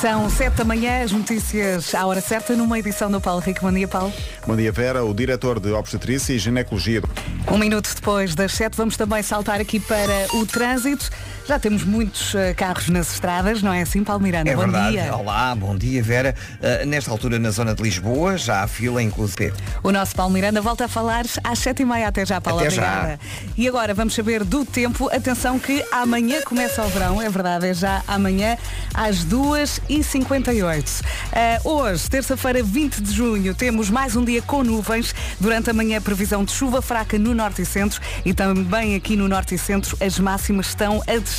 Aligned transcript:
São 0.00 0.28
sete 0.28 0.56
da 0.56 0.64
manhã, 0.64 1.02
as 1.02 1.12
notícias 1.12 1.94
à 1.94 2.04
hora 2.04 2.20
certa, 2.20 2.54
numa 2.54 2.78
edição 2.78 3.10
do 3.10 3.20
Paulo 3.20 3.40
Rico. 3.40 3.60
Bom 3.62 3.72
dia, 3.72 3.88
Paulo. 3.88 4.12
Bom 4.46 4.56
dia, 4.56 4.70
Vera. 4.70 5.04
O 5.04 5.14
diretor 5.14 5.58
de 5.58 5.72
Obstetrícia 5.72 6.34
e 6.34 6.38
Ginecologia. 6.38 7.02
Um 7.50 7.56
minuto 7.56 7.94
depois 7.94 8.34
das 8.34 8.52
sete, 8.52 8.76
vamos 8.76 8.96
também 8.96 9.22
saltar 9.22 9.60
aqui 9.60 9.80
para 9.80 10.26
o 10.34 10.44
trânsito. 10.44 11.08
Já 11.46 11.58
temos 11.58 11.84
muitos 11.84 12.32
uh, 12.32 12.38
carros 12.56 12.88
nas 12.88 13.12
estradas, 13.12 13.60
não 13.60 13.70
é 13.70 13.82
assim, 13.82 14.02
Paulo 14.02 14.22
Miranda? 14.22 14.50
É 14.50 14.56
bom 14.56 14.62
verdade. 14.62 14.92
dia. 14.92 15.14
Olá, 15.14 15.54
bom 15.54 15.76
dia, 15.76 16.02
Vera. 16.02 16.34
Uh, 16.58 16.86
nesta 16.86 17.10
altura, 17.10 17.38
na 17.38 17.50
zona 17.50 17.74
de 17.74 17.82
Lisboa, 17.82 18.38
já 18.38 18.62
há 18.62 18.66
fila, 18.66 19.02
inclusive. 19.02 19.52
O 19.82 19.92
nosso 19.92 20.16
Paulo 20.16 20.32
Miranda 20.32 20.62
volta 20.62 20.86
a 20.86 20.88
falar 20.88 21.26
às 21.44 21.58
sete 21.58 21.82
e 21.82 21.84
meia. 21.84 22.08
Até 22.08 22.24
já, 22.24 22.40
Paulo. 22.40 22.60
Até 22.60 22.68
obrigada. 22.68 23.20
E 23.58 23.68
agora 23.68 23.92
vamos 23.92 24.14
saber 24.14 24.42
do 24.42 24.64
tempo. 24.64 25.10
Atenção 25.14 25.58
que 25.58 25.84
amanhã 25.92 26.40
começa 26.40 26.82
o 26.82 26.88
verão, 26.88 27.20
é 27.20 27.28
verdade, 27.28 27.68
é 27.68 27.74
já 27.74 28.02
amanhã 28.08 28.56
às 28.94 29.22
2h58. 29.26 31.02
Uh, 31.02 31.68
hoje, 31.68 32.08
terça-feira, 32.08 32.62
20 32.62 33.02
de 33.02 33.12
junho, 33.12 33.54
temos 33.54 33.90
mais 33.90 34.16
um 34.16 34.24
dia 34.24 34.40
com 34.40 34.64
nuvens. 34.64 35.14
Durante 35.38 35.68
a 35.68 35.74
manhã, 35.74 36.00
previsão 36.00 36.42
de 36.42 36.52
chuva 36.52 36.80
fraca 36.80 37.18
no 37.18 37.34
norte 37.34 37.60
e 37.60 37.66
centro 37.66 38.00
e 38.24 38.32
também 38.32 38.94
aqui 38.94 39.14
no 39.14 39.28
norte 39.28 39.54
e 39.54 39.58
centro 39.58 39.94
as 40.00 40.18
máximas 40.18 40.68
estão 40.68 41.02
a 41.06 41.18
descer. 41.18 41.33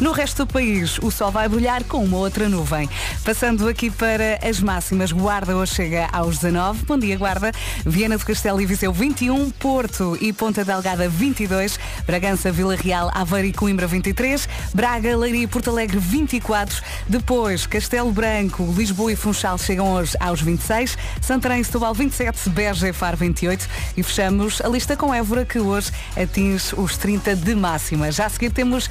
No 0.00 0.12
resto 0.12 0.46
do 0.46 0.52
país, 0.52 0.98
o 1.02 1.10
sol 1.10 1.30
vai 1.30 1.48
brilhar 1.48 1.84
com 1.84 2.02
uma 2.02 2.16
outra 2.16 2.48
nuvem. 2.48 2.88
Passando 3.22 3.68
aqui 3.68 3.90
para 3.90 4.38
as 4.42 4.60
máximas, 4.60 5.12
Guarda 5.12 5.54
hoje 5.54 5.74
chega 5.74 6.08
aos 6.10 6.36
19. 6.38 6.84
Bom 6.86 6.98
dia, 6.98 7.18
Guarda. 7.18 7.52
Viana 7.84 8.16
do 8.16 8.24
Castelo 8.24 8.60
e 8.60 8.66
Viseu 8.66 8.92
21, 8.92 9.50
Porto 9.50 10.16
e 10.20 10.32
Ponta 10.32 10.64
Delgada 10.64 11.08
22, 11.08 11.78
Bragança, 12.06 12.50
Vila 12.50 12.76
Real, 12.76 13.10
Aveiro 13.14 13.48
e 13.48 13.52
Coimbra 13.52 13.86
23, 13.86 14.48
Braga, 14.74 15.16
Leiria 15.16 15.42
e 15.42 15.46
Porto 15.46 15.70
Alegre 15.70 15.98
24. 15.98 16.82
Depois, 17.06 17.66
Castelo 17.66 18.10
Branco, 18.12 18.72
Lisboa 18.76 19.12
e 19.12 19.16
Funchal 19.16 19.58
chegam 19.58 19.92
hoje 19.92 20.16
aos 20.18 20.40
26, 20.40 20.96
Santarém 21.20 21.60
e 21.60 21.64
Setúbal 21.64 21.92
27, 21.92 22.48
Beja 22.50 22.88
e 22.88 22.92
Faro 22.92 23.16
28 23.16 23.68
e 23.96 24.02
fechamos 24.02 24.60
a 24.62 24.68
lista 24.68 24.96
com 24.96 25.14
Évora 25.14 25.44
que 25.44 25.58
hoje 25.58 25.92
atinge 26.16 26.74
os 26.76 26.96
30 26.96 27.36
de 27.36 27.54
máxima. 27.54 28.10
Já 28.10 28.26
a 28.26 28.28
seguir 28.28 28.50
temos 28.50 28.88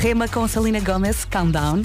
Rema 0.00 0.28
com 0.28 0.46
Salina 0.48 0.80
Gomes, 0.80 1.24
Countdown. 1.24 1.82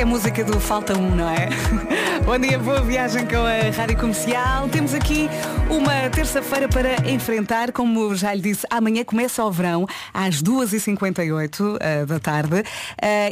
É 0.00 0.02
a 0.02 0.06
música 0.06 0.42
do 0.42 0.58
Falta 0.58 0.96
1, 0.98 1.14
não 1.14 1.28
é? 1.28 1.50
Bom 2.24 2.38
dia, 2.38 2.58
boa 2.58 2.80
viagem 2.80 3.26
com 3.26 3.36
a 3.36 3.70
Rádio 3.76 3.98
Comercial. 3.98 4.66
Temos 4.70 4.94
aqui 4.94 5.28
uma 5.68 6.08
terça-feira 6.08 6.68
para 6.68 7.10
enfrentar, 7.10 7.70
como 7.70 8.14
já 8.14 8.32
lhe 8.32 8.40
disse, 8.40 8.66
amanhã 8.70 9.04
começa 9.04 9.44
o 9.44 9.50
verão, 9.50 9.86
às 10.14 10.42
2h58 10.42 11.60
uh, 11.60 12.06
da 12.06 12.18
tarde. 12.18 12.60
Uh, 12.60 12.64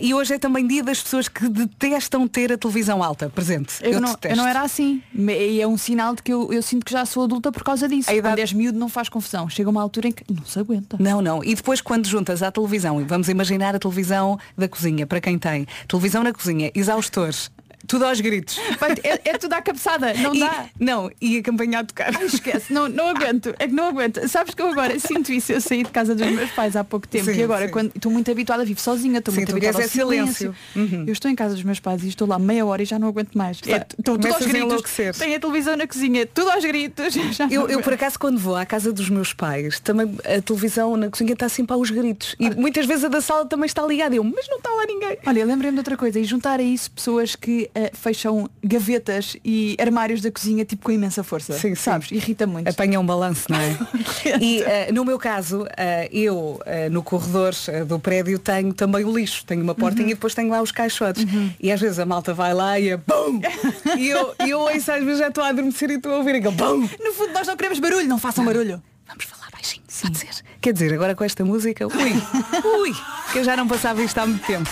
e 0.02 0.12
hoje 0.12 0.34
é 0.34 0.38
também 0.38 0.66
dia 0.66 0.82
das 0.82 1.02
pessoas 1.02 1.26
que 1.26 1.48
detestam 1.48 2.28
ter 2.28 2.52
a 2.52 2.58
televisão 2.58 3.02
alta 3.02 3.30
presente. 3.30 3.74
Eu, 3.82 3.92
Eu, 3.92 4.00
não, 4.00 4.10
detesto. 4.10 4.28
eu 4.28 4.36
não 4.36 4.46
era 4.46 4.60
assim. 4.60 5.02
E 5.14 5.60
é 5.62 5.66
um 5.66 5.78
sinal 5.78 6.14
de 6.14 6.22
que 6.22 6.32
eu, 6.32 6.52
eu 6.52 6.62
sinto 6.62 6.84
que 6.84 6.92
já 6.92 7.06
sou 7.06 7.24
adulta 7.24 7.50
por 7.50 7.64
causa 7.64 7.88
disso. 7.88 8.10
A 8.10 8.14
idade- 8.14 8.34
Quando 8.34 8.40
és 8.40 8.52
miúdo 8.52 8.78
não 8.78 8.90
faz 8.90 9.08
confusão. 9.08 9.48
Chega 9.48 9.70
uma 9.70 9.80
altura 9.80 10.08
em 10.08 10.12
que 10.12 10.22
não 10.30 10.44
se 10.44 10.58
aguenta. 10.58 10.98
Não, 11.00 11.22
não. 11.22 11.42
E 11.42 11.54
depois 11.54 11.80
quando 11.80 12.06
juntas 12.06 12.42
à 12.42 12.50
televisão, 12.50 13.00
e 13.00 13.04
vamos 13.04 13.30
imaginar 13.30 13.74
a 13.74 13.78
televisão 13.78 14.38
da 14.56 14.68
cozinha, 14.68 15.06
para 15.06 15.20
quem 15.20 15.38
tem, 15.38 15.66
televisão 15.86 16.22
na 16.22 16.32
cozinha, 16.32 16.57
exaustores, 16.62 17.50
tudo 17.86 18.04
aos 18.04 18.20
gritos. 18.20 18.58
Vai- 18.78 18.94
É, 19.02 19.20
é 19.30 19.38
tudo 19.38 19.52
à 19.54 19.62
cabeçada, 19.62 20.12
não 20.14 20.34
E- 20.34 20.40
dá. 20.40 20.66
Não, 20.78 21.10
e 21.20 21.38
a 21.38 21.42
campanha 21.42 21.80
a 21.80 21.84
tocar. 21.84 22.14
Ai, 22.16 22.24
esquece, 22.26 22.72
não, 22.72 22.88
não 22.88 23.08
aguento, 23.08 23.54
é 23.58 23.66
que 23.66 23.72
não 23.74 23.88
aguento. 23.88 24.26
Sabes 24.28 24.54
que 24.54 24.60
eu 24.62 24.68
agora 24.68 24.98
sinto 24.98 25.32
isso, 25.32 25.52
eu 25.52 25.60
saí 25.60 25.82
de 25.84 25.90
casa 25.90 26.14
dos 26.14 26.26
meus 26.30 26.50
pais 26.50 26.76
há 26.76 26.84
pouco 26.84 27.06
tempo 27.08 27.26
Sim, 27.26 27.38
e 27.38 27.42
agora 27.42 27.66
sim. 27.66 27.72
quando 27.72 27.92
estou 27.94 28.10
muito 28.12 28.30
habituada 28.30 28.62
a 28.62 28.64
viver 28.66 28.80
sozinha, 28.80 29.18
estou 29.18 29.32
Sim, 29.32 29.40
muito 29.40 29.50
tu 29.50 29.52
habituada 29.56 29.76
ao 29.76 29.80
queres 29.88 29.96
é 29.96 30.00
silêncio. 30.00 30.54
silêncio. 30.74 30.96
Uhum. 30.98 31.04
Eu 31.06 31.12
estou 31.12 31.30
em 31.30 31.34
casa 31.34 31.54
dos 31.54 31.62
meus 31.64 31.80
pais 31.80 32.02
e 32.04 32.08
estou 32.08 32.26
lá 32.28 32.38
meia 32.38 32.64
hora 32.66 32.82
e 32.82 32.84
já 32.84 32.98
não 32.98 33.08
aguento 33.08 33.34
mais. 33.36 33.60
É, 33.66 33.76
Estou 33.98 34.16
tudo 34.18 34.26
aos 34.26 34.36
a 34.36 34.38
gritos. 34.40 34.60
enlouquecer. 34.60 35.14
Tem 35.14 35.34
a 35.34 35.40
televisão 35.40 35.76
na 35.76 35.86
cozinha, 35.86 36.26
tudo 36.26 36.50
aos 36.50 36.64
gritos. 36.64 37.14
Eu, 37.50 37.68
eu, 37.68 37.80
por 37.80 37.92
acaso, 37.94 38.18
quando 38.18 38.38
vou 38.38 38.56
à 38.56 38.66
casa 38.66 38.92
dos 38.92 39.08
meus 39.08 39.32
pais, 39.32 39.80
também 39.80 40.14
a 40.24 40.40
televisão 40.42 40.96
na 40.96 41.08
cozinha 41.08 41.32
está 41.32 41.48
sempre 41.48 41.72
aos 41.74 41.90
gritos. 41.90 42.34
E 42.38 42.50
muitas 42.50 42.84
vezes 42.86 43.04
a 43.04 43.08
da 43.08 43.20
sala 43.20 43.46
também 43.46 43.66
está 43.66 43.82
ligada. 43.86 44.14
Eu, 44.14 44.22
mas 44.24 44.46
não 44.48 44.58
está 44.58 44.70
lá 44.70 44.84
ninguém. 44.86 45.18
Olha, 45.26 45.44
lembrei-me 45.44 45.76
de 45.76 45.80
outra 45.80 45.96
coisa, 45.96 46.18
e 46.20 46.24
juntar 46.24 46.60
a 46.60 46.62
isso 46.62 46.90
pessoas 46.90 47.34
que 47.36 47.67
eh, 47.74 47.90
fecham 47.94 48.48
gavetas 48.62 49.36
e 49.44 49.76
armários 49.80 50.20
da 50.20 50.30
cozinha 50.30 50.64
tipo 50.64 50.84
com 50.84 50.92
imensa 50.92 51.22
força. 51.22 51.52
Sim, 51.54 51.70
sim. 51.70 51.74
Sabes? 51.74 52.10
Irrita 52.10 52.46
muito. 52.46 52.68
Apanha 52.68 53.00
um 53.00 53.06
balanço, 53.06 53.46
não 53.48 53.58
é? 53.58 53.76
e 54.40 54.62
eh, 54.62 54.92
no 54.92 55.04
meu 55.04 55.18
caso, 55.18 55.66
eh, 55.76 56.08
eu 56.12 56.60
no 56.90 57.02
corredor 57.02 57.54
do 57.86 57.98
prédio 57.98 58.38
tenho 58.38 58.72
também 58.72 59.04
o 59.04 59.16
lixo. 59.16 59.44
Tenho 59.44 59.62
uma 59.62 59.74
portinha 59.74 60.10
e 60.10 60.14
depois 60.14 60.34
tenho 60.34 60.50
lá 60.50 60.60
os 60.62 60.72
caixotes. 60.72 61.24
E 61.60 61.70
às 61.70 61.80
vezes 61.80 61.98
a 61.98 62.06
malta 62.06 62.34
vai 62.34 62.54
lá 62.54 62.78
e 62.78 62.90
é 62.90 62.96
BUM! 62.96 63.40
e 63.98 64.08
eu, 64.08 64.34
e 64.44 64.50
eu 64.50 64.60
ouço, 64.60 64.92
às 64.92 65.04
vezes 65.04 65.18
já 65.18 65.28
estou 65.28 65.44
a 65.44 65.48
adormecer 65.48 65.90
e 65.90 65.94
estou 65.94 66.12
a 66.12 66.18
ouvir 66.18 66.36
aquele 66.36 66.54
BUM! 66.54 66.88
No 67.00 67.12
fundo 67.12 67.32
nós 67.32 67.46
não 67.46 67.56
queremos 67.56 67.78
barulho, 67.78 68.08
não 68.08 68.18
façam 68.18 68.44
barulho. 68.44 68.82
Vamos 69.06 69.24
falar 69.24 69.50
baixinho, 69.50 69.82
pode 70.02 70.18
ser. 70.18 70.44
Quer 70.60 70.72
dizer, 70.72 70.92
agora 70.92 71.14
com 71.14 71.24
esta 71.24 71.44
música, 71.44 71.86
ui, 71.86 71.92
ui, 72.80 72.92
que 73.32 73.38
eu 73.38 73.44
já 73.44 73.56
não 73.56 73.66
passava 73.66 74.02
isto 74.02 74.18
há 74.18 74.26
muito 74.26 74.44
tempo. 74.46 74.68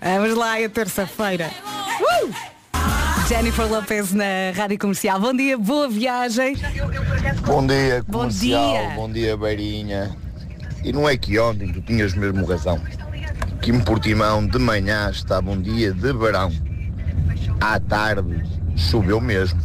Vamos 0.00 0.36
lá, 0.36 0.60
é 0.60 0.68
terça-feira. 0.68 1.50
Uh! 2.00 2.32
Jennifer 3.28 3.66
Lopez 3.66 4.12
na 4.14 4.24
Rádio 4.56 4.78
Comercial. 4.78 5.20
Bom 5.20 5.34
dia, 5.34 5.58
boa 5.58 5.88
viagem. 5.88 6.56
Bom 7.44 7.66
dia, 7.66 8.02
Bom 8.06 8.20
comercial. 8.20 8.72
dia. 8.72 8.90
Bom 8.94 9.10
dia, 9.12 9.36
Beirinha. 9.36 10.16
E 10.82 10.92
não 10.92 11.08
é 11.08 11.16
que 11.16 11.38
ontem 11.38 11.72
tu 11.72 11.80
tinhas 11.82 12.14
mesmo 12.14 12.46
razão. 12.46 12.80
Que 13.60 13.70
em 13.70 13.80
Portimão 13.80 14.46
de 14.46 14.58
manhã 14.58 15.10
estava 15.10 15.50
um 15.50 15.60
dia 15.60 15.92
de 15.92 16.12
verão. 16.12 16.50
À 17.60 17.78
tarde 17.80 18.42
choveu 18.76 19.20
mesmo. 19.20 19.60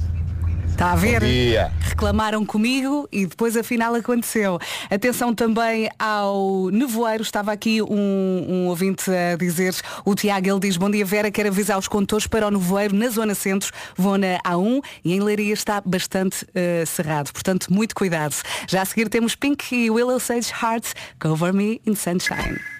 Está 0.74 0.94
a 0.94 0.96
ver? 0.96 1.20
Bom 1.20 1.28
dia. 1.28 1.72
Reclamaram 1.82 2.44
comigo 2.44 3.08
e 3.12 3.28
depois 3.28 3.56
afinal 3.56 3.94
aconteceu. 3.94 4.58
Atenção 4.90 5.34
também 5.34 5.88
ao 6.00 6.72
nevoeiro. 6.72 7.22
Estava 7.22 7.52
aqui 7.52 7.80
um, 7.80 8.46
um 8.50 8.68
ouvinte 8.68 9.10
a 9.12 9.38
dizer, 9.38 9.76
o 10.04 10.16
Tiago, 10.16 10.50
ele 10.50 10.60
diz, 10.60 10.76
bom 10.76 10.90
dia 10.90 11.06
Vera, 11.06 11.30
quero 11.30 11.50
avisar 11.50 11.78
os 11.78 11.88
condutores 11.88 12.26
para 12.26 12.48
o 12.48 12.52
nevoeiro 12.52 12.96
na 12.96 13.08
zona 13.10 13.36
centro, 13.36 13.72
vou 13.96 14.18
na 14.18 14.40
A1 14.40 14.84
e 15.06 15.14
em 15.14 15.22
Leiria 15.22 15.54
está 15.54 15.80
bastante 15.80 16.44
eh, 16.56 16.84
cerrado. 16.88 17.32
Portanto, 17.32 17.72
muito 17.72 17.94
cuidado. 17.94 18.36
Já 18.68 18.82
a 18.82 18.86
seguir 18.86 19.10
temos 19.10 19.36
Pink 19.36 19.76
e 19.76 19.92
Willow 19.92 20.20
Sage 20.20 20.52
Heart, 20.52 20.94
Cover 21.20 21.54
Me 21.54 21.80
in 21.86 21.94
Sunshine. 21.94 22.73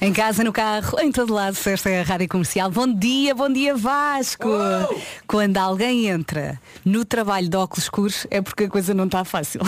Em 0.00 0.12
casa, 0.12 0.42
no 0.42 0.52
carro, 0.52 0.98
em 1.00 1.12
todo 1.12 1.32
lado, 1.32 1.56
esta 1.64 1.88
é 1.88 2.00
a 2.00 2.02
Rádio 2.02 2.28
Comercial. 2.28 2.70
Bom 2.70 2.92
dia, 2.92 3.34
bom 3.34 3.48
dia 3.52 3.76
Vasco! 3.76 4.48
Quando 5.28 5.56
alguém 5.58 6.06
entra 6.08 6.58
no 6.84 7.04
trabalho 7.04 7.48
de 7.48 7.56
óculos 7.56 7.84
escuros 7.84 8.26
é 8.30 8.40
porque 8.42 8.64
a 8.64 8.68
coisa 8.68 8.92
não 8.92 9.04
está 9.04 9.24
fácil. 9.24 9.60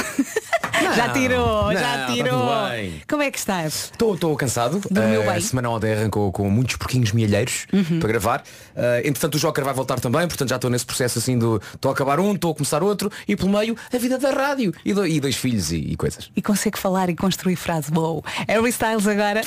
já 0.97 1.09
tirou, 1.15 1.73
já 1.73 2.09
não, 2.09 2.15
tirou. 2.15 2.47
tá 2.49 2.71
bem. 2.71 3.03
Como 3.09 3.23
é 3.23 3.31
que 3.31 3.39
estás? 3.39 3.93
Estou 3.93 4.37
cansado. 4.37 4.81
Eh, 4.91 5.19
bem? 5.25 5.29
A 5.37 5.41
semana 5.41 5.71
ontem 5.71 5.93
arrancou 5.93 6.33
com 6.33 6.51
muitos 6.51 6.75
porquinhos 6.77 7.13
mielheiros 7.13 7.67
para 8.01 8.09
gravar. 8.09 8.43
Eh, 8.75 9.03
entretanto 9.05 9.37
o 9.37 9.39
Joker 9.39 9.63
vai 9.65 9.73
voltar 9.75 10.01
também, 10.01 10.27
portanto 10.27 10.49
já 10.49 10.57
estou 10.57 10.69
nesse 10.71 10.85
processo 10.85 11.19
assim 11.21 11.39
do 11.39 11.63
estou 11.75 11.91
a 11.91 11.95
acabar 11.95 12.19
um, 12.19 12.35
estou 12.35 12.51
a 12.51 12.55
começar 12.55 12.83
outro 12.83 13.11
e 13.29 13.37
pelo 13.37 13.51
meio 13.51 13.77
a 13.93 13.99
vida 13.99 14.19
da 14.19 14.31
rádio 14.31 14.75
e, 14.85 14.93
do- 14.93 15.07
e 15.07 15.21
dois 15.21 15.37
filhos 15.37 15.71
e, 15.71 15.77
e 15.77 15.97
coisas. 15.97 16.29
E 16.35 16.43
consegue 16.43 16.77
falar 16.79 17.09
e 17.09 17.15
construir 17.15 17.55
frase 17.55 17.93
boa. 17.93 18.21
Harry 18.49 18.71
Styles 18.71 19.07
agora. 19.07 19.43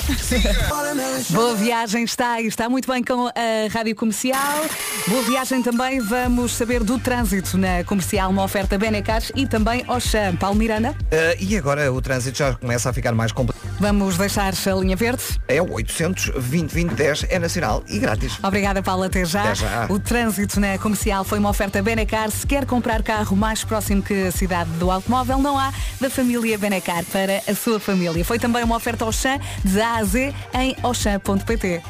Boa 1.30 1.54
viagem 1.54 2.04
está 2.04 2.38
e 2.40 2.46
está 2.46 2.68
muito 2.68 2.90
bem 2.90 3.02
com 3.02 3.28
a 3.28 3.32
Rádio 3.72 3.96
Comercial. 3.96 4.66
Boa 5.06 5.22
viagem 5.22 5.62
também. 5.62 6.00
Vamos 6.00 6.52
saber 6.52 6.84
do 6.84 6.98
trânsito 6.98 7.56
na 7.56 7.82
comercial, 7.84 8.30
uma 8.30 8.44
oferta 8.44 8.76
Benecar 8.76 9.22
e 9.34 9.46
também 9.46 9.84
Oxam. 9.88 10.36
Paulo 10.36 10.56
Miranda. 10.56 10.90
Uh, 10.90 11.36
e 11.40 11.56
agora 11.56 11.90
o 11.90 12.02
trânsito 12.02 12.38
já 12.38 12.52
começa 12.54 12.90
a 12.90 12.92
ficar 12.92 13.12
mais 13.12 13.32
complicado. 13.32 13.66
Vamos 13.80 14.18
deixar 14.18 14.52
a 14.52 14.74
linha 14.74 14.96
verde. 14.96 15.22
É 15.46 15.62
o 15.62 15.72
800 15.72 16.30
2010 16.30 17.26
é 17.30 17.38
nacional 17.38 17.82
e 17.88 17.98
grátis. 17.98 18.38
Obrigada, 18.42 18.82
Paulo. 18.82 19.04
Até 19.04 19.24
já. 19.24 19.44
Até 19.44 19.54
já. 19.54 19.86
O 19.88 19.98
trânsito 19.98 20.60
na 20.60 20.76
comercial 20.78 21.24
foi 21.24 21.38
uma 21.38 21.48
oferta 21.48 21.82
Benecar. 21.82 22.30
Se 22.30 22.46
quer 22.46 22.66
comprar 22.66 23.02
carro 23.02 23.36
mais 23.36 23.64
próximo 23.64 24.02
que 24.02 24.26
a 24.26 24.32
cidade 24.32 24.70
do 24.72 24.90
automóvel, 24.90 25.38
não 25.38 25.58
há 25.58 25.72
da 25.98 26.10
família 26.10 26.58
Benecar 26.58 27.04
para 27.06 27.42
a 27.48 27.54
sua 27.54 27.80
família. 27.80 28.22
Foi 28.24 28.38
também 28.38 28.62
uma 28.62 28.76
oferta 28.76 29.04
Auchan 29.04 29.40
de 29.64 29.80
A 29.80 29.96
a 29.96 30.04
Z 30.04 30.17
em 30.54 30.76
auchan.pt. 30.82 31.82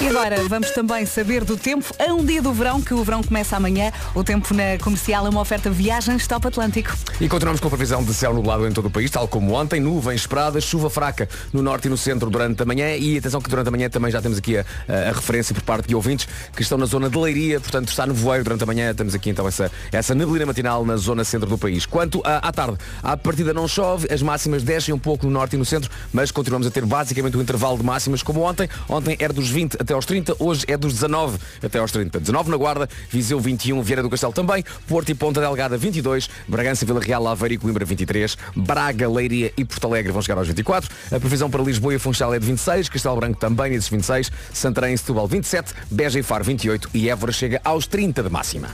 E 0.00 0.08
agora 0.08 0.36
vamos 0.48 0.70
também 0.70 1.06
saber 1.06 1.44
do 1.44 1.56
tempo 1.56 1.86
a 1.98 2.12
um 2.12 2.24
dia 2.24 2.42
do 2.42 2.52
verão, 2.52 2.80
que 2.80 2.92
o 2.94 3.02
verão 3.02 3.22
começa 3.22 3.56
amanhã. 3.56 3.90
O 4.14 4.22
tempo 4.22 4.52
na 4.54 4.78
comercial 4.82 5.26
é 5.26 5.28
uma 5.30 5.40
oferta 5.40 5.70
Viagens 5.70 6.26
Top 6.26 6.46
Atlântico. 6.46 6.90
E 7.20 7.28
continuamos 7.28 7.60
com 7.60 7.68
a 7.68 7.70
previsão 7.70 8.02
de 8.04 8.12
céu 8.12 8.34
nublado 8.34 8.66
em 8.66 8.72
todo 8.72 8.86
o 8.86 8.90
país, 8.90 9.10
tal 9.10 9.26
como 9.26 9.52
ontem, 9.54 9.80
nuvens 9.80 10.20
esperadas, 10.22 10.64
chuva 10.64 10.90
fraca 10.90 11.28
no 11.52 11.62
norte 11.62 11.86
e 11.86 11.90
no 11.90 11.96
centro 11.96 12.28
durante 12.30 12.62
a 12.62 12.66
manhã 12.66 12.94
e 12.96 13.18
atenção 13.18 13.40
que 13.40 13.48
durante 13.50 13.68
a 13.68 13.70
manhã 13.70 13.88
também 13.88 14.10
já 14.10 14.20
temos 14.20 14.38
aqui 14.38 14.58
a, 14.58 14.64
a- 14.88 15.08
a 15.10 15.12
referência 15.12 15.54
por 15.54 15.62
parte 15.62 15.88
de 15.88 15.94
ouvintes 15.94 16.28
que 16.54 16.62
estão 16.62 16.76
na 16.78 16.86
zona 16.86 17.08
de 17.10 17.16
Leiria, 17.18 17.60
portanto 17.60 17.88
está 17.88 18.06
nevoeiro 18.06 18.44
durante 18.44 18.62
a 18.62 18.66
manhã, 18.66 18.94
temos 18.94 19.14
aqui 19.14 19.30
então 19.30 19.46
essa, 19.48 19.70
essa 19.90 20.14
neblina 20.14 20.46
matinal 20.46 20.84
na 20.84 20.96
zona 20.96 21.24
centro 21.24 21.48
do 21.48 21.56
país. 21.58 21.86
Quanto 21.86 22.20
à, 22.24 22.36
à 22.48 22.52
tarde, 22.52 22.76
à 23.02 23.16
partida 23.16 23.52
não 23.54 23.66
chove, 23.66 24.06
as 24.12 24.22
máximas 24.22 24.62
descem 24.62 24.94
um 24.94 24.98
pouco 24.98 25.26
no 25.26 25.32
norte 25.32 25.54
e 25.54 25.58
no 25.58 25.64
centro, 25.64 25.90
mas 26.12 26.30
continuamos 26.30 26.66
a 26.66 26.70
ter 26.70 26.84
basicamente 26.84 27.36
o 27.36 27.42
intervalo 27.42 27.65
de 27.74 27.82
máximas 27.82 28.22
como 28.22 28.42
ontem. 28.42 28.68
Ontem 28.90 29.16
era 29.18 29.32
dos 29.32 29.48
20 29.48 29.78
até 29.80 29.86
até 29.86 29.94
aos 29.94 30.04
30. 30.04 30.36
Hoje 30.40 30.64
é 30.66 30.76
dos 30.76 30.92
19 30.94 31.38
até 31.62 31.78
aos 31.78 31.92
30. 31.92 32.18
19 32.18 32.50
na 32.50 32.56
Guarda, 32.56 32.88
Viseu 33.08 33.38
21, 33.38 33.80
Vieira 33.82 34.02
do 34.02 34.10
Castelo 34.10 34.32
também, 34.32 34.64
Porto 34.88 35.08
e 35.10 35.14
Ponta 35.14 35.40
Delgada 35.40 35.78
22, 35.78 36.28
Bragança, 36.48 36.84
Vila 36.84 37.00
Real, 37.00 37.26
Aveiro 37.28 37.54
e 37.54 37.58
Coimbra 37.58 37.84
23, 37.84 38.36
Braga, 38.56 39.08
Leiria 39.08 39.52
e 39.56 39.64
Porto 39.64 39.86
Alegre 39.86 40.12
vão 40.12 40.20
chegar 40.20 40.38
aos 40.38 40.48
24. 40.48 40.90
A 41.12 41.20
previsão 41.20 41.48
para 41.48 41.62
Lisboa 41.62 41.94
e 41.94 41.98
Funchal 41.98 42.34
é 42.34 42.38
de 42.40 42.46
26, 42.46 42.88
Castelo 42.88 43.16
Branco 43.16 43.38
também 43.38 43.70
nesses 43.70 43.88
26, 43.88 44.32
Santarém 44.52 44.94
e 44.94 44.98
Setúbal 44.98 45.28
27, 45.28 45.72
Beja 45.90 46.18
e 46.18 46.22
Faro 46.22 46.44
28 46.44 46.90
e 46.92 47.08
Évora 47.08 47.32
chega 47.32 47.60
aos 47.64 47.86
30 47.86 48.24
de 48.24 48.28
máxima. 48.28 48.68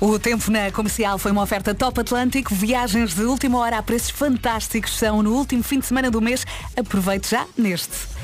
O 0.00 0.18
tempo 0.18 0.50
na 0.50 0.72
comercial 0.72 1.18
foi 1.18 1.30
uma 1.30 1.42
oferta 1.42 1.74
Top 1.74 2.00
Atlântico. 2.00 2.54
Viagens 2.54 3.14
de 3.14 3.22
última 3.22 3.58
hora 3.58 3.76
a 3.76 3.82
preços 3.82 4.08
fantásticos 4.08 4.96
são 4.96 5.22
no 5.22 5.34
último 5.34 5.62
fim 5.62 5.78
de 5.78 5.84
semana 5.84 6.10
do 6.10 6.22
mês. 6.22 6.46
Aproveite 6.74 7.28
já 7.28 7.44
neste. 7.54 8.19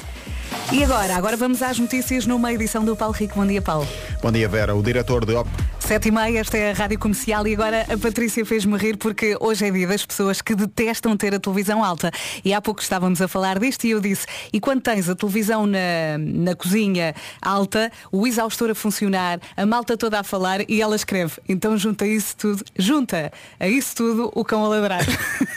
E 0.73 0.83
agora? 0.83 1.17
Agora 1.17 1.37
vamos 1.37 1.63
às 1.63 1.79
notícias 1.79 2.27
numa 2.27 2.53
edição 2.53 2.85
do 2.85 2.97
Paulo 2.97 3.15
Rico. 3.15 3.37
Bom 3.37 3.47
dia, 3.47 3.63
Paulo. 3.63 3.87
Bom 4.21 4.33
dia, 4.33 4.49
Vera. 4.49 4.75
O 4.75 4.83
diretor 4.83 5.25
de 5.25 5.35
Op... 5.35 5.49
Sete 5.79 6.09
e 6.09 6.11
meia, 6.11 6.41
esta 6.41 6.59
é 6.59 6.73
a 6.73 6.75
Rádio 6.75 6.99
Comercial 6.99 7.47
e 7.47 7.55
agora 7.55 7.87
a 7.89 7.97
Patrícia 7.97 8.45
fez-me 8.45 8.77
rir 8.77 8.97
porque 8.97 9.37
hoje 9.39 9.65
é 9.65 9.71
dia 9.71 9.87
das 9.87 10.05
pessoas 10.05 10.43
que 10.43 10.57
detestam 10.57 11.17
ter 11.17 11.33
a 11.33 11.39
televisão 11.39 11.85
alta. 11.85 12.11
E 12.45 12.53
há 12.53 12.61
pouco 12.61 12.83
estávamos 12.83 13.23
a 13.23 13.29
falar 13.29 13.61
disto 13.61 13.87
e 13.87 13.91
eu 13.91 14.01
disse, 14.01 14.27
e 14.53 14.59
quando 14.59 14.81
tens 14.81 15.09
a 15.09 15.15
televisão 15.15 15.65
na, 15.65 16.19
na 16.19 16.57
cozinha 16.57 17.15
alta, 17.41 17.93
o 18.11 18.27
exaustor 18.27 18.71
a 18.71 18.75
funcionar, 18.75 19.39
a 19.57 19.65
malta 19.65 19.97
toda 19.97 20.19
a 20.19 20.25
falar 20.25 20.69
e 20.69 20.83
ela 20.83 20.97
escreve, 20.97 21.35
então 21.49 21.79
junta 21.79 22.05
isso 22.05 22.37
tudo, 22.37 22.65
junta 22.77 23.33
a 23.61 23.69
isso 23.69 23.95
tudo 23.95 24.33
o 24.35 24.45
cão 24.45 24.65
a 24.65 24.69
ladrar. 24.69 25.07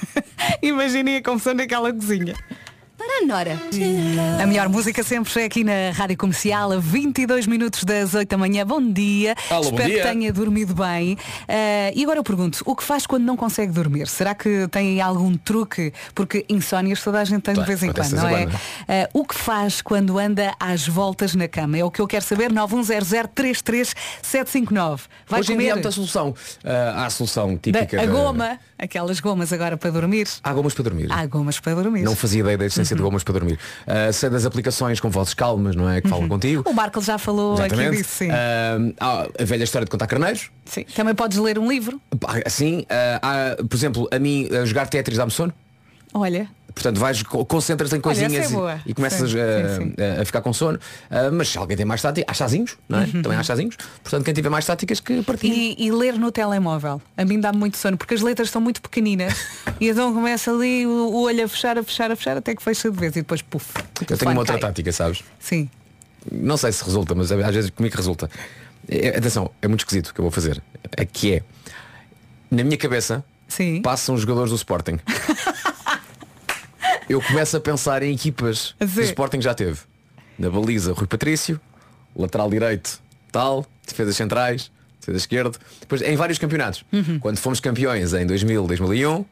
Imaginem 0.62 1.16
a 1.16 1.24
confusão 1.24 1.56
naquela 1.56 1.92
cozinha. 1.92 2.36
Para 3.00 3.24
a 3.24 3.26
Nora. 3.26 3.58
A 4.44 4.46
melhor 4.46 4.68
música 4.68 5.02
sempre 5.04 5.42
é 5.42 5.46
aqui 5.46 5.64
na 5.64 5.92
Rádio 5.94 6.18
Comercial, 6.18 6.74
a 6.74 6.78
22 6.80 7.48
minutos 7.48 7.86
das 7.86 8.14
8 8.14 8.28
da 8.30 8.38
manhã. 8.38 8.66
Bom 8.66 8.82
dia. 8.92 9.36
Alô, 9.50 9.64
bom 9.64 9.70
Espero 9.78 9.90
dia. 9.90 10.02
que 10.04 10.10
tenha 10.10 10.34
dormido 10.34 10.76
bem. 10.76 11.18
Ah, 11.48 11.92
e 11.96 12.04
agora 12.04 12.20
eu 12.20 12.24
pergunto, 12.26 12.62
o 12.66 12.76
que 12.76 12.84
faz 12.84 13.08
quando 13.08 13.24
não 13.24 13.38
consegue 13.38 13.72
dormir? 13.72 14.06
Será 14.10 14.36
que 14.36 14.68
tem 14.68 15.00
algum 15.00 15.34
truque? 15.38 15.94
Porque 16.14 16.46
insónias 16.50 17.02
toda 17.02 17.22
a 17.22 17.24
gente 17.24 17.42
tem 17.44 17.54
de 17.54 17.64
vez 17.64 17.82
em 17.82 17.86
acontece 17.90 18.16
quando, 18.16 18.22
de 18.22 18.28
não 18.28 18.36
vez 18.36 18.50
é? 18.50 18.54
em 18.54 18.58
Ah, 19.06 19.10
o 19.14 19.24
que 19.26 19.36
faz 19.36 19.82
quando 19.82 20.20
anda 20.20 20.54
às 20.60 20.86
voltas 20.86 21.34
na 21.36 21.48
cama? 21.48 21.78
É 21.78 21.86
o 21.86 21.90
que 21.90 22.02
eu 22.02 22.08
quero 22.08 22.26
saber. 22.26 22.52
910033759. 22.52 25.00
Vai 25.26 25.40
Hoje 25.40 25.54
em 25.54 25.58
dia 25.58 25.68
há 25.68 25.70
comer 25.72 25.74
muita 25.76 25.92
solução. 25.92 26.36
Ah, 26.66 27.04
há 27.04 27.06
a 27.06 27.10
solução 27.10 27.54
da- 27.54 27.60
típica 27.60 28.02
a 28.02 28.06
da- 28.06 28.12
goma, 28.12 28.60
aquelas 28.78 29.22
gomas 29.22 29.54
agora 29.54 29.78
para 29.78 29.90
dormir. 29.90 30.28
Há 30.44 30.54
gomas 30.54 30.74
para 30.74 30.84
dormir. 30.84 31.08
Há 31.10 31.26
gomas 31.26 31.62
para 31.62 31.76
dormir. 31.76 32.02
Não 32.04 32.14
fazia 32.16 32.42
ideia 32.42 32.58
da 32.58 32.66
existência 32.66 32.89
Uhum. 32.94 32.98
de 32.98 33.04
gomas 33.04 33.24
para 33.24 33.34
dormir. 33.34 33.60
Ah, 33.88 34.12
sei 34.12 34.30
das 34.30 34.46
aplicações 34.46 35.00
com 35.00 35.10
vozes 35.10 35.34
calmas, 35.34 35.76
não 35.76 35.90
é? 35.90 36.02
Que 36.02 36.08
falam 36.08 36.28
contigo. 36.28 36.64
O 36.66 36.74
Marco 36.74 37.02
já 37.02 37.18
falou 37.18 37.54
aqui 37.56 37.66
Exatamente. 37.66 37.98
disso, 37.98 38.10
sim. 38.10 38.30
Há 39.00 39.28
a 39.40 39.44
velha 39.46 39.64
história 39.64 39.86
de 39.86 39.92
contar 39.92 40.08
carneiros. 40.08 40.50
sim. 40.66 40.84
Também 40.96 41.14
podes 41.16 41.38
ler 41.38 41.58
um 41.60 41.70
livro. 41.70 42.00
Assim, 42.46 42.86
há, 43.22 43.56
por 43.68 43.76
exemplo, 43.76 44.08
a 44.12 44.20
mim 44.20 44.48
a 44.52 44.66
jogar 44.66 44.88
Tetris 44.88 45.18
dá-me 45.18 45.32
sono. 45.32 45.54
Olha, 46.14 46.48
Portanto, 46.80 46.98
vais, 46.98 47.22
co- 47.24 47.44
concentras 47.44 47.92
em 47.92 47.96
Olha, 47.96 48.02
coisinhas 48.02 48.34
essa 48.46 48.56
é 48.56 48.82
e- 48.86 48.92
e, 48.92 48.94
começas 48.94 49.32
Sim, 49.32 49.38
a, 49.38 49.76
sim, 49.78 49.84
sim. 49.98 50.22
a- 50.22 50.24
ficar 50.24 50.40
com 50.42 50.54
sono. 50.54 50.80
Ah, 51.12 51.30
mas 51.30 51.50
se 51.50 51.58
alguém 51.58 51.76
tem 51.76 51.86
mais 51.86 52.02
tática, 52.02 52.26
há 52.32 52.34
chazinhos, 52.34 52.78
não 52.88 53.00
é? 53.02 53.04
Uhum. 53.04 53.22
Também 53.22 53.38
há 53.38 53.44
chazinhos. 53.44 53.76
Portanto, 54.02 54.24
quem 54.24 54.34
tiver 54.34 54.48
mais 54.48 54.66
táticas 54.66 55.02
que 55.02 55.22
partilhe. 55.24 55.76
E, 55.78 55.88
e 55.88 55.92
ler 55.92 56.14
no 56.14 56.32
telemóvel. 56.32 57.02
A 57.18 57.26
mim 57.26 57.38
dá-me 57.38 57.60
muito 57.60 57.76
sono, 57.78 57.98
porque 57.98 58.14
as 58.14 58.22
letras 58.22 58.50
são 58.50 58.62
muito 58.62 58.82
pequeninas 58.82 59.34
e 59.82 59.90
então 59.90 60.14
começa 60.14 60.52
ali 60.52 60.88
o, 60.88 60.90
o 60.90 61.22
olho 61.24 61.44
a 61.44 61.48
fechar, 61.50 61.78
a 61.78 61.84
fechar, 61.84 62.12
a 62.12 62.16
fechar, 62.16 62.38
até 62.38 62.56
que 62.56 62.64
fecha 62.64 62.90
de 62.90 62.98
vez 62.98 63.12
e 63.14 63.20
depois 63.20 63.42
puf. 63.42 63.74
Eu 64.10 64.18
tenho 64.18 64.32
uma 64.32 64.40
outra 64.40 64.54
cai. 64.58 64.70
tática, 64.70 64.92
sabes? 64.94 65.22
Sim. 65.38 65.70
Não 66.32 66.56
sei 66.56 66.72
se 66.72 66.82
resulta, 66.86 67.14
mas 67.14 67.30
às 67.30 67.54
vezes 67.56 67.70
comigo 67.72 67.94
resulta. 67.98 68.30
É- 68.88 69.18
atenção, 69.18 69.52
é 69.62 69.68
muito 69.68 69.82
esquisito 69.82 70.08
o 70.12 70.14
que 70.14 70.20
eu 70.22 70.24
vou 70.24 70.32
fazer. 70.32 70.64
É 70.96 71.04
que 71.06 71.34
é, 71.34 71.44
na 72.50 72.64
minha 72.64 72.78
cabeça, 72.78 73.22
Sim. 73.50 73.82
passam 73.82 74.16
os 74.16 74.22
jogadores 74.22 74.50
do 74.52 74.56
Sporting. 74.56 74.98
eu 77.10 77.22
começo 77.22 77.58
a 77.58 77.60
pensar 77.60 78.04
em 78.04 78.14
equipas 78.14 78.76
que 78.78 79.00
o. 79.00 79.04
Sporting 79.04 79.42
já 79.42 79.54
teve. 79.54 79.80
Na 80.38 80.50
baliza, 80.50 80.94
Rui 80.94 81.08
Patrício, 81.08 81.60
lateral 82.16 82.50
direito, 82.50 83.02
tal, 83.32 83.66
defesas 83.86 84.16
centrais, 84.16 84.72
defesa 85.00 85.18
esquerdo. 85.18 85.58
Depois 85.82 86.02
em 86.02 86.16
vários 86.16 86.38
campeonatos. 86.38 86.86
Uhum. 86.94 87.20
Quando 87.20 87.38
fomos 87.38 87.60
campeões 87.60 88.14
em 88.14 88.26
2000, 88.26 88.68
2001, 88.68 89.26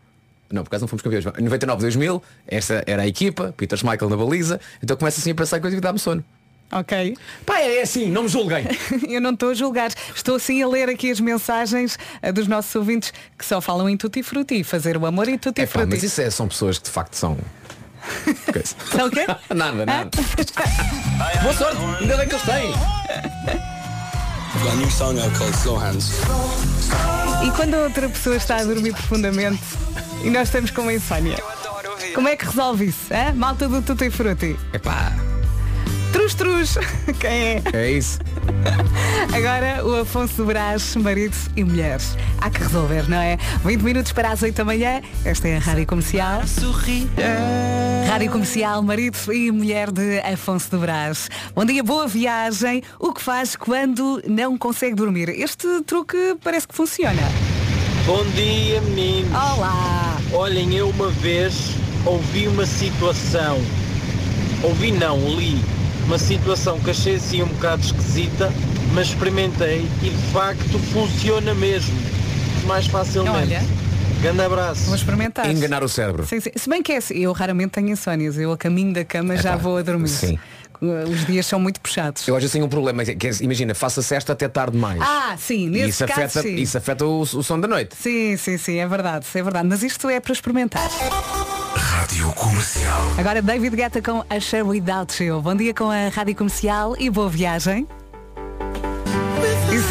não, 0.51 0.63
por 0.63 0.69
acaso 0.69 0.81
não 0.83 0.87
fomos 0.87 1.01
campeões. 1.01 1.25
Em 1.37 1.43
99, 1.43 1.81
2000, 1.81 2.23
essa 2.47 2.83
era 2.85 3.03
a 3.03 3.07
equipa, 3.07 3.53
Peter 3.55 3.77
Schmeichel 3.77 4.09
na 4.09 4.17
baliza. 4.17 4.59
Então 4.81 4.97
começo 4.97 5.19
assim 5.19 5.31
a 5.31 5.35
pensar 5.35 5.59
que 5.59 5.79
dá-me 5.79 5.99
sono. 5.99 6.23
Ok. 6.71 7.15
Pá, 7.45 7.59
é 7.61 7.81
assim, 7.81 8.11
não 8.11 8.23
me 8.23 8.29
julguem. 8.29 8.65
Eu 9.07 9.21
não 9.21 9.31
estou 9.31 9.51
a 9.51 9.53
julgar. 9.53 9.91
Estou 10.13 10.35
assim 10.35 10.61
a 10.61 10.67
ler 10.67 10.89
aqui 10.89 11.09
as 11.09 11.19
mensagens 11.19 11.97
eh, 12.21 12.31
dos 12.31 12.47
nossos 12.47 12.75
ouvintes 12.75 13.13
que 13.37 13.45
só 13.45 13.61
falam 13.61 13.87
em 13.87 13.95
tutti 13.95 14.21
frutti, 14.21 14.63
fazer 14.65 14.97
o 14.97 15.05
amor 15.05 15.29
em 15.29 15.37
tutti 15.37 15.61
É 15.61 15.65
pá, 15.65 15.71
frutti. 15.71 15.89
mas 15.91 16.03
isso 16.03 16.19
é, 16.19 16.29
são 16.29 16.47
pessoas 16.47 16.77
que 16.77 16.85
de 16.85 16.91
facto 16.91 17.13
são. 17.13 17.37
São 18.91 19.07
o 19.07 19.11
quê? 19.11 19.25
nada, 19.53 19.85
nada. 19.85 20.09
Boa 21.41 21.53
sorte, 21.53 21.77
ainda 22.01 22.17
bem 22.17 22.27
que 22.27 22.35
eles 22.35 22.45
têm. 22.45 22.69
I've 24.55 24.63
got 24.63 24.73
a 24.73 24.75
new 24.77 24.89
song 24.89 25.19
out 25.19 25.37
called 25.37 25.53
Slow 25.55 25.77
Hands. 25.77 26.11
E 27.45 27.51
quando 27.51 27.75
a 27.75 27.79
outra 27.79 28.09
pessoa 28.09 28.35
está 28.35 28.57
a 28.57 28.63
dormir 28.63 28.93
profundamente 28.93 29.61
e 30.23 30.29
nós 30.29 30.47
estamos 30.47 30.71
com 30.71 30.81
uma 30.81 30.93
insónia, 30.93 31.37
como 32.15 32.27
é 32.27 32.35
que 32.35 32.45
resolve 32.45 32.85
isso? 32.85 33.13
hã? 33.13 33.33
Malta 33.33 33.67
do 33.67 33.81
tutti 33.81 34.09
frutti. 34.09 34.57
É 34.73 34.79
pá, 34.79 35.11
Trus, 36.11 36.33
trus. 36.35 36.77
Quem 37.19 37.29
é? 37.31 37.63
é 37.73 37.91
isso. 37.91 38.19
Agora 39.33 39.85
o 39.85 40.01
Afonso 40.01 40.45
Brás, 40.45 40.95
marido 40.95 41.35
e 41.55 41.63
mulheres. 41.63 42.15
Há 42.39 42.49
que 42.49 42.63
resolver, 42.63 43.09
não 43.09 43.17
é? 43.17 43.37
20 43.63 43.81
minutos 43.81 44.11
para 44.11 44.31
as 44.31 44.41
8 44.41 44.55
da 44.55 44.65
manhã. 44.65 45.01
Esta 45.23 45.47
é 45.47 45.57
a 45.57 45.59
Rádio 45.59 45.85
Comercial. 45.85 46.41
Rádio 48.07 48.31
Comercial, 48.31 48.81
marido 48.81 49.17
e 49.33 49.51
mulher 49.51 49.91
de 49.91 50.19
Afonso 50.19 50.71
do 50.71 50.79
Brás. 50.79 51.29
Bom 51.53 51.65
dia, 51.65 51.83
boa 51.83 52.07
viagem. 52.07 52.83
O 52.99 53.13
que 53.13 53.21
faz 53.21 53.55
quando 53.55 54.21
não 54.27 54.57
consegue 54.57 54.95
dormir? 54.95 55.29
Este 55.29 55.81
truque 55.85 56.37
parece 56.43 56.67
que 56.67 56.75
funciona. 56.75 57.21
Bom 58.05 58.23
dia, 58.35 58.81
meninos. 58.81 59.31
Olá! 59.31 60.17
Olhem, 60.31 60.73
eu 60.75 60.89
uma 60.89 61.09
vez 61.09 61.75
ouvi 62.05 62.47
uma 62.47 62.65
situação, 62.65 63.57
ouvi 64.63 64.93
não, 64.93 65.17
li, 65.37 65.59
uma 66.07 66.17
situação 66.17 66.79
que 66.79 66.89
achei 66.89 67.15
assim 67.15 67.43
um 67.43 67.47
bocado 67.47 67.83
esquisita, 67.83 68.51
mas 68.93 69.07
experimentei 69.09 69.85
e 70.01 70.09
de 70.09 70.31
facto 70.31 70.79
funciona 70.91 71.53
mesmo, 71.53 71.93
mais 72.65 72.87
facilmente. 72.87 73.53
Olha. 73.53 73.61
Grande 74.21 74.41
abraço. 74.41 74.85
Vou 74.85 74.95
experimentar. 74.95 75.47
Enganar 75.51 75.83
o 75.83 75.89
cérebro. 75.89 76.25
Sim, 76.25 76.39
sim. 76.39 76.49
Se 76.55 76.67
bem 76.67 76.81
que 76.81 76.91
é 76.91 76.97
assim, 76.97 77.13
eu 77.19 77.31
raramente 77.33 77.69
tenho 77.73 77.89
insónias. 77.89 78.35
Eu 78.35 78.51
a 78.51 78.57
caminho 78.57 78.91
da 78.91 79.05
cama 79.05 79.37
já 79.37 79.51
Epá, 79.51 79.57
vou 79.57 79.77
a 79.77 79.83
dormir. 79.83 80.07
sim. 80.07 80.39
Os 80.79 81.25
dias 81.25 81.45
são 81.45 81.59
muito 81.59 81.79
puxados. 81.81 82.27
Eu 82.27 82.35
vezes 82.35 82.51
tenho 82.51 82.65
um 82.65 82.69
problema, 82.69 83.03
que 83.03 83.27
é, 83.27 83.31
imagina, 83.41 83.73
faça 83.73 84.01
cesta 84.01 84.33
até 84.33 84.47
tarde 84.47 84.73
demais. 84.73 84.99
Ah, 85.01 85.35
sim, 85.37 85.65
E 85.65 85.69
nesse 85.69 85.89
isso 85.89 86.05
caso 86.07 86.21
afeta, 86.21 86.41
sim. 86.43 86.55
isso 86.55 86.77
afeta 86.77 87.05
o, 87.05 87.21
o 87.21 87.25
som 87.43 87.59
da 87.59 87.67
noite. 87.67 87.95
Sim, 87.99 88.37
sim, 88.37 88.57
sim, 88.59 88.77
é 88.77 88.87
verdade, 88.87 89.25
é 89.33 89.43
verdade. 89.43 89.67
Mas 89.67 89.81
isto 89.81 90.07
é 90.09 90.19
para 90.19 90.33
experimentar. 90.33 90.87
Rádio 92.07 92.31
Comercial. 92.35 93.01
Agora 93.17 93.41
David 93.41 93.75
Guetta 93.75 94.01
com 94.01 94.23
a 94.29 94.39
Share 94.39 94.63
Without 94.63 95.21
You. 95.21 95.41
Bom 95.41 95.53
dia 95.53 95.73
com 95.73 95.91
a 95.91 96.07
Rádio 96.07 96.35
Comercial 96.35 96.95
e 96.97 97.09
boa 97.09 97.27
viagem. 97.27 97.85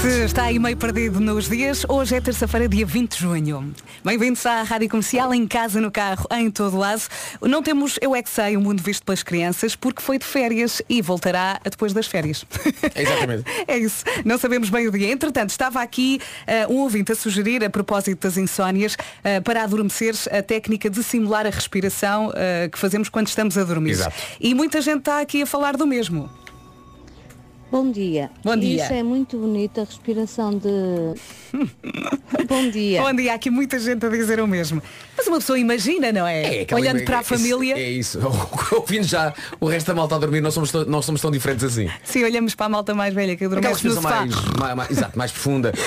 Se 0.06 0.24
está 0.24 0.44
aí 0.44 0.56
meio 0.56 0.76
perdido 0.76 1.18
nos 1.18 1.48
dias, 1.48 1.84
hoje 1.88 2.14
é 2.14 2.20
terça-feira, 2.20 2.68
dia 2.68 2.86
20 2.86 3.10
de 3.10 3.18
junho. 3.18 3.74
Bem-vindos 4.04 4.46
à 4.46 4.62
Rádio 4.62 4.88
Comercial, 4.88 5.34
em 5.34 5.48
casa, 5.48 5.80
no 5.80 5.90
carro, 5.90 6.28
em 6.30 6.48
todo 6.48 6.76
lado. 6.78 7.02
Não 7.42 7.60
temos 7.60 7.98
Eu 8.00 8.14
É 8.14 8.22
Que 8.22 8.30
Sei, 8.30 8.56
o 8.56 8.60
mundo 8.60 8.80
visto 8.80 9.04
pelas 9.04 9.24
crianças, 9.24 9.74
porque 9.74 10.00
foi 10.00 10.16
de 10.16 10.24
férias 10.24 10.80
e 10.88 11.02
voltará 11.02 11.60
depois 11.64 11.92
das 11.92 12.06
férias. 12.06 12.44
Exatamente. 12.94 13.44
É 13.66 13.76
isso. 13.76 14.04
Não 14.24 14.38
sabemos 14.38 14.70
bem 14.70 14.86
o 14.86 14.92
dia. 14.92 15.10
Entretanto, 15.10 15.50
estava 15.50 15.82
aqui 15.82 16.20
eh, 16.46 16.68
um 16.68 16.76
ouvinte 16.76 17.10
a 17.10 17.16
sugerir, 17.16 17.64
a 17.64 17.68
propósito 17.68 18.20
das 18.22 18.36
insónias, 18.36 18.96
eh, 19.24 19.40
para 19.40 19.64
adormeceres, 19.64 20.28
a 20.28 20.40
técnica 20.40 20.88
de 20.88 21.02
simular 21.02 21.46
a 21.46 21.50
respiração 21.50 22.32
eh, 22.36 22.68
que 22.70 22.78
fazemos 22.78 23.08
quando 23.08 23.26
estamos 23.26 23.58
a 23.58 23.64
dormir. 23.64 23.90
Exato. 23.90 24.14
E 24.40 24.54
muita 24.54 24.80
gente 24.80 24.98
está 24.98 25.20
aqui 25.20 25.42
a 25.42 25.46
falar 25.46 25.76
do 25.76 25.84
mesmo. 25.84 26.30
Bom 27.70 27.90
dia. 27.90 28.30
Bom 28.44 28.56
dia. 28.56 28.84
Isso 28.84 28.92
é 28.92 29.02
muito 29.02 29.36
bonito, 29.36 29.80
a 29.80 29.84
respiração 29.84 30.50
de. 30.56 30.68
Bom 32.48 32.70
dia. 32.70 33.02
Bom 33.02 33.12
dia, 33.12 33.32
há 33.32 33.34
aqui 33.34 33.50
muita 33.50 33.78
gente 33.80 34.06
a 34.06 34.08
dizer 34.08 34.38
o 34.40 34.46
mesmo. 34.46 34.80
Mas 35.16 35.26
uma 35.26 35.38
pessoa 35.38 35.58
imagina, 35.58 36.12
não 36.12 36.26
é? 36.26 36.60
aquela 36.60 36.80
Olhando 36.80 36.98
ima- 36.98 37.06
para 37.06 37.16
a 37.18 37.20
é- 37.20 37.24
família, 37.24 37.74
É 37.76 37.90
isso. 37.90 38.20
Ouvindo 38.72 39.04
já 39.04 39.34
o 39.60 39.66
resto 39.66 39.88
da 39.88 39.94
malta 39.94 40.14
a 40.14 40.18
dormir, 40.18 40.40
não 40.40 40.50
somos, 40.52 40.70
tão- 40.70 40.84
não 40.84 41.02
somos 41.02 41.20
tão 41.20 41.30
diferentes 41.30 41.64
assim. 41.64 41.90
sim, 42.04 42.22
olhamos 42.22 42.54
para 42.54 42.66
a 42.66 42.68
malta 42.68 42.94
mais 42.94 43.12
velha 43.12 43.34
que 43.36 43.44
adormece 43.44 43.86
no 43.86 43.94
respiração 43.94 44.02
sofá. 44.02 44.20
mais, 44.26 44.56
mais, 44.58 44.74
mais- 44.76 44.90
exato, 44.90 45.18
mais 45.18 45.32
profunda. 45.32 45.72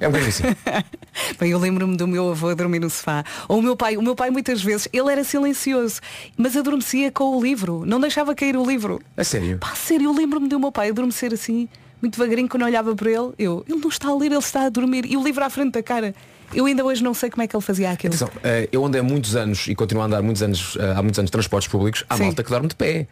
É 0.00 0.08
um 0.08 0.10
bocadinho 0.10 0.28
assim. 0.28 0.44
Bem, 1.38 1.50
eu 1.50 1.58
lembro-me 1.58 1.96
do 1.96 2.06
meu 2.06 2.30
avô 2.30 2.48
a 2.48 2.54
dormir 2.54 2.80
no 2.80 2.90
sofá. 2.90 3.24
Ou 3.48 3.58
o 3.58 3.62
meu 3.62 3.76
pai, 3.76 3.96
o 3.96 4.02
meu 4.02 4.14
pai 4.14 4.30
muitas 4.30 4.62
vezes, 4.62 4.88
ele 4.92 5.10
era 5.10 5.24
silencioso, 5.24 6.00
mas 6.36 6.56
adormecia 6.56 7.10
com 7.10 7.36
o 7.36 7.42
livro, 7.42 7.84
não 7.86 8.00
deixava 8.00 8.34
cair 8.34 8.56
o 8.56 8.64
livro. 8.64 9.00
A 9.16 9.24
sério? 9.24 9.58
Pá, 9.58 9.74
sério, 9.74 10.06
eu 10.06 10.12
lembro-me 10.12 10.48
do 10.48 10.58
meu 10.58 10.72
pai 10.72 10.90
adormecer 10.90 11.32
assim, 11.32 11.68
muito 12.00 12.18
devagarinho, 12.18 12.48
quando 12.48 12.62
eu 12.62 12.66
olhava 12.66 12.94
para 12.94 13.10
ele, 13.10 13.32
eu, 13.38 13.64
ele 13.68 13.80
não 13.80 13.88
está 13.88 14.08
a 14.08 14.14
ler, 14.16 14.26
ele 14.26 14.38
está 14.38 14.66
a 14.66 14.68
dormir. 14.68 15.06
E 15.06 15.16
o 15.16 15.22
livro 15.22 15.44
à 15.44 15.50
frente 15.50 15.72
da 15.72 15.82
cara. 15.82 16.14
Eu 16.54 16.66
ainda 16.66 16.84
hoje 16.84 17.02
não 17.02 17.14
sei 17.14 17.30
como 17.30 17.42
é 17.42 17.46
que 17.46 17.56
ele 17.56 17.62
fazia 17.62 17.90
aquilo. 17.90 18.12
Atenção, 18.14 18.28
eh, 18.44 18.68
eu 18.70 18.84
andei 18.84 19.00
há 19.00 19.04
muitos 19.04 19.34
anos 19.34 19.66
e 19.68 19.74
continuo 19.74 20.02
a 20.02 20.06
andar 20.06 20.20
muitos 20.20 20.42
anos, 20.42 20.76
eh, 20.78 20.92
há 20.94 21.00
muitos 21.00 21.18
anos 21.18 21.28
de 21.28 21.32
transportes 21.32 21.66
públicos, 21.66 22.04
há 22.10 22.16
Sim. 22.16 22.24
malta 22.24 22.44
que 22.44 22.50
dorme 22.50 22.68
de 22.68 22.74
pé. 22.74 23.06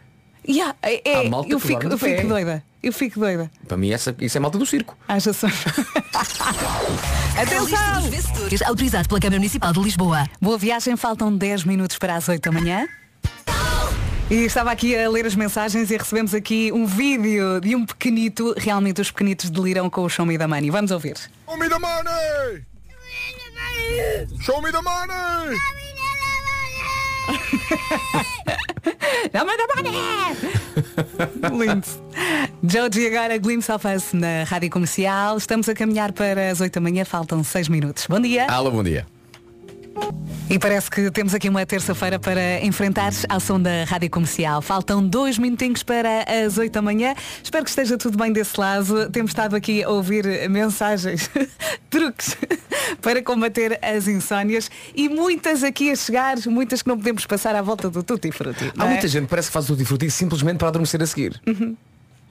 Yeah, 0.48 0.74
é, 0.82 1.08
é, 1.08 1.26
Há 1.26 1.30
malta 1.30 1.50
eu 1.50 1.60
fico, 1.60 1.86
eu 1.86 1.98
fico 1.98 2.26
doida. 2.26 2.62
Eu 2.82 2.92
fico 2.92 3.20
doida. 3.20 3.50
Para 3.68 3.76
mim 3.76 3.90
essa, 3.90 4.14
isso 4.20 4.36
é 4.38 4.40
malta 4.40 4.56
do 4.58 4.64
circo. 4.64 4.96
Haja 5.06 5.32
só. 5.32 5.46
Atenção! 7.40 8.02
vencedores 8.10 8.62
autorizado 8.62 9.08
pela 9.08 9.20
Câmara 9.20 9.38
Municipal 9.38 9.72
de 9.72 9.80
Lisboa. 9.80 10.26
Boa 10.40 10.56
viagem, 10.56 10.96
faltam 10.96 11.34
10 11.36 11.64
minutos 11.64 11.98
para 11.98 12.16
as 12.16 12.28
8 12.28 12.50
da 12.50 12.52
manhã. 12.58 12.88
E 14.30 14.44
estava 14.44 14.70
aqui 14.70 14.96
a 14.96 15.10
ler 15.10 15.26
as 15.26 15.34
mensagens 15.34 15.90
e 15.90 15.96
recebemos 15.96 16.32
aqui 16.34 16.70
um 16.72 16.86
vídeo 16.86 17.60
de 17.60 17.74
um 17.74 17.84
pequenito. 17.84 18.54
Realmente 18.56 19.00
os 19.00 19.10
pequenitos 19.10 19.50
deliram 19.50 19.90
com 19.90 20.02
o 20.02 20.08
Show 20.08 20.24
Me 20.24 20.38
the 20.38 20.46
Money. 20.46 20.70
Vamos 20.70 20.90
ouvir. 20.90 21.16
Show 21.46 21.58
me 21.58 21.68
the 21.68 21.78
money! 21.78 22.64
Show 24.40 24.62
me 24.62 24.70
the 24.70 24.80
money! 24.80 25.79
Show 29.32 29.44
me 29.44 29.52
the 29.56 29.66
money! 29.76 29.96
Lindo. 31.58 31.86
Joji 32.62 33.06
agora 33.06 33.38
Glimpse 33.38 33.70
of 33.72 33.86
Us 33.86 34.12
na 34.12 34.44
Rádio 34.44 34.70
Comercial. 34.70 35.36
Estamos 35.36 35.68
a 35.68 35.74
caminhar 35.74 36.12
para 36.12 36.50
as 36.50 36.60
8 36.60 36.74
da 36.74 36.80
manhã, 36.80 37.04
faltam 37.04 37.42
6 37.44 37.68
minutos. 37.68 38.06
Bom 38.08 38.20
dia. 38.20 38.46
Alô, 38.46 38.70
bom 38.70 38.82
dia. 38.82 39.06
E 40.50 40.58
parece 40.58 40.90
que 40.90 41.12
temos 41.12 41.32
aqui 41.32 41.48
uma 41.48 41.64
terça-feira 41.64 42.18
para 42.18 42.60
enfrentar 42.64 43.12
ao 43.28 43.38
som 43.38 43.60
da 43.60 43.84
Rádio 43.84 44.10
Comercial. 44.10 44.60
Faltam 44.60 45.06
dois 45.06 45.38
minutinhos 45.38 45.84
para 45.84 46.24
as 46.24 46.58
8 46.58 46.72
da 46.72 46.82
manhã. 46.82 47.14
Espero 47.40 47.62
que 47.62 47.70
esteja 47.70 47.96
tudo 47.96 48.18
bem 48.18 48.32
desse 48.32 48.58
lado. 48.58 49.08
Temos 49.10 49.30
estado 49.30 49.54
aqui 49.54 49.84
a 49.84 49.88
ouvir 49.88 50.50
mensagens, 50.50 51.30
truques 51.88 52.36
para 53.00 53.22
combater 53.22 53.78
as 53.80 54.08
insónias 54.08 54.68
e 54.92 55.08
muitas 55.08 55.62
aqui 55.62 55.92
a 55.92 55.94
chegar, 55.94 56.36
muitas 56.48 56.82
que 56.82 56.88
não 56.88 56.96
podemos 56.96 57.24
passar 57.26 57.54
à 57.54 57.62
volta 57.62 57.88
do 57.88 58.02
Tutti 58.02 58.32
Frutti. 58.32 58.72
Há 58.76 58.86
é? 58.86 58.88
muita 58.88 59.06
gente 59.06 59.26
que 59.26 59.30
parece 59.30 59.50
que 59.50 59.52
faz 59.52 59.66
o 59.66 59.68
tutti 59.68 59.84
frutti 59.84 60.10
simplesmente 60.10 60.58
para 60.58 60.66
adormecer 60.66 61.00
a 61.00 61.06
seguir. 61.06 61.40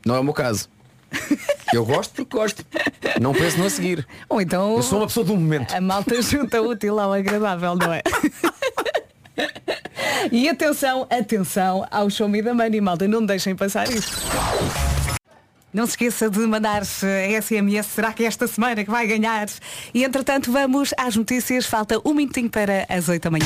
Não 0.05 0.15
é 0.15 0.19
o 0.19 0.23
meu 0.25 0.33
caso. 0.33 0.67
Eu 1.74 1.86
gosto 1.86 2.13
porque 2.13 2.38
gosto. 2.38 2.66
Não 3.22 3.34
penso 3.34 3.58
no 3.58 3.66
a 3.66 3.70
seguir. 3.70 4.08
Ou 4.28 4.42
então 4.42 4.75
Eu 4.78 4.84
sou 4.84 5.00
uma 5.00 5.08
pessoa 5.08 5.25
do 5.25 5.36
momento. 5.36 5.74
a 5.74 5.82
malta 5.82 6.22
junta 6.22 6.62
o 6.62 6.70
útil 6.70 7.00
ao 7.00 7.13
agradável, 7.13 7.75
não 7.75 7.94
é? 7.94 8.01
E 10.32 10.50
atenção, 10.50 11.08
atenção 11.10 11.88
ao 11.89 12.10
show 12.10 12.28
me 12.28 12.42
da 12.42 12.54
money, 12.54 12.82
malta, 12.82 13.08
não 13.08 13.25
deixem 13.25 13.56
passar 13.56 13.89
isso. 13.89 14.12
Não 15.74 15.86
se 15.86 15.92
esqueça 15.92 16.30
de 16.30 16.39
mandar 16.39 16.84
SMS, 16.84 17.88
será 17.88 18.12
que 18.12 18.24
é 18.24 18.28
esta 18.28 18.48
semana 18.48 18.84
que 18.84 18.89
vai 18.92 19.08
ganhar? 19.08 19.48
E 19.94 20.04
entretanto 20.04 20.51
vamos 20.51 20.94
às 20.98 21.16
notícias, 21.16 21.66
falta 21.66 22.01
um 22.04 22.13
minutinho 22.13 22.50
para 22.50 22.86
as 22.89 23.08
8 23.08 23.24
da 23.24 23.32
manhã. 23.32 23.46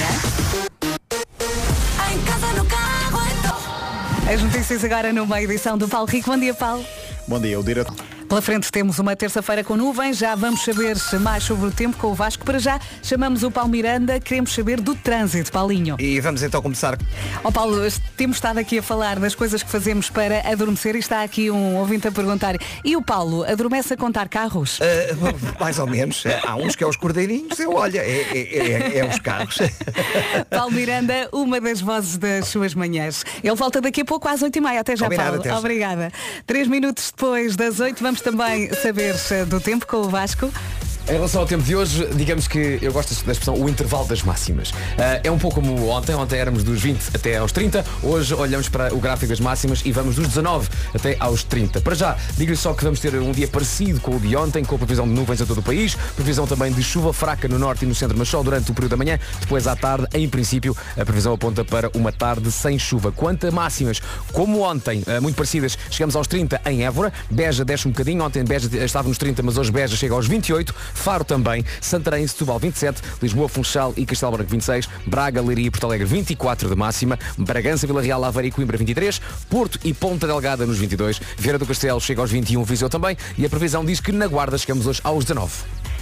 Em 2.11 2.21
casa, 2.23 2.53
no 2.53 2.65
carro, 2.65 3.21
As 4.33 4.41
notícias 4.41 4.83
agora 4.83 5.13
numa 5.13 5.41
edição 5.41 5.77
do 5.77 5.87
Paulo 5.87 6.07
Rico. 6.07 6.31
Bom 6.31 6.37
dia, 6.37 6.53
Paulo. 6.53 6.83
Bom 7.25 7.39
dia, 7.39 7.57
o 7.57 7.63
diretor. 7.63 7.95
Pela 8.33 8.41
frente 8.41 8.71
temos 8.71 8.97
uma 8.97 9.15
terça-feira 9.15 9.63
com 9.63 9.77
nuvens, 9.77 10.17
já 10.17 10.33
vamos 10.33 10.63
saber 10.63 10.97
mais 11.21 11.43
sobre 11.43 11.67
o 11.67 11.71
tempo 11.71 11.95
com 11.97 12.07
o 12.07 12.15
Vasco. 12.15 12.43
Para 12.43 12.57
já 12.57 12.79
chamamos 13.03 13.43
o 13.43 13.51
Paulo 13.51 13.69
Miranda, 13.69 14.19
queremos 14.19 14.55
saber 14.55 14.81
do 14.81 14.95
trânsito, 14.95 15.51
Paulinho. 15.51 15.97
E 15.99 16.19
vamos 16.19 16.41
então 16.41 16.59
começar. 16.59 16.97
Ó 17.43 17.51
Paulo, 17.51 17.77
temos 18.17 18.37
estado 18.37 18.57
aqui 18.57 18.79
a 18.79 18.81
falar 18.81 19.19
das 19.19 19.35
coisas 19.35 19.61
que 19.61 19.69
fazemos 19.69 20.09
para 20.09 20.39
adormecer 20.51 20.95
e 20.95 20.97
está 20.97 21.21
aqui 21.21 21.51
um 21.51 21.75
ouvinte 21.75 22.07
a 22.07 22.11
perguntar, 22.11 22.55
e 22.83 22.95
o 22.95 23.03
Paulo, 23.03 23.43
adormece 23.43 23.93
a 23.93 23.97
contar 23.97 24.27
carros? 24.27 24.79
eh, 24.81 25.13
mais 25.59 25.77
ou 25.77 25.85
menos. 25.85 26.23
Há 26.43 26.55
uns 26.55 26.75
que 26.75 26.83
é 26.83 26.87
os 26.87 26.95
cordeirinhos, 26.97 27.59
eu 27.59 27.75
olha, 27.75 27.99
é, 27.99 28.29
é, 28.33 28.57
é- 28.57 28.97
é 28.97 29.05
os 29.07 29.19
carros. 29.19 29.59
Paulo 30.49 30.71
Miranda, 30.71 31.29
uma 31.31 31.61
das 31.61 31.81
vozes 31.81 32.17
das 32.17 32.47
suas 32.47 32.73
manhãs. 32.73 33.23
Ele 33.43 33.53
volta 33.55 33.79
daqui 33.79 34.01
a 34.01 34.05
pouco 34.05 34.27
às 34.27 34.41
8h30. 34.41 34.79
Até 34.79 34.95
já, 34.95 35.05
Combinado, 35.05 35.27
Paulo. 35.29 35.39
até 35.41 35.49
já. 35.51 35.59
Obrigada. 35.59 36.11
Três 36.47 36.67
minutos 36.67 37.11
depois 37.15 37.55
das 37.55 37.79
8 37.79 38.01
vamos 38.01 38.22
também 38.23 38.73
saber 38.73 39.15
eh, 39.31 39.45
do 39.45 39.59
tempo 39.59 39.85
com 39.85 39.97
o 39.97 40.09
Vasco. 40.09 40.51
Em 41.05 41.11
relação 41.11 41.41
ao 41.41 41.47
tempo 41.47 41.61
de 41.63 41.75
hoje, 41.75 42.07
digamos 42.15 42.47
que 42.47 42.79
eu 42.81 42.93
gosto 42.93 43.13
da 43.25 43.33
expressão 43.33 43.55
o 43.55 43.67
intervalo 43.67 44.07
das 44.07 44.23
máximas. 44.23 44.73
Ah, 44.97 45.19
é 45.21 45.29
um 45.29 45.37
pouco 45.37 45.59
como 45.59 45.89
ontem, 45.89 46.15
ontem 46.15 46.39
éramos 46.39 46.63
dos 46.63 46.81
20 46.81 47.09
até 47.13 47.37
aos 47.37 47.51
30, 47.51 47.85
hoje 48.01 48.33
olhamos 48.33 48.69
para 48.69 48.95
o 48.95 48.99
gráfico 48.99 49.27
das 49.27 49.39
máximas 49.41 49.81
e 49.83 49.91
vamos 49.91 50.15
dos 50.15 50.29
19 50.29 50.69
até 50.95 51.17
aos 51.19 51.43
30. 51.43 51.81
Para 51.81 51.93
já, 51.93 52.17
digo-lhe 52.37 52.55
só 52.55 52.73
que 52.73 52.85
vamos 52.85 53.01
ter 53.01 53.15
um 53.15 53.33
dia 53.33 53.49
parecido 53.49 53.99
com 53.99 54.15
o 54.15 54.19
de 54.19 54.33
ontem, 54.37 54.63
com 54.63 54.75
a 54.75 54.77
previsão 54.77 55.05
de 55.05 55.13
nuvens 55.13 55.41
a 55.41 55.45
todo 55.45 55.57
o 55.57 55.61
país, 55.61 55.93
previsão 56.15 56.47
também 56.47 56.71
de 56.71 56.81
chuva 56.81 57.11
fraca 57.11 57.49
no 57.49 57.59
norte 57.59 57.83
e 57.83 57.87
no 57.87 57.93
centro, 57.93 58.17
mas 58.17 58.29
só 58.29 58.41
durante 58.41 58.71
o 58.71 58.73
período 58.73 58.91
da 58.91 58.97
manhã, 58.97 59.19
depois 59.41 59.67
à 59.67 59.75
tarde, 59.75 60.07
em 60.13 60.27
princípio, 60.29 60.75
a 60.97 61.03
previsão 61.03 61.33
aponta 61.33 61.65
para 61.65 61.91
uma 61.93 62.13
tarde 62.13 62.49
sem 62.49 62.79
chuva. 62.79 63.11
Quanto 63.11 63.45
a 63.45 63.51
máximas, 63.51 64.01
como 64.31 64.61
ontem, 64.61 65.03
ah, 65.05 65.19
muito 65.19 65.35
parecidas, 65.35 65.77
chegamos 65.91 66.15
aos 66.15 66.27
30 66.27 66.61
em 66.65 66.85
Évora, 66.85 67.11
Beja 67.29 67.65
desce 67.65 67.89
um 67.89 67.91
bocadinho, 67.91 68.23
ontem 68.23 68.41
Beja 68.45 68.69
estava 68.85 69.09
nos 69.09 69.17
30, 69.17 69.43
mas 69.43 69.57
hoje 69.57 69.69
Beja 69.69 69.97
chega 69.97 70.13
aos 70.13 70.27
28, 70.27 70.73
Faro 70.93 71.23
também, 71.23 71.65
Santarém, 71.81 72.25
Setúbal 72.25 72.59
27, 72.59 73.01
Lisboa, 73.21 73.49
Funchal 73.49 73.93
e 73.97 74.05
Castelo 74.05 74.33
Branco 74.33 74.51
26, 74.51 74.89
Braga, 75.05 75.41
Leiria 75.41 75.67
e 75.67 75.71
Porto 75.71 75.85
Alegre 75.85 76.05
24 76.07 76.69
de 76.69 76.75
máxima, 76.75 77.17
Bragança, 77.37 77.87
Vila 77.87 78.01
Real, 78.01 78.23
Aveiro 78.23 78.47
e 78.47 78.51
Coimbra 78.51 78.77
23, 78.77 79.19
Porto 79.49 79.79
e 79.83 79.93
Ponta 79.93 80.27
Delgada 80.27 80.65
nos 80.65 80.77
22, 80.77 81.19
Vieira 81.37 81.59
do 81.59 81.65
Castelo 81.65 81.99
chega 81.99 82.21
aos 82.21 82.31
21, 82.31 82.63
Viseu 82.63 82.89
também 82.89 83.17
e 83.37 83.45
a 83.45 83.49
previsão 83.49 83.83
diz 83.83 83.99
que 83.99 84.11
na 84.11 84.27
Guarda 84.27 84.57
chegamos 84.57 84.87
hoje 84.87 85.01
aos 85.03 85.25
19. 85.25 85.51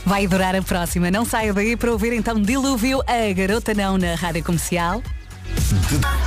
Vai 0.05 0.25
durar 0.27 0.55
a 0.55 0.61
próxima. 0.61 1.11
Não 1.11 1.23
saia 1.23 1.53
daí 1.53 1.77
para 1.77 1.91
ouvir 1.91 2.13
então 2.13 2.41
Dilúvio, 2.41 3.01
a 3.07 3.31
garota 3.33 3.73
não 3.73 3.97
na 3.97 4.15
rádio 4.15 4.43
comercial. 4.43 5.01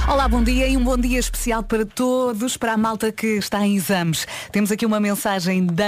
Olá, 0.08 0.28
bom 0.28 0.42
dia 0.42 0.68
e 0.68 0.76
um 0.76 0.84
bom 0.84 0.96
dia 0.96 1.18
especial 1.18 1.62
para 1.62 1.84
todos, 1.84 2.56
para 2.56 2.74
a 2.74 2.76
malta 2.76 3.10
que 3.10 3.26
está 3.38 3.66
em 3.66 3.76
exames. 3.76 4.26
Temos 4.52 4.70
aqui 4.70 4.84
uma 4.84 5.00
mensagem 5.00 5.66
da 5.66 5.84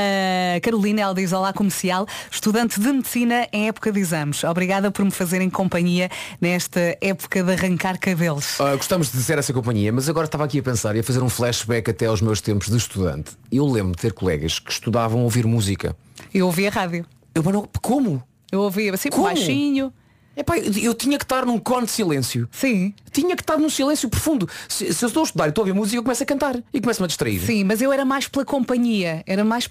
Carolina, 0.62 1.02
ela 1.02 1.14
diz 1.14 1.32
Olá 1.32 1.52
comercial, 1.52 2.06
estudante 2.30 2.80
de 2.80 2.92
medicina 2.92 3.46
em 3.52 3.68
época 3.68 3.92
de 3.92 4.00
exames. 4.00 4.42
Obrigada 4.44 4.90
por 4.90 5.04
me 5.04 5.10
fazerem 5.10 5.50
companhia 5.50 6.10
nesta 6.40 6.96
época 7.00 7.42
de 7.42 7.52
arrancar 7.52 7.98
cabelos. 7.98 8.60
Ah, 8.60 8.74
gostamos 8.74 9.12
de 9.12 9.22
ser 9.22 9.38
essa 9.38 9.52
companhia, 9.52 9.92
mas 9.92 10.08
agora 10.08 10.26
estava 10.26 10.44
aqui 10.44 10.58
a 10.58 10.62
pensar 10.62 10.96
e 10.96 11.00
a 11.00 11.02
fazer 11.02 11.22
um 11.22 11.28
flashback 11.28 11.90
até 11.90 12.06
aos 12.06 12.20
meus 12.20 12.40
tempos 12.40 12.68
de 12.68 12.76
estudante. 12.76 13.32
Eu 13.52 13.66
lembro 13.66 13.92
de 13.92 13.98
ter 13.98 14.12
colegas 14.12 14.58
que 14.58 14.72
estudavam 14.72 15.22
ouvir 15.22 15.46
música. 15.46 15.94
Eu 16.32 16.46
ouvi 16.46 16.66
a 16.66 16.70
rádio. 16.70 17.04
Eu, 17.34 17.42
mas 17.42 17.52
não, 17.52 17.68
como? 17.82 18.22
Eu 18.50 18.60
ouvi 18.60 18.88
assim, 18.90 19.10
Como? 19.10 19.24
baixinho. 19.24 19.92
Epá, 20.36 20.58
eu, 20.58 20.92
tinha 20.92 21.16
que 21.16 21.24
estar 21.24 21.46
num 21.46 21.58
cone 21.58 21.86
de 21.86 21.92
silêncio. 21.92 22.46
Sim. 22.52 22.92
Tinha 23.10 23.34
que 23.34 23.42
estar 23.42 23.56
num 23.56 23.70
silêncio 23.70 24.08
profundo. 24.10 24.48
Se, 24.68 24.92
se 24.92 25.04
eu 25.04 25.06
estou 25.06 25.22
a 25.22 25.24
estudar 25.24 25.46
e 25.46 25.48
estou 25.48 25.62
a 25.62 25.66
ouvir 25.66 25.78
música, 25.78 25.96
eu 25.96 26.02
começo 26.02 26.22
a 26.22 26.26
cantar 26.26 26.62
e 26.74 26.80
começo-me 26.80 27.04
a 27.04 27.08
distrair. 27.08 27.40
Sim, 27.40 27.64
mas 27.64 27.80
eu 27.80 27.90
era 27.90 28.04
mais 28.04 28.28
pela 28.28 28.44
companhia. 28.44 29.24
Era 29.26 29.42
mais. 29.44 29.70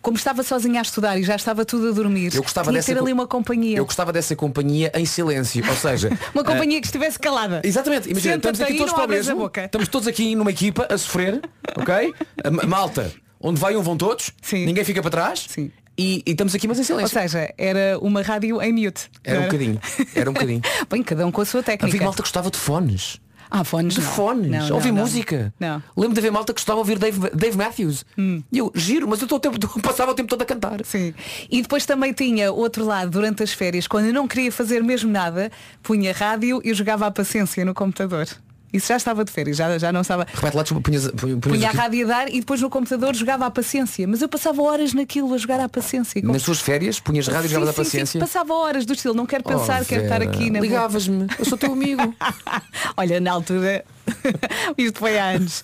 Como 0.00 0.16
estava 0.16 0.44
sozinha 0.44 0.80
a 0.80 0.82
estudar 0.82 1.18
e 1.18 1.24
já 1.24 1.34
estava 1.34 1.64
tudo 1.64 1.88
a 1.88 1.90
dormir. 1.90 2.32
Eu 2.34 2.42
gostava 2.42 2.72
dessa 2.72 2.94
ter 2.94 3.00
ali 3.00 3.12
uma 3.12 3.26
companhia. 3.26 3.76
Eu 3.76 3.84
gostava 3.84 4.12
dessa 4.12 4.34
companhia 4.36 4.92
em 4.94 5.04
silêncio. 5.04 5.62
Ou 5.68 5.74
seja, 5.74 6.08
Uma 6.32 6.44
companhia 6.44 6.80
que 6.80 6.86
estivesse 6.86 7.18
calada. 7.18 7.60
Exatamente, 7.64 8.08
imagina, 8.08 8.36
estamos 8.36 8.60
aqui 8.60 8.76
todos 8.76 8.92
para 8.92 9.04
o 9.04 9.08
mesmo. 9.08 9.50
Estamos 9.56 9.88
todos 9.88 10.08
aqui 10.08 10.36
numa 10.36 10.50
equipa 10.50 10.86
a 10.88 10.96
sofrer, 10.96 11.42
ok? 11.76 12.14
A 12.44 12.66
Malta, 12.66 13.12
onde 13.40 13.60
vai 13.60 13.76
um 13.76 13.82
vão 13.82 13.96
todos, 13.96 14.30
Sim. 14.40 14.64
ninguém 14.66 14.84
fica 14.84 15.02
para 15.02 15.10
trás 15.10 15.46
Sim. 15.48 15.70
E, 15.98 16.22
e 16.24 16.30
estamos 16.30 16.54
aqui 16.54 16.68
mas 16.68 16.78
em 16.78 16.82
Ou 16.82 16.84
silêncio. 16.86 17.20
seja, 17.20 17.52
era 17.58 17.98
uma 18.00 18.22
rádio 18.22 18.62
em 18.62 18.72
mute. 18.72 19.10
Era 19.24 19.40
um 19.40 19.44
bocadinho, 19.44 19.80
era 20.14 20.30
um 20.30 20.32
bocadinho. 20.32 20.62
Bem, 20.88 21.02
cada 21.02 21.26
um 21.26 21.32
com 21.32 21.40
a 21.40 21.44
sua 21.44 21.62
técnica. 21.62 21.86
Havia 21.86 22.02
malta 22.02 22.18
que 22.18 22.22
gostava 22.22 22.50
de 22.50 22.56
fones. 22.56 23.20
Ah, 23.50 23.64
fones. 23.64 23.94
De 23.94 24.00
não. 24.00 24.10
fones, 24.10 24.50
Não, 24.50 24.68
não, 24.68 24.74
ouvir 24.76 24.92
música. 24.92 25.54
Não. 25.58 25.82
Lembro 25.96 26.14
de 26.14 26.20
haver 26.20 26.30
malta 26.30 26.52
que 26.52 26.60
gostava 26.60 26.76
de 26.76 26.80
ouvir 26.80 26.98
Dave, 26.98 27.30
Dave 27.34 27.56
Matthews. 27.56 28.04
Hum. 28.16 28.42
E 28.52 28.58
eu, 28.58 28.70
giro, 28.74 29.08
mas 29.08 29.20
eu 29.20 29.24
estou 29.24 29.38
o 29.38 29.40
tempo, 29.40 29.58
passava 29.80 30.12
o 30.12 30.14
tempo 30.14 30.28
todo 30.28 30.42
a 30.42 30.44
cantar. 30.44 30.84
Sim. 30.84 31.14
E 31.50 31.62
depois 31.62 31.86
também 31.86 32.12
tinha 32.12 32.52
outro 32.52 32.84
lado 32.84 33.10
durante 33.10 33.42
as 33.42 33.52
férias, 33.52 33.86
quando 33.86 34.06
eu 34.06 34.12
não 34.12 34.28
queria 34.28 34.52
fazer 34.52 34.82
mesmo 34.82 35.10
nada, 35.10 35.50
punha 35.82 36.12
rádio 36.12 36.60
e 36.62 36.74
jogava 36.74 37.06
a 37.06 37.10
paciência 37.10 37.64
no 37.64 37.72
computador. 37.72 38.28
Isso 38.72 38.88
já 38.88 38.96
estava 38.96 39.24
de 39.24 39.32
férias, 39.32 39.56
já, 39.56 39.78
já 39.78 39.92
não 39.92 40.02
estava. 40.02 40.26
Repete 40.32 40.56
lá, 40.56 40.64
punhas, 40.64 41.08
punhas 41.08 41.38
Punha 41.40 41.68
a 41.68 41.72
rádio 41.72 42.04
a 42.04 42.08
dar 42.08 42.28
e 42.28 42.40
depois 42.40 42.60
no 42.60 42.68
computador 42.68 43.14
jogava 43.14 43.46
a 43.46 43.50
paciência. 43.50 44.06
Mas 44.06 44.20
eu 44.20 44.28
passava 44.28 44.60
horas 44.62 44.92
naquilo 44.92 45.32
a 45.32 45.38
jogar 45.38 45.60
à 45.60 45.68
paciência. 45.68 46.20
Nas 46.22 46.42
suas 46.42 46.60
férias, 46.60 47.00
punhas 47.00 47.26
rádio 47.28 47.46
e 47.46 47.48
jogavas 47.48 47.68
a 47.68 47.72
sim, 47.72 47.76
sim, 47.76 47.84
paciência. 47.84 48.20
passava 48.20 48.52
horas 48.54 48.84
do 48.84 48.92
estilo, 48.92 49.14
não 49.14 49.26
quero 49.26 49.44
pensar, 49.44 49.82
Oh, 49.82 49.84
quero 49.84 50.02
estar 50.02 50.22
aqui 50.22 50.50
na. 50.50 50.60
Ligavas-me, 50.60 51.26
eu 51.38 51.44
sou 51.44 51.56
teu 51.56 51.72
amigo. 51.72 52.14
Olha, 52.96 53.20
na 53.20 53.32
altura, 53.32 53.84
isto 54.76 54.98
foi 54.98 55.18
há 55.18 55.30
anos. 55.30 55.62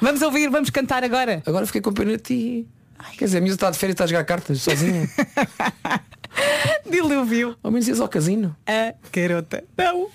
Vamos 0.00 0.22
ouvir, 0.22 0.48
vamos 0.48 0.70
cantar 0.70 1.04
agora. 1.04 1.42
Agora 1.46 1.66
fiquei 1.66 1.80
com 1.80 1.92
pena 1.92 2.12
de 2.12 2.22
ti. 2.22 2.66
Quer 3.16 3.26
dizer, 3.26 3.38
a 3.38 3.40
minha 3.40 3.52
está 3.52 3.70
de 3.70 3.78
férias 3.78 3.94
está 3.94 4.04
a 4.04 4.06
jogar 4.06 4.24
cartas 4.24 4.60
sozinha. 4.62 5.08
Dilúvio. 6.90 7.56
Ao 7.62 7.70
menos 7.70 7.86
ias 7.88 8.00
ao 8.00 8.08
casino. 8.08 8.56
A 8.66 8.94
garota. 9.12 9.64
Não. 9.76 10.08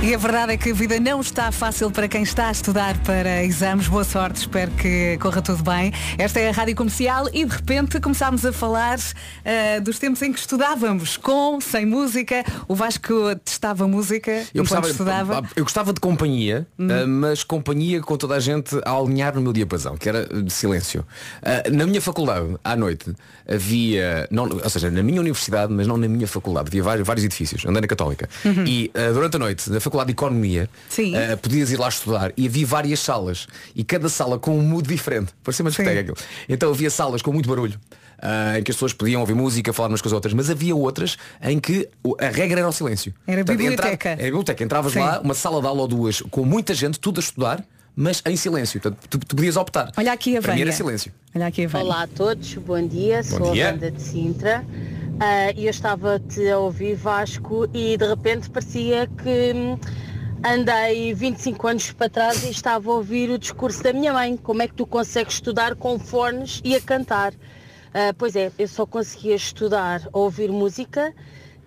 E 0.00 0.14
a 0.14 0.16
verdade 0.16 0.52
é 0.52 0.56
que 0.56 0.70
a 0.70 0.74
vida 0.74 1.00
não 1.00 1.20
está 1.20 1.50
fácil 1.50 1.90
para 1.90 2.06
quem 2.06 2.22
está 2.22 2.48
a 2.48 2.52
estudar 2.52 2.96
para 3.02 3.42
exames. 3.42 3.88
Boa 3.88 4.04
sorte, 4.04 4.36
espero 4.36 4.70
que 4.70 5.18
corra 5.18 5.42
tudo 5.42 5.60
bem. 5.64 5.92
Esta 6.16 6.38
é 6.38 6.50
a 6.50 6.52
Rádio 6.52 6.76
Comercial 6.76 7.28
e 7.32 7.44
de 7.44 7.52
repente 7.52 8.00
começámos 8.00 8.46
a 8.46 8.52
falar 8.52 8.96
eh, 9.44 9.80
dos 9.80 9.98
tempos 9.98 10.22
em 10.22 10.32
que 10.32 10.38
estudávamos, 10.38 11.16
com, 11.16 11.60
sem 11.60 11.84
música. 11.84 12.44
O 12.68 12.76
Vasco 12.76 13.12
testava 13.44 13.88
música 13.88 14.30
Eu 14.54 14.62
enquanto 14.62 14.86
gostava, 14.86 14.88
estudava. 14.88 15.48
eu 15.56 15.64
gostava 15.64 15.92
de 15.92 15.98
companhia, 15.98 16.64
ah, 16.78 17.04
mas 17.04 17.42
companhia 17.42 18.00
com 18.00 18.16
toda 18.16 18.36
a 18.36 18.40
gente 18.40 18.80
a 18.84 18.92
alinhar 18.92 19.34
no 19.34 19.40
meu 19.40 19.52
diapasão, 19.52 19.96
que 19.96 20.08
era 20.08 20.24
de 20.26 20.52
silêncio. 20.52 21.04
Ah, 21.42 21.68
na 21.72 21.84
minha 21.84 22.00
faculdade, 22.00 22.54
à 22.62 22.76
noite, 22.76 23.12
havia, 23.48 24.28
não, 24.30 24.44
ou 24.44 24.70
seja, 24.70 24.92
na 24.92 25.02
minha 25.02 25.20
universidade, 25.20 25.72
mas 25.72 25.88
não 25.88 25.96
na 25.96 26.06
minha 26.06 26.28
faculdade, 26.28 26.68
havia 26.68 26.84
vários, 26.84 27.06
vários 27.06 27.24
edifícios, 27.24 27.66
andei 27.66 27.80
na 27.80 27.88
Católica. 27.88 28.28
Uhum. 28.44 28.64
E 28.64 28.92
ah, 28.94 29.12
durante 29.12 29.34
a 29.34 29.38
noite, 29.40 29.68
na 29.68 29.80
Faculdade 29.88 30.08
de 30.08 30.12
Economia, 30.12 30.68
Sim. 30.88 31.14
ah, 31.16 31.36
podias 31.36 31.70
ir 31.70 31.78
lá 31.78 31.88
estudar 31.88 32.32
e 32.36 32.46
havia 32.46 32.66
várias 32.66 33.00
salas. 33.00 33.46
E 33.74 33.82
cada 33.82 34.08
sala 34.08 34.38
com 34.38 34.56
um 34.58 34.62
mood 34.62 34.86
diferente. 34.88 35.32
Parecia 35.42 35.64
uma 35.64 35.70
discoteca 35.70 36.00
aquilo. 36.00 36.16
Então 36.48 36.70
havia 36.70 36.90
salas 36.90 37.22
com 37.22 37.32
muito 37.32 37.48
barulho. 37.48 37.78
ah, 38.20 38.58
em 38.58 38.62
que 38.62 38.70
as 38.70 38.76
pessoas 38.76 38.92
podiam 38.92 39.20
ouvir 39.20 39.34
música, 39.34 39.72
falar 39.72 39.88
umas 39.88 40.02
com 40.02 40.08
as 40.08 40.12
outras, 40.12 40.34
mas 40.34 40.50
havia 40.50 40.74
outras 40.74 41.16
em 41.42 41.58
que 41.60 41.88
a 42.20 42.28
regra 42.28 42.60
era 42.60 42.68
o 42.68 42.72
silêncio. 42.72 43.14
Era 43.26 43.44
Portanto, 43.44 43.58
biblioteca. 43.58 44.08
era 44.10 44.22
biblioteca. 44.24 44.64
Entravas 44.64 44.92
Sim. 44.92 44.98
lá, 45.00 45.20
uma 45.20 45.34
sala 45.34 45.60
de 45.60 45.66
aula 45.66 45.82
ou 45.82 45.88
duas, 45.88 46.20
com 46.22 46.44
muita 46.44 46.74
gente, 46.74 46.98
tudo 46.98 47.18
a 47.18 47.22
estudar, 47.22 47.64
mas 48.00 48.22
em 48.24 48.36
silêncio. 48.36 48.80
Portanto, 48.80 49.08
tu, 49.10 49.18
tu 49.18 49.34
podias 49.34 49.56
optar. 49.56 49.90
Olha 49.96 50.12
aqui 50.12 50.36
a 50.36 50.40
Vânia. 50.40 50.70
silêncio. 50.70 51.12
Olha 51.34 51.48
aqui 51.48 51.64
a 51.64 51.68
Vânia. 51.68 51.84
Olá 51.84 52.02
a 52.02 52.06
todos, 52.06 52.54
bom 52.54 52.86
dia, 52.86 53.16
Bom 53.16 53.38
sou 53.38 53.52
dia. 53.52 53.70
a 53.70 53.72
Wanda 53.72 53.90
de 53.90 54.00
Sintra 54.00 54.64
ah, 55.18 55.50
e 55.56 55.64
eu 55.64 55.70
estava-te 55.70 56.48
a 56.48 56.58
ouvir 56.58 56.94
Vasco 56.94 57.68
e 57.74 57.96
de 57.96 58.06
repente 58.06 58.48
parecia 58.50 59.08
que 59.08 59.52
hum, 59.52 59.76
andei 60.46 61.12
25 61.12 61.66
anos 61.66 61.90
para 61.90 62.08
trás 62.08 62.44
e 62.44 62.50
estava 62.50 62.88
a 62.88 62.94
ouvir 62.94 63.30
o 63.30 63.38
discurso 63.38 63.82
da 63.82 63.92
minha 63.92 64.12
mãe, 64.12 64.36
como 64.36 64.62
é 64.62 64.68
que 64.68 64.74
tu 64.74 64.86
consegues 64.86 65.34
estudar 65.34 65.74
com 65.74 65.98
fones 65.98 66.60
e 66.64 66.76
a 66.76 66.80
cantar. 66.80 67.34
Ah, 67.92 68.14
pois 68.16 68.36
é, 68.36 68.52
eu 68.56 68.68
só 68.68 68.86
conseguia 68.86 69.34
estudar 69.34 70.08
a 70.12 70.16
ouvir 70.16 70.52
música, 70.52 71.12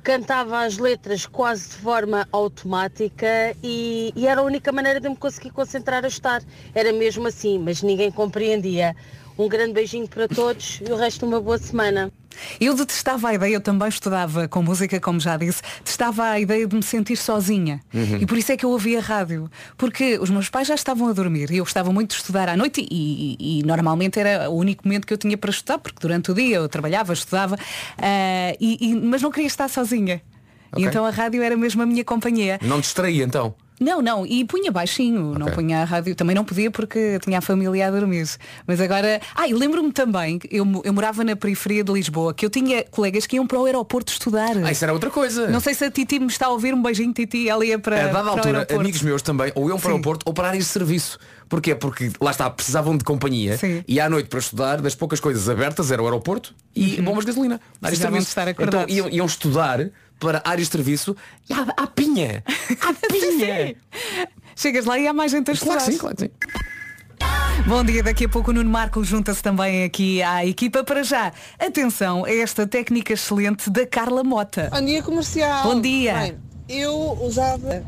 cantava 0.03 0.62
as 0.62 0.77
letras 0.77 1.25
quase 1.25 1.70
de 1.70 1.75
forma 1.75 2.27
automática 2.31 3.55
e, 3.63 4.12
e 4.15 4.27
era 4.27 4.41
a 4.41 4.43
única 4.43 4.72
maneira 4.72 5.00
de 5.00 5.08
me 5.08 5.15
conseguir 5.15 5.51
concentrar 5.51 6.03
a 6.03 6.08
estar. 6.08 6.41
Era 6.74 6.91
mesmo 6.91 7.27
assim, 7.27 7.60
mas 7.60 7.81
ninguém 7.81 8.12
compreendia. 8.12 8.96
Um 9.42 9.50
grande 9.50 9.74
beijinho 9.74 10.08
para 10.08 10.28
todos 10.28 10.80
e 10.88 10.92
o 10.92 10.96
resto 10.96 11.26
uma 11.26 11.42
boa 11.42 11.58
semana. 11.58 12.12
Eu 12.60 12.76
detestava 12.76 13.30
a 13.30 13.34
ideia, 13.34 13.56
eu 13.56 13.60
também 13.62 13.88
estudava 13.90 14.48
com 14.48 14.62
música, 14.62 15.00
como 15.00 15.20
já 15.20 15.36
disse, 15.36 15.62
detestava 15.80 16.24
a 16.26 16.40
ideia 16.40 16.68
de 16.68 16.76
me 16.76 16.84
sentir 16.84 17.16
sozinha. 17.18 17.80
Uhum. 17.94 18.18
E 18.22 18.26
por 18.28 18.38
isso 18.38 18.52
é 18.52 18.58
que 18.58 18.64
eu 18.64 18.70
ouvia 18.70 19.02
rádio. 19.02 19.50
Porque 19.78 20.20
os 20.20 20.30
meus 20.30 20.48
pais 20.48 20.68
já 20.68 20.76
estavam 20.76 21.08
a 21.08 21.14
dormir 21.14 21.50
e 21.50 21.58
eu 21.58 21.64
gostava 21.64 21.92
muito 21.92 22.12
de 22.12 22.18
estudar 22.18 22.48
à 22.50 22.56
noite 22.56 22.86
e, 22.90 23.36
e- 23.40 23.60
e 23.60 23.64
normalmente 23.64 24.20
era 24.20 24.48
o 24.50 24.56
único 24.56 24.88
momento 24.88 25.08
que 25.08 25.14
eu 25.14 25.18
tinha 25.18 25.36
para 25.38 25.50
estudar, 25.50 25.80
porque 25.80 25.98
durante 26.00 26.30
o 26.32 26.36
dia 26.36 26.58
eu 26.58 26.70
trabalhava, 26.70 27.12
estudava, 27.14 27.58
ah, 27.98 28.56
e- 28.62 28.78
e- 28.80 28.96
mas 28.96 29.22
não 29.24 29.32
queria 29.32 29.48
estar 29.48 29.68
sozinha. 29.68 30.22
Ok. 30.72 30.84
E 30.86 30.88
então 30.88 31.04
a 31.04 31.10
rádio 31.10 31.42
era 31.42 31.58
mesmo 31.58 31.82
a 31.82 31.86
minha 31.86 32.06
companhia. 32.06 32.60
Não 32.62 32.80
distraía 32.80 33.24
então. 33.26 33.56
Não, 33.82 34.00
não, 34.00 34.28
e 34.28 34.46
punha 34.46 34.72
baixinho, 34.72 35.34
não 35.40 35.48
punha 35.48 35.82
a 35.82 35.84
rádio, 35.84 36.14
também 36.14 36.36
não 36.36 36.46
podia 36.46 36.70
porque 36.70 37.18
tinha 37.20 37.40
a 37.40 37.42
família 37.42 37.88
a 37.88 37.92
dormir. 37.92 38.28
Mas 38.68 38.80
agora. 38.80 39.20
Ah, 39.34 39.48
e 39.48 39.54
lembro-me 39.56 39.92
também, 39.92 40.40
eu, 40.52 40.64
eu 40.86 40.94
morava 40.94 41.24
na 41.24 41.36
periferia 41.36 41.84
de 41.84 41.92
Lisboa, 41.92 42.32
que 42.32 42.46
eu 42.46 42.50
tinha 42.52 42.84
colegas 42.84 43.26
que 43.26 43.38
iam 43.38 43.48
para 43.48 43.60
o 43.60 43.66
aeroporto 43.66 44.12
estudar. 44.12 44.56
Ah, 44.64 44.72
isso 44.72 44.86
era 44.86 44.94
outra 44.94 45.10
coisa. 45.10 45.48
Não 45.48 45.60
sei 45.60 45.74
se 45.74 45.84
a 45.84 45.90
Titi 45.90 46.20
me 46.20 46.28
está 46.28 46.46
a 46.46 46.50
ouvir 46.50 46.76
um 46.76 46.82
beijinho, 46.82 47.12
Titi, 47.12 47.50
ela 47.50 47.66
ia 47.66 47.80
para. 47.80 47.96
a 47.96 48.08
dada 48.10 48.22
para 48.22 48.32
altura, 48.32 48.68
amigos 48.80 49.02
meus 49.02 49.24
também, 49.24 49.52
ou 49.56 49.68
iam 49.68 49.80
para 49.80 49.88
o 49.88 49.92
aeroporto 49.94 50.26
ou 50.28 50.34
para 50.34 50.50
áreas 50.50 50.66
de 50.66 50.70
serviço. 50.70 51.18
Porquê? 51.50 51.74
Porque 51.74 52.12
lá 52.22 52.30
está, 52.30 52.50
precisavam 52.52 52.96
de 52.96 53.04
companhia 53.04 53.60
e 53.88 54.00
à 54.00 54.08
noite 54.08 54.30
para 54.30 54.40
estudar, 54.40 54.80
das 54.80 54.94
poucas 54.94 55.20
coisas 55.20 55.50
abertas 55.50 55.92
era 55.92 56.01
o 56.01 56.05
aeroporto 56.05 56.53
e 56.75 57.01
bombas 57.01 57.25
de 57.25 57.32
gasolina. 57.32 57.60
Áreas 57.82 57.98
de 57.98 58.05
serviço. 58.05 58.27
estar 58.27 58.48
então 58.48 58.86
iam, 58.88 59.10
iam 59.10 59.25
estudar 59.25 59.90
para 60.22 60.40
áreas 60.46 60.68
de 60.68 60.72
serviço 60.72 61.18
e 61.50 61.53
à, 61.53 61.66
à 61.75 61.88
pinha. 61.88 62.44
À 62.79 62.94
pinha. 63.12 63.75
Chegas 64.55 64.86
lá 64.86 64.98
e 64.98 65.07
há 65.07 65.14
mais 65.14 65.31
gente 65.31 65.50
a 65.50 65.53
estudar. 65.53 65.74
Claro 65.77 65.86
que 65.88 65.92
sim, 65.92 65.98
claro 65.98 66.16
que 66.16 66.24
sim. 66.25 66.31
Bom 67.68 67.84
dia, 67.84 68.01
daqui 68.03 68.25
a 68.25 68.29
pouco 68.29 68.51
o 68.51 68.53
Nuno 68.53 68.70
Marco 68.70 69.03
junta-se 69.03 69.42
também 69.42 69.84
aqui 69.84 70.22
à 70.22 70.46
equipa 70.46 70.84
para 70.84 71.03
já. 71.03 71.34
Atenção 71.60 72.24
a 72.25 72.31
esta 72.34 72.66
técnica 72.68 73.14
excelente 73.14 73.70
da 73.70 73.86
Carla 73.86 74.24
Mota. 74.24 74.70
Bom 74.72 74.86
dia 74.86 75.03
comercial. 75.03 75.64
Bom 75.64 75.81
dia. 75.81 76.14
Bem, 76.14 76.38
eu 76.70 76.96
usava, 77.22 77.84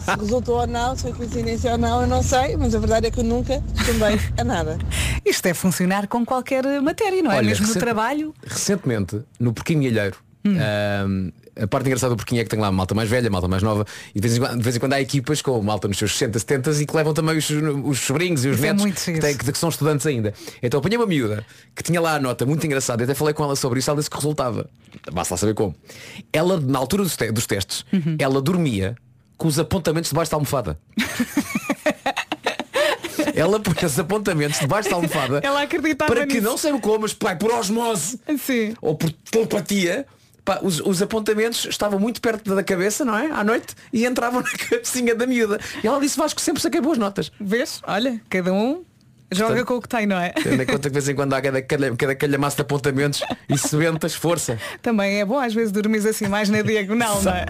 se 0.00 0.10
resultou 0.20 0.60
ou 0.60 0.66
não, 0.66 0.96
se 0.96 1.02
foi 1.02 1.12
coincidência 1.12 1.72
ou 1.72 1.78
não, 1.78 2.00
eu 2.02 2.06
não 2.06 2.22
sei, 2.22 2.56
mas 2.56 2.74
a 2.74 2.78
verdade 2.78 3.06
é 3.08 3.10
que 3.10 3.18
eu 3.20 3.24
nunca 3.24 3.62
chumbei 3.84 4.18
a 4.38 4.44
nada. 4.44 4.78
Isto 5.24 5.46
é 5.46 5.54
funcionar 5.54 6.06
com 6.08 6.24
qualquer 6.24 6.64
matéria, 6.80 7.22
não 7.22 7.30
é? 7.32 7.36
Olha, 7.36 7.46
Mesmo 7.48 7.66
no 7.66 7.74
trabalho. 7.74 8.34
Recentemente, 8.44 9.20
no 9.38 9.52
Porquinho 9.52 9.80
Milheiro, 9.80 10.16
Hum. 10.46 11.32
A 11.60 11.66
parte 11.66 11.86
engraçada 11.86 12.14
do 12.14 12.16
Porquinho 12.16 12.40
é 12.40 12.44
que 12.44 12.50
tem 12.50 12.58
lá 12.60 12.70
malta 12.70 12.94
mais 12.94 13.08
velha, 13.08 13.30
malta 13.30 13.48
mais 13.48 13.62
nova, 13.62 13.86
e 14.14 14.20
de 14.20 14.28
vez 14.28 14.36
em 14.36 14.40
quando, 14.40 14.62
vez 14.62 14.76
em 14.76 14.78
quando 14.78 14.92
há 14.92 15.00
equipas 15.00 15.40
com 15.42 15.60
malta 15.62 15.88
nos 15.88 15.96
seus 15.98 16.12
60, 16.12 16.38
70 16.38 16.70
e 16.82 16.86
que 16.86 16.96
levam 16.96 17.14
também 17.14 17.36
os, 17.38 17.48
os 17.50 17.98
sobrinhos 18.00 18.44
e 18.44 18.48
os 18.48 18.56
Isso 18.56 18.64
é 18.64 18.68
netos 18.68 18.82
muito 18.82 19.00
que, 19.00 19.18
têm- 19.20 19.36
que- 19.36 19.52
que 19.52 19.58
são 19.58 19.68
estudantes 19.68 20.06
ainda. 20.06 20.34
Então 20.62 20.78
apanhei 20.80 20.98
uma 20.98 21.06
miúda 21.06 21.44
que 21.74 21.82
tinha 21.82 22.00
lá 22.00 22.16
a 22.16 22.20
nota 22.20 22.44
muito 22.44 22.64
engraçada, 22.66 23.02
e 23.02 23.04
até 23.04 23.14
falei 23.14 23.32
com 23.34 23.42
ela 23.44 23.56
sobre 23.56 23.78
isso, 23.78 23.90
ela 23.90 23.98
disse 23.98 24.10
que 24.10 24.16
resultava. 24.16 24.68
Basta 25.12 25.34
lá 25.34 25.38
saber 25.38 25.54
como. 25.54 25.74
Ela, 26.32 26.60
na 26.60 26.78
altura 26.78 27.02
dos, 27.02 27.16
te- 27.16 27.30
dos 27.32 27.46
testes, 27.46 27.84
Uhum. 27.92 28.16
ela 28.18 28.40
dormia 28.42 28.94
com 29.38 29.48
os 29.48 29.58
apontamentos 29.58 30.10
debaixo 30.10 30.30
da 30.30 30.36
almofada. 30.36 30.78
Ela 33.34 33.60
põe 33.60 33.74
os 33.84 33.98
apontamentos 33.98 34.58
debaixo 34.60 34.88
da 34.88 34.96
almofada 34.96 35.40
Ela 35.42 35.62
acreditava 35.62 36.10
para 36.12 36.26
que 36.26 36.34
nisso. 36.34 36.46
não 36.46 36.56
sei 36.56 36.72
como, 36.80 37.00
mas 37.00 37.12
pai, 37.12 37.36
por 37.36 37.52
osmose 37.52 38.18
ou 38.80 38.94
por 38.94 39.10
telepatia, 39.30 40.06
pá, 40.46 40.60
os, 40.62 40.80
os 40.80 41.02
apontamentos 41.02 41.66
estavam 41.66 41.98
muito 41.98 42.22
perto 42.22 42.54
da 42.54 42.62
cabeça, 42.62 43.04
não 43.04 43.18
é? 43.18 43.26
À 43.30 43.44
noite, 43.44 43.74
e 43.92 44.06
entravam 44.06 44.40
na 44.40 44.50
cabecinha 44.52 45.14
da 45.14 45.26
miúda. 45.26 45.60
E 45.82 45.86
ela 45.86 46.00
disse, 46.00 46.16
Vasco, 46.16 46.40
sempre 46.40 46.62
saquei 46.62 46.80
boas 46.80 46.96
notas. 46.96 47.30
Vês? 47.38 47.82
Olha, 47.86 48.18
cada 48.30 48.52
um 48.52 48.84
joga 49.32 49.48
Portanto, 49.64 49.66
com 49.66 49.74
o 49.74 49.82
que 49.82 49.88
tem, 49.88 50.06
não 50.06 50.18
é? 50.18 50.30
Tendo 50.30 50.62
em 50.62 50.66
conta 50.66 50.78
que 50.78 50.88
de 50.88 50.92
vez 50.94 51.08
em 51.08 51.14
quando 51.14 51.32
há 51.34 51.40
cada, 51.42 51.60
calha- 51.62 51.96
cada 51.96 52.14
calhamaço 52.14 52.56
de 52.56 52.62
apontamentos 52.62 53.22
e 53.48 53.58
sebentas, 53.58 54.14
força. 54.14 54.58
Também 54.82 55.20
é 55.20 55.24
bom 55.24 55.38
às 55.38 55.52
vezes 55.54 55.72
dormir 55.72 56.06
assim 56.06 56.28
mais 56.28 56.48
na 56.48 56.62
diagonal, 56.62 57.20
não 57.22 57.32
é? 57.32 57.44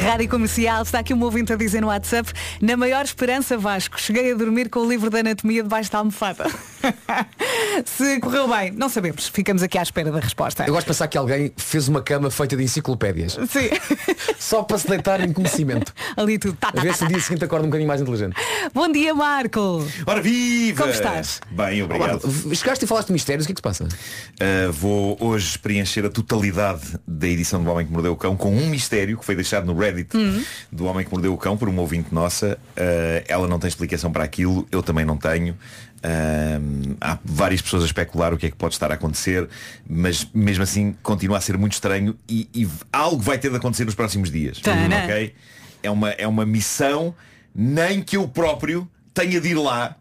Rádio 0.00 0.28
Comercial, 0.28 0.82
está 0.82 0.98
aqui 1.00 1.14
um 1.14 1.22
ouvinte 1.22 1.52
a 1.52 1.56
dizer 1.56 1.80
no 1.80 1.88
WhatsApp 1.88 2.30
Na 2.60 2.76
maior 2.76 3.04
esperança 3.04 3.56
Vasco 3.56 4.00
Cheguei 4.00 4.32
a 4.32 4.34
dormir 4.34 4.68
com 4.68 4.80
o 4.80 4.88
livro 4.88 5.10
da 5.10 5.18
anatomia 5.20 5.62
debaixo 5.62 5.90
da 5.90 5.98
almofada 5.98 6.44
Se 7.84 8.18
correu 8.20 8.48
bem, 8.48 8.70
não 8.72 8.88
sabemos 8.88 9.28
Ficamos 9.28 9.62
aqui 9.62 9.78
à 9.78 9.82
espera 9.82 10.10
da 10.10 10.20
resposta 10.20 10.64
Eu 10.66 10.72
gosto 10.72 10.86
de 10.86 10.88
pensar 10.88 11.08
que 11.08 11.16
alguém 11.18 11.52
fez 11.56 11.88
uma 11.88 12.02
cama 12.02 12.30
feita 12.30 12.56
de 12.56 12.64
enciclopédias. 12.64 13.32
Sim. 13.48 13.70
Só 14.38 14.62
para 14.62 14.78
se 14.78 14.88
deitar 14.88 15.20
em 15.20 15.32
conhecimento. 15.32 15.92
Ali 16.16 16.38
tudo 16.38 16.56
tá, 16.56 16.68
A 16.68 16.72
tá, 16.72 16.82
ver 16.82 16.88
tá, 16.88 16.94
se 16.94 17.00
tá. 17.00 17.06
dia 17.06 17.20
seguinte 17.20 17.44
acorda 17.44 17.64
um 17.66 17.68
bocadinho 17.68 17.88
mais 17.88 18.00
inteligente. 18.00 18.34
Bom 18.74 18.90
dia 18.90 19.14
Marco 19.14 19.79
Ora 20.06 20.20
viva! 20.22 20.82
Como 20.82 20.92
estás? 20.92 21.40
Bem, 21.50 21.82
obrigado. 21.82 22.20
Chegaste 22.54 22.84
e 22.84 22.88
falaste 22.88 23.08
de 23.08 23.12
mistérios, 23.12 23.44
o 23.44 23.46
que 23.46 23.52
é 23.52 23.54
que 23.54 23.58
se 23.58 23.62
passa? 23.62 23.84
Uh, 23.84 24.72
vou 24.72 25.16
hoje 25.20 25.58
preencher 25.58 26.04
a 26.04 26.10
totalidade 26.10 26.98
da 27.06 27.26
edição 27.26 27.62
do 27.62 27.70
Homem 27.70 27.86
que 27.86 27.92
Mordeu 27.92 28.12
o 28.12 28.16
Cão 28.16 28.36
com 28.36 28.54
um 28.54 28.68
mistério 28.68 29.18
que 29.18 29.24
foi 29.24 29.34
deixado 29.34 29.66
no 29.66 29.78
Reddit 29.78 30.16
Hum. 30.16 30.42
do 30.70 30.84
Homem 30.86 31.04
que 31.04 31.10
Mordeu 31.12 31.32
o 31.32 31.38
Cão 31.38 31.56
por 31.56 31.68
uma 31.68 31.80
ouvinte 31.80 32.14
nossa. 32.14 32.58
Uh, 32.76 33.24
ela 33.28 33.46
não 33.46 33.58
tem 33.58 33.68
explicação 33.68 34.10
para 34.12 34.24
aquilo, 34.24 34.66
eu 34.70 34.82
também 34.82 35.04
não 35.04 35.16
tenho. 35.16 35.56
Uh, 36.02 36.96
há 37.00 37.18
várias 37.24 37.60
pessoas 37.60 37.82
a 37.82 37.86
especular 37.86 38.32
o 38.32 38.38
que 38.38 38.46
é 38.46 38.50
que 38.50 38.56
pode 38.56 38.74
estar 38.74 38.90
a 38.90 38.94
acontecer, 38.94 39.46
mas 39.88 40.26
mesmo 40.32 40.62
assim 40.62 40.96
continua 41.02 41.36
a 41.36 41.40
ser 41.40 41.58
muito 41.58 41.74
estranho 41.74 42.16
e, 42.28 42.48
e 42.54 42.68
algo 42.92 43.22
vai 43.22 43.38
ter 43.38 43.50
de 43.50 43.56
acontecer 43.56 43.84
nos 43.84 43.94
próximos 43.94 44.30
dias. 44.30 44.58
Tana. 44.60 45.04
ok? 45.04 45.34
É 45.82 45.90
uma, 45.90 46.10
é 46.10 46.26
uma 46.26 46.46
missão 46.46 47.14
nem 47.54 48.02
que 48.02 48.16
eu 48.16 48.26
próprio 48.28 48.88
tenha 49.14 49.40
de 49.40 49.48
ir 49.48 49.54
lá. 49.54 49.96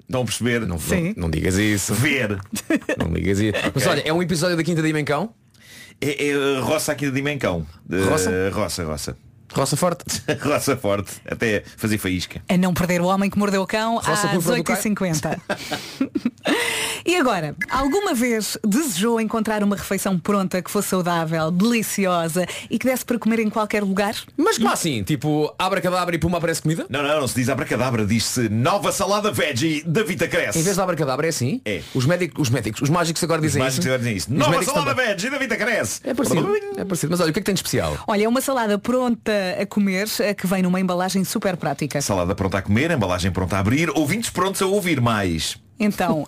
Estão 0.00 0.22
a 0.22 0.24
perceber? 0.24 0.60
Não, 0.60 0.78
não, 0.78 1.14
não 1.16 1.30
digas 1.30 1.56
isso. 1.56 1.92
Ver. 1.94 2.38
Não 2.98 3.12
digas 3.12 3.38
isso. 3.40 3.58
Mas 3.74 3.86
olha, 3.86 4.00
é 4.00 4.12
um 4.12 4.22
episódio 4.22 4.56
da 4.56 4.62
Quinta 4.64 4.80
Dimensão? 4.82 5.34
É, 6.00 6.28
é 6.28 6.36
uh, 6.36 6.62
roça 6.64 6.92
aqui 6.92 7.06
da 7.06 7.12
Dimensão. 7.12 7.66
De- 7.84 8.00
Roça? 8.04 8.30
Roça, 8.50 8.84
roça. 8.84 9.16
Roça 9.54 9.76
forte. 9.76 10.04
Roça 10.42 10.76
forte. 10.76 11.12
Até 11.28 11.62
fazer 11.76 11.98
faísca. 11.98 12.42
A 12.48 12.56
não 12.56 12.74
perder 12.74 13.00
o 13.00 13.06
homem 13.06 13.30
que 13.30 13.38
mordeu 13.38 13.62
o 13.62 13.66
cão 13.66 13.96
Roça 13.96 14.12
às 14.12 14.30
por 14.32 14.42
fora 14.42 14.56
do 14.58 14.64
cai. 14.64 14.76
8h50. 14.76 15.40
e 17.06 17.16
agora, 17.16 17.54
alguma 17.70 18.14
vez 18.14 18.58
desejou 18.66 19.20
encontrar 19.20 19.62
uma 19.62 19.76
refeição 19.76 20.18
pronta 20.18 20.62
que 20.62 20.70
fosse 20.70 20.88
saudável, 20.88 21.50
deliciosa 21.50 22.46
e 22.70 22.78
que 22.78 22.86
desse 22.86 23.04
para 23.04 23.18
comer 23.18 23.40
em 23.40 23.50
qualquer 23.50 23.82
lugar? 23.82 24.14
Mas 24.36 24.58
como 24.58 24.70
assim? 24.72 25.02
Tipo, 25.02 25.52
abra 25.58 25.80
cadabra 25.80 26.14
e 26.14 26.18
puma 26.18 26.38
aparece 26.38 26.62
comida? 26.62 26.86
Não, 26.88 27.02
não, 27.02 27.20
não 27.20 27.28
se 27.28 27.34
diz 27.34 27.48
abracadabra, 27.48 28.04
diz-se 28.06 28.48
nova 28.48 28.92
salada 28.92 29.30
veggie 29.32 29.82
da 29.84 30.02
Vita 30.02 30.28
Cresce. 30.28 30.58
Em 30.58 30.62
vez 30.62 30.76
de 30.76 30.82
abra 30.82 30.96
cadabra 30.96 31.26
é 31.26 31.30
assim? 31.30 31.60
É. 31.64 31.80
Os 31.94 32.04
médicos, 32.06 32.42
os 32.42 32.50
médicos, 32.50 32.82
os 32.82 32.90
mágicos 32.90 33.22
agora 33.24 33.40
dizem 33.40 33.62
mágicos 33.62 33.84
isso. 33.84 33.88
agora 33.88 33.98
dizem 33.98 34.16
isso. 34.16 34.30
Os 34.30 34.38
Nova 34.38 34.62
salada 34.62 34.90
também. 34.94 35.06
veggie 35.06 35.30
da 35.30 35.38
Vita 35.38 35.56
Cresce. 35.56 36.00
É 36.04 36.14
parecido. 36.14 36.48
É 36.76 36.84
parecido. 36.84 37.10
Mas 37.10 37.20
olha, 37.20 37.30
o 37.30 37.32
que 37.32 37.38
é 37.38 37.42
que 37.42 37.46
tem 37.46 37.54
de 37.54 37.58
especial? 37.60 37.96
Olha, 38.06 38.24
é 38.24 38.28
uma 38.28 38.40
salada 38.40 38.78
pronta 38.78 39.37
a 39.60 39.66
comer 39.66 40.06
que 40.36 40.46
vem 40.46 40.62
numa 40.62 40.80
embalagem 40.80 41.24
super 41.24 41.56
prática. 41.56 42.00
Salada 42.00 42.34
pronta 42.34 42.58
a 42.58 42.62
comer, 42.62 42.90
embalagem 42.90 43.30
pronta 43.30 43.56
a 43.56 43.60
abrir, 43.60 43.90
ouvintes 43.90 44.30
prontos 44.30 44.60
a 44.62 44.66
ouvir 44.66 45.00
mais. 45.00 45.56
Então, 45.80 46.26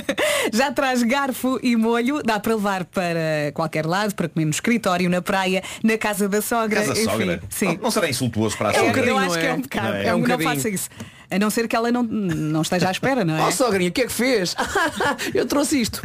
já 0.52 0.72
traz 0.72 1.02
garfo 1.02 1.58
e 1.62 1.76
molho, 1.76 2.22
dá 2.22 2.40
para 2.40 2.54
levar 2.54 2.84
para 2.86 3.52
qualquer 3.52 3.84
lado, 3.84 4.14
para 4.14 4.26
comer 4.28 4.46
no 4.46 4.50
escritório, 4.50 5.10
na 5.10 5.20
praia, 5.20 5.62
na 5.82 5.98
casa 5.98 6.26
da 6.28 6.40
sogra. 6.40 6.80
Casa 6.80 6.92
enfim, 6.92 7.04
sogra. 7.04 7.42
Sim. 7.50 7.66
Não, 7.66 7.74
não 7.82 7.90
será 7.90 8.08
insultuoso 8.08 8.56
para 8.56 8.70
a 8.70 8.72
É 8.72 8.76
um 8.80 8.86
sogra? 8.86 8.92
bocadinho, 9.02 9.14
eu 9.14 9.18
acho 9.18 9.38
que 9.38 9.46
é 9.46 9.52
um 9.52 9.60
bocado. 9.60 9.88
Não 9.88 9.94
É 9.94 10.06
é? 10.06 10.14
um 10.14 10.18
um 10.18 10.26
não 10.26 10.38
faça 10.38 10.68
isso. 10.70 10.88
A 11.30 11.38
não 11.38 11.50
ser 11.50 11.66
que 11.68 11.74
ela 11.74 11.90
não, 11.90 12.02
não 12.02 12.62
esteja 12.62 12.88
à 12.88 12.90
espera, 12.90 13.24
não 13.24 13.36
é? 13.36 13.46
Oh 13.46 13.50
sogrinha, 13.50 13.90
o 13.90 13.92
que 13.92 14.02
é 14.02 14.06
que 14.06 14.12
fez? 14.12 14.54
Eu 15.34 15.46
trouxe 15.46 15.80
isto. 15.80 16.02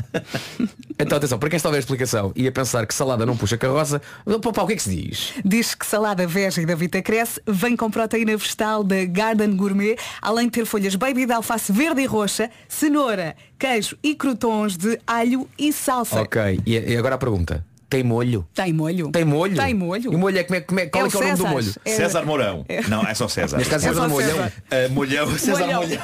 então 1.00 1.18
atenção, 1.18 1.38
para 1.38 1.50
quem 1.50 1.58
está 1.58 1.70
a 1.70 1.72
ver 1.72 1.78
a 1.78 1.80
explicação 1.80 2.32
e 2.36 2.48
a 2.48 2.52
pensar 2.52 2.86
que 2.86 2.94
salada 2.94 3.26
não 3.26 3.38
puxa 3.38 3.58
carroça, 3.58 4.02
pá, 4.42 4.52
pá, 4.54 4.64
o 4.64 4.68
que 4.68 4.74
é 4.74 4.76
que 4.76 4.84
se 4.84 4.96
diz? 4.96 5.34
Diz 5.44 5.76
que 5.76 5.86
salada 5.86 6.26
veggie 6.26 6.66
da 6.66 6.76
Vita 6.76 7.02
Cresce 7.02 7.42
vem 7.46 7.76
com 7.76 7.90
proteína 7.90 8.36
vegetal 8.36 8.84
da 8.84 9.06
Garden 9.06 9.56
Gourmet, 9.56 9.98
além 10.22 10.46
de 10.46 10.52
ter 10.52 10.66
folhas 10.66 10.96
baby 10.96 11.26
de 11.26 11.34
alface 11.34 11.72
verde 11.72 12.02
e 12.02 12.06
roxa, 12.06 12.50
cenoura, 12.68 13.36
queijo 13.60 13.98
e 14.04 14.16
crotons 14.16 14.78
de 14.78 15.00
alho 15.06 15.48
e 15.58 15.72
salsa. 15.72 16.22
Ok, 16.22 16.62
e 16.66 16.98
agora 16.98 17.16
a 17.16 17.18
pergunta. 17.18 17.71
Tem 17.92 18.04
molho? 18.04 18.48
Tem 18.54 18.72
molho. 18.72 19.12
Tem 19.12 19.26
molho? 19.26 19.56
Tem 19.58 19.74
molho. 19.74 20.14
E 20.14 20.16
o 20.16 20.18
molho 20.18 20.38
é 20.38 20.44
como 20.46 20.56
é, 20.56 20.62
como 20.62 20.80
é, 20.80 20.86
qual 20.86 21.04
É 21.04 21.08
é, 21.08 21.12
que 21.12 21.18
é 21.18 21.20
o 21.20 21.24
nome 21.24 21.32
do 21.34 21.38
César. 21.44 21.50
molho? 21.50 21.74
É- 21.84 21.90
César 21.92 22.26
Mourão. 22.26 22.66
Não, 22.88 23.04
é 23.06 23.14
só 23.14 23.28
César. 23.28 23.58
Neste 23.58 23.70
caso, 23.70 23.84
César 23.86 24.06
É 24.06 24.08
Molhão. 24.08 24.52
Ah, 24.72 24.90
molhão. 24.92 25.38
César 25.38 25.60
Molhão. 25.66 25.82
Molhão. 25.82 26.02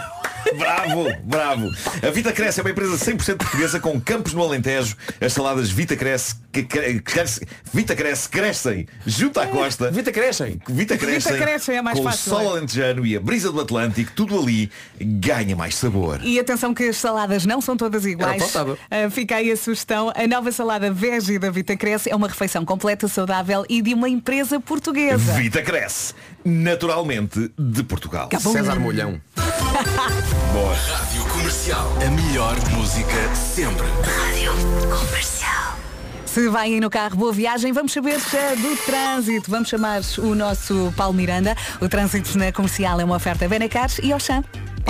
Bravo, 0.58 1.08
bravo. 1.24 1.72
A 2.06 2.10
Vita 2.12 2.32
Cresce 2.32 2.60
é 2.60 2.64
uma 2.64 2.72
empresa 2.72 2.96
100% 2.98 3.38
portuguesa 3.38 3.80
com 3.80 4.00
campos 4.00 4.34
no 4.34 4.44
Alentejo. 4.44 4.96
As 5.22 5.34
saladas 5.34 5.70
Vita 5.70 5.96
Cresce, 5.96 6.36
que 6.52 6.64
cre- 6.64 7.00
cresce, 7.00 7.42
Vita 7.74 7.96
Cresce 7.96 8.30
crescem 8.30 8.88
junto 9.06 9.40
à 9.40 9.48
costa. 9.48 9.92
Vita 9.92 10.12
crescem. 10.12 10.60
Vita 10.68 10.98
Crescem. 10.98 11.34
Vita 11.34 11.46
Crescem 11.46 11.78
é 11.78 11.82
mais 11.82 11.98
com 11.98 12.04
fácil, 12.04 12.32
o 12.32 12.36
sol 12.36 12.42
é. 12.56 12.58
alentejano 12.58 13.06
e 13.06 13.16
a 13.16 13.20
brisa 13.20 13.52
do 13.52 13.60
Atlântico, 13.62 14.12
tudo 14.16 14.40
ali 14.40 14.72
ganha 15.00 15.56
mais 15.56 15.76
sabor. 15.76 16.20
E 16.24 16.40
atenção 16.40 16.74
que 16.74 16.84
as 16.84 16.98
saladas 16.98 17.46
não 17.46 17.62
são 17.62 17.76
todas 17.78 18.06
iguais. 18.06 18.42
faltava. 18.42 18.78
Ah, 18.90 19.10
fica 19.10 19.36
aí 19.36 19.52
a 19.52 19.58
sugestão. 19.58 20.12
A 20.16 20.28
nova 20.28 20.52
salada 20.52 20.92
veggie 20.92 21.38
da 21.40 21.50
Vita 21.52 21.76
Cresce 21.76 22.10
é 22.10 22.16
uma 22.16 22.28
refeição 22.28 22.66
completa, 22.66 23.08
saudável 23.08 23.66
e 23.70 23.82
de 23.82 23.94
uma 23.94 24.10
empresa 24.10 24.60
portuguesa. 24.60 25.34
Vita 25.34 25.62
Cresce, 25.62 26.14
naturalmente 26.48 27.52
de 27.58 27.84
Portugal. 27.84 28.30
Cabum. 28.30 28.54
César 28.54 28.80
Molhão. 28.80 29.22
Boa. 30.54 30.74
Rádio 30.74 31.26
Comercial. 31.26 31.94
A 32.06 32.10
melhor 32.10 32.56
música 32.72 33.36
sempre. 33.36 33.86
Rádio 33.86 34.52
Comercial. 34.90 35.78
Se 36.26 36.48
vai 36.50 36.74
aí 36.74 36.80
no 36.80 36.90
carro, 36.90 37.18
boa 37.18 37.34
viagem. 37.34 37.74
Vamos 37.74 37.92
saber 37.92 38.20
eh, 38.34 38.56
do 38.56 38.78
trânsito. 38.86 39.50
Vamos 39.50 39.70
chamar 39.70 40.02
o 40.20 40.36
nosso 40.36 40.94
Paulo 40.96 41.14
Miranda. 41.14 41.56
O 41.82 41.90
trânsito 41.90 42.38
na 42.38 42.52
comercial 42.52 43.02
é 43.02 43.04
uma 43.04 43.16
oferta 43.16 43.48
Benacar 43.48 43.90
e 44.02 44.14
Auchan. 44.14 44.44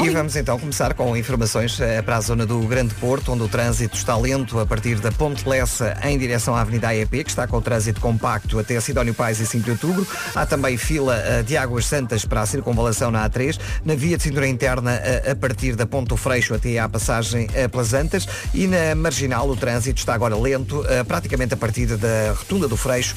E 0.03 0.09
vamos 0.11 0.35
então 0.35 0.59
começar 0.59 0.93
com 0.93 1.17
informações 1.17 1.79
eh, 1.81 2.03
para 2.03 2.17
a 2.17 2.21
zona 2.21 2.45
do 2.45 2.59
Grande 2.67 2.93
Porto, 2.95 3.31
onde 3.31 3.41
o 3.41 3.47
trânsito 3.47 3.97
está 3.97 4.15
lento 4.15 4.59
a 4.59 4.65
partir 4.65 4.99
da 4.99 5.11
Ponte 5.11 5.49
Lessa 5.49 5.97
em 6.03 6.15
direção 6.19 6.55
à 6.55 6.61
Avenida 6.61 6.89
AEP, 6.89 7.23
que 7.23 7.29
está 7.31 7.47
com 7.47 7.57
o 7.57 7.61
trânsito 7.61 7.99
compacto 7.99 8.59
até 8.59 8.77
a 8.77 8.81
Sidónio 8.81 9.15
Pais 9.15 9.39
e 9.39 9.47
5 9.47 9.65
de 9.65 9.71
outubro. 9.71 10.07
Há 10.35 10.45
também 10.45 10.77
fila 10.77 11.17
eh, 11.17 11.41
de 11.41 11.57
Águas 11.57 11.87
Santas 11.87 12.23
para 12.23 12.41
a 12.41 12.45
circunvalação 12.45 13.09
na 13.09 13.27
A3, 13.27 13.59
na 13.83 13.95
via 13.95 14.17
de 14.17 14.23
cintura 14.23 14.47
interna 14.47 14.93
eh, 14.93 15.31
a 15.31 15.35
partir 15.35 15.75
da 15.75 15.87
Ponte 15.87 16.09
do 16.09 16.17
Freixo 16.17 16.53
até 16.53 16.77
à 16.77 16.87
passagem 16.87 17.47
a 17.65 17.67
Plasantas 17.67 18.27
e 18.53 18.67
na 18.67 18.93
Marginal 18.93 19.49
o 19.49 19.55
trânsito 19.55 19.97
está 19.97 20.13
agora 20.13 20.37
lento, 20.37 20.85
praticamente 21.07 21.55
a 21.55 21.57
partir 21.57 21.87
da 21.97 22.33
Rotunda 22.37 22.67
do 22.67 22.77
Freixo 22.77 23.15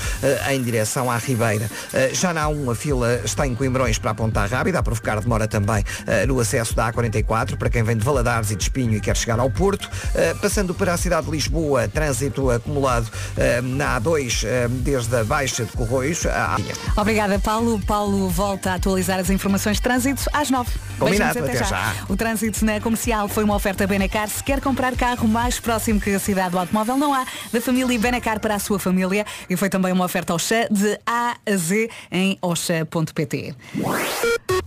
em 0.48 0.62
direção 0.62 1.10
à 1.10 1.18
Ribeira. 1.18 1.70
Já 2.12 2.32
na 2.32 2.46
A1 2.46 2.72
a 2.72 2.74
fila 2.74 3.20
está 3.24 3.46
em 3.46 3.54
Coimbrões 3.54 3.98
para 3.98 4.12
a 4.12 4.14
Ponta 4.14 4.46
Rábida, 4.46 4.78
a 4.78 4.82
provocar 4.82 5.20
demora 5.20 5.46
também 5.46 5.84
no 6.26 6.40
acesso 6.40 6.69
da 6.74 6.92
A44 6.92 7.56
para 7.56 7.70
quem 7.70 7.82
vem 7.82 7.96
de 7.96 8.04
Valadares 8.04 8.50
e 8.50 8.56
de 8.56 8.62
Espinho 8.64 8.94
e 8.94 9.00
quer 9.00 9.16
chegar 9.16 9.38
ao 9.38 9.50
Porto. 9.50 9.88
Eh, 10.14 10.34
Passando 10.40 10.74
para 10.74 10.94
a 10.94 10.96
cidade 10.96 11.26
de 11.26 11.32
Lisboa, 11.32 11.88
trânsito 11.88 12.50
acumulado 12.50 13.10
eh, 13.36 13.60
na 13.60 14.00
A2 14.00 14.44
eh, 14.44 14.68
desde 14.68 15.16
a 15.16 15.24
Baixa 15.24 15.64
de 15.64 15.72
Corroios 15.72 16.26
à 16.26 16.56
Obrigada, 16.96 17.38
Paulo. 17.38 17.80
Paulo 17.86 18.28
volta 18.28 18.72
a 18.72 18.74
atualizar 18.74 19.18
as 19.18 19.30
informações 19.30 19.76
de 19.76 19.82
trânsito 19.82 20.22
às 20.32 20.50
nove. 20.50 20.70
Combinado, 20.98 21.40
Beijinhos, 21.40 21.60
até 21.60 21.68
já. 21.68 21.94
O 22.08 22.16
trânsito 22.16 22.64
na 22.64 22.80
comercial 22.80 23.28
foi 23.28 23.44
uma 23.44 23.54
oferta 23.54 23.86
Benacar. 23.86 24.28
Se 24.28 24.42
quer 24.42 24.60
comprar 24.60 24.94
carro 24.96 25.26
mais 25.28 25.58
próximo 25.58 26.00
que 26.00 26.10
a 26.10 26.18
cidade 26.18 26.50
do 26.50 26.58
automóvel, 26.58 26.96
não 26.96 27.14
há. 27.14 27.24
Da 27.52 27.60
família 27.60 27.98
Benacar 27.98 28.40
para 28.40 28.54
a 28.54 28.58
sua 28.58 28.78
família. 28.78 29.24
E 29.48 29.56
foi 29.56 29.68
também 29.68 29.92
uma 29.92 30.04
oferta 30.04 30.34
Oxa 30.34 30.68
de 30.70 30.98
A 31.06 31.36
a 31.46 31.56
Z 31.56 31.88
em 32.10 32.38
oxa.pt. 32.42 33.54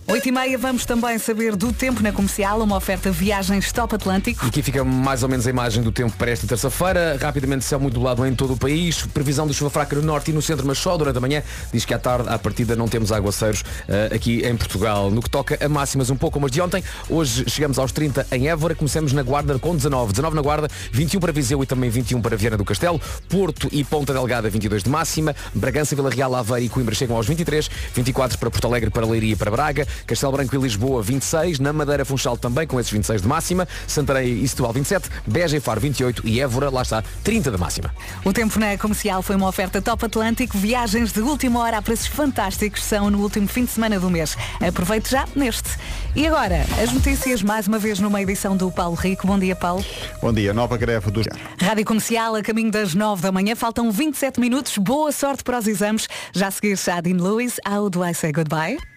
8 0.06 0.28
e 0.28 0.32
meia, 0.32 0.58
vamos 0.58 0.84
também 0.84 1.18
saber 1.18 1.56
do 1.56 1.72
tempo 1.72 2.02
na 2.02 2.12
comercial, 2.12 2.60
uma 2.60 2.76
oferta 2.76 3.10
viagens 3.10 3.72
Top 3.72 3.94
Atlântico. 3.94 4.44
Aqui 4.46 4.62
fica 4.62 4.84
mais 4.84 5.22
ou 5.22 5.28
menos 5.28 5.46
a 5.46 5.50
imagem 5.50 5.82
do 5.82 5.90
tempo 5.90 6.14
para 6.16 6.30
esta 6.30 6.46
terça-feira. 6.46 7.18
Rapidamente 7.20 7.64
céu 7.64 7.80
muito 7.80 7.94
nublado 7.94 8.26
em 8.26 8.34
todo 8.34 8.52
o 8.52 8.56
país. 8.56 9.06
Previsão 9.06 9.46
de 9.46 9.54
chuva 9.54 9.70
fraca 9.70 9.96
no 9.96 10.02
norte 10.02 10.30
e 10.30 10.34
no 10.34 10.42
centro, 10.42 10.66
mas 10.66 10.78
só 10.78 10.96
durante 10.96 11.16
a 11.16 11.20
manhã. 11.20 11.42
Diz 11.72 11.84
que 11.84 11.94
à 11.94 11.98
tarde, 11.98 12.28
à 12.28 12.38
partida, 12.38 12.76
não 12.76 12.86
temos 12.86 13.10
aguaceiros 13.12 13.64
eh, 13.88 14.10
aqui 14.14 14.46
em 14.46 14.54
Portugal. 14.56 15.10
No 15.10 15.22
que 15.22 15.30
toca 15.30 15.58
a 15.64 15.68
máximas 15.68 16.10
um 16.10 16.16
pouco 16.16 16.34
como 16.34 16.46
as 16.46 16.52
de 16.52 16.60
ontem, 16.60 16.84
hoje 17.08 17.44
chegamos 17.48 17.78
aos 17.78 17.90
30 17.90 18.26
em 18.30 18.48
Évora. 18.48 18.74
Começamos 18.74 19.12
na 19.12 19.22
Guarda 19.22 19.58
com 19.58 19.74
19. 19.74 20.12
19 20.12 20.36
na 20.36 20.42
Guarda, 20.42 20.68
21 20.92 21.18
para 21.18 21.32
Viseu 21.32 21.62
e 21.62 21.66
também 21.66 21.88
21 21.88 22.20
para 22.20 22.36
Viana 22.36 22.58
do 22.58 22.64
Castelo. 22.64 23.00
Porto 23.28 23.68
e 23.72 23.82
Ponta 23.82 24.12
Delgada, 24.12 24.50
22 24.50 24.82
de 24.82 24.90
máxima. 24.90 25.34
Bragança, 25.54 25.96
Vila 25.96 26.10
Real, 26.10 26.34
Aveiro 26.34 26.66
e 26.66 26.68
Coimbra 26.68 26.94
chegam 26.94 27.16
aos 27.16 27.26
23. 27.26 27.70
24 27.94 28.38
para 28.38 28.50
Porto 28.50 28.66
Alegre, 28.66 28.90
para 28.90 29.06
Leiria 29.06 29.32
e 29.32 29.36
para 29.36 29.50
Braga. 29.50 29.83
Castelo 30.06 30.32
Branco 30.32 30.54
e 30.54 30.58
Lisboa, 30.58 31.02
26. 31.02 31.58
Na 31.58 31.72
Madeira 31.72 32.04
Funchal 32.04 32.36
também 32.36 32.66
com 32.66 32.78
esses 32.78 32.92
26 32.92 33.22
de 33.22 33.28
máxima. 33.28 33.68
Santarém 33.86 34.42
e 34.42 34.48
Setúbal, 34.48 34.72
27. 34.72 35.08
Beja 35.26 35.56
e 35.56 35.60
Faro, 35.60 35.80
28. 35.80 36.26
E 36.26 36.40
Évora, 36.40 36.70
lá 36.70 36.82
está, 36.82 37.02
30 37.22 37.50
de 37.50 37.58
máxima. 37.58 37.94
O 38.24 38.32
tempo 38.32 38.58
na 38.58 38.76
comercial 38.78 39.22
foi 39.22 39.36
uma 39.36 39.48
oferta 39.48 39.80
Top 39.80 40.04
Atlântico. 40.04 40.56
Viagens 40.56 41.12
de 41.12 41.20
última 41.20 41.60
hora 41.60 41.78
a 41.78 41.82
preços 41.82 42.06
fantásticos 42.06 42.82
são 42.82 43.10
no 43.10 43.20
último 43.20 43.48
fim 43.48 43.64
de 43.64 43.70
semana 43.70 43.98
do 43.98 44.10
mês. 44.10 44.36
Aproveite 44.66 45.10
já 45.10 45.26
neste. 45.34 45.70
E 46.14 46.26
agora, 46.26 46.64
as 46.82 46.92
notícias 46.92 47.42
mais 47.42 47.66
uma 47.66 47.78
vez 47.78 47.98
numa 47.98 48.22
edição 48.22 48.56
do 48.56 48.70
Paulo 48.70 48.94
Rico. 48.94 49.26
Bom 49.26 49.38
dia, 49.38 49.56
Paulo. 49.56 49.84
Bom 50.22 50.32
dia, 50.32 50.54
nova 50.54 50.76
greve 50.76 51.10
do 51.10 51.22
Rádio 51.60 51.84
Comercial 51.84 52.36
a 52.36 52.42
caminho 52.42 52.70
das 52.70 52.94
9 52.94 53.22
da 53.22 53.32
manhã. 53.32 53.56
Faltam 53.56 53.90
27 53.90 54.40
minutos. 54.40 54.78
Boa 54.78 55.10
sorte 55.12 55.42
para 55.42 55.58
os 55.58 55.66
exames. 55.66 56.08
Já 56.32 56.48
a 56.48 56.50
seguir 56.50 56.78
a 56.90 57.00
Dean 57.00 57.16
Lewis. 57.16 57.58
How 57.66 57.90
do 57.90 58.04
I 58.04 58.14
say 58.14 58.32
goodbye? 58.32 58.93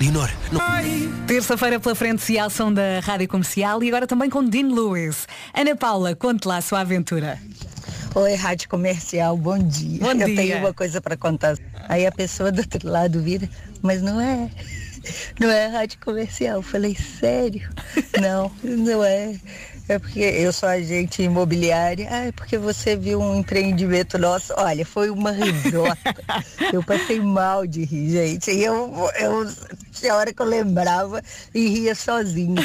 Leonor, 0.00 0.30
não... 0.52 0.60
Terça-feira 1.26 1.80
pela 1.80 1.94
frente 1.94 2.32
e 2.32 2.38
ao 2.38 2.48
som 2.48 2.72
da 2.72 3.00
Rádio 3.00 3.28
Comercial 3.28 3.82
e 3.82 3.88
agora 3.88 4.06
também 4.06 4.30
com 4.30 4.44
Dean 4.44 4.68
Lewis. 4.68 5.26
Ana 5.52 5.74
Paula, 5.74 6.14
conte 6.14 6.46
lá 6.46 6.58
a 6.58 6.60
sua 6.60 6.80
aventura. 6.80 7.38
Oi, 8.14 8.34
Rádio 8.34 8.68
Comercial, 8.68 9.36
bom 9.36 9.58
dia. 9.58 10.00
Bom 10.00 10.12
Eu 10.12 10.26
dia. 10.26 10.36
tenho 10.36 10.58
uma 10.58 10.72
coisa 10.72 11.00
para 11.00 11.16
contar. 11.16 11.56
Aí 11.88 12.06
a 12.06 12.12
pessoa 12.12 12.52
do 12.52 12.60
outro 12.60 12.88
lado 12.88 13.20
vira, 13.20 13.48
mas 13.82 14.00
não 14.00 14.20
é. 14.20 14.48
Não 15.40 15.50
é 15.50 15.66
Rádio 15.66 15.98
Comercial. 16.00 16.56
Eu 16.56 16.62
falei, 16.62 16.94
sério? 16.94 17.68
Não, 18.20 18.52
não 18.62 19.02
é. 19.02 19.34
É 19.88 19.98
porque 19.98 20.20
eu 20.20 20.52
sou 20.52 20.68
agente 20.68 21.22
imobiliária. 21.22 22.06
Ah, 22.10 22.26
é 22.26 22.32
porque 22.32 22.58
você 22.58 22.94
viu 22.94 23.20
um 23.20 23.38
empreendimento 23.38 24.18
nosso. 24.18 24.52
Olha, 24.56 24.84
foi 24.84 25.08
uma 25.10 25.30
risota. 25.32 26.14
Eu 26.72 26.82
passei 26.82 27.18
mal 27.20 27.66
de 27.66 27.84
rir, 27.84 28.10
gente. 28.10 28.50
E 28.50 28.62
eu, 28.64 29.08
eu 29.18 29.50
tinha 29.92 30.14
hora 30.14 30.32
que 30.32 30.42
eu 30.42 30.46
lembrava 30.46 31.22
e 31.54 31.68
ria 31.68 31.94
sozinha. 31.94 32.60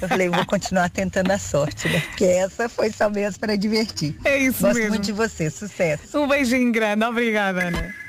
Eu 0.00 0.08
falei, 0.08 0.28
vou 0.28 0.46
continuar 0.46 0.88
tentando 0.90 1.30
a 1.32 1.38
sorte, 1.38 1.88
né? 1.88 2.00
Porque 2.00 2.24
essa 2.24 2.68
foi 2.68 2.92
só 2.92 3.10
mesmo 3.10 3.40
para 3.40 3.56
divertir. 3.56 4.16
É 4.24 4.38
isso 4.38 4.62
Gosto 4.62 4.76
mesmo. 4.76 4.90
muito 4.90 5.04
de 5.04 5.12
você. 5.12 5.50
Sucesso. 5.50 6.18
Um 6.20 6.28
beijinho 6.28 6.70
grande. 6.70 7.04
Obrigada, 7.04 7.66
Ana. 7.66 8.07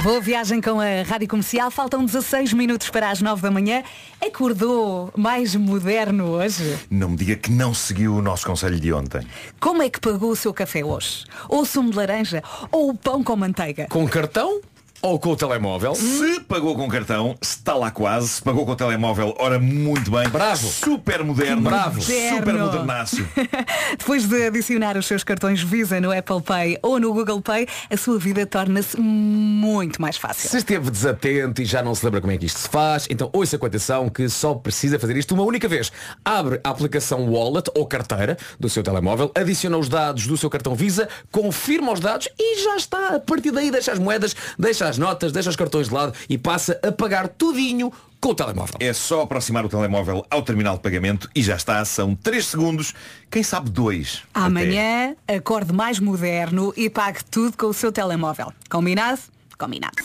Boa 0.00 0.20
viagem 0.20 0.60
com 0.60 0.80
a 0.80 1.02
Rádio 1.06 1.28
Comercial. 1.28 1.70
Faltam 1.70 2.04
16 2.04 2.54
minutos 2.54 2.88
para 2.88 3.10
as 3.10 3.20
9 3.20 3.42
da 3.42 3.50
manhã. 3.50 3.82
Acordou 4.24 5.12
mais 5.16 5.54
moderno 5.54 6.30
hoje? 6.30 6.78
Não 6.90 7.10
me 7.10 7.16
diga 7.16 7.36
que 7.36 7.50
não 7.50 7.74
seguiu 7.74 8.16
o 8.16 8.22
nosso 8.22 8.46
conselho 8.46 8.80
de 8.80 8.92
ontem. 8.92 9.20
Como 9.60 9.82
é 9.82 9.90
que 9.90 10.00
pagou 10.00 10.30
o 10.30 10.36
seu 10.36 10.52
café 10.54 10.82
hoje? 10.82 11.24
Ou 11.48 11.60
o 11.60 11.66
sumo 11.66 11.90
de 11.90 11.96
laranja? 11.96 12.42
Ou 12.70 12.90
o 12.90 12.94
pão 12.94 13.22
com 13.22 13.36
manteiga? 13.36 13.86
Com 13.90 14.08
cartão 14.08 14.62
ou 15.02 15.18
com 15.18 15.30
o 15.30 15.36
telemóvel. 15.36 15.94
Se 15.96 16.40
pagou 16.40 16.76
com 16.76 16.88
cartão, 16.88 17.36
está 17.42 17.74
lá 17.74 17.90
quase. 17.90 18.28
Se 18.28 18.42
pagou 18.42 18.64
com 18.64 18.72
o 18.72 18.76
telemóvel, 18.76 19.34
ora 19.38 19.58
muito 19.58 20.10
bem. 20.10 20.28
Bravo. 20.28 20.68
Super 20.68 21.24
moderno. 21.24 21.62
Bravo. 21.62 22.00
Super 22.00 22.40
Moderno. 22.40 22.66
modernácio. 22.66 23.28
Depois 23.98 24.26
de 24.28 24.46
adicionar 24.46 24.96
os 24.96 25.06
seus 25.06 25.24
cartões 25.24 25.60
Visa 25.62 26.00
no 26.00 26.16
Apple 26.16 26.40
Pay 26.40 26.78
ou 26.82 27.00
no 27.00 27.12
Google 27.12 27.42
Pay, 27.42 27.66
a 27.90 27.96
sua 27.96 28.18
vida 28.18 28.46
torna-se 28.46 28.98
muito 29.00 30.00
mais 30.00 30.16
fácil. 30.16 30.48
Se 30.48 30.58
esteve 30.58 30.90
desatento 30.90 31.60
e 31.60 31.64
já 31.64 31.82
não 31.82 31.94
se 31.94 32.04
lembra 32.04 32.20
como 32.20 32.32
é 32.32 32.38
que 32.38 32.46
isto 32.46 32.60
se 32.60 32.68
faz, 32.68 33.06
então 33.10 33.28
ouça 33.32 33.58
com 33.58 33.66
atenção 33.66 34.08
que 34.08 34.28
só 34.28 34.54
precisa 34.54 34.98
fazer 34.98 35.16
isto 35.16 35.34
uma 35.34 35.42
única 35.42 35.66
vez. 35.66 35.90
Abre 36.24 36.60
a 36.62 36.70
aplicação 36.70 37.28
Wallet 37.28 37.70
ou 37.74 37.86
carteira 37.86 38.36
do 38.58 38.68
seu 38.68 38.82
telemóvel, 38.82 39.32
adiciona 39.34 39.76
os 39.76 39.88
dados 39.88 40.26
do 40.26 40.36
seu 40.36 40.48
cartão 40.48 40.74
Visa, 40.74 41.08
confirma 41.30 41.92
os 41.92 42.00
dados 42.00 42.28
e 42.38 42.62
já 42.62 42.76
está. 42.76 43.16
A 43.16 43.20
partir 43.20 43.50
daí 43.50 43.70
deixa 43.70 43.92
as 43.92 43.98
moedas, 43.98 44.34
deixa 44.58 44.88
as 44.88 44.91
notas, 44.98 45.32
deixa 45.32 45.50
os 45.50 45.56
cartões 45.56 45.88
de 45.88 45.94
lado 45.94 46.12
e 46.28 46.36
passa 46.38 46.78
a 46.82 46.92
pagar 46.92 47.28
tudinho 47.28 47.92
com 48.20 48.30
o 48.30 48.34
telemóvel. 48.34 48.76
É 48.78 48.92
só 48.92 49.22
aproximar 49.22 49.66
o 49.66 49.68
telemóvel 49.68 50.24
ao 50.30 50.42
terminal 50.42 50.76
de 50.76 50.82
pagamento 50.82 51.28
e 51.34 51.42
já 51.42 51.56
está. 51.56 51.84
São 51.84 52.14
3 52.14 52.46
segundos, 52.46 52.94
quem 53.30 53.42
sabe 53.42 53.68
2. 53.68 54.22
Amanhã, 54.32 55.16
acorde 55.26 55.72
mais 55.72 55.98
moderno 55.98 56.72
e 56.76 56.88
pague 56.88 57.24
tudo 57.24 57.56
com 57.56 57.66
o 57.66 57.74
seu 57.74 57.90
telemóvel. 57.90 58.52
Combinado? 58.70 59.20
Combinado. 59.58 59.96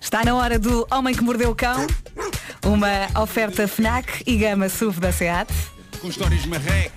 Está 0.00 0.24
na 0.24 0.34
hora 0.34 0.58
do 0.58 0.86
Homem 0.90 1.14
que 1.14 1.22
Mordeu 1.22 1.50
o 1.50 1.54
Cão. 1.54 1.86
Uma 2.64 3.20
oferta 3.22 3.66
FNAC 3.66 4.22
e 4.26 4.36
gama 4.36 4.68
SUV 4.68 5.00
da 5.00 5.12
SEAT. 5.12 5.50
Com 6.00 6.08
histórias 6.08 6.44
marré. 6.46 6.90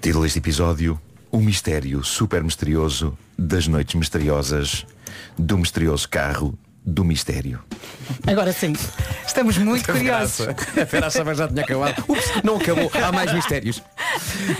Título 0.00 0.24
deste 0.24 0.38
episódio, 0.38 1.00
o 1.30 1.38
mistério 1.38 2.04
super 2.04 2.42
misterioso 2.42 3.16
das 3.36 3.66
noites 3.66 3.94
misteriosas 3.94 4.86
do 5.38 5.58
misterioso 5.58 6.08
carro 6.08 6.58
do 6.88 7.04
mistério. 7.04 7.60
Agora 8.26 8.50
sim. 8.52 8.72
Estamos 9.26 9.58
muito 9.58 9.84
curiosos. 9.92 10.48
A 10.48 10.86
Fera 10.86 11.08
achava 11.08 11.32
que 11.32 11.38
já 11.38 11.46
tinha 11.48 11.62
acabado. 11.62 12.02
Ups, 12.08 12.24
não 12.42 12.56
acabou. 12.56 12.90
Há 12.94 13.12
mais 13.12 13.32
mistérios. 13.32 13.82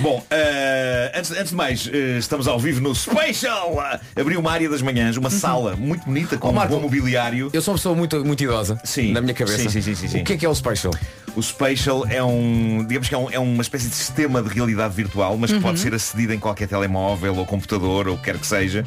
Bom, 0.00 0.22
eh, 0.30 1.12
antes, 1.14 1.30
antes 1.30 1.50
de 1.50 1.54
mais, 1.54 1.88
eh, 1.90 2.18
estamos 2.18 2.46
ao 2.46 2.58
vivo 2.58 2.80
no 2.82 2.94
Special! 2.94 3.78
Abriu 4.14 4.40
uma 4.40 4.52
área 4.52 4.68
das 4.68 4.82
manhãs, 4.82 5.16
uma 5.16 5.30
sala 5.30 5.74
muito 5.74 6.04
bonita 6.04 6.37
com 6.37 6.48
Ó, 6.48 6.52
Marco, 6.52 6.74
um 6.74 6.76
bom 6.76 6.82
mobiliário. 6.82 7.48
Eu 7.52 7.62
sou 7.62 7.72
uma 7.72 7.78
pessoa 7.78 7.94
muito, 7.94 8.22
muito 8.24 8.44
idosa. 8.44 8.78
Sim. 8.84 9.12
Na 9.12 9.22
minha 9.22 9.34
cabeça. 9.34 9.58
Sim, 9.58 9.70
sim, 9.70 9.80
sim, 9.80 9.94
sim, 9.94 10.08
sim. 10.08 10.20
O 10.20 10.24
que 10.24 10.34
é 10.34 10.37
que 10.37 10.44
é 10.44 10.48
o 10.48 10.54
Special? 10.54 10.92
O 11.38 11.42
Spatial 11.42 12.05
é 12.09 12.22
um, 12.22 12.85
digamos 12.87 13.09
que 13.09 13.14
é, 13.14 13.18
um- 13.18 13.31
é 13.31 13.38
uma 13.38 13.62
espécie 13.62 13.88
de 13.88 13.94
sistema 13.94 14.42
de 14.42 14.48
realidade 14.48 14.92
virtual, 14.94 15.37
mas 15.38 15.51
que 15.51 15.57
Uhum. 15.57 15.62
pode 15.62 15.79
ser 15.79 15.94
acedido 15.94 16.33
em 16.35 16.38
qualquer 16.38 16.66
telemóvel 16.66 17.37
ou 17.37 17.46
computador 17.46 18.09
ou 18.09 18.14
o 18.14 18.18
que 18.18 18.24
quer 18.24 18.38
que 18.38 18.46
seja, 18.46 18.85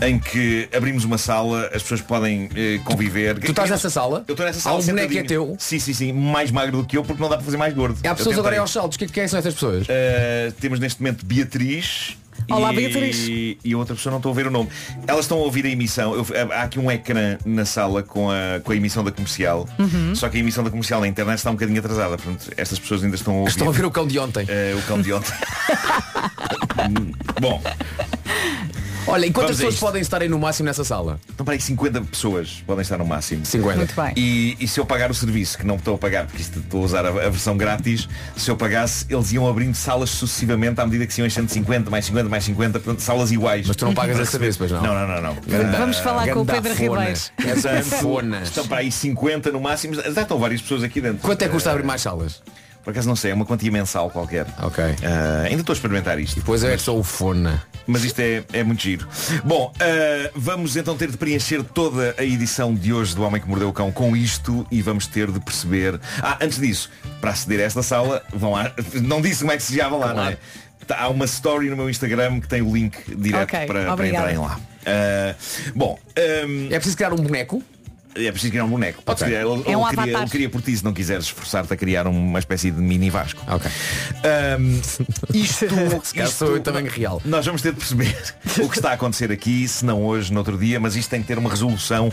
em 0.00 0.18
que 0.18 0.68
abrimos 0.74 1.04
uma 1.04 1.18
sala, 1.18 1.66
as 1.74 1.82
pessoas 1.82 2.00
podem 2.00 2.48
eh, 2.56 2.80
conviver. 2.84 3.38
Tu 3.38 3.50
estás 3.50 3.68
nessa 3.68 3.90
sala? 3.90 4.24
Eu 4.26 4.32
estou 4.32 4.46
nessa 4.46 4.58
Há 4.60 4.62
sala. 4.62 4.80
um 4.80 4.86
boneco 4.86 5.12
que 5.12 5.18
é 5.18 5.22
teu? 5.24 5.56
Sim, 5.58 5.78
sim, 5.78 5.92
sim. 5.92 6.12
Mais 6.12 6.50
magro 6.50 6.78
do 6.78 6.84
que 6.86 6.96
eu 6.96 7.04
porque 7.04 7.20
não 7.22 7.28
dá 7.28 7.36
para 7.36 7.44
fazer 7.44 7.56
mais 7.58 7.74
gordo. 7.74 7.98
Há 8.02 8.08
Eu 8.08 8.16
pessoas 8.16 8.38
agora 8.38 8.58
aos 8.58 8.70
saltos. 8.70 8.96
Quem, 8.96 9.06
quem 9.08 9.28
são 9.28 9.38
essas 9.38 9.52
pessoas? 9.54 9.86
Uh, 9.86 10.52
temos 10.60 10.80
neste 10.80 11.02
momento 11.02 11.24
Beatriz. 11.26 12.16
Olá, 12.48 12.72
e, 12.72 12.76
Beatriz. 12.76 13.26
E 13.64 13.74
outra 13.74 13.94
pessoa 13.94 14.10
não 14.10 14.18
estou 14.18 14.32
a 14.32 14.34
ver 14.34 14.46
o 14.46 14.50
nome. 14.50 14.68
Elas 15.06 15.24
estão 15.24 15.38
a 15.38 15.42
ouvir 15.42 15.64
a 15.66 15.68
emissão. 15.68 16.14
Eu- 16.14 16.26
há 16.52 16.62
aqui 16.62 16.78
um 16.78 16.90
ecrã 16.90 17.38
na 17.44 17.64
sala 17.64 18.02
com 18.02 18.30
a, 18.30 18.60
com 18.62 18.72
a 18.72 18.76
emissão 18.76 19.04
da 19.04 19.12
comercial. 19.12 19.68
Uhum. 19.78 20.14
Só 20.14 20.28
que 20.28 20.36
a 20.36 20.40
emissão 20.40 20.64
da 20.64 20.70
comercial 20.70 21.00
na 21.00 21.08
internet 21.08 21.38
está 21.38 21.50
um 21.50 21.54
bocadinho 21.54 21.78
atrasada. 21.78 22.16
Portanto, 22.16 22.50
estas 22.56 22.78
pessoas 22.78 23.04
ainda 23.04 23.16
estão 23.16 23.34
a 23.34 23.38
ouvir. 23.38 23.50
Estão 23.50 23.68
a 23.68 23.72
ver 23.72 23.84
o 23.84 23.90
cão 23.90 24.06
de 24.06 24.18
ontem. 24.18 24.44
Uh, 24.44 24.78
o 24.78 24.82
cão 24.82 25.00
de 25.00 25.12
ontem. 25.12 25.32
Bom, 27.40 27.62
Olha, 29.10 29.26
e 29.26 29.30
quantas 29.32 29.50
Vamos 29.50 29.50
a 29.50 29.56
pessoas 29.58 29.74
isto. 29.74 29.80
podem 29.86 30.02
estar 30.02 30.22
aí 30.22 30.28
no 30.28 30.38
máximo 30.38 30.66
nessa 30.66 30.84
sala? 30.84 31.20
estão 31.28 31.44
para 31.44 31.54
aí 31.54 31.60
50 31.60 32.00
pessoas 32.02 32.62
podem 32.66 32.82
estar 32.82 32.98
no 32.98 33.06
máximo. 33.06 33.44
50. 33.44 33.76
Muito 33.76 33.94
bem. 33.94 34.12
E, 34.16 34.56
e 34.60 34.68
se 34.68 34.78
eu 34.80 34.86
pagar 34.86 35.10
o 35.10 35.14
serviço, 35.14 35.58
que 35.58 35.66
não 35.66 35.76
estou 35.76 35.94
a 35.94 35.98
pagar, 35.98 36.26
porque 36.26 36.42
isto 36.42 36.58
estou 36.58 36.82
a 36.82 36.84
usar 36.84 37.04
a, 37.04 37.08
a 37.08 37.28
versão 37.28 37.56
grátis, 37.56 38.08
se 38.36 38.50
eu 38.50 38.56
pagasse, 38.56 39.06
eles 39.08 39.32
iam 39.32 39.48
abrindo 39.48 39.74
salas 39.74 40.10
sucessivamente 40.10 40.80
à 40.80 40.84
medida 40.86 41.06
que 41.06 41.12
se 41.14 41.20
iam 41.20 41.26
enchendo 41.26 41.50
50, 41.50 41.90
mais 41.90 42.04
50, 42.06 42.28
mais 42.28 42.44
50, 42.44 42.78
portanto, 42.80 43.00
salas 43.00 43.30
iguais. 43.32 43.66
Mas 43.66 43.76
tu 43.76 43.84
não 43.84 43.94
pagas 43.94 44.16
receber- 44.18 44.30
serviço, 44.52 44.58
pois 44.58 44.70
não? 44.70 44.82
Não, 44.82 44.94
não, 44.94 45.08
não. 45.08 45.22
não. 45.34 45.36
Ganda- 45.46 45.78
Vamos 45.78 45.98
falar 45.98 46.28
com 46.28 46.40
o 46.40 46.46
Pedro. 46.46 46.72
Ribeiro. 46.74 47.20
Portanto. 47.36 48.42
Estão 48.44 48.66
para 48.66 48.78
aí 48.78 48.90
50 48.92 49.50
no 49.52 49.60
máximo. 49.60 49.94
Já 49.94 50.22
estão 50.22 50.38
várias 50.38 50.60
pessoas 50.62 50.82
aqui 50.82 51.00
dentro. 51.00 51.18
Quanto 51.18 51.42
é 51.42 51.46
que 51.46 51.52
custa 51.52 51.70
Eh, 51.70 51.72
abrir 51.72 51.84
mais 51.84 52.00
salas? 52.02 52.42
Por 52.84 52.90
acaso 52.92 53.08
não 53.08 53.16
sei, 53.16 53.30
é 53.30 53.34
uma 53.34 53.44
quantia 53.44 53.70
mensal 53.70 54.10
qualquer. 54.10 54.46
Ok. 54.62 54.82
Eh, 54.82 55.46
ainda 55.46 55.60
estou 55.60 55.72
a 55.72 55.76
experimentar 55.76 56.18
isto. 56.18 56.36
Depois 56.36 56.64
é 56.64 56.76
só 56.78 56.96
o 56.96 57.02
fona. 57.02 57.62
Mas 57.86 58.04
isto 58.04 58.20
é, 58.20 58.42
é 58.52 58.62
muito 58.62 58.82
giro. 58.82 59.06
Bom, 59.44 59.72
eh, 59.80 60.30
vamos 60.34 60.76
então 60.76 60.96
ter 60.96 61.10
de 61.10 61.16
preencher 61.16 61.62
toda 61.62 62.14
a 62.16 62.24
edição 62.24 62.74
de 62.74 62.92
hoje 62.92 63.14
do 63.14 63.22
Homem 63.22 63.40
que 63.40 63.48
Mordeu 63.48 63.68
o 63.68 63.72
Cão 63.72 63.92
com 63.92 64.16
isto 64.16 64.66
e 64.70 64.80
vamos 64.80 65.06
ter 65.06 65.30
de 65.30 65.40
perceber. 65.40 66.00
Ah, 66.22 66.38
antes 66.40 66.58
disso, 66.58 66.90
para 67.20 67.30
aceder 67.30 67.60
a 67.60 67.64
esta 67.64 67.82
sala, 67.82 68.22
vão 68.32 68.52
lá. 68.52 68.72
Não 69.02 69.20
disse 69.20 69.40
como 69.40 69.52
é 69.52 69.56
que 69.56 69.62
se 69.62 69.72
chegava 69.72 69.96
lá, 69.96 70.14
não 70.14 70.24
é? 70.24 70.38
Há 70.88 71.08
uma 71.08 71.24
story 71.26 71.68
no 71.70 71.76
meu 71.76 71.88
Instagram 71.88 72.40
que 72.40 72.48
tem 72.48 72.62
o 72.62 72.74
link 72.74 72.96
direto 73.14 73.42
Ok, 73.44 73.66
para, 73.66 73.94
para 73.94 74.08
entrarem 74.08 74.38
lá. 74.38 74.58
Eh, 74.84 75.34
bom, 75.74 75.98
ehm, 76.16 76.66
É 76.66 76.76
preciso 76.76 76.96
criar 76.96 77.12
um 77.12 77.16
boneco? 77.16 77.62
É 78.14 78.30
preciso 78.30 78.50
criar 78.50 78.64
um 78.64 78.68
boneco. 78.68 79.02
Podes 79.02 79.22
Ok. 79.22 79.34
criar, 79.34 79.48
ele, 79.48 79.62
É 79.66 79.76
um 79.76 79.86
ele 79.86 79.96
cria, 79.96 80.18
ele 80.18 80.28
cria 80.28 80.48
por 80.50 80.62
ti 80.62 80.76
se 80.76 80.84
não 80.84 80.92
quiseres 80.92 81.26
esforçar-te 81.26 81.72
a 81.72 81.76
criar 81.76 82.06
uma 82.06 82.38
espécie 82.38 82.70
de 82.70 82.80
mini 82.80 83.10
Vasco. 83.10 83.42
Ok. 83.48 83.70
Ahm, 84.24 84.80
isto, 85.34 85.66
eu 86.44 86.56
em 86.56 86.62
tamanho 86.62 86.90
real. 86.90 87.22
Nós 87.24 87.46
vamos 87.46 87.62
ter 87.62 87.72
de 87.72 87.78
perceber 87.78 88.16
o 88.62 88.68
que 88.68 88.76
está 88.76 88.90
a 88.90 88.94
acontecer 88.94 89.30
aqui, 89.30 89.66
se 89.68 89.84
não 89.84 90.04
hoje, 90.04 90.32
no 90.32 90.38
outro 90.38 90.58
dia, 90.58 90.80
mas 90.80 90.96
isto 90.96 91.08
tem 91.08 91.20
que 91.20 91.28
ter 91.28 91.38
uma 91.38 91.50
resolução 91.50 92.12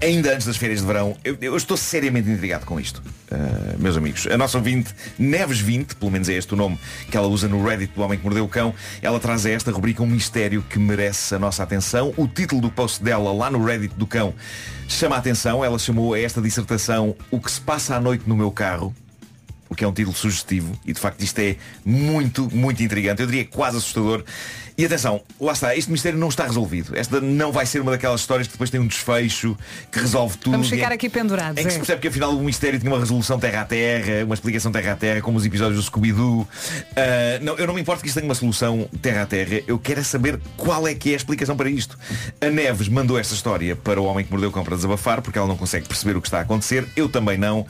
ainda 0.00 0.34
antes 0.34 0.46
das 0.46 0.56
férias 0.56 0.80
de 0.80 0.86
verão. 0.86 1.16
Eu, 1.24 1.36
eu 1.40 1.56
estou 1.56 1.76
seriamente 1.76 2.28
intrigado 2.28 2.66
com 2.66 2.78
isto, 2.78 3.02
ah, 3.30 3.74
meus 3.78 3.96
amigos. 3.96 4.26
A 4.26 4.36
nossa 4.36 4.58
ouvinte, 4.58 4.94
Neves20, 5.20 5.94
pelo 5.94 6.10
menos 6.10 6.28
é 6.28 6.34
este 6.34 6.52
o 6.54 6.56
nome 6.56 6.78
que 7.10 7.16
ela 7.16 7.26
usa 7.26 7.48
no 7.48 7.64
Reddit 7.64 7.92
do 7.94 8.02
Homem 8.02 8.18
que 8.18 8.24
Mordeu 8.24 8.44
o 8.44 8.48
Cão, 8.48 8.74
ela 9.00 9.18
traz 9.20 9.46
a 9.46 9.50
esta 9.50 9.70
rubrica 9.70 10.02
um 10.02 10.06
mistério 10.06 10.62
que 10.68 10.78
merece 10.78 11.34
a 11.34 11.38
nossa 11.38 11.62
atenção. 11.62 12.12
O 12.16 12.26
título 12.26 12.60
do 12.60 12.70
post 12.70 13.02
dela 13.02 13.32
lá 13.32 13.50
no 13.50 13.64
Reddit 13.64 13.94
do 13.94 14.06
Cão 14.06 14.34
chama 14.94 15.16
a 15.16 15.18
atenção. 15.18 15.64
Ela 15.64 15.78
chamou 15.78 16.14
a 16.14 16.20
esta 16.20 16.40
dissertação 16.40 17.14
O 17.30 17.40
que 17.40 17.50
se 17.50 17.60
passa 17.60 17.96
à 17.96 18.00
noite 18.00 18.24
no 18.26 18.36
meu 18.36 18.50
carro 18.50 18.94
o 19.68 19.74
que 19.74 19.84
é 19.84 19.88
um 19.88 19.92
título 19.92 20.14
sugestivo 20.16 20.72
e 20.84 20.92
de 20.92 21.00
facto 21.00 21.20
isto 21.22 21.38
é 21.38 21.56
muito, 21.84 22.48
muito 22.54 22.82
intrigante, 22.82 23.20
eu 23.22 23.26
diria 23.26 23.44
quase 23.44 23.76
assustador. 23.76 24.24
E 24.76 24.84
atenção, 24.84 25.22
lá 25.40 25.52
está, 25.52 25.76
este 25.76 25.88
mistério 25.92 26.18
não 26.18 26.28
está 26.28 26.44
resolvido. 26.44 26.96
Esta 26.96 27.20
não 27.20 27.52
vai 27.52 27.64
ser 27.64 27.80
uma 27.80 27.92
daquelas 27.92 28.20
histórias 28.22 28.48
que 28.48 28.54
depois 28.54 28.70
tem 28.70 28.80
um 28.80 28.88
desfecho 28.88 29.56
que 29.92 30.00
resolve 30.00 30.36
tudo. 30.36 30.50
Vamos 30.50 30.68
ficar 30.68 30.90
em- 30.90 30.94
aqui 30.94 31.08
pendurados. 31.08 31.60
em 31.60 31.64
que 31.64 31.70
se 31.70 31.76
é. 31.76 31.78
percebe 31.78 32.00
que 32.02 32.08
afinal 32.08 32.36
o 32.36 32.42
mistério 32.42 32.80
tinha 32.80 32.90
uma 32.90 32.98
resolução 32.98 33.38
terra 33.38 33.60
a 33.60 33.64
terra, 33.64 34.24
uma 34.24 34.34
explicação 34.34 34.72
terra 34.72 34.92
a 34.92 34.96
terra, 34.96 35.20
como 35.20 35.38
os 35.38 35.46
episódios 35.46 35.76
do 35.78 35.82
Scooby-Doo. 35.84 36.48
Ah, 36.96 37.38
não, 37.40 37.56
eu 37.56 37.68
não 37.68 37.74
me 37.74 37.82
importo 37.82 38.02
que 38.02 38.08
isto 38.08 38.16
tenha 38.16 38.28
uma 38.28 38.34
solução 38.34 38.88
terra 39.00 39.22
a 39.22 39.26
terra, 39.26 39.60
eu 39.68 39.78
quero 39.78 40.00
é 40.00 40.02
saber 40.02 40.40
qual 40.56 40.88
é 40.88 40.94
que 40.94 41.10
é 41.10 41.12
a 41.12 41.16
explicação 41.18 41.56
para 41.56 41.70
isto. 41.70 41.96
A 42.40 42.50
Neves 42.50 42.88
mandou 42.88 43.16
esta 43.16 43.32
história 43.32 43.76
para 43.76 44.00
o 44.00 44.04
homem 44.04 44.24
que 44.24 44.30
mordeu 44.32 44.50
o 44.50 44.52
cão 44.52 44.64
para 44.64 44.74
desabafar, 44.74 45.22
porque 45.22 45.38
ela 45.38 45.46
não 45.46 45.56
consegue 45.56 45.86
perceber 45.86 46.16
o 46.16 46.20
que 46.20 46.26
está 46.26 46.38
a 46.38 46.42
acontecer, 46.42 46.84
eu 46.96 47.08
também 47.08 47.38
não. 47.38 47.64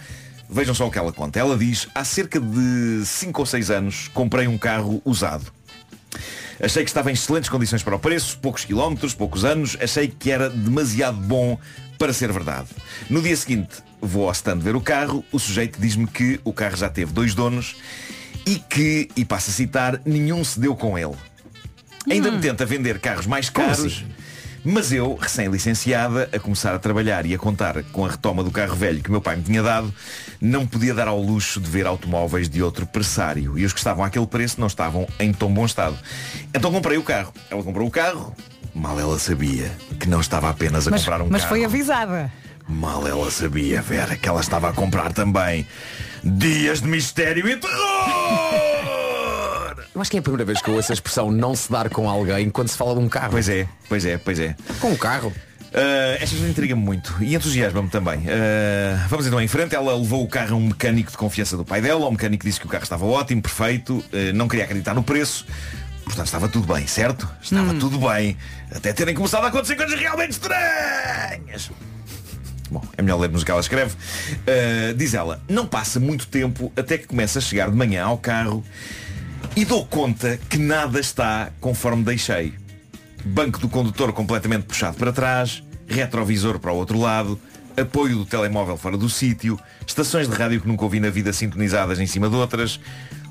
Vejam 0.48 0.74
só 0.74 0.86
o 0.86 0.90
que 0.90 0.98
ela 0.98 1.12
conta. 1.12 1.38
Ela 1.38 1.56
diz, 1.56 1.88
há 1.94 2.04
cerca 2.04 2.40
de 2.40 3.02
5 3.04 3.40
ou 3.40 3.46
6 3.46 3.70
anos 3.70 4.08
comprei 4.08 4.46
um 4.46 4.58
carro 4.58 5.00
usado. 5.04 5.52
Achei 6.62 6.84
que 6.84 6.90
estava 6.90 7.10
em 7.10 7.14
excelentes 7.14 7.50
condições 7.50 7.82
para 7.82 7.96
o 7.96 7.98
preço, 7.98 8.38
poucos 8.38 8.64
quilómetros, 8.64 9.12
poucos 9.14 9.44
anos, 9.44 9.76
achei 9.80 10.06
que 10.06 10.30
era 10.30 10.48
demasiado 10.48 11.16
bom 11.16 11.58
para 11.98 12.12
ser 12.12 12.32
verdade. 12.32 12.68
No 13.10 13.20
dia 13.20 13.36
seguinte, 13.36 13.82
vou 14.00 14.26
ao 14.26 14.32
stand 14.32 14.58
ver 14.58 14.76
o 14.76 14.80
carro, 14.80 15.24
o 15.32 15.38
sujeito 15.38 15.80
diz-me 15.80 16.06
que 16.06 16.40
o 16.44 16.52
carro 16.52 16.76
já 16.76 16.88
teve 16.88 17.12
dois 17.12 17.34
donos 17.34 17.76
e 18.46 18.56
que, 18.56 19.08
e 19.16 19.24
passo 19.24 19.50
a 19.50 19.52
citar, 19.52 20.00
nenhum 20.04 20.44
se 20.44 20.60
deu 20.60 20.76
com 20.76 20.98
ele. 20.98 21.14
Ainda 22.10 22.30
me 22.30 22.40
tenta 22.40 22.66
vender 22.66 23.00
carros 23.00 23.26
mais 23.26 23.48
caros, 23.48 24.04
mas 24.64 24.90
eu, 24.92 25.14
recém-licenciada, 25.14 26.28
a 26.32 26.38
começar 26.38 26.74
a 26.74 26.78
trabalhar 26.78 27.26
e 27.26 27.34
a 27.34 27.38
contar 27.38 27.82
com 27.92 28.04
a 28.04 28.10
retoma 28.10 28.42
do 28.42 28.50
carro 28.50 28.74
velho 28.74 29.02
que 29.02 29.10
meu 29.10 29.20
pai 29.20 29.36
me 29.36 29.42
tinha 29.42 29.62
dado, 29.62 29.92
não 30.40 30.66
podia 30.66 30.94
dar 30.94 31.06
ao 31.06 31.20
luxo 31.20 31.60
de 31.60 31.68
ver 31.68 31.86
automóveis 31.86 32.48
de 32.48 32.62
outro 32.62 32.86
pressário. 32.86 33.58
E 33.58 33.64
os 33.64 33.72
que 33.72 33.78
estavam 33.78 34.04
àquele 34.04 34.26
preço 34.26 34.58
não 34.58 34.66
estavam 34.66 35.06
em 35.20 35.32
tão 35.32 35.52
bom 35.52 35.66
estado. 35.66 35.96
Então 36.54 36.72
comprei 36.72 36.96
o 36.96 37.02
carro. 37.02 37.32
Ela 37.50 37.62
comprou 37.62 37.86
o 37.86 37.90
carro. 37.90 38.34
Mal 38.74 38.98
ela 38.98 39.18
sabia 39.18 39.70
que 40.00 40.08
não 40.08 40.20
estava 40.20 40.48
apenas 40.50 40.88
a 40.88 40.90
Mas, 40.90 41.02
comprar 41.02 41.22
um 41.22 41.28
mas 41.28 41.42
carro. 41.42 41.48
foi 41.54 41.64
avisada. 41.64 42.32
Mal 42.66 43.06
ela 43.06 43.30
sabia, 43.30 43.82
Vera, 43.82 44.16
que 44.16 44.26
ela 44.26 44.40
estava 44.40 44.70
a 44.70 44.72
comprar 44.72 45.12
também 45.12 45.66
dias 46.24 46.80
de 46.80 46.88
mistério 46.88 47.46
e 47.46 47.56
terror! 47.56 48.93
Eu 49.94 50.00
acho 50.00 50.10
que 50.10 50.16
é 50.16 50.20
a 50.20 50.22
primeira 50.22 50.44
vez 50.44 50.60
que 50.60 50.68
eu 50.68 50.74
ouço 50.74 50.90
a 50.90 50.94
expressão 50.94 51.30
não 51.30 51.54
se 51.54 51.70
dar 51.70 51.88
com 51.88 52.10
alguém 52.10 52.50
quando 52.50 52.66
se 52.66 52.76
fala 52.76 52.94
de 52.94 53.00
um 53.00 53.08
carro. 53.08 53.30
Pois 53.30 53.48
é, 53.48 53.68
pois 53.88 54.04
é, 54.04 54.18
pois 54.18 54.40
é. 54.40 54.56
Com 54.80 54.90
um 54.90 54.96
carro. 54.96 55.28
Uh, 55.28 56.14
esta 56.14 56.34
história 56.34 56.50
intriga-me 56.50 56.82
muito 56.82 57.14
e 57.20 57.36
entusiasma-me 57.36 57.88
também. 57.88 58.18
Uh, 58.18 59.08
vamos 59.08 59.24
então 59.24 59.40
em 59.40 59.46
frente. 59.46 59.72
Ela 59.72 59.96
levou 59.96 60.24
o 60.24 60.28
carro 60.28 60.54
a 60.54 60.58
um 60.58 60.66
mecânico 60.66 61.12
de 61.12 61.16
confiança 61.16 61.56
do 61.56 61.64
pai 61.64 61.80
dela. 61.80 62.06
O 62.06 62.10
mecânico 62.10 62.44
disse 62.44 62.58
que 62.58 62.66
o 62.66 62.68
carro 62.68 62.82
estava 62.82 63.04
ótimo, 63.04 63.40
perfeito, 63.40 63.98
uh, 63.98 64.32
não 64.34 64.48
queria 64.48 64.64
acreditar 64.64 64.94
no 64.94 65.02
preço. 65.04 65.46
Portanto, 66.04 66.26
estava 66.26 66.48
tudo 66.48 66.72
bem, 66.74 66.88
certo? 66.88 67.28
Estava 67.40 67.72
tudo 67.74 67.98
bem. 67.98 68.36
Até 68.74 68.92
terem 68.92 69.14
começado 69.14 69.44
a 69.44 69.48
acontecer 69.48 69.76
coisas 69.76 69.98
realmente 69.98 70.32
estranhas. 70.32 71.70
Bom, 72.68 72.82
é 72.96 73.02
melhor 73.02 73.20
lermos 73.20 73.42
o 73.42 73.44
que 73.44 73.50
ela 73.50 73.60
escreve. 73.60 73.94
Uh, 73.94 74.94
diz 74.96 75.14
ela, 75.14 75.40
não 75.48 75.66
passa 75.66 76.00
muito 76.00 76.26
tempo 76.26 76.72
até 76.76 76.98
que 76.98 77.06
começa 77.06 77.38
a 77.38 77.42
chegar 77.42 77.70
de 77.70 77.76
manhã 77.76 78.04
ao 78.04 78.18
carro 78.18 78.64
e 79.56 79.64
dou 79.64 79.86
conta 79.86 80.36
que 80.50 80.58
nada 80.58 80.98
está 80.98 81.50
conforme 81.60 82.02
deixei. 82.02 82.54
Banco 83.24 83.60
do 83.60 83.68
condutor 83.68 84.12
completamente 84.12 84.64
puxado 84.64 84.96
para 84.96 85.12
trás, 85.12 85.62
retrovisor 85.86 86.58
para 86.58 86.72
o 86.72 86.76
outro 86.76 86.98
lado, 86.98 87.38
apoio 87.76 88.16
do 88.16 88.24
telemóvel 88.24 88.76
fora 88.76 88.96
do 88.96 89.08
sítio, 89.08 89.58
estações 89.86 90.28
de 90.28 90.34
rádio 90.34 90.60
que 90.60 90.66
nunca 90.66 90.82
ouvi 90.82 90.98
na 90.98 91.08
vida 91.08 91.32
sintonizadas 91.32 92.00
em 92.00 92.06
cima 92.06 92.28
de 92.28 92.34
outras, 92.34 92.80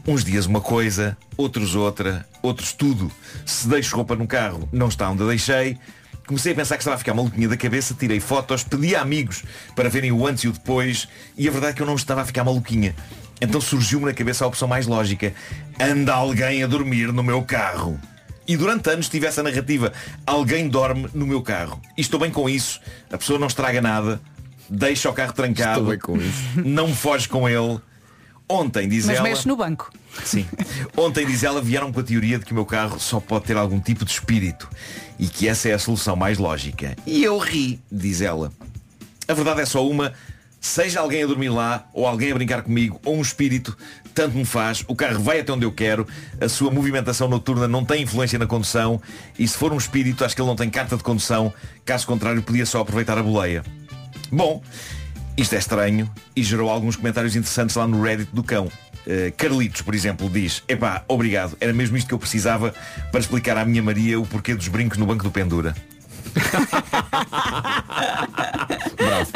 uns 0.07 0.23
dias 0.23 0.45
uma 0.45 0.62
coisa, 0.62 1.17
outros 1.36 1.75
outra, 1.75 2.25
outros 2.41 2.71
tudo. 2.71 3.12
Se 3.45 3.67
deixo 3.67 3.95
roupa 3.95 4.15
no 4.15 4.25
carro, 4.25 4.67
não 4.71 4.88
está 4.88 5.09
onde 5.09 5.23
a 5.23 5.27
deixei. 5.27 5.77
Comecei 6.25 6.53
a 6.53 6.55
pensar 6.55 6.77
que 6.77 6.81
estava 6.81 6.95
a 6.95 6.99
ficar 6.99 7.13
maluquinha 7.13 7.49
da 7.49 7.57
cabeça, 7.57 7.93
tirei 7.93 8.21
fotos, 8.21 8.63
pedi 8.63 8.95
a 8.95 9.01
amigos 9.01 9.43
para 9.75 9.89
verem 9.89 10.13
o 10.13 10.25
antes 10.25 10.45
e 10.45 10.47
o 10.47 10.53
depois, 10.53 11.05
e 11.38 11.49
a 11.49 11.51
verdade 11.51 11.73
é 11.73 11.75
que 11.75 11.81
eu 11.81 11.86
não 11.86 11.95
estava 11.95 12.21
a 12.21 12.25
ficar 12.25 12.45
maluquinha. 12.45 12.95
Então 13.43 13.60
surgiu-me 13.60 14.06
na 14.06 14.13
cabeça 14.13 14.45
a 14.45 14.47
opção 14.47 14.67
mais 14.67 14.88
lógica. 14.88 15.34
Anda 15.79 16.13
alguém 16.13 16.63
a 16.63 16.67
dormir 16.67 17.12
no 17.12 17.21
meu 17.21 17.41
carro. 17.43 17.99
E 18.47 18.56
durante 18.58 18.89
anos 18.89 19.10
tive 19.10 19.27
essa 19.27 19.43
narrativa. 19.43 19.91
Alguém 20.25 20.67
dorme 20.69 21.10
no 21.13 21.27
meu 21.27 21.41
carro. 21.41 21.82
E 21.97 22.01
estou 22.01 22.19
bem 22.19 22.32
com 22.32 22.49
isso. 22.49 22.79
A 23.12 23.17
pessoa 23.17 23.38
não 23.38 23.47
estraga 23.47 23.82
nada. 23.82 24.21
Deixa 24.69 25.10
o 25.10 25.13
carro 25.13 25.34
trancado. 25.34 25.79
Estou 25.79 25.89
bem 25.89 25.99
com 25.99 26.17
isso. 26.17 26.62
Não 26.63 26.93
foge 26.93 27.27
com 27.27 27.47
ele. 27.47 27.79
Ontem, 28.47 28.88
diz 28.88 29.06
Mas 29.06 29.17
ela. 29.17 29.27
mexe 29.27 29.47
no 29.47 29.56
banco. 29.56 29.91
Sim. 30.23 30.45
Ontem, 30.95 31.25
diz 31.25 31.43
ela, 31.43 31.62
vieram 31.62 31.91
com 31.91 31.99
a 31.99 32.03
teoria 32.03 32.38
de 32.38 32.45
que 32.45 32.51
o 32.51 32.56
meu 32.56 32.65
carro 32.65 32.99
só 32.99 33.19
pode 33.19 33.45
ter 33.45 33.58
algum 33.58 33.79
tipo 33.79 34.06
de 34.06 34.12
espírito 34.12 34.69
e 35.17 35.27
que 35.27 35.47
essa 35.47 35.69
é 35.69 35.73
a 35.73 35.79
solução 35.79 36.15
mais 36.15 36.38
lógica. 36.38 36.95
E 37.06 37.23
eu 37.23 37.38
ri, 37.38 37.79
diz 37.91 38.21
ela. 38.21 38.51
A 39.27 39.34
verdade 39.34 39.62
é 39.62 39.65
só 39.65 39.88
uma. 39.88 40.13
Seja 40.65 41.02
alguém 41.02 41.23
a 41.23 41.28
dormir 41.28 41.49
lá, 41.49 41.84
ou 41.93 42.08
alguém 42.08 42.32
a 42.32 42.36
brincar 42.36 42.62
comigo, 42.62 42.97
ou 43.04 43.17
um 43.17 43.21
espírito, 43.21 43.78
tanto 44.15 44.38
me 44.38 44.45
faz, 44.45 44.82
o 44.88 44.95
carro 44.95 45.19
vai 45.19 45.41
até 45.41 45.52
onde 45.52 45.65
eu 45.65 45.73
quero, 45.73 46.08
a 46.39 46.47
sua 46.47 46.71
movimentação 46.71 47.28
noturna 47.28 47.67
não 47.67 47.84
tem 47.84 48.04
influência 48.04 48.39
na 48.39 48.47
condução, 48.47 48.99
e 49.38 49.45
se 49.45 49.58
for 49.58 49.73
um 49.73 49.78
espírito, 49.78 50.23
acho 50.23 50.34
que 50.34 50.41
ele 50.41 50.47
não 50.47 50.56
tem 50.56 50.69
carta 50.69 50.95
de 50.95 51.04
condução, 51.04 51.54
caso 51.84 52.08
contrário, 52.08 52.41
podia 52.41 52.65
só 52.65 52.80
aproveitar 52.80 53.17
a 53.17 53.23
boleia. 53.23 53.62
Bom, 54.32 54.63
isto 55.36 55.54
é 55.54 55.58
estranho 55.58 56.10
e 56.34 56.41
gerou 56.41 56.69
alguns 56.69 56.95
comentários 56.95 57.36
interessantes 57.36 57.76
lá 57.76 57.86
no 57.86 58.02
Reddit 58.02 58.34
do 58.34 58.41
cão. 58.41 58.67
Uh, 58.67 59.34
Carlitos, 59.36 59.82
por 59.82 59.93
exemplo, 59.93 60.30
diz 60.30 60.63
Epá, 60.65 61.04
obrigado, 61.10 61.58
era 61.60 61.73
mesmo 61.73 61.97
isto 61.97 62.08
que 62.08 62.13
eu 62.13 62.19
precisava 62.19 62.73
para 63.12 63.19
explicar 63.19 63.58
à 63.58 63.65
minha 63.65 63.84
Maria 63.84 64.17
o 64.17 64.26
porquê 64.26 64.56
dos 64.56 64.69
brincos 64.69 64.97
no 64.97 65.06
banco 65.06 65.26
do 65.26 65.32
Pendura. 65.32 65.76
Bravo. 68.95 69.32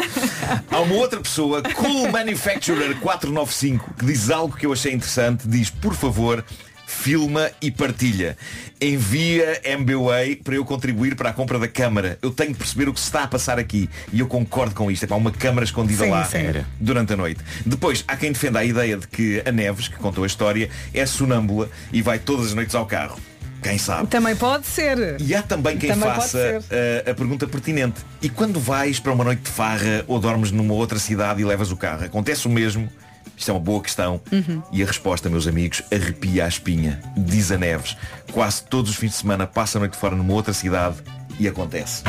Há 0.72 0.80
uma 0.80 0.96
outra 0.96 1.20
pessoa, 1.20 1.62
Cool 1.62 2.12
Manufacturer 2.12 2.96
495, 3.00 3.94
que 3.96 4.06
diz 4.06 4.30
algo 4.30 4.56
que 4.56 4.66
eu 4.66 4.74
achei 4.74 4.94
interessante. 4.94 5.48
Diz, 5.48 5.70
por 5.70 5.94
favor, 5.94 6.44
filma 6.86 7.52
e 7.62 7.70
partilha. 7.70 8.38
Envia 8.80 9.62
MBWay 9.64 10.38
para 10.38 10.56
eu 10.56 10.64
contribuir 10.64 11.16
para 11.16 11.30
a 11.30 11.34
compra 11.34 11.60
da 11.60 11.68
câmara. 11.68 12.18
Eu 12.22 12.32
tenho 12.32 12.52
de 12.52 12.58
perceber 12.58 12.88
o 12.88 12.94
que 12.94 13.00
se 13.00 13.08
está 13.08 13.24
a 13.24 13.28
passar 13.28 13.60
aqui. 13.60 13.90
E 14.14 14.22
eu 14.22 14.28
concordo 14.28 14.74
com 14.74 14.90
isto. 14.90 15.04
É 15.04 15.08
para 15.08 15.18
uma 15.18 15.32
câmara 15.32 15.66
escondida 15.66 16.06
Sim, 16.06 16.12
lá 16.12 16.24
sim. 16.26 16.40
Durante 16.80 17.14
a 17.14 17.18
noite. 17.18 17.42
Depois, 17.66 18.04
há 18.08 18.16
quem 18.16 18.32
defenda 18.32 18.60
a 18.60 18.64
ideia 18.64 18.98
de 18.98 19.08
que 19.08 19.44
a 19.46 19.52
Neves, 19.52 19.88
que 19.88 19.98
contou 19.98 20.24
a 20.24 20.28
história, 20.28 20.70
é 20.94 21.06
sonâmbula 21.06 21.70
e 21.92 22.02
vai 22.02 22.20
todas 22.20 22.48
as 22.48 22.54
noites 22.54 22.74
ao 22.74 22.86
carro. 22.86 23.20
Quem 23.68 23.78
sabe? 23.78 24.08
Também 24.08 24.36
pode 24.36 24.66
ser. 24.66 25.20
E 25.20 25.36
há 25.36 25.42
também 25.42 25.78
quem 25.78 25.90
Também 25.90 26.10
faça 26.10 26.38
pode 26.38 26.66
uh, 26.66 27.12
a 27.12 27.14
pergunta 27.14 27.46
pertinente. 27.48 28.02
E 28.22 28.30
quando 28.30 28.60
vais 28.60 29.00
para 29.00 29.12
uma 29.12 29.24
noite 29.24 29.42
de 29.42 29.50
farra 29.50 30.06
ou 30.08 30.20
dormes 30.20 30.52
numa 30.52 30.74
outra 30.74 30.98
cidade 30.98 31.42
e 31.42 31.46
levas 31.46 31.72
o 31.72 31.76
carro, 31.76 32.06
acontece 32.06 32.48
o 32.48 32.50
mesmo? 32.50 32.90
Isto 33.36 33.52
é 33.52 33.54
uma 33.54 33.60
boa 33.60 33.82
questão. 33.82 34.22
Uhum. 34.32 34.64
E 34.72 34.82
a 34.82 34.86
resposta, 34.86 35.30
meus 35.30 35.48
amigos, 35.48 35.84
arrepia 35.92 36.46
a 36.46 36.48
espinha. 36.48 37.02
Diz 37.18 37.52
a 37.52 37.58
Neves. 37.58 37.98
Quase 38.32 38.64
todos 38.64 38.90
os 38.92 38.98
fins 38.98 39.12
de 39.12 39.18
semana 39.18 39.46
passa 39.46 39.78
a 39.78 39.80
noite 39.80 39.98
fora 39.98 40.16
numa 40.16 40.34
outra 40.34 40.54
cidade 40.54 40.96
e 41.38 41.48
acontece. 41.48 42.04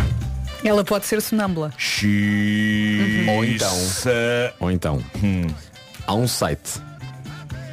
Ela 0.65 0.85
pode 0.85 1.07
ser 1.07 1.21
sonâmbula. 1.21 1.73
Xiii. 1.77 3.29
Ou 3.29 3.45
então, 3.45 3.77
ou 4.61 4.71
então 4.71 5.05
há 6.07 6.15
um 6.15 6.27
site 6.27 6.81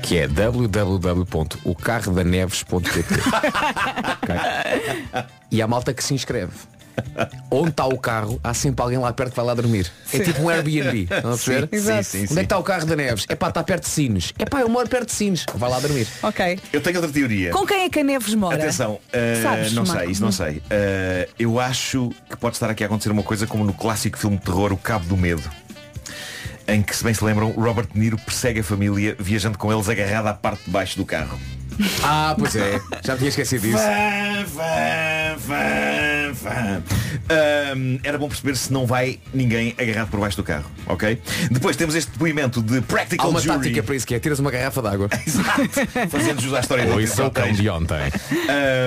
que 0.05 0.17
é 0.19 0.27
www.ocarrodaneves.pt 0.27 3.15
Ok? 4.21 4.35
E 5.51 5.61
há 5.61 5.67
malta 5.67 5.93
que 5.93 6.03
se 6.03 6.13
inscreve. 6.13 6.51
Onde 7.51 7.69
está 7.71 7.85
o 7.85 7.97
carro, 7.97 8.39
há 8.43 8.53
sempre 8.53 8.81
alguém 8.81 8.97
lá 8.97 9.11
perto 9.11 9.31
que 9.31 9.35
vai 9.35 9.45
lá 9.45 9.53
dormir. 9.53 9.91
É 10.13 10.17
Sim. 10.17 10.23
tipo 10.23 10.43
um 10.43 10.49
Airbnb. 10.49 11.01
Estão 11.11 11.17
a 11.17 11.21
perceber? 11.37 11.67
Sim, 11.73 12.03
sim, 12.03 12.19
Onde 12.19 12.27
sim. 12.27 12.33
é 12.33 12.37
que 12.37 12.41
está 12.41 12.57
o 12.57 12.63
carro 12.63 12.85
da 12.85 12.95
Neves? 12.95 13.25
É 13.27 13.35
pá, 13.35 13.49
está 13.49 13.61
perto 13.63 13.83
de 13.83 13.89
Sines. 13.89 14.33
É 14.39 14.45
pá, 14.45 14.61
eu 14.61 14.69
moro 14.69 14.87
perto 14.87 15.07
de 15.07 15.11
Sines. 15.13 15.45
Vai 15.55 15.69
lá 15.69 15.77
dormir. 15.79 16.07
Ok. 16.23 16.57
Eu 16.71 16.79
tenho 16.81 16.95
outra 16.97 17.11
teoria. 17.11 17.51
Com 17.51 17.65
quem 17.65 17.83
é 17.83 17.89
que 17.89 17.99
a 17.99 18.03
Neves 18.03 18.33
mora? 18.35 18.55
Atenção, 18.55 18.93
uh, 18.93 18.99
Sabes, 19.43 19.73
não 19.73 19.83
Marco? 19.83 20.01
sei, 20.03 20.11
isso 20.11 20.21
não 20.21 20.31
sei. 20.31 20.57
Uh, 20.57 21.29
eu 21.37 21.59
acho 21.59 22.11
que 22.29 22.37
pode 22.37 22.55
estar 22.55 22.69
aqui 22.69 22.83
a 22.83 22.87
acontecer 22.87 23.11
uma 23.11 23.23
coisa 23.23 23.45
como 23.47 23.63
no 23.65 23.73
clássico 23.73 24.17
filme 24.17 24.37
de 24.37 24.43
terror 24.43 24.71
O 24.71 24.77
Cabo 24.77 25.05
do 25.05 25.17
Medo. 25.17 25.43
Em 26.67 26.81
que, 26.81 26.95
se 26.95 27.03
bem 27.03 27.13
se 27.13 27.23
lembram, 27.23 27.51
Robert 27.51 27.87
De 27.93 27.99
Niro 27.99 28.17
persegue 28.17 28.59
a 28.61 28.63
família 28.63 29.15
viajando 29.19 29.57
com 29.57 29.71
eles 29.71 29.87
agarrado 29.87 30.27
à 30.27 30.33
parte 30.33 30.63
de 30.65 30.71
baixo 30.71 30.97
do 30.97 31.05
carro. 31.05 31.39
Ah, 32.03 32.35
pois 32.37 32.55
é. 32.55 32.79
Já 33.03 33.17
tinha 33.17 33.29
esquecido 33.29 33.61
disso. 33.61 33.77
Fã, 33.77 34.45
fã, 34.47 35.39
fã, 35.39 36.14
Ahm, 37.29 37.99
era 38.03 38.17
bom 38.17 38.27
perceber 38.27 38.55
se 38.55 38.71
não 38.71 38.85
vai 38.85 39.19
ninguém 39.33 39.75
agarrado 39.77 40.09
por 40.09 40.19
baixo 40.19 40.37
do 40.37 40.43
carro, 40.43 40.69
ok? 40.85 41.21
Depois 41.51 41.75
temos 41.75 41.95
este 41.95 42.11
depoimento 42.11 42.61
de 42.61 42.79
Há 42.79 42.81
Practical 42.81 43.29
uma 43.29 43.39
Jury. 43.39 43.57
tática 43.57 43.83
para 43.83 43.95
isso 43.95 44.07
que 44.07 44.15
é 44.15 44.19
tiras 44.19 44.39
uma 44.39 44.51
garrafa 44.51 44.81
de 44.81 44.87
água. 44.87 45.09
Fazendo 46.09 46.41
jus 46.41 46.53
à 46.53 46.59
história 46.59 46.85
do 46.85 47.07
sou 47.07 47.27
o 47.27 47.31
cão 47.31 47.51
de 47.51 47.69
ontem. 47.69 48.11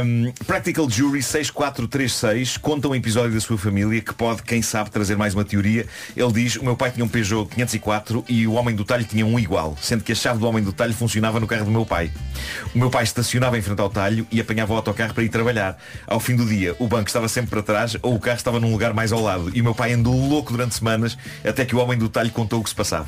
Um, 0.05 0.33
Practical 0.47 0.89
Jury 0.89 1.23
6436 1.23 2.57
conta 2.57 2.89
um 2.89 2.95
episódio 2.95 3.33
da 3.33 3.41
sua 3.41 3.59
família 3.59 4.01
que 4.01 4.15
pode, 4.15 4.43
quem 4.43 4.63
sabe, 4.63 4.91
trazer 4.91 5.17
mais 5.17 5.35
uma 5.35 5.45
teoria. 5.45 5.87
Ele 6.17 6.33
diz, 6.33 6.57
o 6.57 6.65
meu 6.65 6.77
pai 6.77 6.91
tinha 6.91 7.05
um 7.05 7.09
Peugeot 7.09 7.49
504 7.55 8.25
e 8.29 8.47
o 8.47 8.53
homem 8.53 8.75
do 8.75 8.85
talho 8.85 9.05
tinha 9.05 9.25
um 9.25 9.39
igual, 9.39 9.77
sendo 9.81 10.05
que 10.05 10.13
a 10.13 10.15
chave 10.15 10.39
do 10.39 10.47
homem 10.47 10.63
do 10.63 10.73
talho 10.73 10.95
funcionava 10.95 11.41
no 11.41 11.47
carro 11.47 11.65
do 11.65 11.71
meu 11.71 11.85
pai. 11.85 12.11
O 12.75 12.79
meu 12.79 12.91
pai 12.91 13.05
estacionava 13.05 13.59
em 13.59 13.63
frente 13.63 13.81
ao 13.81 13.91
talho 13.91 14.27
e 14.31 14.41
apanhava 14.41 14.73
o 14.73 14.77
autocarro 14.77 15.15
para 15.15 15.23
ir 15.23 15.29
trabalhar. 15.29 15.79
Ao 16.07 16.21
fim 16.21 16.37
do 16.37 16.45
dia, 16.45 16.75
o 16.79 16.87
banco 16.87 17.09
estava 17.09 17.29
sempre 17.39 17.51
para 17.51 17.63
trás 17.63 17.97
ou 18.03 18.15
o 18.15 18.19
carro 18.19 18.37
estava 18.37 18.59
num 18.59 18.73
lugar 18.73 18.93
mais 18.93 19.13
ao 19.13 19.23
lado. 19.23 19.51
E 19.55 19.61
o 19.61 19.65
meu 19.65 19.75
pai 19.75 19.93
andou 19.93 20.15
louco 20.29 20.53
durante 20.53 20.75
semanas 20.75 21.17
até 21.45 21.65
que 21.65 21.75
o 21.75 21.79
homem 21.79 21.97
do 21.97 22.09
talho 22.09 22.31
contou 22.31 22.61
o 22.61 22.63
que 22.63 22.69
se 22.69 22.75
passava. 22.75 23.07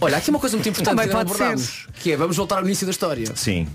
Olha, 0.00 0.18
aqui 0.18 0.30
uma 0.30 0.38
coisa 0.38 0.56
muito 0.56 0.68
importante 0.68 0.94
Também 0.94 1.08
que 1.08 1.14
pode 1.14 1.30
abordámos, 1.30 1.86
que 1.94 2.12
é, 2.12 2.16
vamos 2.16 2.36
voltar 2.36 2.58
ao 2.58 2.64
início 2.64 2.86
da 2.86 2.90
história. 2.90 3.26
Sim. 3.34 3.66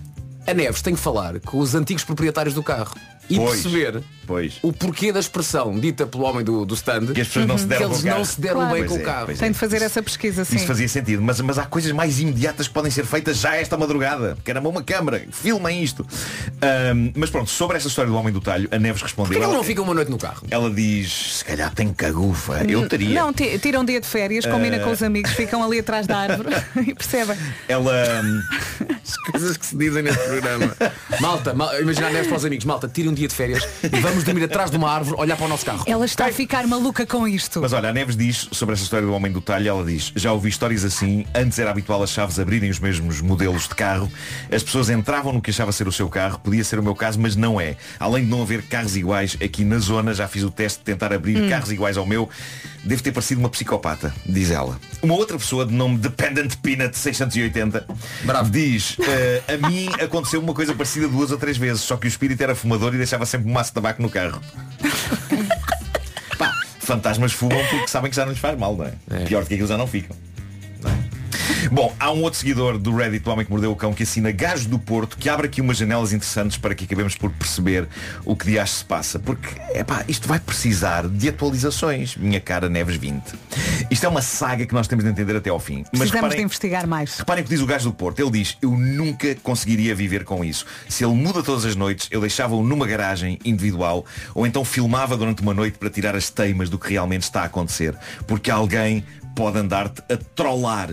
A 0.45 0.53
Neves 0.53 0.81
tem 0.81 0.93
que 0.93 0.99
falar 0.99 1.39
com 1.39 1.57
os 1.57 1.73
antigos 1.73 2.03
proprietários 2.03 2.53
do 2.53 2.61
carro 2.61 2.95
e 3.29 3.35
Pois. 3.35 3.61
perceber 3.61 4.01
Pois. 4.25 4.55
o 4.61 4.73
porquê 4.73 5.11
da 5.11 5.19
expressão 5.19 5.79
dita 5.79 6.05
pelo 6.05 6.23
homem 6.25 6.43
do, 6.43 6.65
do 6.65 6.73
stand 6.75 7.07
Que 7.13 7.21
as 7.21 7.27
pessoas 7.27 7.45
não 7.45 7.57
se 7.57 7.65
deram 7.65 7.87
que 7.89 7.93
eles 7.95 8.03
não 8.03 8.25
se 8.25 8.41
deram 8.41 8.55
Claro. 8.59 8.73
bem 8.73 8.83
Pois 8.85 8.91
com 8.91 8.97
é, 8.97 9.01
o 9.01 9.05
carro. 9.05 9.25
pois 9.27 9.39
Tem 9.39 9.51
de 9.51 9.57
fazer 9.57 9.81
essa 9.81 10.03
pesquisa, 10.03 10.43
sim. 10.45 10.55
Isso 10.57 10.65
fazia 10.67 10.87
sentido, 10.89 11.21
mas, 11.21 11.39
mas 11.41 11.57
há 11.57 11.65
coisas 11.65 11.91
mais 11.91 12.19
imediatas 12.19 12.67
que 12.67 12.73
podem 12.73 12.91
ser 12.91 13.05
feitas 13.05 13.37
já 13.37 13.55
esta 13.55 13.77
madrugada. 13.77 14.37
Caramba, 14.43 14.69
uma 14.69 14.83
câmara, 14.83 15.25
filmem 15.31 15.81
isto. 15.83 16.05
Ahm, 16.61 17.11
mas 17.15 17.29
pronto, 17.29 17.49
sobre 17.49 17.77
esta 17.77 17.87
história 17.89 18.11
do 18.11 18.17
homem 18.17 18.33
do 18.33 18.41
talho, 18.41 18.67
a 18.71 18.79
Neves 18.79 19.01
respondeu. 19.01 19.31
Porquê 19.33 19.43
ela, 19.43 19.53
não 19.53 19.63
fica 19.63 19.81
uma 19.81 19.93
noite 19.93 20.11
no 20.11 20.17
carro? 20.17 20.45
ela 20.49 20.69
diz, 20.69 21.37
se 21.37 21.45
calhar 21.45 21.73
tem 21.73 21.93
cagufa. 21.93 22.63
Eu 22.67 22.87
teria. 22.87 23.21
Não, 23.21 23.31
ti- 23.33 23.57
tira 23.59 23.79
um 23.79 23.85
dia 23.85 24.01
de 24.01 24.07
férias, 24.07 24.45
combina 24.45 24.75
Eh. 24.77 24.79
com 24.79 24.91
os 24.91 25.01
amigos, 25.03 25.31
ficam 25.31 25.63
ali 25.63 25.79
atrás 25.79 26.05
da 26.07 26.17
árvore 26.17 26.49
e 26.85 26.93
percebem. 26.93 27.37
Ela. 27.67 27.93
hum, 28.23 28.41
As 29.03 29.17
coisas 29.31 29.57
que 29.57 29.65
se 29.65 29.77
dizem 29.77 30.03
neste 30.03 30.21
programa. 30.25 30.75
Malta, 31.21 31.53
mal, 31.53 31.79
imagina 31.79 32.07
a 32.07 32.11
Neves 32.11 32.27
para 32.27 32.37
os 32.37 32.45
amigos. 32.45 32.65
Malta, 32.65 32.87
tira 32.87 33.09
um 33.09 33.13
dia 33.17 33.27
de 33.27 33.33
férias 33.35 33.67
e 33.83 33.99
vamos 33.99 34.23
dormir 34.23 34.43
atrás 34.43 34.69
de 34.71 34.77
uma 34.77 34.89
árvore, 34.91 35.19
olhar 35.19 35.35
para 35.35 35.45
o 35.45 35.49
nosso 35.49 35.65
carro. 35.65 35.83
Ela 35.87 36.05
está 36.05 36.27
a 36.27 36.31
ficar 36.31 36.65
maluca 36.67 37.05
com 37.05 37.27
isto. 37.27 37.61
Mas 37.61 37.73
olha, 37.73 37.89
a 37.89 37.93
Neves 37.93 38.15
diz 38.15 38.47
sobre 38.51 38.73
essa 38.73 38.83
história 38.83 39.05
do 39.05 39.13
homem 39.13 39.31
do 39.31 39.41
talho, 39.41 39.67
ela 39.67 39.83
diz, 39.83 40.11
já 40.15 40.31
ouvi 40.31 40.49
histórias 40.49 40.83
assim, 40.85 41.25
antes 41.33 41.57
era 41.59 41.71
habitual 41.71 42.01
as 42.03 42.09
chaves 42.11 42.39
abrirem 42.39 42.69
os 42.69 42.79
mesmos 42.79 43.21
modelos 43.21 43.63
de 43.67 43.75
carro, 43.75 44.11
as 44.51 44.63
pessoas 44.63 44.89
entravam 44.89 45.33
no 45.33 45.41
que 45.41 45.49
achava 45.49 45.71
ser 45.71 45.87
o 45.87 45.91
seu 45.91 46.07
carro, 46.09 46.39
podia 46.39 46.63
ser 46.63 46.79
o 46.79 46.83
meu 46.83 46.95
caso, 46.95 47.19
mas 47.19 47.35
não 47.35 47.59
é. 47.59 47.75
Além 47.99 48.23
de 48.23 48.29
não 48.29 48.41
haver 48.41 48.61
carros 48.63 48.95
iguais, 48.95 49.37
aqui 49.43 49.63
na 49.63 49.79
zona 49.79 50.13
já 50.13 50.27
fiz 50.27 50.43
o 50.43 50.51
teste 50.51 50.79
de 50.79 50.85
tentar 50.85 51.13
abrir 51.13 51.37
Hum. 51.37 51.49
carros 51.49 51.71
iguais 51.71 51.97
ao 51.97 52.05
meu, 52.05 52.29
deve 52.83 53.01
ter 53.03 53.11
parecido 53.11 53.39
uma 53.41 53.49
psicopata, 53.49 54.13
diz 54.25 54.49
ela. 54.49 54.79
Uma 55.01 55.13
outra 55.15 55.37
pessoa 55.37 55.65
de 55.65 55.73
nome 55.73 55.97
Dependent 55.97 56.55
Peanut 56.61 56.97
680 56.97 57.85
diz, 58.49 58.95
"Eh, 58.99 59.41
a 59.53 59.67
mim 59.67 59.89
aconteceu 60.01 60.39
uma 60.39 60.53
coisa 60.53 60.73
parecida 60.73 61.07
duas 61.07 61.31
ou 61.31 61.37
três 61.37 61.57
vezes, 61.57 61.81
só 61.81 61.97
que 61.97 62.07
o 62.07 62.09
espírito 62.09 62.41
era 62.41 62.55
fumador 62.55 62.93
e 62.95 62.97
deixava 63.07 63.25
sempre 63.25 63.49
um 63.49 63.53
maço 63.53 63.69
de 63.71 63.75
tabaco 63.75 64.01
no 64.01 64.09
carro. 64.09 64.41
Pá, 66.37 66.53
fantasmas 66.79 67.31
fumam 67.31 67.57
porque 67.69 67.87
sabem 67.87 68.09
que 68.09 68.15
já 68.15 68.25
não 68.25 68.31
lhes 68.31 68.39
faz 68.39 68.57
mal, 68.59 68.75
não 68.75 68.85
é? 68.85 69.23
Pior 69.25 69.43
do 69.43 69.47
que 69.47 69.53
aquilo 69.53 69.67
já 69.67 69.77
não 69.77 69.87
ficam. 69.87 70.15
Bom, 71.71 71.93
há 71.99 72.11
um 72.11 72.21
outro 72.21 72.39
seguidor 72.39 72.77
do 72.77 72.95
Reddit 72.95 73.23
do 73.23 73.31
Homem 73.31 73.45
que 73.45 73.51
Mordeu 73.51 73.71
o 73.71 73.75
Cão 73.75 73.93
que 73.93 74.03
assina 74.03 74.31
Gajo 74.31 74.69
do 74.69 74.79
Porto 74.79 75.17
que 75.17 75.29
abre 75.29 75.47
aqui 75.47 75.59
umas 75.59 75.77
janelas 75.77 76.13
interessantes 76.13 76.57
para 76.57 76.73
que 76.73 76.85
acabemos 76.85 77.15
por 77.15 77.31
perceber 77.31 77.87
o 78.23 78.35
que 78.35 78.45
de 78.45 78.67
se 78.67 78.85
passa. 78.85 79.19
Porque, 79.19 79.49
epá, 79.77 80.03
isto 80.07 80.27
vai 80.27 80.39
precisar 80.39 81.07
de 81.07 81.29
atualizações, 81.29 82.15
minha 82.15 82.39
cara 82.39 82.69
Neves 82.69 82.95
20. 82.95 83.33
Isto 83.91 84.05
é 84.05 84.09
uma 84.09 84.21
saga 84.21 84.65
que 84.65 84.73
nós 84.73 84.87
temos 84.87 85.03
de 85.03 85.11
entender 85.11 85.35
até 85.35 85.49
ao 85.49 85.59
fim. 85.59 85.77
Mas 85.77 85.99
Precisamos 85.99 86.11
de 86.11 86.15
reparem, 86.15 86.43
investigar 86.45 86.87
mais. 86.87 87.17
reparem 87.17 87.43
o 87.43 87.47
que 87.47 87.53
diz 87.53 87.61
o 87.61 87.65
gajo 87.65 87.89
do 87.89 87.93
Porto. 87.95 88.19
Ele 88.19 88.31
diz, 88.31 88.57
eu 88.61 88.71
nunca 88.71 89.35
conseguiria 89.35 89.93
viver 89.93 90.23
com 90.23 90.43
isso. 90.43 90.65
Se 90.87 91.03
ele 91.03 91.13
muda 91.13 91.43
todas 91.43 91.65
as 91.65 91.75
noites, 91.75 92.07
eu 92.11 92.21
deixava-o 92.21 92.63
numa 92.63 92.87
garagem 92.87 93.39
individual 93.43 94.05
ou 94.33 94.47
então 94.47 94.63
filmava 94.63 95.17
durante 95.17 95.41
uma 95.41 95.53
noite 95.53 95.77
para 95.77 95.89
tirar 95.89 96.15
as 96.15 96.29
teimas 96.29 96.69
do 96.69 96.79
que 96.79 96.91
realmente 96.91 97.23
está 97.23 97.41
a 97.41 97.45
acontecer. 97.45 97.95
Porque 98.25 98.49
alguém 98.49 99.03
pode 99.35 99.59
andar-te 99.59 100.01
a 100.11 100.17
trollar. 100.17 100.89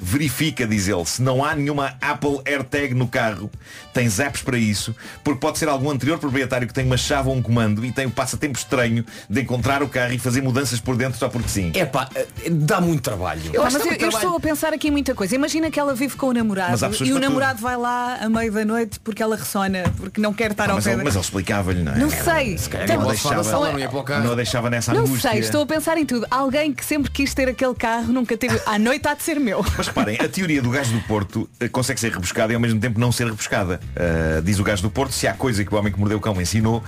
Verifica, 0.00 0.64
diz 0.64 0.86
ele, 0.86 1.04
se 1.04 1.20
não 1.20 1.44
há 1.44 1.56
nenhuma 1.56 1.96
Apple 2.00 2.40
AirTag 2.46 2.94
no 2.94 3.08
carro, 3.08 3.50
tens 3.98 4.20
apps 4.20 4.42
para 4.42 4.56
isso, 4.56 4.94
porque 5.24 5.40
pode 5.40 5.58
ser 5.58 5.68
algum 5.68 5.90
anterior 5.90 6.18
proprietário 6.18 6.68
que 6.68 6.72
tem 6.72 6.84
uma 6.84 6.96
chave 6.96 7.28
ou 7.28 7.34
um 7.34 7.42
comando 7.42 7.84
e 7.84 7.90
tem 7.90 8.06
o 8.06 8.10
passatempo 8.10 8.56
estranho 8.56 9.04
de 9.28 9.40
encontrar 9.40 9.82
o 9.82 9.88
carro 9.88 10.12
e 10.12 10.18
fazer 10.20 10.40
mudanças 10.40 10.78
por 10.78 10.96
dentro 10.96 11.18
só 11.18 11.28
porque 11.28 11.48
sim. 11.48 11.72
É 11.74 11.84
pá, 11.84 12.08
dá 12.48 12.80
muito 12.80 13.02
trabalho. 13.02 13.40
Pá, 13.52 13.64
mas 13.64 13.74
eu, 13.74 13.92
eu 13.92 14.08
estou 14.08 14.36
a 14.36 14.40
pensar 14.40 14.72
aqui 14.72 14.86
em 14.86 14.90
muita 14.92 15.14
coisa. 15.16 15.34
Imagina 15.34 15.68
que 15.68 15.80
ela 15.80 15.94
vive 15.94 16.14
com 16.16 16.26
o 16.28 16.32
namorado 16.32 16.72
e 16.72 16.76
o 16.76 16.78
para 16.78 16.90
tudo. 16.96 17.18
namorado 17.20 17.60
vai 17.60 17.76
lá 17.76 18.18
à 18.22 18.28
meia 18.28 18.52
da 18.52 18.64
noite 18.64 19.00
porque 19.00 19.20
ela 19.20 19.34
ressona, 19.36 19.82
porque 19.96 20.20
não 20.20 20.32
quer 20.32 20.52
estar 20.52 20.70
Ah, 20.70 20.74
ao 20.74 20.82
pé 20.82 20.92
ele, 20.92 21.02
mas 21.02 21.14
ele 21.14 21.24
explicava-lhe, 21.24 21.82
não 21.82 21.92
é? 21.92 21.98
Não 21.98 22.10
sei. 22.10 22.56
Se 22.56 22.68
calhar 22.68 22.86
não, 22.88 22.94
a 22.94 22.98
Não 22.98 23.08
deixava, 23.08 23.42
sala, 23.44 23.72
não 23.72 23.78
ia 23.80 23.88
para 23.88 24.20
não 24.20 24.36
deixava 24.36 24.70
nessa 24.70 24.94
Não 24.94 25.00
angústia. 25.00 25.30
sei, 25.32 25.40
estou 25.40 25.62
a 25.62 25.66
pensar 25.66 25.98
em 25.98 26.06
tudo. 26.06 26.24
Alguém 26.30 26.72
que 26.72 26.84
sempre 26.84 27.10
quis 27.10 27.34
ter 27.34 27.48
aquele 27.48 27.74
carro 27.74 28.12
nunca 28.12 28.36
teve. 28.36 28.60
À 28.66 28.78
noite 28.78 29.06
há 29.08 29.14
de 29.14 29.22
ser 29.24 29.40
meu. 29.40 29.64
Mas 29.76 29.88
reparem, 29.88 30.18
a 30.20 30.28
teoria 30.28 30.62
do 30.62 30.70
gajo 30.70 30.92
do 30.92 31.00
Porto 31.02 31.48
eh, 31.58 31.68
consegue 31.68 31.98
ser 31.98 32.12
rebuscada 32.12 32.52
e 32.52 32.54
ao 32.54 32.60
mesmo 32.60 32.78
tempo 32.78 33.00
não 33.00 33.10
ser 33.10 33.24
rebuscada. 33.26 33.80
Uh, 33.96 34.40
diz 34.42 34.58
o 34.60 34.62
gajo 34.62 34.82
do 34.82 34.90
Porto, 34.90 35.12
se 35.12 35.26
há 35.26 35.32
coisa 35.34 35.64
que 35.64 35.74
o 35.74 35.78
homem 35.78 35.92
que 35.92 35.98
mordeu 35.98 36.18
o 36.18 36.20
cão 36.20 36.34
me 36.34 36.42
ensinou, 36.42 36.84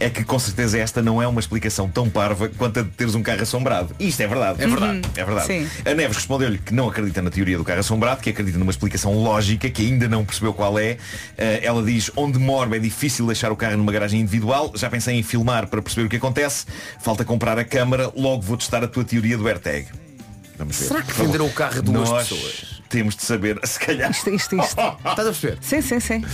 é 0.00 0.08
que 0.08 0.24
com 0.24 0.38
certeza 0.38 0.78
esta 0.78 1.02
não 1.02 1.20
é 1.20 1.26
uma 1.26 1.38
explicação 1.40 1.88
tão 1.90 2.08
parva 2.08 2.48
quanto 2.48 2.80
a 2.80 2.82
de 2.82 2.88
teres 2.90 3.14
um 3.14 3.22
carro 3.22 3.42
assombrado. 3.42 3.94
E 3.98 4.08
isto 4.08 4.20
é 4.22 4.26
verdade, 4.26 4.62
é 4.62 4.66
verdade, 4.66 4.96
Uhum. 4.98 5.02
é 5.16 5.24
verdade. 5.24 5.46
Sim. 5.46 5.68
A 5.84 5.92
Neves 5.94 6.16
respondeu-lhe 6.16 6.56
que 6.58 6.72
não 6.72 6.88
acredita 6.88 7.20
na 7.20 7.30
teoria 7.30 7.58
do 7.58 7.64
carro 7.64 7.80
assombrado, 7.80 8.20
que 8.22 8.30
acredita 8.30 8.58
numa 8.58 8.70
explicação 8.70 9.12
lógica, 9.12 9.68
que 9.68 9.82
ainda 9.82 10.08
não 10.08 10.24
percebeu 10.24 10.54
qual 10.54 10.78
é. 10.78 10.92
Uh, 10.92 10.96
ela 11.62 11.82
diz, 11.82 12.10
onde 12.16 12.38
moro 12.38 12.74
é 12.74 12.78
difícil 12.78 13.26
deixar 13.26 13.52
o 13.52 13.56
carro 13.56 13.76
numa 13.76 13.92
garagem 13.92 14.20
individual, 14.20 14.72
já 14.74 14.88
pensei 14.88 15.18
em 15.18 15.22
filmar 15.22 15.66
para 15.66 15.82
perceber 15.82 16.06
o 16.06 16.08
que 16.08 16.16
acontece, 16.16 16.64
falta 16.98 17.24
comprar 17.24 17.58
a 17.58 17.64
câmara, 17.64 18.10
logo 18.16 18.40
vou 18.40 18.56
testar 18.56 18.82
a 18.82 18.88
tua 18.88 19.04
teoria 19.04 19.36
do 19.36 19.46
AirTag. 19.46 19.86
Vamos 20.56 20.78
ver. 20.78 20.86
Será 20.86 21.02
que 21.02 21.12
venderam 21.12 21.46
o 21.46 21.50
carro 21.52 21.78
a 21.78 21.82
duas 21.82 22.08
Nós 22.08 22.28
pessoas? 22.28 22.73
Temos 22.88 23.16
de 23.16 23.22
saber, 23.22 23.58
se 23.64 23.78
calhar. 23.78 24.10
Isto, 24.10 24.30
isto, 24.30 24.56
isto. 24.56 24.80
Estás 24.98 25.18
a 25.20 25.22
perceber? 25.24 25.58
Sim, 25.60 25.80
sim, 25.80 26.00
sim. 26.00 26.24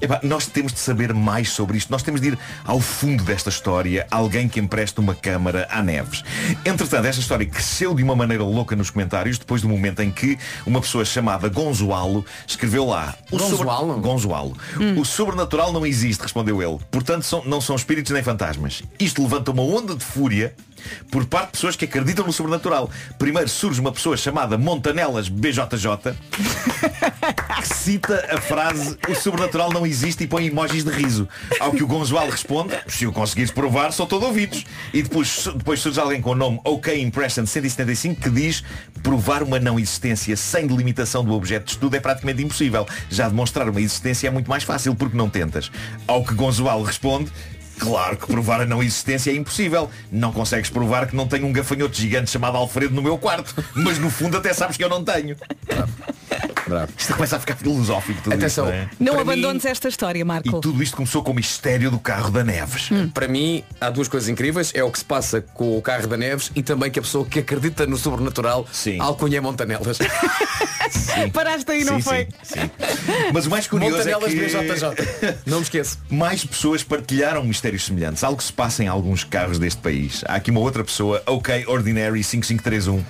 Epá, 0.00 0.20
nós 0.22 0.46
temos 0.46 0.72
de 0.72 0.78
saber 0.78 1.12
mais 1.12 1.50
sobre 1.50 1.76
isto. 1.76 1.90
Nós 1.90 2.02
temos 2.04 2.20
de 2.20 2.28
ir 2.28 2.38
ao 2.64 2.80
fundo 2.80 3.24
desta 3.24 3.48
história. 3.50 4.06
Alguém 4.10 4.48
que 4.48 4.60
empresta 4.60 5.00
uma 5.00 5.14
câmara 5.14 5.66
à 5.70 5.82
Neves. 5.82 6.22
Entretanto, 6.64 7.04
esta 7.06 7.20
história 7.20 7.44
cresceu 7.44 7.94
de 7.94 8.02
uma 8.04 8.14
maneira 8.14 8.44
louca 8.44 8.76
nos 8.76 8.90
comentários 8.90 9.38
depois 9.38 9.62
do 9.62 9.68
momento 9.68 10.00
em 10.00 10.10
que 10.10 10.38
uma 10.64 10.80
pessoa 10.80 11.04
chamada 11.04 11.48
Gonzoalo 11.48 12.24
escreveu 12.46 12.84
lá. 12.86 13.16
Gonzoalo? 13.30 13.88
Sobre... 13.88 14.02
Gonzoalo. 14.02 14.56
O 14.96 15.04
sobrenatural 15.04 15.72
não 15.72 15.84
existe, 15.84 16.20
respondeu 16.22 16.62
ele. 16.62 16.78
Portanto, 16.92 17.24
são- 17.24 17.44
não 17.44 17.60
são 17.60 17.74
espíritos 17.74 18.12
nem 18.12 18.22
fantasmas. 18.22 18.82
Isto 19.00 19.20
levanta 19.22 19.50
uma 19.50 19.62
onda 19.62 19.96
de 19.96 20.04
fúria 20.04 20.54
por 21.10 21.26
parte 21.26 21.46
de 21.46 21.52
pessoas 21.52 21.76
que 21.76 21.84
acreditam 21.84 22.26
no 22.26 22.32
sobrenatural. 22.32 22.90
Primeiro 23.18 23.48
surge 23.48 23.80
uma 23.80 23.92
pessoa 23.92 24.16
chamada 24.16 24.58
Montanelas 24.58 25.28
BJJ 25.28 26.16
que 27.60 27.74
cita 27.74 28.26
a 28.30 28.40
frase 28.40 28.96
o 29.08 29.14
sobrenatural 29.14 29.72
não 29.72 29.86
existe 29.86 30.24
e 30.24 30.26
põe 30.26 30.46
emojis 30.46 30.84
de 30.84 30.90
riso. 30.90 31.28
Ao 31.60 31.72
que 31.72 31.82
o 31.82 31.86
Gonzoalo 31.86 32.30
responde, 32.30 32.74
se 32.86 33.06
o 33.06 33.12
conseguires 33.12 33.50
provar, 33.50 33.92
sou 33.92 34.06
todo 34.06 34.26
ouvidos. 34.26 34.64
E 34.92 35.02
depois, 35.02 35.48
depois 35.56 35.80
surge 35.80 35.98
alguém 35.98 36.20
com 36.20 36.30
o 36.30 36.34
nome 36.34 36.60
OK 36.64 37.00
Impression 37.00 37.46
175 37.46 38.20
que 38.20 38.30
diz 38.30 38.62
provar 39.02 39.42
uma 39.42 39.58
não 39.58 39.78
existência 39.78 40.36
sem 40.36 40.66
delimitação 40.66 41.24
do 41.24 41.32
objeto 41.32 41.64
de 41.64 41.70
estudo 41.72 41.96
é 41.96 42.00
praticamente 42.00 42.42
impossível. 42.42 42.86
Já 43.10 43.28
demonstrar 43.28 43.68
uma 43.68 43.80
existência 43.80 44.28
é 44.28 44.30
muito 44.30 44.48
mais 44.48 44.62
fácil 44.62 44.94
porque 44.94 45.16
não 45.16 45.28
tentas. 45.28 45.70
Ao 46.06 46.24
que 46.24 46.34
Gonzoalo 46.34 46.84
responde 46.84 47.30
Claro 47.78 48.16
que 48.16 48.26
provar 48.26 48.60
a 48.60 48.66
não 48.66 48.82
existência 48.82 49.30
é 49.30 49.34
impossível. 49.34 49.90
Não 50.10 50.32
consegues 50.32 50.70
provar 50.70 51.06
que 51.06 51.16
não 51.16 51.28
tenho 51.28 51.46
um 51.46 51.52
gafanhoto 51.52 51.96
gigante 51.96 52.30
chamado 52.30 52.56
Alfredo 52.56 52.94
no 52.94 53.02
meu 53.02 53.16
quarto. 53.16 53.54
Mas 53.74 53.98
no 53.98 54.10
fundo 54.10 54.36
até 54.36 54.52
sabes 54.52 54.76
que 54.76 54.84
eu 54.84 54.88
não 54.88 55.04
tenho. 55.04 55.36
Isto 56.96 57.14
começa 57.14 57.36
a 57.36 57.40
ficar 57.40 57.56
filosófico 57.56 58.20
tudo 58.22 58.34
Atenção. 58.34 58.66
isto, 58.66 58.74
não 58.74 58.82
é? 58.82 58.88
Não 59.00 59.12
Para 59.12 59.22
abandones 59.22 59.64
esta 59.64 59.88
história, 59.88 60.24
Marco. 60.24 60.48
E 60.48 60.60
tudo 60.60 60.82
isto 60.82 60.96
começou 60.96 61.22
com 61.22 61.32
o 61.32 61.34
mistério 61.34 61.90
do 61.90 61.98
carro 61.98 62.30
da 62.30 62.44
Neves. 62.44 62.88
Para 63.12 63.28
mim, 63.28 63.62
há 63.80 63.90
duas 63.90 64.08
coisas 64.08 64.28
incríveis. 64.28 64.72
É 64.74 64.82
o 64.82 64.90
que 64.90 64.98
se 64.98 65.04
passa 65.04 65.40
com 65.40 65.76
o 65.76 65.82
carro 65.82 66.06
da 66.06 66.16
Neves 66.16 66.50
e 66.54 66.62
também 66.62 66.90
que 66.90 66.98
a 66.98 67.02
pessoa 67.02 67.24
que 67.24 67.40
acredita 67.40 67.86
no 67.86 67.96
sobrenatural 67.96 68.66
alcunha 69.00 69.40
Montanelas. 69.40 69.98
Paraste 71.32 71.70
aí, 71.70 71.84
não 71.84 71.96
Sim, 71.96 72.02
foi? 72.02 72.28
sim, 72.42 72.60
sim. 72.60 72.70
Mas 73.32 73.46
o 73.46 73.50
mais 73.50 73.66
curioso 73.66 73.96
Montanelas 73.96 74.32
é 74.32 74.34
que... 74.34 74.40
BJJ. 74.46 75.38
Não 75.46 75.58
me 75.58 75.62
esqueço. 75.62 75.98
Mais 76.08 76.44
pessoas 76.44 76.82
partilharam 76.82 77.44
mistérios 77.44 77.84
semelhantes. 77.84 78.24
Algo 78.24 78.38
que 78.38 78.44
se 78.44 78.52
passa 78.52 78.82
em 78.82 78.88
alguns 78.88 79.24
carros 79.24 79.58
deste 79.58 79.80
país. 79.80 80.24
Há 80.26 80.36
aqui 80.36 80.50
uma 80.50 80.60
outra 80.60 80.82
pessoa, 80.84 81.22
OK 81.26 81.66
Ordinary 81.66 82.22
5531, 82.22 83.04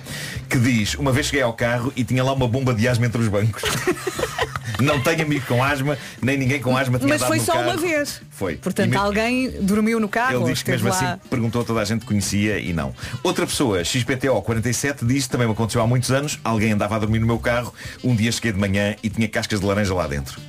que 0.49 0.57
diz, 0.59 0.95
uma 0.95 1.11
vez 1.11 1.27
cheguei 1.27 1.41
ao 1.41 1.53
carro 1.53 1.93
e 1.95 2.03
tinha 2.03 2.23
lá 2.23 2.33
uma 2.33 2.47
bomba 2.47 2.73
de 2.73 2.87
asma 2.87 3.05
entre 3.05 3.21
os 3.21 3.27
bancos. 3.27 3.48
Não 4.79 5.01
tenho 5.01 5.23
amigo 5.23 5.45
com 5.45 5.61
asma, 5.61 5.97
nem 6.21 6.37
ninguém 6.37 6.61
com 6.61 6.75
asma 6.77 6.97
tinha 6.97 7.09
Mas 7.09 7.21
foi 7.23 7.39
só 7.39 7.53
carro. 7.53 7.65
uma 7.65 7.77
vez. 7.77 8.21
Foi. 8.29 8.55
Portanto, 8.55 8.95
alguém 8.95 9.51
dormiu 9.61 9.99
no 9.99 10.07
carro 10.07 10.43
Ele 10.43 10.53
diz 10.53 10.63
que 10.63 10.71
mesmo 10.71 10.87
lá. 10.87 10.95
assim 10.95 11.19
perguntou 11.29 11.61
a 11.61 11.65
toda 11.65 11.81
a 11.81 11.85
gente 11.85 12.01
que 12.01 12.05
conhecia 12.07 12.59
e 12.59 12.71
não. 12.71 12.93
Outra 13.21 13.45
pessoa, 13.45 13.81
XPTO47, 13.81 15.05
diz, 15.05 15.27
também 15.27 15.47
me 15.47 15.53
aconteceu 15.53 15.81
há 15.81 15.87
muitos 15.87 16.11
anos, 16.11 16.39
alguém 16.43 16.71
andava 16.71 16.95
a 16.95 16.99
dormir 16.99 17.19
no 17.19 17.27
meu 17.27 17.39
carro, 17.39 17.73
um 18.03 18.15
dia 18.15 18.31
cheguei 18.31 18.53
de 18.53 18.59
manhã 18.59 18.95
e 19.03 19.09
tinha 19.09 19.27
cascas 19.27 19.59
de 19.59 19.65
laranja 19.65 19.93
lá 19.93 20.07
dentro. 20.07 20.39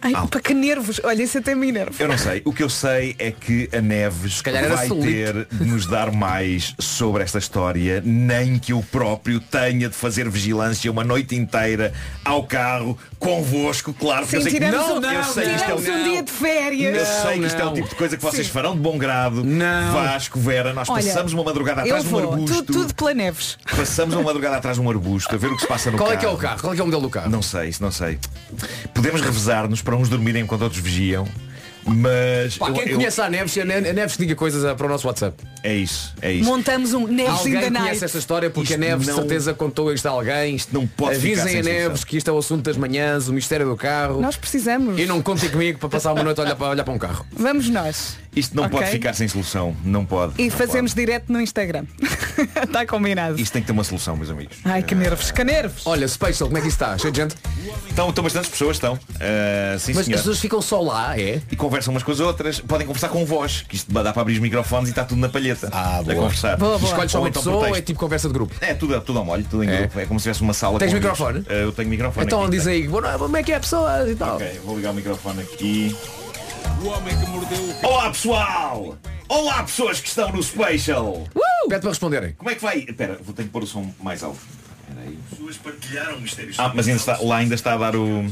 Ai, 0.00 0.12
para 0.28 0.40
que 0.40 0.54
nervos. 0.54 1.00
Olha, 1.04 1.22
isso 1.22 1.38
até 1.38 1.54
me 1.54 1.72
nervo. 1.72 1.94
Eu 1.98 2.08
não 2.08 2.18
sei. 2.18 2.42
O 2.44 2.52
que 2.52 2.62
eu 2.62 2.70
sei 2.70 3.16
é 3.18 3.30
que 3.30 3.68
a 3.72 3.80
Neves 3.80 4.40
vai 4.42 4.88
ter 4.88 5.46
de 5.50 5.64
nos 5.64 5.86
dar 5.86 6.12
mais 6.12 6.74
sobre 6.78 7.22
esta 7.22 7.38
história, 7.38 8.02
nem 8.04 8.58
que 8.58 8.72
eu 8.72 8.84
próprio 8.90 9.40
tenha 9.40 9.88
de 9.88 9.94
fazer 9.94 10.28
vigilância 10.28 10.90
uma 10.90 11.04
noite 11.04 11.34
inteira 11.34 11.92
ao 12.24 12.44
carro, 12.44 12.96
convosco, 13.18 13.92
claro, 13.92 14.26
porque 14.26 14.36
Sim, 14.40 14.44
eu 14.44 14.50
sei 14.50 14.52
que 14.52 14.66
tiramos, 14.66 15.02
não, 15.02 15.10
um, 15.10 15.12
eu 15.12 15.24
sei 15.24 15.44
que 15.44 15.54
isto 15.56 15.70
é 15.70 15.74
um 15.74 16.04
dia 16.04 16.22
de 16.22 16.32
férias. 16.32 16.98
eu 16.98 17.06
sei 17.22 17.38
que 17.40 17.46
isto 17.46 17.60
é 17.60 17.62
o 17.62 17.66
não. 17.66 17.74
tipo 17.74 17.88
de 17.88 17.94
coisa 17.94 18.16
que 18.16 18.22
vocês 18.22 18.46
Sim. 18.46 18.52
farão 18.52 18.74
de 18.74 18.80
bom 18.80 18.96
grado. 18.98 19.44
Vasco, 19.92 20.38
Vera, 20.38 20.72
nós 20.72 20.88
Olha, 20.88 21.02
passamos 21.02 21.32
uma 21.32 21.44
madrugada 21.44 21.82
atrás 21.82 22.04
de 22.04 22.14
um 22.14 22.18
arbusto. 22.18 22.56
Tudo, 22.56 22.72
tudo 22.72 22.94
pela 22.94 23.14
Neves. 23.14 23.58
Passamos 23.76 24.14
uma 24.14 24.24
madrugada 24.24 24.56
atrás 24.56 24.76
de 24.76 24.82
um 24.82 24.88
arbusto 24.88 25.34
a 25.34 25.38
ver 25.38 25.48
o 25.48 25.56
que 25.56 25.62
se 25.62 25.68
passa 25.68 25.90
no 25.90 25.98
Qual 25.98 26.10
é 26.10 26.16
carro. 26.16 26.20
que 26.20 26.26
é 26.26 26.28
o 26.30 26.36
carro? 26.36 26.60
Qual 26.60 26.72
é 26.72 26.76
que 26.76 26.80
é 26.80 26.84
o 26.84 26.86
modelo 26.86 27.02
do 27.02 27.10
carro? 27.10 27.30
Não 27.30 27.42
sei, 27.42 27.68
isso 27.68 27.82
não 27.82 27.90
sei. 27.90 28.18
Podemos 28.94 29.20
revezar-nos 29.20 29.82
para 29.88 29.96
uns 29.96 30.10
dormirem 30.10 30.42
enquanto 30.42 30.60
outros 30.60 30.82
vigiam. 30.82 31.26
Mas 31.86 32.58
Pá, 32.58 32.68
eu- 32.68 32.74
quem 32.74 32.88
eu- 32.88 32.96
conhece 32.96 33.18
a 33.22 33.30
Neves, 33.30 33.56
a 33.56 33.64
Ne- 33.64 33.76
a 33.88 33.92
Neves 33.94 34.18
diga 34.18 34.34
coisas 34.34 34.62
ah, 34.62 34.74
para 34.74 34.84
o 34.84 34.88
nosso 34.90 35.06
WhatsApp. 35.06 35.42
é 35.62 35.74
isso, 35.74 36.12
é 36.20 36.30
isso. 36.30 36.44
Montamos 36.46 36.92
um 36.92 37.06
Neves 37.06 37.46
in 37.46 37.54
Alguém 37.56 37.70
conhece 37.70 37.70
night. 37.70 38.04
esta 38.04 38.18
história 38.18 38.50
porque 38.50 38.74
Isto 38.74 38.82
a 38.84 38.86
Neves 38.86 39.06
de 39.06 39.12
não- 39.12 39.18
certeza 39.20 39.54
contou 39.54 39.90
isto 39.94 40.04
a 40.06 40.10
alguém. 40.10 40.56
Isto 40.56 40.74
não 40.74 40.86
pode 40.86 41.16
Avisem 41.16 41.46
sem 41.48 41.60
a 41.60 41.62
Neves 41.62 42.04
que 42.04 42.18
isto 42.18 42.28
é 42.28 42.32
o 42.32 42.36
assunto 42.36 42.62
das 42.64 42.76
manhãs, 42.76 43.28
o 43.28 43.32
mistério 43.32 43.66
do 43.66 43.74
carro. 43.76 44.20
Nós 44.20 44.36
precisamos. 44.36 45.00
E 45.00 45.06
não 45.06 45.22
contem 45.22 45.48
comigo 45.48 45.78
para 45.78 45.88
passar 45.88 46.12
uma 46.12 46.22
noite 46.22 46.38
a 46.38 46.44
olhar 46.44 46.56
para, 46.56 46.68
olhar 46.68 46.84
para 46.84 46.92
um 46.92 46.98
carro. 46.98 47.24
Vamos 47.32 47.70
nós. 47.70 48.18
Isto 48.38 48.56
não 48.56 48.64
Ok. 48.64 48.78
pode 48.78 48.90
ficar 48.90 49.12
sem 49.14 49.26
solução. 49.28 49.76
Não 49.84 50.04
pode. 50.04 50.34
E 50.38 50.44
não 50.48 50.50
fazemos 50.56 50.94
direto 50.94 51.32
no 51.32 51.40
Instagram. 51.40 51.84
Está 52.66 52.84
combinado. 52.86 53.30
pode. 53.32 53.42
Isto 53.42 53.52
tem 53.52 53.62
que 53.62 53.66
ter 53.66 53.72
uma 53.72 53.84
solução, 53.84 54.16
meus 54.16 54.30
amigos. 54.30 54.56
Ai, 54.64 54.82
que 54.82 54.94
nervos, 54.94 55.30
que 55.30 55.42
nervos. 55.44 55.86
Olha, 55.86 56.06
Special, 56.06 56.48
como 56.48 56.58
é 56.58 56.60
que 56.60 56.68
está? 56.68 56.96
Cheio 56.98 57.12
de 57.12 57.20
gente? 57.22 57.34
Estão, 57.88 58.08
estão 58.10 58.22
bastantes 58.24 58.50
pessoas, 58.50 58.76
estão. 58.76 58.98
Ah, 59.20 59.76
sim, 59.78 59.92
Mas 59.94 60.04
senhor. 60.04 60.16
as 60.16 60.20
pessoas 60.22 60.38
ficam 60.40 60.62
só 60.62 60.80
lá, 60.80 61.18
é? 61.18 61.40
E 61.50 61.56
conversam 61.56 61.92
umas 61.92 62.02
com 62.02 62.12
as 62.12 62.20
outras. 62.20 62.60
Podem 62.60 62.86
conversar 62.86 63.08
com 63.08 63.24
voz. 63.26 63.64
Que 63.68 63.76
isto 63.76 63.92
dá 63.92 64.12
para 64.12 64.22
abrir 64.22 64.34
os 64.34 64.38
microfones 64.40 64.88
e 64.88 64.92
está 64.92 65.04
tudo 65.04 65.20
na 65.20 65.28
palheta. 65.28 65.68
Ah, 65.72 65.98
a 66.00 66.14
conversar. 66.14 66.56
Boa, 66.56 66.78
boa. 66.78 66.90
escolhes 66.90 67.10
só 67.12 67.18
Ou 67.18 67.24
uma 67.24 67.28
então 67.30 67.42
pessoa 67.42 67.68
ou 67.68 67.76
é 67.76 67.80
tipo 67.82 67.98
conversa 67.98 68.28
de 68.28 68.34
grupo? 68.34 68.54
É 68.60 68.74
tudo, 68.74 69.00
tudo 69.00 69.18
ao 69.18 69.24
molho, 69.24 69.44
tudo 69.50 69.64
em 69.64 69.68
É? 69.70 69.78
grupo. 69.80 69.98
É 70.00 70.06
como 70.06 70.20
se 70.20 70.24
tivesse 70.24 70.42
uma 70.42 70.52
sala 70.54 70.78
Tens 70.78 70.90
com 70.90 70.96
microfone? 70.96 71.44
Ah, 71.48 71.52
eu 71.54 71.72
tenho 71.72 71.88
microfone 71.88 72.26
Então 72.26 72.42
aqui. 72.42 72.50
diz 72.52 72.66
aí, 72.66 72.86
"Boa 72.86 73.18
como 73.18 73.36
é 73.36 73.42
que 73.42 73.52
é 73.52 73.56
a 73.56 73.60
pessoa 73.60 74.08
e 74.08 74.14
tal. 74.14 74.36
Ok, 74.36 74.60
vou 74.64 74.76
ligar 74.76 74.90
o 74.92 74.94
microfone 74.94 75.40
aqui. 75.42 75.96
Olá 77.82 78.10
pessoal! 78.10 78.98
Olá 79.28 79.62
pessoas 79.64 80.00
que 80.00 80.08
estão 80.08 80.30
no 80.30 80.42
Special! 80.42 81.26
Pede 81.68 81.80
para 81.80 81.90
responderem. 81.90 82.32
Como 82.34 82.50
é 82.50 82.54
que 82.54 82.62
vai? 82.62 82.78
Espera, 82.80 83.18
vou 83.22 83.34
ter 83.34 83.44
que 83.44 83.48
pôr 83.48 83.62
o 83.62 83.66
som 83.66 83.90
mais 84.00 84.22
alto. 84.22 84.38
Pessoas 85.30 85.56
partilharam 85.56 86.20
mistérios. 86.20 86.58
Ah, 86.58 86.70
mas 86.74 86.86
ainda 86.86 87.00
está, 87.00 87.18
lá 87.20 87.36
ainda 87.36 87.54
está 87.54 87.74
a 87.74 87.78
dar 87.78 87.96
o. 87.96 88.26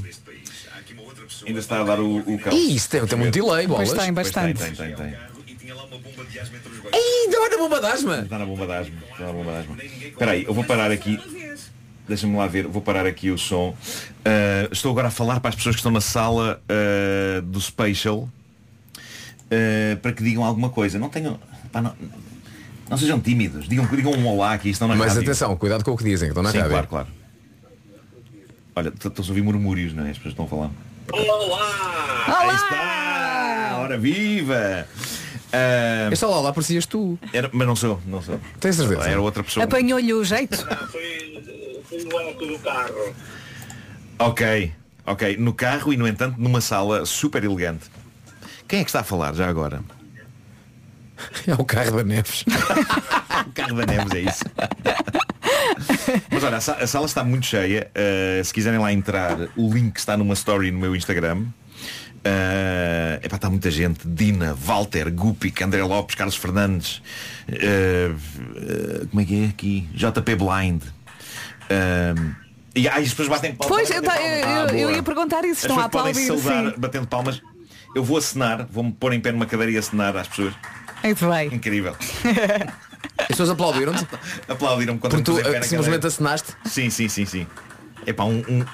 Ainda 1.46 1.58
está 1.60 1.80
a 1.80 1.84
dar 1.84 1.98
o, 2.00 2.18
o 2.18 2.38
cão. 2.38 2.52
Ih, 2.52 2.76
isso 2.76 2.88
tem, 2.90 3.04
tem 3.06 3.18
muito 3.18 3.34
delay, 3.34 3.66
bolas. 3.66 3.88
Pois 3.88 4.00
tem, 4.02 4.14
Pois 4.14 4.30
tem, 4.30 4.52
bastante. 4.54 4.76
tem, 4.76 4.94
tem, 4.94 4.96
tem. 4.96 5.16
Ainda 6.92 7.40
vai 7.40 7.48
na 7.50 7.56
bomba 7.56 7.80
de 7.80 7.86
asma. 7.86 8.18
Está 8.20 8.38
na 8.38 8.46
bomba 8.46 8.66
de 8.66 8.72
asma. 8.72 9.02
Está 9.10 9.26
na 9.26 9.32
bomba 9.32 9.52
de 9.52 9.58
asma. 9.58 9.76
Espera 9.82 10.30
aí, 10.32 10.44
eu 10.44 10.54
vou 10.54 10.64
parar 10.64 10.90
aqui. 10.90 11.18
Deixa-me 12.08 12.36
lá 12.36 12.46
ver, 12.46 12.66
vou 12.68 12.80
parar 12.80 13.04
aqui 13.06 13.30
o 13.30 13.38
som. 13.38 13.70
Uh, 13.70 14.72
estou 14.72 14.92
agora 14.92 15.08
a 15.08 15.10
falar 15.10 15.40
para 15.40 15.48
as 15.50 15.56
pessoas 15.56 15.74
que 15.74 15.80
estão 15.80 15.90
na 15.92 16.00
sala 16.00 16.60
uh, 16.70 17.42
do 17.42 17.60
Spatial 17.60 18.18
uh, 18.20 19.96
para 20.00 20.12
que 20.12 20.22
digam 20.22 20.44
alguma 20.44 20.70
coisa. 20.70 20.98
Não 20.98 21.08
tenham. 21.08 21.38
pá, 21.72 21.82
não, 21.82 21.94
não 22.88 22.96
sejam 22.96 23.18
tímidos. 23.20 23.68
Digam, 23.68 23.84
digam 23.86 24.12
um 24.12 24.26
olá 24.28 24.52
aqui, 24.52 24.70
estão 24.70 24.86
na 24.86 24.94
Mas 24.94 25.08
rádio. 25.14 25.22
atenção, 25.22 25.56
cuidado 25.56 25.84
com 25.84 25.90
o 25.90 25.96
que 25.96 26.04
dizem, 26.04 26.28
que 26.28 26.30
estão 26.30 26.42
na 26.44 26.52
Sim, 26.52 26.58
rádio. 26.58 26.70
claro, 26.72 26.86
claro. 26.86 27.08
Olha, 28.76 28.88
estão-se 28.90 29.22
a 29.22 29.32
ouvir 29.32 29.42
murmúrios, 29.42 29.92
não 29.92 30.06
é? 30.06 30.10
As 30.10 30.16
pessoas 30.18 30.32
estão 30.32 30.44
a 30.44 30.48
falar. 30.48 30.70
Olá! 31.12 32.40
Aí 32.40 32.54
está! 32.54 33.78
Hora 33.80 33.98
viva! 33.98 34.86
Uh, 35.46 36.12
Este 36.12 36.24
olá 36.24 36.40
lá 36.40 36.52
parecias 36.52 36.84
tu. 36.86 37.18
Era, 37.32 37.48
mas 37.52 37.66
não 37.66 37.74
sou, 37.74 38.00
não 38.06 38.20
sou. 38.20 38.38
Tens 38.60 38.76
certeza? 38.76 39.08
Era 39.08 39.20
outra 39.20 39.42
pessoa. 39.42 39.64
Apanhou-lhe 39.64 40.12
o 40.12 40.22
jeito. 40.24 40.56
Foi 40.90 41.42
no 42.04 42.18
alto 42.18 42.46
do 42.46 42.58
carro. 42.58 43.14
Ok, 44.18 44.72
ok. 45.04 45.36
No 45.38 45.52
carro 45.54 45.92
e, 45.92 45.96
no 45.96 46.06
entanto, 46.06 46.36
numa 46.40 46.60
sala 46.60 47.04
super 47.06 47.42
elegante. 47.44 47.90
Quem 48.68 48.80
é 48.80 48.84
que 48.84 48.88
está 48.90 49.00
a 49.00 49.04
falar 49.04 49.34
já 49.34 49.48
agora? 49.48 49.82
É 51.46 51.54
o 51.54 51.64
carro 51.64 51.96
da 51.96 52.04
Neves. 52.04 52.44
o 53.46 53.52
carro 53.52 53.74
da 53.76 53.86
Neves, 53.86 54.12
é 54.12 54.20
isso. 54.20 54.44
Mas 56.30 56.44
olha, 56.44 56.58
a, 56.58 56.60
sa- 56.60 56.74
a 56.76 56.86
sala 56.86 57.06
está 57.06 57.24
muito 57.24 57.46
cheia. 57.46 57.90
Uh, 57.96 58.44
se 58.44 58.52
quiserem 58.52 58.78
lá 58.78 58.92
entrar, 58.92 59.48
o 59.56 59.72
link 59.72 59.96
está 59.96 60.14
numa 60.16 60.34
story 60.34 60.70
no 60.70 60.78
meu 60.78 60.94
Instagram. 60.94 61.46
Uh, 62.26 63.16
epá, 63.22 63.36
está 63.36 63.48
muita 63.48 63.70
gente. 63.70 64.06
Dina, 64.06 64.52
Walter, 64.54 65.10
Gupik, 65.10 65.62
André 65.64 65.82
Lopes, 65.84 66.14
Carlos 66.16 66.36
Fernandes. 66.36 67.00
uh, 67.48 68.12
uh, 68.12 69.08
como 69.08 69.20
é 69.22 69.24
que 69.24 69.44
é 69.44 69.46
aqui? 69.48 69.88
JP 69.94 70.34
Blind. 70.36 70.82
Uh, 71.70 72.34
e 72.74 72.88
ai, 72.88 73.02
as 73.02 73.10
pessoas 73.10 73.28
batem 73.28 73.54
palmas. 73.54 73.76
Pois, 73.76 73.90
eu, 73.90 74.02
batem 74.02 74.22
palmas. 74.22 74.40
eu- 74.42 74.48
Ah, 74.48 74.72
eu- 74.72 74.78
eu 74.78 74.86
boa. 74.88 74.96
ia 74.96 75.02
perguntar 75.02 75.44
isso. 75.44 75.62
Estão 75.66 75.78
a 75.80 75.88
podem 75.88 76.10
aplaudir, 76.12 76.42
saudar 76.42 76.72
sim. 76.72 76.80
batendo 76.80 77.06
palmas. 77.06 77.42
Eu 77.94 78.04
vou 78.04 78.18
acenar, 78.18 78.66
vou-me 78.70 78.92
pôr 78.92 79.12
em 79.14 79.20
pé 79.20 79.32
numa 79.32 79.46
cadeira 79.46 79.72
e 79.72 79.78
acenar 79.78 80.14
às 80.16 80.28
pessoas. 80.28 80.54
Muito 81.02 81.28
bem. 81.28 81.48
Incrível. 81.54 81.96
As 83.18 83.28
pessoas 83.28 83.48
aplaudiram-te? 83.50 84.06
Aplaudiram-me 84.48 84.98
quando 84.98 85.22
Porque 85.22 85.24
tu 85.24 85.64
simplesmente 85.66 86.06
acenaste? 86.06 86.52
Sim, 86.66 86.90
sim, 86.90 87.08
sim, 87.08 87.24
sim. 87.24 87.46
Epá, 88.06 88.24
um, 88.24 88.42
um, 88.48 88.64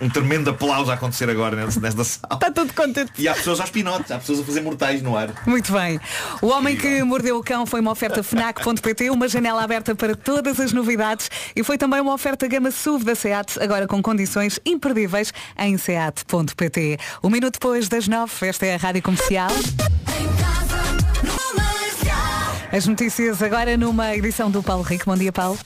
um 0.00 0.08
tremendo 0.08 0.50
aplauso 0.50 0.90
a 0.90 0.94
acontecer 0.94 1.28
agora 1.28 1.56
nesta, 1.56 1.80
nesta 1.80 2.04
sala. 2.04 2.34
Está 2.34 2.50
tudo 2.50 2.72
contente. 2.72 3.12
E 3.18 3.28
há 3.28 3.34
pessoas 3.34 3.60
aos 3.60 3.70
pinotes, 3.70 4.10
há 4.10 4.18
pessoas 4.18 4.40
a 4.40 4.44
fazer 4.44 4.60
mortais 4.60 5.02
no 5.02 5.16
ar. 5.16 5.30
Muito 5.46 5.72
bem. 5.72 6.00
O 6.40 6.48
Homem 6.48 6.76
que 6.76 7.02
Mordeu 7.02 7.38
o 7.38 7.42
Cão 7.42 7.66
foi 7.66 7.80
uma 7.80 7.90
oferta 7.90 8.22
FNAC.pt, 8.22 9.10
uma 9.10 9.28
janela 9.28 9.62
aberta 9.62 9.94
para 9.94 10.14
todas 10.14 10.58
as 10.60 10.72
novidades 10.72 11.30
e 11.54 11.62
foi 11.62 11.76
também 11.76 12.00
uma 12.00 12.14
oferta 12.14 12.46
gama 12.46 12.70
SUV 12.70 13.04
da 13.04 13.14
SEAT, 13.14 13.58
agora 13.60 13.86
com 13.86 14.02
condições 14.02 14.58
imperdíveis 14.64 15.32
em 15.58 15.76
SEAT.pt. 15.76 16.98
Um 17.22 17.30
minuto 17.30 17.54
depois 17.54 17.88
das 17.88 18.08
nove, 18.08 18.32
esta 18.46 18.66
é 18.66 18.74
a 18.74 18.78
Rádio 18.78 19.02
Comercial. 19.02 19.50
As 22.72 22.86
notícias 22.86 23.42
agora 23.42 23.76
numa 23.76 24.14
edição 24.14 24.48
do 24.50 24.62
Paulo 24.62 24.84
Rico. 24.84 25.04
Bom 25.06 25.16
dia, 25.16 25.32
Paulo. 25.32 25.58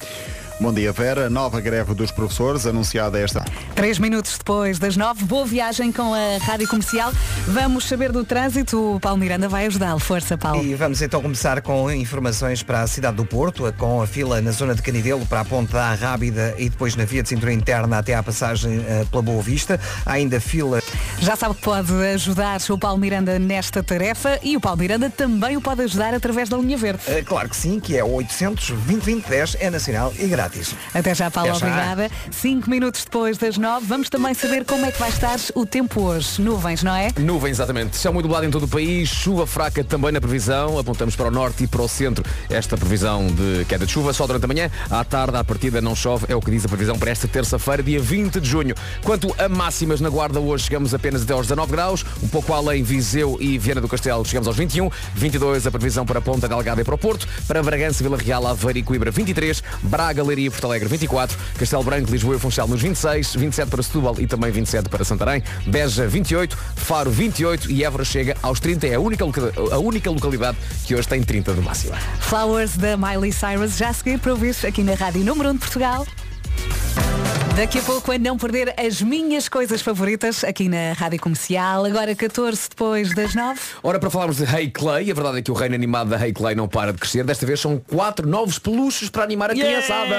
Bom 0.61 0.73
dia, 0.73 0.93
Vera. 0.93 1.29
Nova 1.29 1.61
greve 1.61 1.95
dos 1.95 2.13
professores 2.13 2.65
anunciada 2.65 3.19
esta. 3.19 3.45
Três 3.75 3.99
minutos 3.99 4.39
depois 4.39 4.79
das 4.79 4.97
nove, 4.97 5.25
boa 5.25 5.45
viagem 5.45 5.91
com 5.91 6.15
a 6.15 6.39
Rádio 6.41 6.69
Comercial. 6.69 7.13
Vamos 7.49 7.87
saber 7.89 8.13
do 8.13 8.25
trânsito. 8.25 8.95
O 8.95 9.01
Paulo 9.01 9.19
Miranda 9.19 9.49
vai 9.49 9.67
ajudá-lo. 9.67 9.99
Força, 9.99 10.39
Paulo. 10.39 10.63
E 10.63 10.75
vamos 10.77 11.03
então 11.03 11.21
começar 11.21 11.61
com 11.61 11.91
informações 11.91 12.63
para 12.63 12.83
a 12.83 12.87
cidade 12.87 13.17
do 13.17 13.27
Porto, 13.27 13.73
com 13.77 14.01
a 14.01 14.07
fila 14.07 14.41
na 14.41 14.53
zona 14.53 14.77
de 14.77 14.83
Canidelo 14.83 15.27
para 15.27 15.41
a 15.41 15.45
ponte 15.45 15.73
da 15.73 15.93
Rábida 15.93 16.55
e 16.57 16.69
depois 16.69 16.95
na 16.95 17.05
via 17.05 17.23
de 17.23 17.29
cintura 17.29 17.53
interna 17.53 17.99
até 17.99 18.15
à 18.15 18.23
passagem 18.23 18.79
eh, 18.89 19.05
pela 19.11 19.23
Boa 19.23 19.43
Vista. 19.43 19.81
Há 20.07 20.13
ainda 20.13 20.41
fila. 20.41 20.81
Já 21.19 21.35
sabe 21.35 21.57
que 21.57 21.63
pode 21.63 21.93
ajudar 22.15 22.61
o 22.71 22.79
Paulo 22.79 22.99
Miranda 22.99 23.41
nesta 23.41 23.83
tarefa 23.83 24.39
e 24.41 24.57
o 24.57 24.61
Paulo 24.61 24.79
Miranda 24.79 25.11
também 25.11 25.57
o 25.57 25.61
pode 25.61 25.83
ajudar 25.83 26.15
através 26.15 26.49
da 26.49 26.57
linha 26.57 26.77
verde. 26.77 27.03
Eh, 27.09 27.23
claro 27.23 27.49
que 27.49 27.57
sim, 27.57 27.81
que 27.81 27.97
é 27.97 28.05
800 28.05 28.71
2010 28.71 29.57
é 29.59 29.69
nacional 29.69 30.13
e 30.17 30.29
grátis. 30.29 30.44
Até 30.93 31.15
já, 31.15 31.31
Paulo, 31.31 31.51
Até 31.51 31.61
já. 31.61 31.67
obrigada. 31.67 32.11
Cinco 32.31 32.69
minutos 32.71 33.05
depois 33.05 33.39
das 33.39 33.57
nove, 33.59 33.87
vamos 33.87 34.09
também 34.09 34.35
saber 34.35 34.65
como 34.65 34.85
é 34.87 34.93
que 34.93 34.99
vai 34.99 35.09
estar 35.11 35.39
o 35.55 35.65
tempo 35.67 36.03
hoje. 36.03 36.41
Nuvens, 36.41 36.83
não 36.83 36.95
é? 36.95 37.11
Nuvens, 37.19 37.53
exatamente. 37.53 37.97
Céu 37.97 38.13
muito 38.13 38.25
nublado 38.27 38.47
em 38.47 38.51
todo 38.51 38.65
o 38.65 38.69
país, 38.69 39.09
chuva 39.09 39.47
fraca 39.47 39.83
também 39.85 40.13
na 40.13 40.21
previsão. 40.21 40.79
Apontamos 40.79 41.15
para 41.17 41.29
o 41.29 41.31
norte 41.31 41.65
e 41.65 41.67
para 41.67 41.83
o 41.83 41.89
centro 41.89 42.25
esta 42.49 42.77
previsão 42.77 43.27
de 43.27 43.65
queda 43.67 43.87
de 43.87 43.93
chuva 43.93 44.13
só 44.13 44.27
durante 44.27 44.45
a 44.45 44.49
manhã. 44.49 44.71
À 44.91 45.05
tarde, 45.05 45.37
à 45.37 45.45
partida, 45.45 45.81
não 45.81 45.95
chove, 45.95 46.27
é 46.29 46.35
o 46.35 46.41
que 46.41 46.51
diz 46.51 46.65
a 46.65 46.69
previsão 46.69 46.99
para 46.99 47.11
esta 47.11 47.27
terça-feira, 47.29 47.83
dia 47.83 48.01
20 48.01 48.41
de 48.41 48.49
junho. 48.49 48.75
Quanto 49.03 49.35
a 49.39 49.49
máximas 49.49 50.01
na 50.01 50.09
Guarda, 50.09 50.41
hoje 50.41 50.65
chegamos 50.65 50.95
apenas 50.95 51.23
até 51.23 51.33
aos 51.33 51.47
19 51.47 51.71
graus. 51.73 52.05
Um 52.23 52.29
pouco 52.29 52.53
além, 52.53 52.83
Viseu 52.83 53.37
e 53.41 53.59
Viana 53.59 53.81
do 53.81 53.89
Castelo, 53.89 54.25
chegamos 54.25 54.47
aos 54.49 54.57
21. 54.57 54.91
22 55.15 55.67
a 55.67 55.71
previsão 55.71 56.05
para 56.07 56.21
Ponta 56.21 56.49
Delgada 56.49 56.81
e 56.81 56.85
para 56.85 56.95
o 56.95 56.99
Porto. 56.99 57.27
Para 57.47 57.63
Bragança, 57.63 58.03
Vila 58.03 58.17
Real, 58.17 58.47
Aveiro 58.47 58.79
e 58.79 58.83
Coimbra, 58.83 59.11
23. 59.11 59.63
Braga, 59.83 60.23
Leiria 60.35 60.51
Porto 60.51 60.67
Alegre, 60.67 60.89
24. 60.89 61.39
Castelo 61.59 61.83
Branco, 61.83 62.11
Lisboa 62.11 62.37
e 62.37 62.39
Funchal 62.39 62.67
nos 62.69 62.83
26. 62.83 63.37
27 63.37 63.69
para 63.69 63.83
Setúbal 63.83 64.17
e 64.19 64.27
também 64.27 64.51
27 64.51 64.89
para 64.89 65.05
Santarém. 65.05 65.43
Beja, 65.67 66.07
28. 66.07 66.57
Faro, 66.77 67.11
28. 67.11 67.71
E 67.71 67.85
Évora 67.85 68.05
chega 68.05 68.37
aos 68.43 68.61
30. 68.61 68.87
É 68.87 68.95
a 68.95 69.01
única, 69.01 69.25
a 69.25 69.79
única 69.79 70.11
localidade 70.11 70.59
que 70.85 70.95
hoje 70.95 71.09
tem 71.09 71.23
30 71.23 71.55
de 71.55 71.61
máxima. 71.61 71.97
Flowers 72.21 72.77
da 72.77 72.97
Miley 72.97 73.33
Cyrus, 73.33 73.77
já 73.77 73.89
a 73.91 73.93
seguir 73.93 74.19
para 74.19 74.33
ouvir 74.33 74.55
aqui 74.67 74.83
na 74.83 74.95
Rádio 74.95 75.25
Número 75.25 75.51
1 75.51 75.53
de 75.55 75.59
Portugal. 75.59 76.07
Daqui 77.57 77.79
a 77.79 77.83
pouco 77.83 78.11
a 78.11 78.19
não 78.19 78.37
perder 78.37 78.75
as 78.77 79.01
minhas 79.01 79.49
coisas 79.49 79.81
favoritas 79.81 80.43
aqui 80.43 80.69
na 80.69 80.93
Rádio 80.93 81.21
Comercial. 81.21 81.85
Agora 81.85 82.13
14 82.13 82.69
depois 82.69 83.15
das 83.15 83.33
9. 83.33 83.61
Ora, 83.81 84.01
para 84.01 84.11
falarmos 84.11 84.39
de 84.39 84.45
Hey 84.45 84.73
Clay, 84.73 85.09
a 85.09 85.15
verdade 85.15 85.39
é 85.39 85.43
que 85.43 85.53
o 85.53 85.55
reino 85.55 85.73
animado 85.73 86.11
da 86.11 86.21
Hey 86.21 86.33
Clay 86.33 86.57
não 86.57 86.67
para 86.67 86.93
de 86.93 86.99
crescer. 86.99 87.23
Desta 87.23 87.47
vez 87.47 87.61
são 87.61 87.79
quatro 87.79 88.29
novos 88.29 88.59
peluches 88.59 89.09
para 89.09 89.23
animar 89.23 89.53
a 89.53 89.55
criançada. 89.55 90.17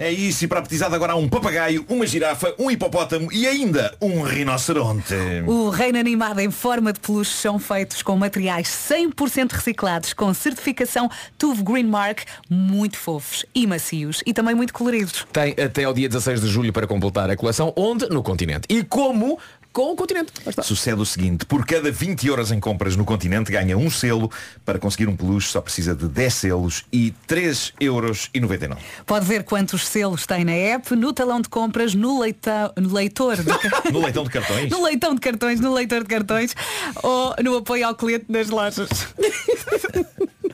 É 0.00 0.10
isso, 0.10 0.46
e 0.46 0.48
para 0.48 0.60
a 0.60 0.62
petizada 0.62 0.96
agora 0.96 1.12
há 1.12 1.16
um 1.16 1.28
papagaio, 1.28 1.84
uma 1.90 2.06
girafa, 2.06 2.54
um 2.58 2.70
hipopótamo 2.70 3.30
e 3.30 3.46
ainda 3.46 3.94
um 4.00 4.22
rinoceronte. 4.22 5.14
O 5.46 5.68
reino 5.68 5.98
animado 5.98 6.40
em 6.40 6.50
forma 6.50 6.90
de 6.90 7.00
peluche 7.00 7.32
são 7.32 7.58
feitos 7.58 8.00
com 8.00 8.16
materiais 8.16 8.68
100% 8.68 9.52
reciclados, 9.52 10.14
com 10.14 10.32
certificação 10.32 11.10
TUV 11.36 11.62
Green 11.62 11.84
Mark, 11.84 12.20
muito 12.48 12.96
fofos 12.96 13.44
e 13.54 13.66
macios 13.66 14.22
e 14.24 14.32
também 14.32 14.54
muito 14.54 14.72
coloridos. 14.72 15.26
Tem 15.30 15.54
até 15.64 15.84
ao 15.84 15.92
dia 15.94 16.08
16 16.08 16.40
de 16.40 16.48
julho 16.48 16.72
para 16.72 16.86
completar 16.86 17.30
a 17.30 17.36
coleção. 17.36 17.72
Onde? 17.76 18.08
No 18.08 18.22
continente. 18.22 18.66
E 18.68 18.82
como? 18.82 19.38
Com 19.72 19.92
o 19.92 19.96
continente. 19.96 20.30
Sucede 20.62 21.00
o 21.00 21.06
seguinte, 21.06 21.46
por 21.46 21.64
cada 21.64 21.90
20 21.90 22.26
euros 22.26 22.52
em 22.52 22.60
compras 22.60 22.94
no 22.94 23.06
continente 23.06 23.50
ganha 23.50 23.74
um 23.78 23.88
selo, 23.88 24.30
para 24.66 24.78
conseguir 24.78 25.08
um 25.08 25.16
peluche 25.16 25.48
só 25.48 25.62
precisa 25.62 25.94
de 25.94 26.08
10 26.08 26.34
selos 26.34 26.84
e 26.92 27.14
3 27.26 27.72
euros 27.80 28.28
e 28.34 28.40
99. 28.40 28.78
Pode 29.06 29.24
ver 29.24 29.44
quantos 29.44 29.86
selos 29.88 30.26
tem 30.26 30.44
na 30.44 30.52
app, 30.52 30.94
no 30.94 31.10
talão 31.14 31.40
de 31.40 31.48
compras, 31.48 31.94
no, 31.94 32.20
leitão, 32.20 32.70
no 32.76 32.92
leitor 32.92 33.36
de 33.36 33.44
No 33.90 34.02
leitão 34.02 34.24
de 34.24 34.30
cartões. 34.30 34.70
no 34.70 34.82
leitão 34.82 35.14
de 35.14 35.20
cartões, 35.22 35.58
no 35.58 35.72
leitor 35.72 36.00
de 36.02 36.08
cartões 36.08 36.54
ou 37.02 37.34
no 37.42 37.56
apoio 37.56 37.86
ao 37.86 37.94
cliente 37.94 38.26
nas 38.28 38.50
lojas. 38.50 38.90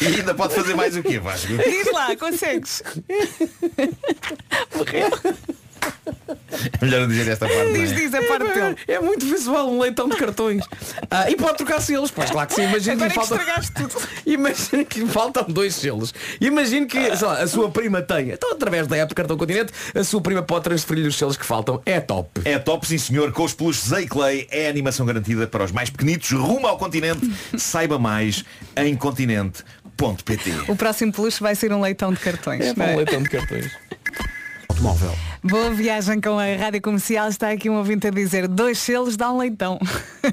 E 0.00 0.06
ainda 0.06 0.34
pode 0.34 0.54
fazer 0.54 0.74
mais 0.74 0.96
o 0.96 1.02
quê, 1.02 1.18
Vasco? 1.18 1.48
Diz 1.56 1.92
lá, 1.92 2.16
consegues. 2.16 2.82
É 6.80 6.84
melhor 6.84 7.06
dizer 7.06 7.28
esta 7.28 7.46
parte. 7.46 7.72
Diz, 7.72 7.92
é? 7.92 7.94
diz 7.94 8.14
a 8.14 8.22
parte 8.22 8.54
dele. 8.54 8.76
É 8.86 9.00
muito 9.00 9.24
visual 9.26 9.70
um 9.70 9.80
leitão 9.80 10.08
de 10.08 10.16
cartões. 10.16 10.64
Ah, 11.10 11.30
e 11.30 11.36
pode 11.36 11.58
trocar 11.58 11.80
selos. 11.80 12.10
Pois 12.10 12.30
claro 12.30 12.48
que 12.48 12.54
sim. 12.54 12.62
Imagina 12.62 12.96
que 12.96 13.04
é 13.04 13.08
que 13.08 13.14
faltam... 13.14 13.38
estragaste 13.38 13.72
tudo. 13.72 13.94
Imagina 14.26 14.84
que 14.84 15.06
faltam 15.06 15.44
dois 15.48 15.74
selos. 15.74 16.14
Imagina 16.40 16.86
que 16.86 17.16
sei 17.16 17.26
lá, 17.26 17.40
a 17.40 17.46
sua 17.46 17.70
prima 17.70 18.02
tenha. 18.02 18.34
Então 18.34 18.52
através 18.52 18.86
da 18.86 18.96
app 18.96 19.08
do 19.08 19.14
Cartão 19.14 19.36
Continente, 19.36 19.72
a 19.94 20.04
sua 20.04 20.20
prima 20.20 20.42
pode 20.42 20.64
transferir 20.64 21.06
os 21.06 21.16
selos 21.16 21.36
que 21.36 21.44
faltam. 21.44 21.80
É 21.86 22.00
top. 22.00 22.42
É 22.44 22.58
top, 22.58 22.86
sim 22.86 22.98
senhor, 22.98 23.32
com 23.32 23.44
os 23.44 23.54
peluches 23.54 23.88
Zay 23.88 24.06
Clay 24.06 24.46
é 24.50 24.66
a 24.66 24.70
animação 24.70 25.06
garantida 25.06 25.46
para 25.46 25.64
os 25.64 25.72
mais 25.72 25.90
pequenitos, 25.90 26.30
rumo 26.32 26.66
ao 26.66 26.76
continente. 26.78 27.30
Saiba 27.56 27.98
mais 27.98 28.44
em 28.76 28.94
continente.pt. 28.96 30.52
O 30.68 30.76
próximo 30.76 31.12
peluche 31.12 31.40
vai 31.40 31.54
ser 31.54 31.72
um 31.72 31.80
leitão 31.80 32.12
de 32.12 32.20
cartões. 32.20 32.60
É 32.60 32.68
é? 32.68 32.94
um 32.94 32.96
leitão 32.96 33.22
de 33.22 33.28
cartões. 33.28 33.70
Automóvel. 34.70 35.10
Boa 35.42 35.70
viagem 35.70 36.20
com 36.20 36.38
a 36.38 36.44
Rádio 36.54 36.80
Comercial. 36.80 37.28
Está 37.28 37.50
aqui 37.50 37.68
um 37.68 37.74
ouvinte 37.78 38.06
a 38.06 38.10
dizer 38.10 38.46
dois 38.46 38.78
selos 38.78 39.16
dá 39.16 39.32
um 39.32 39.38
leitão. 39.38 39.80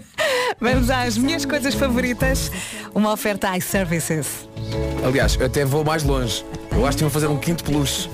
Vamos 0.62 0.92
às 0.92 1.18
minhas 1.18 1.44
coisas 1.44 1.74
favoritas. 1.74 2.52
Uma 2.94 3.12
oferta 3.14 3.58
iServices. 3.58 4.48
Aliás, 5.04 5.36
eu 5.40 5.48
até 5.48 5.66
vou 5.66 5.84
mais 5.84 6.04
longe. 6.04 6.46
Eu 6.72 6.86
acho 6.86 6.98
que 7.00 7.04
iam 7.04 7.10
fazer 7.10 7.26
um 7.26 7.38
quinto 7.40 7.64
peluche. 7.64 8.12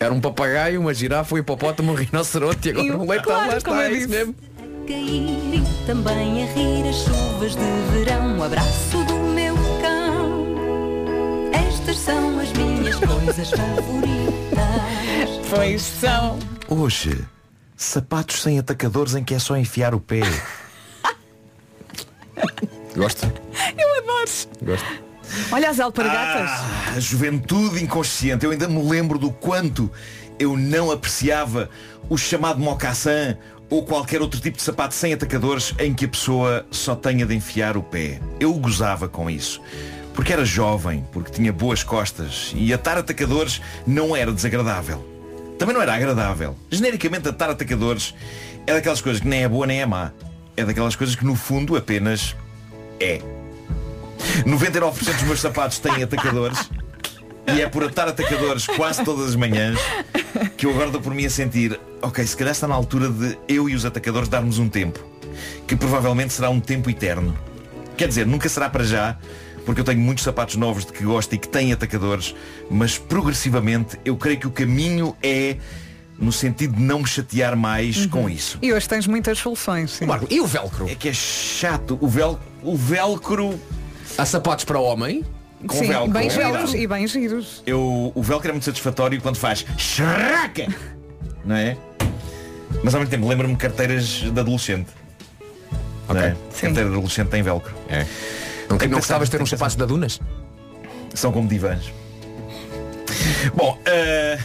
Era 0.00 0.12
um 0.12 0.20
papagaio, 0.20 0.80
uma 0.80 0.92
girafa, 0.92 1.36
um 1.36 1.38
hipopótamo, 1.38 1.92
um 1.92 1.94
rinoceronte 1.94 2.66
e 2.68 2.72
agora 2.72 2.86
E- 2.88 2.90
um 2.90 3.06
leitão. 3.08 3.32
claro, 3.32 3.52
lá 3.52 3.60
como 3.60 3.76
está, 3.76 3.76
eu 3.76 3.80
é 3.80 3.92
isso 3.92 4.06
disse. 4.08 4.08
mesmo. 4.18 4.34
cair 4.88 5.62
também 5.86 6.42
a 6.42 6.46
rir 6.52 6.88
as 6.88 6.96
chuvas 6.96 7.52
de 7.54 7.94
verão. 7.94 8.38
Um 8.38 8.42
abraço 8.42 9.04
do 9.04 9.14
meu 9.14 9.54
cão. 9.80 11.52
Esta 11.52 11.68
Estas 11.92 11.96
são 11.98 12.40
as 12.40 12.52
minhas 12.54 12.96
coisas 12.96 13.50
favoritas. 13.50 14.29
Pois 15.48 15.82
são. 15.82 16.38
Hoje, 16.68 17.24
sapatos 17.76 18.42
sem 18.42 18.58
atacadores 18.58 19.14
em 19.14 19.24
que 19.24 19.34
é 19.34 19.38
só 19.38 19.56
enfiar 19.56 19.94
o 19.94 20.00
pé. 20.00 20.20
Gosto. 22.96 23.32
Eu 23.78 23.98
adoro. 23.98 24.30
Gosto. 24.62 24.86
Olha 25.52 25.70
as 25.70 25.78
alpargatas. 25.78 26.50
Ah, 26.50 26.94
a 26.96 27.00
juventude 27.00 27.82
inconsciente. 27.82 28.44
Eu 28.44 28.50
ainda 28.50 28.68
me 28.68 28.82
lembro 28.82 29.18
do 29.18 29.30
quanto 29.30 29.90
eu 30.38 30.56
não 30.56 30.90
apreciava 30.90 31.70
o 32.08 32.16
chamado 32.16 32.58
mocassin 32.58 33.36
ou 33.68 33.84
qualquer 33.84 34.20
outro 34.20 34.40
tipo 34.40 34.56
de 34.56 34.62
sapato 34.62 34.94
sem 34.94 35.12
atacadores 35.12 35.74
em 35.78 35.94
que 35.94 36.04
a 36.04 36.08
pessoa 36.08 36.66
só 36.70 36.96
tenha 36.96 37.24
de 37.26 37.34
enfiar 37.34 37.76
o 37.76 37.82
pé. 37.82 38.20
Eu 38.40 38.52
gozava 38.54 39.08
com 39.08 39.30
isso. 39.30 39.60
Porque 40.14 40.32
era 40.32 40.44
jovem, 40.44 41.06
porque 41.12 41.30
tinha 41.30 41.52
boas 41.52 41.84
costas 41.84 42.52
e 42.54 42.74
atar 42.74 42.98
atacadores 42.98 43.60
não 43.86 44.16
era 44.16 44.32
desagradável. 44.32 45.09
Também 45.60 45.74
não 45.74 45.82
era 45.82 45.94
agradável. 45.94 46.56
Genericamente 46.70 47.28
atar 47.28 47.50
atacadores 47.50 48.14
é 48.66 48.72
daquelas 48.72 49.02
coisas 49.02 49.20
que 49.20 49.28
nem 49.28 49.42
é 49.42 49.48
boa 49.48 49.66
nem 49.66 49.82
é 49.82 49.84
má. 49.84 50.10
É 50.56 50.64
daquelas 50.64 50.96
coisas 50.96 51.14
que 51.14 51.22
no 51.22 51.36
fundo 51.36 51.76
apenas 51.76 52.34
é. 52.98 53.20
99% 54.46 54.92
dos 54.94 55.22
meus 55.24 55.38
sapatos 55.38 55.78
têm 55.78 56.02
atacadores 56.02 56.70
e 57.54 57.60
é 57.60 57.68
por 57.68 57.84
atar 57.84 58.08
atacadores 58.08 58.66
quase 58.68 59.04
todas 59.04 59.28
as 59.28 59.36
manhãs 59.36 59.78
que 60.56 60.64
eu 60.64 60.70
agora 60.70 60.90
dou 60.90 61.00
por 61.00 61.12
mim 61.12 61.26
a 61.26 61.30
sentir 61.30 61.78
ok, 62.00 62.26
se 62.26 62.36
calhar 62.36 62.52
está 62.52 62.66
na 62.66 62.74
altura 62.74 63.10
de 63.10 63.38
eu 63.46 63.68
e 63.68 63.74
os 63.74 63.84
atacadores 63.84 64.30
darmos 64.30 64.58
um 64.58 64.68
tempo 64.68 64.98
que 65.66 65.76
provavelmente 65.76 66.32
será 66.32 66.48
um 66.48 66.60
tempo 66.60 66.88
eterno 66.88 67.36
quer 67.96 68.08
dizer, 68.08 68.26
nunca 68.26 68.48
será 68.48 68.68
para 68.68 68.84
já 68.84 69.18
porque 69.64 69.80
eu 69.80 69.84
tenho 69.84 70.00
muitos 70.00 70.24
sapatos 70.24 70.56
novos 70.56 70.84
de 70.84 70.92
que 70.92 71.04
gosto 71.04 71.34
e 71.34 71.38
que 71.38 71.48
têm 71.48 71.72
atacadores 71.72 72.34
mas 72.70 72.98
progressivamente 72.98 73.98
eu 74.04 74.16
creio 74.16 74.38
que 74.38 74.46
o 74.46 74.50
caminho 74.50 75.16
é 75.22 75.56
no 76.18 76.30
sentido 76.32 76.76
de 76.76 76.82
não 76.82 76.98
me 77.00 77.06
chatear 77.06 77.56
mais 77.56 78.04
com 78.06 78.28
isso 78.28 78.58
E 78.60 78.72
hoje 78.72 78.86
tens 78.88 79.06
muitas 79.06 79.38
soluções. 79.38 79.92
Sim. 79.92 80.04
Marco, 80.06 80.26
e 80.28 80.38
o 80.40 80.46
velcro? 80.46 80.88
é 80.88 80.94
que 80.94 81.08
é 81.08 81.12
chato 81.14 81.96
o, 82.00 82.06
vel, 82.08 82.38
o 82.62 82.76
velcro 82.76 83.58
Há 84.18 84.26
sapatos 84.26 84.64
para 84.64 84.78
homem? 84.78 85.24
com 85.66 85.76
Sim, 85.76 85.88
velcro 85.88 86.10
bem 86.12 86.26
é 86.26 86.30
giros 86.30 86.46
verdade. 86.52 86.76
e 86.78 86.86
bem 86.86 87.06
giros. 87.06 87.62
Eu, 87.66 88.12
o 88.14 88.22
velcro 88.22 88.48
é 88.48 88.52
muito 88.52 88.64
satisfatório 88.64 89.20
quando 89.20 89.36
faz 89.36 89.64
Shraca! 89.78 90.66
Não 91.44 91.54
é? 91.56 91.76
Mas 92.82 92.94
ao 92.94 93.00
mesmo 93.00 93.10
tempo 93.10 93.26
lembra-me 93.28 93.54
de 93.54 93.58
carteiras 93.60 94.06
de 94.06 94.28
adolescente. 94.40 94.88
Não 96.08 96.16
é? 96.18 96.34
Carteira 96.60 96.88
de 96.88 96.96
adolescente 96.96 97.28
tem 97.28 97.42
velcro. 97.42 97.74
É. 97.88 98.04
Não, 98.70 98.78
não 98.78 98.98
gostavas 98.98 99.28
de 99.28 99.36
ter 99.36 99.42
uns 99.42 99.50
sapatos 99.50 99.76
da 99.76 99.84
Dunas? 99.84 100.20
São 101.14 101.32
como 101.32 101.48
divãs. 101.48 101.92
Bom, 103.54 103.76
eh, 103.84 104.38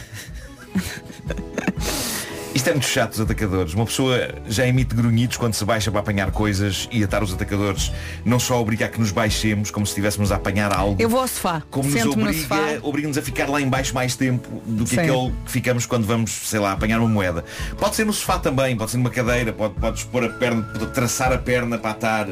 isto 2.54 2.68
é 2.68 2.72
muito 2.72 2.88
chato, 2.88 3.12
os 3.12 3.20
atacadores. 3.20 3.74
Uma 3.74 3.86
pessoa 3.86 4.34
já 4.48 4.66
emite 4.66 4.94
grunhidos 4.94 5.36
quando 5.36 5.54
se 5.54 5.64
baixa 5.64 5.90
para 5.90 6.00
apanhar 6.00 6.32
coisas 6.32 6.88
e 6.90 7.04
atar 7.04 7.22
os 7.22 7.32
atacadores 7.32 7.92
não 8.24 8.40
só 8.40 8.60
obriga 8.60 8.86
a 8.86 8.88
que 8.88 8.98
nos 8.98 9.12
baixemos, 9.12 9.70
como 9.70 9.86
se 9.86 9.90
estivéssemos 9.90 10.32
a 10.32 10.36
apanhar 10.36 10.72
algo. 10.72 11.00
Eu 11.00 11.08
vou 11.08 11.20
ao 11.20 11.28
sofá. 11.28 11.62
Como 11.70 11.88
nos 11.88 12.04
obriga, 12.04 12.80
obriga-nos 12.82 13.18
a 13.18 13.22
ficar 13.22 13.48
lá 13.48 13.60
em 13.60 13.68
baixo 13.68 13.94
mais 13.94 14.16
tempo 14.16 14.60
do 14.66 14.84
que 14.84 14.90
Sim. 14.90 15.00
aquele 15.00 15.32
que 15.44 15.52
ficamos 15.52 15.86
quando 15.86 16.04
vamos, 16.04 16.32
sei 16.32 16.58
lá, 16.58 16.72
apanhar 16.72 16.98
uma 16.98 17.08
moeda. 17.08 17.44
Pode 17.78 17.94
ser 17.94 18.04
no 18.04 18.12
sofá 18.12 18.38
também, 18.40 18.76
pode 18.76 18.90
ser 18.90 18.96
numa 18.96 19.10
cadeira, 19.10 19.52
pode, 19.52 19.74
podes 19.74 20.02
pôr 20.02 20.24
a 20.24 20.28
perna, 20.30 20.62
traçar 20.92 21.32
a 21.32 21.38
perna 21.38 21.78
para 21.78 21.90
atar. 21.90 22.28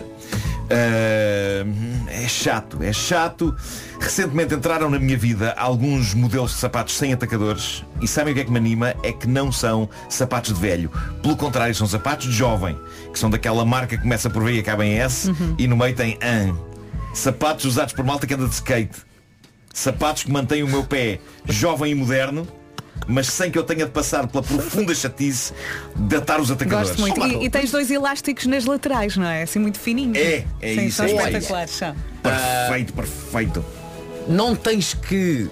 Ah, 0.70 1.66
é 2.08 2.28
chato, 2.28 2.82
é 2.82 2.92
chato. 2.92 3.54
Recentemente 4.00 4.54
entraram 4.54 4.90
na 4.90 4.98
minha 4.98 5.16
vida 5.16 5.54
alguns 5.56 6.14
modelos 6.14 6.52
de 6.52 6.58
sapatos 6.58 6.94
sem 6.94 7.12
atacadores 7.12 7.84
e 8.00 8.08
sabem 8.08 8.32
o 8.32 8.34
que 8.34 8.42
é 8.42 8.44
que 8.44 8.50
me 8.50 8.58
anima? 8.58 8.94
É 9.02 9.12
que 9.12 9.26
não 9.26 9.50
são 9.50 9.88
sapatos 10.08 10.54
de 10.54 10.60
velho. 10.60 10.90
Pelo 11.22 11.36
contrário, 11.36 11.74
são 11.74 11.86
sapatos 11.86 12.26
de 12.26 12.32
jovem, 12.32 12.78
que 13.12 13.18
são 13.18 13.30
daquela 13.30 13.64
marca 13.64 13.96
que 13.96 14.02
começa 14.02 14.28
por 14.30 14.42
V 14.42 14.54
e 14.54 14.60
acaba 14.60 14.84
em 14.84 14.98
S 14.98 15.30
e 15.58 15.66
no 15.66 15.76
meio 15.76 15.94
tem 15.94 16.18
AN. 16.22 16.54
Sapatos 17.14 17.64
usados 17.64 17.92
por 17.92 18.04
malta 18.04 18.26
que 18.26 18.34
anda 18.34 18.46
de 18.46 18.54
skate. 18.54 19.02
Sapatos 19.72 20.24
que 20.24 20.30
mantêm 20.30 20.62
o 20.62 20.68
meu 20.68 20.84
pé 20.84 21.20
jovem 21.48 21.92
e 21.92 21.94
moderno, 21.94 22.46
mas 23.06 23.26
sem 23.26 23.50
que 23.50 23.58
eu 23.58 23.62
tenha 23.64 23.84
de 23.84 23.90
passar 23.90 24.26
pela 24.26 24.42
profunda 24.42 24.94
chatice 24.94 25.52
de 25.96 26.16
atar 26.16 26.40
os 26.40 26.50
atacadores. 26.50 26.90
Gosto 26.96 27.00
muito. 27.00 27.42
E, 27.42 27.46
e 27.46 27.50
tens 27.50 27.70
dois 27.70 27.90
elásticos 27.90 28.46
nas 28.46 28.64
laterais, 28.64 29.16
não 29.16 29.26
é? 29.26 29.42
Assim 29.42 29.58
muito 29.58 29.78
fininhos. 29.78 30.16
É, 30.16 30.44
é 30.60 30.74
Sim, 30.74 30.86
isso. 30.86 30.96
São 30.96 31.06
É. 31.06 31.10
espetaculares. 31.14 31.70
São. 31.72 31.94
Perfeito, 32.22 32.92
perfeito. 32.92 33.64
Não 34.26 34.56
tens 34.56 34.94
que, 34.94 35.50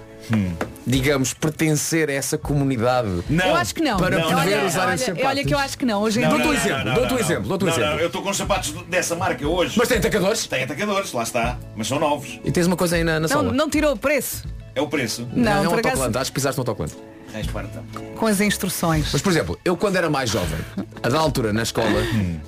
digamos, 0.85 1.33
pertencer 1.33 2.09
a 2.09 2.13
essa 2.13 2.37
comunidade. 2.37 3.07
Não. 3.29 3.45
Eu 3.45 3.55
acho 3.55 3.75
que 3.75 3.81
não. 3.81 3.97
Para 3.97 4.17
Não, 4.17 4.23
poder 4.23 4.35
olha, 4.55 4.65
usar 4.65 4.85
olha, 4.87 4.93
esses 4.95 5.05
sapatos. 5.05 5.29
olha 5.29 5.43
que 5.45 5.53
eu 5.53 5.57
acho 5.59 5.77
que 5.77 5.85
não. 5.85 6.01
Hoje 6.01 6.19
em 6.19 6.23
Não. 6.23 6.29
Dou-te 6.31 6.43
um 6.43 6.47
não, 6.47 6.53
exemplo, 6.55 6.77
não, 6.77 6.85
não, 6.85 6.93
dou-te 6.95 7.11
um 7.13 7.15
não, 7.15 7.23
exemplo, 7.23 7.43
dou-te 7.49 7.63
um 7.63 7.67
não, 7.67 7.73
exemplo. 7.73 7.91
não, 7.91 7.99
eu 7.99 8.07
estou 8.07 8.21
com 8.23 8.29
os 8.31 8.37
sapatos 8.37 8.71
dessa 8.89 9.15
marca 9.15 9.47
hoje. 9.47 9.75
Mas 9.77 9.87
tem 9.87 9.97
atacadores? 9.99 10.47
Tem 10.47 10.63
atacadores, 10.63 11.11
lá 11.13 11.23
está. 11.23 11.57
Mas 11.75 11.87
são 11.87 11.99
novos. 11.99 12.39
E 12.43 12.51
tens 12.51 12.65
uma 12.65 12.75
coisa 12.75 12.95
aí 12.95 13.03
na, 13.03 13.13
na 13.13 13.19
Não, 13.21 13.27
sola? 13.27 13.51
não 13.53 13.69
tirou 13.69 13.93
o 13.93 13.97
preço 13.97 14.43
É 14.73 14.81
o 14.81 14.87
preço. 14.87 15.27
Não, 15.33 15.63
é 15.63 15.69
um 15.69 15.73
autocolante. 15.75 16.17
Acho 16.17 16.31
que 16.31 16.35
pisaste 16.35 16.57
no 16.57 16.61
autocolante. 16.61 16.95
Esparta. 17.39 17.83
com 18.15 18.27
as 18.27 18.39
instruções. 18.41 19.09
Mas, 19.11 19.21
por 19.21 19.31
exemplo, 19.31 19.59
eu 19.63 19.75
quando 19.75 19.95
era 19.95 20.09
mais 20.09 20.29
jovem, 20.29 20.59
a 21.01 21.09
da 21.09 21.19
altura 21.19 21.51
na 21.51 21.63
escola, 21.63 22.01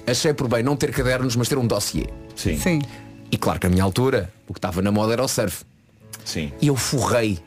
achei 0.07 0.33
por 0.33 0.47
bem 0.47 0.63
não 0.63 0.75
ter 0.75 0.91
cadernos, 0.91 1.35
mas 1.35 1.47
ter 1.47 1.57
um 1.57 1.67
dossiê. 1.67 2.07
Sim. 2.35 2.57
Sim. 2.57 2.81
E 3.31 3.37
claro 3.37 3.59
que 3.59 3.67
a 3.67 3.69
minha 3.69 3.83
altura, 3.83 4.31
o 4.47 4.53
que 4.53 4.59
estava 4.59 4.81
na 4.81 4.91
moda 4.91 5.13
era 5.13 5.23
o 5.23 5.27
surf. 5.27 5.63
Sim. 6.23 6.51
E 6.61 6.67
eu 6.67 6.75
forrei 6.75 7.39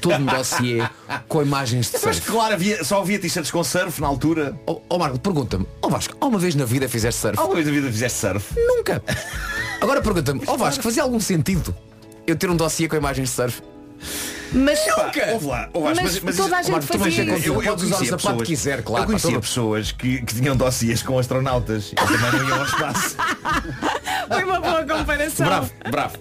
todo 0.00 0.14
um 0.16 0.26
dossiê 0.26 0.82
com 1.28 1.42
imagens 1.42 1.86
de 1.86 1.92
Mas 2.04 2.16
surf. 2.16 2.30
claro, 2.30 2.54
havia, 2.54 2.84
só 2.84 3.00
havia 3.00 3.18
t-shirts 3.18 3.50
com 3.50 3.64
surf 3.64 4.00
na 4.00 4.06
altura. 4.06 4.58
Ó 4.66 4.80
oh, 4.88 4.98
Marco, 4.98 5.18
pergunta-me, 5.18 5.66
ó 5.82 5.88
Vasco, 5.88 6.16
alguma 6.20 6.38
vez 6.38 6.54
na 6.54 6.64
vida 6.64 6.88
fizeste 6.88 7.20
surf? 7.20 7.38
Alguma 7.38 7.56
vez 7.56 7.66
na 7.66 7.72
vida 7.72 7.90
fizeste 7.90 8.18
surf? 8.18 8.54
Nunca. 8.56 9.02
Agora 9.80 10.00
pergunta-me, 10.00 10.42
ó 10.46 10.56
Vasco, 10.56 10.82
fazia 10.82 11.02
algum 11.02 11.20
sentido 11.20 11.74
eu 12.26 12.36
ter 12.36 12.50
um 12.50 12.56
dossiê 12.56 12.88
com 12.88 12.96
imagens 12.96 13.30
de 13.30 13.34
surf? 13.34 13.62
Mas 14.52 14.78
Pá, 14.80 15.12
ouve 15.32 15.46
lá, 15.46 15.68
ouve 15.72 15.94
lá, 15.94 16.02
Mas 16.22 16.36
toda 16.36 16.56
a 16.56 16.62
gente 16.62 16.72
Marco, 16.72 16.86
fazia 16.98 17.24
ter 17.24 17.38
isso. 17.38 17.54
Podes 17.54 17.84
usar 17.84 17.96
o 17.96 17.98
conhecia 17.98 18.18
sapato 18.18 18.38
que 18.38 18.44
quiser, 18.44 18.82
claro, 18.82 19.02
Eu 19.02 19.06
conhecia 19.06 19.40
pessoas 19.40 19.92
que, 19.92 20.22
que 20.22 20.34
tinham 20.34 20.56
dossiês 20.56 21.02
com 21.02 21.18
astronautas 21.18 21.92
e 21.92 21.94
também 21.96 22.40
não 22.40 22.48
iam 22.48 22.58
ao 22.60 22.64
espaço. 22.64 23.16
Foi 24.28 24.44
uma 24.44 24.60
boa 24.60 24.84
comparação. 24.84 25.46
Bravo, 25.46 25.70
bravo. 25.90 26.16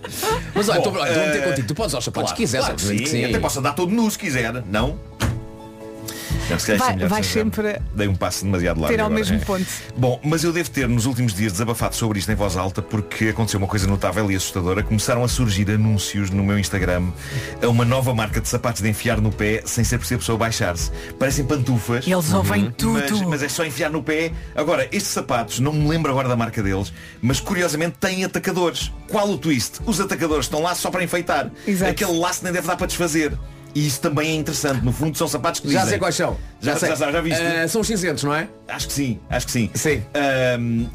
Mas 0.54 0.70
olha, 0.70 0.80
Bom, 0.80 0.90
estou 0.90 1.06
estou 1.06 1.24
a 1.24 1.26
meter 1.28 1.42
eh, 1.42 1.48
contigo. 1.50 1.68
Tu 1.68 1.76
podes 1.76 1.92
usar 1.92 2.00
os 2.00 2.06
sapatos 2.06 2.30
Claro, 2.32 2.36
que 2.36 2.44
quiseres, 2.44 2.66
claro 2.68 2.80
sim. 2.80 2.98
que 2.98 3.10
sim. 3.10 3.26
Até 3.26 3.40
posso 3.40 3.60
andar 3.60 3.74
todo 3.74 3.92
nu 3.92 4.10
se 4.10 4.18
quiser, 4.18 4.54
não? 4.68 5.00
Não, 6.50 6.60
se 6.60 6.68
calhar 6.68 6.80
Vai- 6.80 6.90
sim, 6.90 6.96
melhor, 6.96 7.10
vais 7.10 7.26
se 7.26 7.34
calhar. 7.34 7.46
sempre 7.46 7.82
Dei 7.96 8.08
um 8.08 8.16
passo 8.16 8.44
demasiado 8.46 8.80
largo 8.80 8.96
Ter 8.96 9.02
ao 9.02 9.08
agora. 9.08 9.20
mesmo 9.20 9.38
É. 9.38 9.40
ponto. 9.40 9.66
Bom, 9.98 10.20
mas 10.24 10.44
eu 10.44 10.54
devo 10.54 10.70
ter 10.70 10.88
nos 10.88 11.06
últimos 11.08 11.34
dias 11.34 11.52
desabafado 11.54 11.96
sobre 11.96 12.20
isto 12.20 12.32
em 12.32 12.36
voz 12.36 12.56
alta 12.56 12.82
porque 12.82 13.30
aconteceu 13.30 13.58
uma 13.58 13.68
coisa 13.68 13.88
notável 13.88 14.30
e 14.32 14.36
assustadora. 14.36 14.84
Começaram 14.84 15.24
a 15.24 15.28
surgir 15.28 15.70
anúncios 15.72 16.30
no 16.30 16.44
meu 16.44 16.60
Instagram 16.60 17.10
a 17.62 17.68
uma 17.68 17.84
nova 17.84 18.14
marca 18.14 18.40
de 18.40 18.48
sapatos 18.48 18.82
de 18.82 18.90
enfiar 18.90 19.20
no 19.20 19.32
pé 19.32 19.64
sem 19.66 19.84
ser 19.84 19.98
preciso 19.98 20.16
a 20.16 20.20
pessoa 20.20 20.38
baixar-se. 20.38 20.92
Parecem 21.18 21.46
pantufas. 21.46 22.06
Eles 22.08 22.32
ouvem 22.32 22.70
tudo. 22.72 23.00
Mas, 23.10 23.22
mas 23.22 23.44
é 23.44 23.50
só 23.50 23.66
enfiar 23.66 23.90
no 23.90 24.04
pé. 24.04 24.32
Agora, 24.56 24.84
estes 24.92 25.08
sapatos, 25.14 25.60
não 25.60 25.74
me 25.74 25.88
lembro 25.88 26.12
agora 26.12 26.28
da 26.30 26.36
marca 26.36 26.62
deles, 26.62 26.94
mas 27.22 27.40
curiosamente 27.40 27.96
têm 28.00 28.24
atacadores. 28.24 28.92
Qual 29.10 29.28
o 29.30 29.38
twist? 29.38 29.80
Os 29.86 30.00
atacadores 30.00 30.46
estão 30.46 30.62
lá 30.62 30.76
só 30.76 30.92
para 30.92 31.04
enfeitar. 31.04 31.50
Exato. 31.68 31.92
Aquele 31.92 32.18
laço 32.20 32.44
nem 32.44 32.54
deve 32.54 32.68
dar 32.68 32.76
para 32.78 32.88
desfazer. 32.88 33.34
E 33.76 33.86
isso 33.86 34.00
também 34.00 34.32
é 34.32 34.36
interessante. 34.36 34.84
No 34.84 34.94
fundo 34.94 35.18
são 35.18 35.28
sapatos 35.28 35.60
que 35.60 35.68
Já 35.70 35.80
dizem. 35.80 35.90
sei 35.90 36.00
quais 36.00 36.16
são. 36.16 36.38
Já, 36.66 36.76
já, 36.78 36.96
já, 36.96 37.12
já 37.12 37.22
viste? 37.22 37.42
Eh, 37.42 37.68
são 37.68 37.82
os 37.82 37.88
cinzentos, 37.88 38.24
não 38.24 38.34
é? 38.34 38.48
Acho 38.68 38.88
que 38.88 38.94
sim, 38.94 39.20
acho 39.30 39.46
que 39.46 39.52
sim. 39.52 39.70
Sim. 39.74 40.04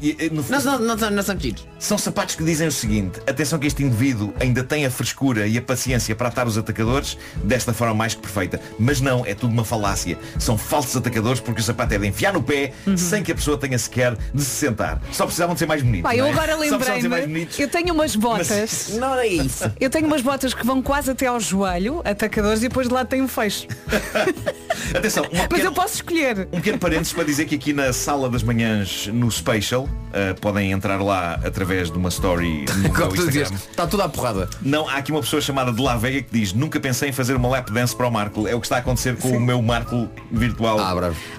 E, 0.01 0.17
e, 0.19 0.29
no 0.29 0.43
Não, 0.49 0.79
não, 0.79 0.95
não, 0.97 1.09
não 1.11 1.23
são 1.23 1.35
tiros. 1.37 1.65
são 1.79 1.97
sapatos 1.97 2.35
que 2.35 2.43
dizem 2.43 2.67
o 2.67 2.71
seguinte, 2.71 3.19
atenção 3.25 3.57
que 3.57 3.67
este 3.67 3.83
indivíduo 3.83 4.33
ainda 4.39 4.63
tem 4.63 4.85
a 4.85 4.91
frescura 4.91 5.47
e 5.47 5.57
a 5.57 5.61
paciência 5.61 6.15
para 6.15 6.27
atar 6.27 6.45
os 6.47 6.57
atacadores 6.57 7.17
desta 7.43 7.73
forma 7.73 7.93
mais 7.93 8.13
que 8.13 8.21
perfeita. 8.21 8.59
Mas 8.77 8.99
não, 8.99 9.25
é 9.25 9.33
tudo 9.33 9.51
uma 9.53 9.63
falácia. 9.63 10.17
São 10.37 10.57
falsos 10.57 10.95
atacadores 10.97 11.39
porque 11.39 11.61
o 11.61 11.63
sapato 11.63 11.93
é 11.93 11.97
de 11.97 12.07
enfiar 12.07 12.33
no 12.33 12.43
pé 12.43 12.73
sem 12.97 13.23
que 13.23 13.31
a 13.31 13.35
pessoa 13.35 13.57
tenha 13.57 13.77
sequer 13.77 14.15
de 14.33 14.43
se 14.43 14.49
sentar. 14.49 15.01
Só 15.11 15.25
precisavam 15.25 15.53
de 15.55 15.59
ser 15.59 15.65
mais 15.67 15.81
bonitos. 15.81 16.03
Pá, 16.03 16.15
eu 16.15 16.25
não 16.25 16.31
é? 16.31 16.33
agora 16.33 16.51
Só 16.53 16.57
precisavam 16.77 16.77
de 16.79 17.01
ser 17.01 17.07
mais 17.09 17.21
lembrei-me, 17.23 17.33
bonitos. 17.33 17.59
eu 17.59 17.67
tenho 17.69 17.93
umas 17.93 18.15
botas. 18.15 18.89
Não 19.01 19.15
é 19.15 19.27
isso. 19.27 19.71
Eu 19.79 19.89
tenho 19.89 20.07
umas 20.07 20.21
botas 20.21 20.53
que 20.53 20.65
vão 20.65 20.81
quase 20.81 21.11
até 21.11 21.25
ao 21.27 21.39
joelho, 21.39 22.01
atacadores, 22.03 22.59
e 22.59 22.67
depois 22.67 22.87
de 22.87 22.93
lá 22.93 23.05
tem 23.05 23.21
um 23.21 23.27
fecho. 23.27 23.67
Atenção, 24.95 25.25
uma 25.31 25.47
Mas 25.61 25.65
eu 25.65 25.71
posso 25.71 25.95
escolher. 25.95 26.47
Um 26.51 26.57
pequeno 26.57 26.77
parênteses 26.79 27.13
para 27.13 27.23
dizer 27.23 27.45
que 27.45 27.55
aqui 27.55 27.73
na 27.73 27.93
sala 27.93 28.29
das 28.29 28.43
manhãs 28.43 29.07
no 29.07 29.29
Special 29.31 29.83
uh, 29.83 30.39
podem 30.41 30.71
entrar 30.71 31.01
lá 31.01 31.35
através 31.43 31.91
de 31.91 31.97
uma 31.97 32.09
story 32.09 32.65
no 32.77 32.89
meu 32.93 33.07
Instagram. 33.15 33.55
está 33.69 33.85
tudo 33.87 34.03
à 34.03 34.09
porrada. 34.09 34.49
Não, 34.61 34.87
há 34.87 34.95
aqui 34.95 35.11
uma 35.11 35.21
pessoa 35.21 35.41
chamada 35.41 35.71
de 35.71 35.81
La 35.81 35.95
Vega 35.97 36.21
que 36.21 36.31
diz 36.31 36.53
Nunca 36.53 36.79
pensei 36.79 37.09
em 37.09 37.11
fazer 37.11 37.35
uma 37.35 37.47
lap 37.49 37.69
dance 37.71 37.95
para 37.95 38.07
o 38.07 38.11
Marco 38.11 38.47
É 38.47 38.55
o 38.55 38.59
que 38.59 38.65
está 38.65 38.77
a 38.77 38.79
acontecer 38.79 39.15
com 39.17 39.29
o 39.29 39.39
meu 39.39 39.61
Marco 39.61 40.09
virtual 40.31 40.79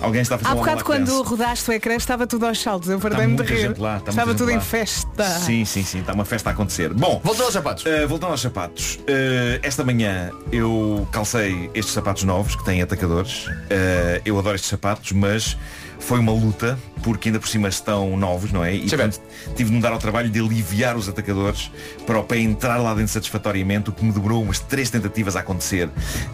Alguém 0.01 0.23
está 0.23 0.37
a 0.37 0.39
fazer 0.39 0.53
Há 0.53 0.57
bocado 0.57 0.85
quando 0.85 1.07
dance 1.07 1.29
rodaste 1.29 1.71
o 1.71 1.73
ecrã 1.73 1.95
estava 1.95 2.27
tudo 2.27 2.47
aos 2.47 2.61
saltos. 2.61 2.89
Eu 2.89 2.99
perdei-me 2.99 3.37
de 3.37 3.43
rir. 3.43 3.79
lá, 3.79 3.99
estava 4.07 4.35
tudo 4.35 4.47
gente 4.47 4.53
em 4.53 4.57
lá. 4.57 4.61
festa. 4.61 5.25
Sim, 5.41 5.65
sim, 5.65 5.83
sim, 5.83 6.01
está 6.01 6.13
uma 6.13 6.25
festa 6.25 6.51
a 6.51 6.53
acontecer 6.53 6.93
Bom, 6.93 7.21
voltando 7.23 7.45
aos 7.45 7.53
sapatos 7.55 7.85
Voltando 8.09 8.31
aos 8.31 8.41
sapatos 8.41 8.97
Uh, 9.03 9.59
Esta 9.63 9.85
manhã 9.85 10.31
eu 10.51 11.07
calcei 11.13 11.71
estes 11.75 11.95
sapatos 11.95 12.25
novos 12.25 12.55
Que 12.57 12.65
têm 12.65 12.83
atacadores 12.83 13.47
Uh, 13.47 14.12
Eu 14.25 14.39
adoro 14.39 14.55
estes 14.55 14.71
sapatos, 14.71 15.13
mas 15.13 15.57
foi 15.99 16.19
uma 16.19 16.33
luta 16.33 16.79
porque 17.03 17.29
ainda 17.29 17.39
por 17.39 17.49
cima 17.49 17.69
estão 17.69 18.17
novos, 18.17 18.53
não 18.53 18.65
é? 18.65 18.75
E 18.75 18.89
portanto, 18.89 19.21
tive 19.57 19.71
de 19.71 19.77
me 19.77 19.83
dar 19.83 19.93
ao 19.93 19.99
trabalho 19.99 20.29
de 20.29 20.41
aliviar 20.41 20.97
os 20.97 21.09
atacadores 21.09 21.71
para 22.07 22.19
o 22.19 22.25
pé 22.25 22.39
entrar 22.39 22.77
lá 22.79 22.95
dentro 22.95 23.13
satisfatoriamente, 23.13 23.91
o 23.91 23.93
que 23.93 24.05
me 24.05 24.13
demorou 24.13 24.43
umas 24.43 24.59
três 24.59 24.91
tentativas 24.91 25.37
a 25.37 25.41
acontecer. 25.41 25.89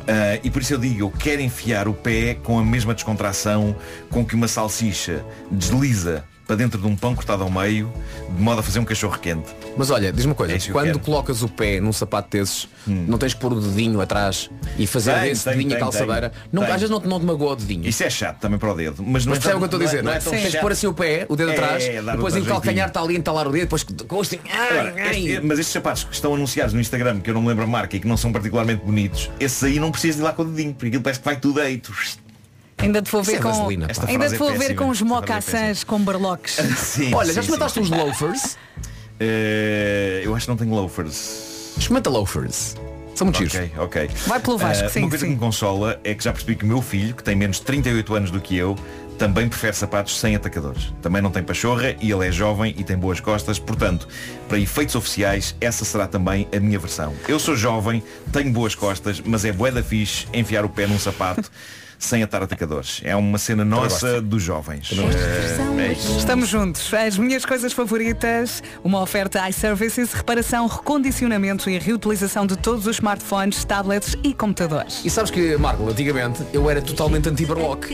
Ah, 0.06 0.38
e 0.42 0.50
por 0.50 0.62
isso 0.62 0.74
eu 0.74 0.78
digo, 0.78 1.00
eu 1.00 1.10
quero 1.10 1.42
enfiar 1.42 1.88
o 1.88 1.94
pé 1.94 2.34
com 2.34 2.58
a 2.58 2.64
mesma 2.64 2.94
descontração 2.94 3.76
com 4.10 4.24
que 4.24 4.34
uma 4.34 4.48
salsicha 4.48 5.24
desliza 5.50 6.24
para 6.49 6.57
dentro 6.57 6.80
de 6.80 6.86
um 6.86 6.96
pão 6.96 7.14
cortado 7.14 7.42
ao 7.42 7.51
meio, 7.51 7.92
de 8.34 8.42
modo 8.42 8.61
a 8.61 8.62
fazer 8.62 8.78
um 8.80 8.84
cachorro 8.84 9.18
quente. 9.18 9.55
Mas 9.76 9.90
olha, 9.90 10.11
diz-me 10.11 10.30
uma 10.30 10.34
coisa, 10.34 10.55
É 10.55 10.59
que 10.59 10.72
quando 10.72 10.99
colocas 10.99 11.42
o 11.42 11.49
pé 11.49 11.78
num 11.78 11.92
sapato 11.92 12.30
desses, 12.30 12.66
não 12.86 13.18
tens 13.18 13.34
que 13.34 13.40
pôr 13.40 13.53
o 13.53 13.61
dedinho 13.61 14.01
atrás 14.01 14.49
e 14.78 14.86
fazer 14.86 15.12
Tenho, 15.12 15.24
desse 15.26 15.44
tenho, 15.44 15.57
dedinho 15.57 15.72
a 15.74 15.76
tenho, 15.76 15.90
calçadeira. 15.90 16.32
Não, 16.51 16.62
às 16.62 16.68
vezes 16.70 16.88
não, 16.88 17.01
te- 17.03 17.07
não 17.07 17.20
te 17.20 17.26
magoa 17.26 17.53
o 17.53 17.57
dedinho. 17.57 17.86
Isso 17.86 18.03
é 18.03 18.09
chato 18.09 18.38
também 18.40 18.59
para 18.59 18.72
o 18.72 18.74
dedo. 18.74 19.03
Mas, 19.07 19.26
não 19.26 19.34
Mas 19.34 19.40
é 19.40 19.42
percebe 19.42 19.57
o 19.57 19.59
que 19.59 19.62
eu 19.62 19.66
estou 19.66 19.80
a 19.80 19.84
dizer, 19.84 20.03
não 20.03 20.11
é? 20.12 20.18
tão 20.20 20.32
Tens 20.32 20.42
de 20.44 20.51
chato. 20.53 20.61
pôr 20.62 20.72
assim 20.72 20.86
o 20.86 20.94
pé, 20.94 21.26
o 21.28 21.36
dedo 21.36 21.51
É, 21.51 21.53
atrás, 21.53 21.84
é, 21.84 22.01
depois 22.03 22.34
o 22.34 22.44
calcanhar 22.46 22.88
está 22.88 23.03
ali 23.03 23.14
a 23.14 23.18
entalar 23.18 23.46
o 23.46 23.53
dedo, 23.53 23.62
depois 23.64 23.82
gostem. 24.09 24.40
Agora, 24.51 25.11
este- 25.14 25.40
mas 25.42 25.59
estes 25.59 25.72
sapatos 25.74 26.05
que 26.05 26.14
estão 26.14 26.34
anunciados 26.34 26.72
no 26.72 26.80
Instagram, 26.80 27.20
que 27.20 27.28
eu 27.28 27.34
não 27.34 27.42
me 27.42 27.49
lembro 27.49 27.64
a 27.64 27.66
marca 27.66 27.94
e 27.94 28.01
que 28.01 28.09
não 28.09 28.16
são 28.16 28.32
particularmente 28.32 28.82
bonitos, 28.86 29.30
esses 29.38 29.62
aí 29.62 29.78
não 29.78 29.90
precisas 29.92 30.16
de 30.16 30.22
ir 30.22 30.24
lá 30.24 30.32
com 30.32 30.40
o 30.42 30.44
dedinho, 30.46 30.72
porque 30.72 30.86
aquilo 30.86 31.03
parece 31.03 31.20
que 31.20 31.26
vai 31.26 31.36
tudo 31.36 31.61
aí. 31.61 31.76
Tu... 31.76 31.92
Ainda 32.78 33.02
te 33.02 33.10
vou 33.10 33.22
ver 33.22 33.34
é 33.36 33.38
com, 33.40 33.48
vaselina, 33.52 33.88
ainda 34.06 34.28
te 34.28 34.34
é 34.34 34.38
vou 34.38 34.50
ver 34.52 34.58
péssima. 34.58 34.74
com 34.82 34.88
os 34.90 35.00
é 35.00 35.04
mocassins 35.04 35.84
com 35.84 35.98
barloques. 36.00 36.54
Sim, 36.78 37.12
Olha, 37.14 37.28
sim, 37.28 37.34
já 37.34 37.40
experimentaste 37.40 37.80
uns 37.80 37.90
loafers? 37.90 38.56
Eh, 39.20 40.22
eu 40.24 40.32
acho 40.32 40.46
que 40.46 40.50
não 40.50 40.56
tenho 40.56 40.72
loafers. 40.72 41.72
Experimenta 41.76 42.08
loafers. 42.08 42.76
São 43.16 43.24
muito 43.24 43.38
Ok, 43.42 43.48
giros. 43.48 43.70
ok. 43.76 44.08
Vai 44.28 44.38
pelo 44.38 44.56
Vasco, 44.56 44.84
Eh, 44.84 44.88
sim, 44.90 45.00
Uma 45.00 45.08
coisa 45.08 45.24
sim. 45.24 45.30
que 45.30 45.34
me 45.34 45.40
consola 45.40 45.98
é 46.04 46.14
que 46.14 46.22
já 46.22 46.30
percebi 46.32 46.54
que 46.54 46.64
o 46.64 46.68
meu 46.68 46.80
filho, 46.80 47.16
que 47.16 47.24
tem 47.24 47.34
menos 47.34 47.56
de 47.56 47.62
38 47.64 48.14
anos 48.14 48.30
do 48.30 48.40
que 48.40 48.56
eu, 48.56 48.76
também 49.18 49.48
prefere 49.48 49.72
sapatos 49.74 50.16
sem 50.20 50.36
atacadores. 50.36 50.94
Também 51.02 51.20
não 51.20 51.32
tem 51.32 51.42
pachorra 51.42 51.96
e 52.00 52.12
ele 52.12 52.28
é 52.28 52.30
jovem 52.30 52.72
e 52.78 52.84
tem 52.84 52.96
boas 52.96 53.18
costas. 53.18 53.58
Portanto, 53.58 54.06
para 54.48 54.56
efeitos 54.60 54.94
oficiais, 54.94 55.56
essa 55.60 55.84
será 55.84 56.06
também 56.06 56.46
a 56.56 56.60
minha 56.60 56.78
versão. 56.78 57.12
Eu 57.26 57.40
sou 57.40 57.56
jovem, 57.56 58.00
tenho 58.32 58.52
boas 58.52 58.76
costas, 58.76 59.20
mas 59.20 59.44
é 59.44 59.50
bué 59.50 59.72
da 59.72 59.82
fixe 59.82 60.28
enfiar 60.32 60.64
o 60.64 60.68
pé 60.68 60.86
num 60.86 60.96
sapato 61.00 61.50
sem 61.99 62.22
atar 62.22 62.42
atacadores. 62.42 63.01
É 63.05 63.14
uma 63.16 63.38
cena 63.38 63.64
nossa 63.64 64.20
dos 64.22 64.42
jovens. 64.42 64.90
É. 64.92 65.92
Estamos 65.92 66.49
juntos. 66.49 66.92
As 66.94 67.18
minhas 67.18 67.44
coisas 67.44 67.72
favoritas, 67.72 68.62
uma 68.84 69.01
oferta 69.03 69.49
iServices, 69.49 70.12
reparação, 70.12 70.66
recondicionamento 70.66 71.68
e 71.68 71.78
reutilização 71.78 72.46
de 72.46 72.57
todos 72.57 72.86
os 72.86 72.96
smartphones, 72.96 73.64
tablets 73.64 74.16
e 74.22 74.32
computadores. 74.34 75.01
E 75.05 75.11
sabes 75.11 75.30
que, 75.30 75.57
Marco, 75.57 75.88
antigamente 75.88 76.42
eu 76.53 76.68
era 76.70 76.80
totalmente 76.80 77.28
anti-barlock. 77.28 77.88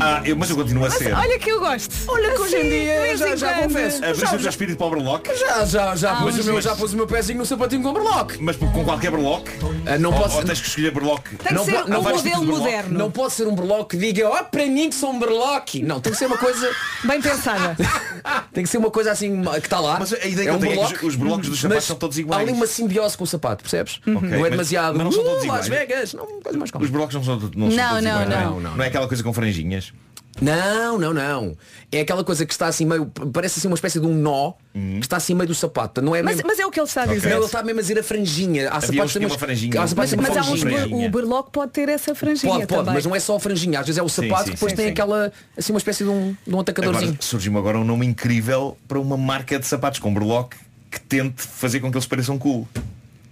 Ah, 0.00 0.22
eu- 0.24 0.36
mas 0.36 0.48
eu 0.50 0.56
continuo 0.56 0.84
a 0.84 0.88
Mas 0.88 0.98
ser. 0.98 1.12
olha 1.12 1.38
que 1.38 1.50
eu 1.50 1.60
gosto. 1.60 1.94
Olha 2.08 2.30
que 2.32 2.40
hoje 2.40 2.56
em 2.56 2.60
Assim, 2.60 2.68
dia 2.70 3.00
vez 3.02 3.20
já- 3.20 3.36
já 3.36 3.54
confesso. 3.62 4.04
Abriste 4.04 4.34
o 4.34 4.38
teu 4.38 4.48
espírito 4.48 4.78
para 4.78 4.86
o 4.86 4.90
berlock? 4.90 5.38
Já, 5.38 5.64
já, 5.66 5.96
já, 5.96 6.12
Ah, 6.12 6.16
pus 6.22 6.38
o 6.38 6.44
meu, 6.44 6.60
já 6.60 6.74
pus 6.74 6.92
o 6.92 6.96
meu 6.96 7.06
pezinho 7.06 7.38
no 7.38 7.46
sapatinho 7.46 7.82
com 7.82 7.92
berlock. 7.92 8.36
Mas 8.40 8.56
com 8.56 8.84
qualquer 8.84 9.10
berlock? 9.10 9.50
Ah, 9.86 9.98
não 9.98 10.10
Ou- 10.12 10.18
posso. 10.20 10.36
ou 10.38 10.44
tens 10.44 10.60
que 10.60 10.68
escolher 10.68 10.92
berlock? 10.92 11.28
Tem 11.36 11.48
que 11.48 11.54
Não 11.54 11.64
ser 11.64 11.84
não 11.86 12.00
um 12.00 12.02
modelo 12.02 12.44
moderno. 12.44 12.91
Não 12.98 13.10
pode 13.10 13.32
ser 13.32 13.46
um 13.46 13.54
berlock 13.54 13.96
que 13.96 13.96
diga, 13.96 14.28
ó, 14.28 14.42
para 14.44 14.66
mim 14.66 14.88
que 14.88 14.94
sou 14.94 15.10
um 15.10 15.18
berlock. 15.18 15.82
Não, 15.82 16.00
tem 16.00 16.12
que 16.12 16.18
ser 16.18 16.26
uma 16.26 16.38
coisa. 16.38 16.70
Bem 17.04 17.20
pensada. 17.20 17.76
Tem 18.52 18.62
que 18.64 18.70
ser 18.70 18.78
uma 18.78 18.90
coisa 18.90 19.10
assim 19.10 19.42
que 19.42 19.58
está 19.58 19.80
lá. 19.80 19.96
Mas 19.98 20.12
a 20.12 20.16
ideia 20.18 20.34
que 20.34 20.40
é 20.42 20.50
eu 20.50 20.54
um 20.54 20.58
tenho 20.58 20.72
é 20.72 20.86
que 20.86 20.94
os- 20.94 21.02
os 21.02 21.16
berlocks 21.16 21.48
dos 21.48 21.58
sapatos 21.60 21.76
mas 21.76 21.84
são 21.84 21.96
todos 21.96 22.16
Há 22.16 22.20
iguais. 22.20 22.42
ali 22.42 22.52
uma 22.52 22.66
simbiose 22.66 23.16
com 23.16 23.24
o 23.24 23.26
sapato, 23.26 23.62
percebes? 23.64 23.96
Ok, 24.06 24.12
Não 24.12 24.22
é 24.22 24.38
mas- 24.38 24.50
demasiado. 24.50 24.94
mas 24.96 25.04
não 25.04 25.12
são 25.12 25.24
todos 25.24 25.44
"Uh, 25.44 25.48
Las 25.48 25.66
iguais." 25.66 25.68
Vegas. 25.68 26.14
Não, 26.14 26.26
coisa 26.40 26.58
mais 26.58 26.70
calma. 26.70 26.84
Os 26.84 26.90
berlocks 26.90 27.14
não 27.16 27.24
são, 27.24 27.34
não 27.34 27.40
são 27.42 27.50
Não, 27.50 27.68
todos 27.70 28.04
não, 28.04 28.10
iguais, 28.22 28.28
não. 28.28 28.36
é? 28.36 28.44
Não, 28.62 28.76
Não 28.76 28.84
é 28.84 28.86
aquela 28.88 29.08
coisa 29.08 29.22
com 29.22 29.32
franjinhas? 29.32 29.92
Não, 30.40 30.98
não, 30.98 31.12
não. 31.12 31.56
É 31.90 32.00
aquela 32.00 32.24
coisa 32.24 32.46
que 32.46 32.52
está 32.52 32.66
assim 32.66 32.86
meio. 32.86 33.06
Parece 33.32 33.58
assim 33.58 33.68
uma 33.68 33.74
espécie 33.74 34.00
de 34.00 34.06
um 34.06 34.14
nó 34.14 34.52
que 34.72 35.00
está 35.02 35.18
assim 35.18 35.34
meio 35.34 35.46
do 35.46 35.54
sapato. 35.54 36.00
Não 36.00 36.16
é 36.16 36.22
Mas, 36.22 36.36
mesmo. 36.36 36.48
mas 36.48 36.58
é 36.58 36.64
o 36.66 36.70
que 36.70 36.80
ele 36.80 36.86
está 36.86 37.02
a 37.02 37.06
Não, 37.06 37.14
dizer. 37.14 37.30
ele 37.36 37.44
está 37.44 37.62
mesmo 37.62 37.78
a 37.78 37.82
dizer 37.82 37.98
a 37.98 38.02
franjinha. 38.02 38.70
Há 38.70 38.76
Havia 38.76 38.80
sapatos 38.88 39.04
uns 39.04 39.12
que 39.12 39.18
tinham 39.18 39.30
uma 39.30 39.38
franjinha. 39.38 39.72
Há 39.76 39.80
Mas, 39.82 39.90
sapatos 39.90 40.14
mas 40.14 40.28
uma 40.30 40.38
há 40.40 40.90
uns 40.90 41.06
o 41.06 41.10
berlock 41.10 41.50
pode 41.52 41.72
ter 41.72 41.88
essa 41.90 42.14
franjinha 42.14 42.50
Pode, 42.52 42.66
pode, 42.66 42.78
também. 42.80 42.94
mas 42.94 43.04
não 43.04 43.14
é 43.14 43.20
só 43.20 43.36
a 43.36 43.40
franjinha. 43.40 43.80
Às 43.80 43.86
vezes 43.86 43.98
é 43.98 44.02
o 44.02 44.08
sapato 44.08 44.44
sim, 44.44 44.50
que 44.50 44.54
depois 44.56 44.72
sim, 44.72 44.76
tem 44.76 44.86
sim. 44.86 44.92
aquela. 44.92 45.30
Assim 45.56 45.72
uma 45.72 45.78
espécie 45.78 46.02
de 46.04 46.10
um, 46.10 46.34
de 46.46 46.54
um 46.54 46.60
atacadorzinho. 46.60 47.16
Surgiu-me 47.20 47.58
agora 47.58 47.78
um 47.78 47.84
nome 47.84 48.06
incrível 48.06 48.76
para 48.88 48.98
uma 48.98 49.16
marca 49.18 49.58
de 49.58 49.66
sapatos 49.66 50.00
com 50.00 50.12
berlock 50.14 50.56
que 50.90 50.98
tente 51.00 51.42
fazer 51.42 51.80
com 51.80 51.90
que 51.90 51.96
eles 51.96 52.06
pareçam 52.06 52.38
cool. 52.38 52.66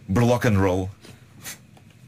Berlock 0.07 0.47
and 0.47 0.59
roll. 0.59 0.91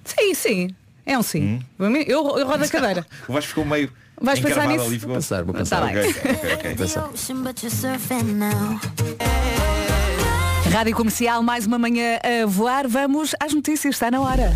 Sim, 0.05 0.35
sim. 0.35 0.71
É 1.07 1.19
um 1.19 1.23
sim. 1.23 1.61
Mim, 1.79 2.05
Eu, 2.07 2.39
eu 2.39 2.47
rodo 2.47 2.63
a 2.65 2.69
cadeira. 2.69 3.07
O 3.27 3.33
Vasco 3.33 3.49
ficou 3.49 3.65
meio 3.65 3.91
Vais 4.23 4.39
pensar 4.41 4.67
nisso? 4.69 4.85
ali. 4.87 4.99
Vou 4.99 5.15
pensar, 5.15 5.43
vou 5.45 5.53
Tá 5.53 5.59
pensar. 5.61 5.81
bem. 5.87 5.99
Ok, 5.99 6.11
ok, 6.11 6.55
ok. 6.55 6.75
Pensar. 6.77 7.11
Rádio 10.73 10.95
Comercial, 10.97 11.43
mais 11.43 11.67
uma 11.67 11.79
manhã 11.79 12.19
a 12.23 12.47
voar. 12.47 12.89
Vamos 12.89 13.35
às 13.41 13.53
notícias, 13.53 13.95
está 13.97 14.11
na 14.11 14.21
hora. 14.21 14.55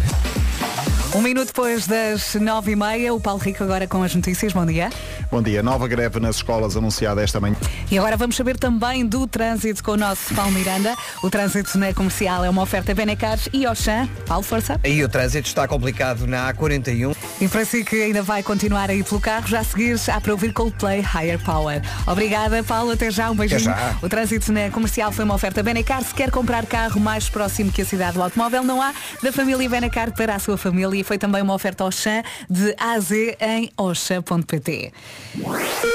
Um 1.14 1.21
minuto 1.23 1.47
depois 1.49 1.87
das 1.87 2.35
nove 2.35 2.73
e 2.73 2.77
meia, 2.77 3.14
o 3.14 3.21
Paulo 3.21 3.41
Rico 3.41 3.62
agora 3.64 3.87
com 3.87 4.03
as 4.03 4.14
notícias. 4.14 4.53
Bom 4.53 4.67
dia. 4.67 4.91
Bom 5.31 5.43
dia. 5.43 5.62
Nova 5.62 5.87
greve 5.87 6.18
nas 6.18 6.37
escolas 6.37 6.77
anunciada 6.77 7.22
esta 7.22 7.39
manhã. 7.39 7.57
E 7.91 7.99
agora 7.99 8.16
vamos 8.16 8.37
saber 8.37 8.57
também 8.59 9.07
do 9.07 9.27
trânsito 9.27 9.83
com 9.83 9.93
o 9.93 9.97
nosso 9.97 10.35
Paulo 10.35 10.51
Miranda. 10.53 10.97
O 11.22 11.31
trânsito 11.31 11.79
na 11.79 11.93
comercial 11.93 12.45
é 12.45 12.51
uma 12.51 12.62
oferta 12.62 12.95
Benecar 12.95 13.39
e 13.53 13.66
Oxã. 13.66 14.09
Paulo, 14.27 14.43
força. 14.43 14.81
Aí 14.83 15.05
o 15.05 15.09
trânsito 15.09 15.47
está 15.47 15.68
complicado 15.68 16.27
na 16.27 16.53
A41. 16.53 17.14
E 17.41 17.49
para 17.49 17.64
si 17.64 17.85
que 17.85 18.03
ainda 18.03 18.22
vai 18.22 18.43
continuar 18.43 18.91
a 18.91 18.95
ir 18.95 19.05
pelo 19.05 19.20
carro, 19.20 19.47
já 19.47 19.61
a 19.61 19.64
seguir 19.64 19.97
há 20.09 20.20
para 20.20 20.33
ouvir 20.33 20.53
Coldplay 20.53 21.01
Higher 21.01 21.39
Power. 21.45 21.83
Obrigada, 22.07 22.62
Paulo. 22.64 22.93
Até 22.93 23.11
já. 23.11 23.31
Um 23.31 23.37
beijinho. 23.37 23.61
Já. 23.61 23.97
O 24.03 24.09
trânsito 24.09 24.53
na 24.53 24.70
comercial 24.70 25.12
foi 25.12 25.24
uma 25.24 25.35
oferta 25.35 25.62
Benecar. 25.62 26.03
Se 26.03 26.14
quer 26.14 26.31
comprar 26.31 26.64
carro 26.66 26.99
mais 26.99 27.29
próximo 27.29 27.70
que 27.70 27.83
a 27.83 27.85
cidade 27.85 28.14
do 28.14 28.22
automóvel, 28.22 28.62
não 28.62 28.81
há. 28.81 28.93
Da 29.22 29.31
família 29.33 29.68
Benecar 29.68 30.12
para 30.12 30.35
a 30.35 30.39
sua 30.39 30.57
família. 30.57 31.01
E 31.01 31.05
foi 31.05 31.18
também 31.18 31.43
uma 31.43 31.55
oferta 31.55 31.85
Oxã 31.85 32.22
de 32.49 32.74
A 32.79 32.97
a 32.97 33.01
Z 33.01 33.37
em 33.41 33.70
oxa.pt. 33.77 34.93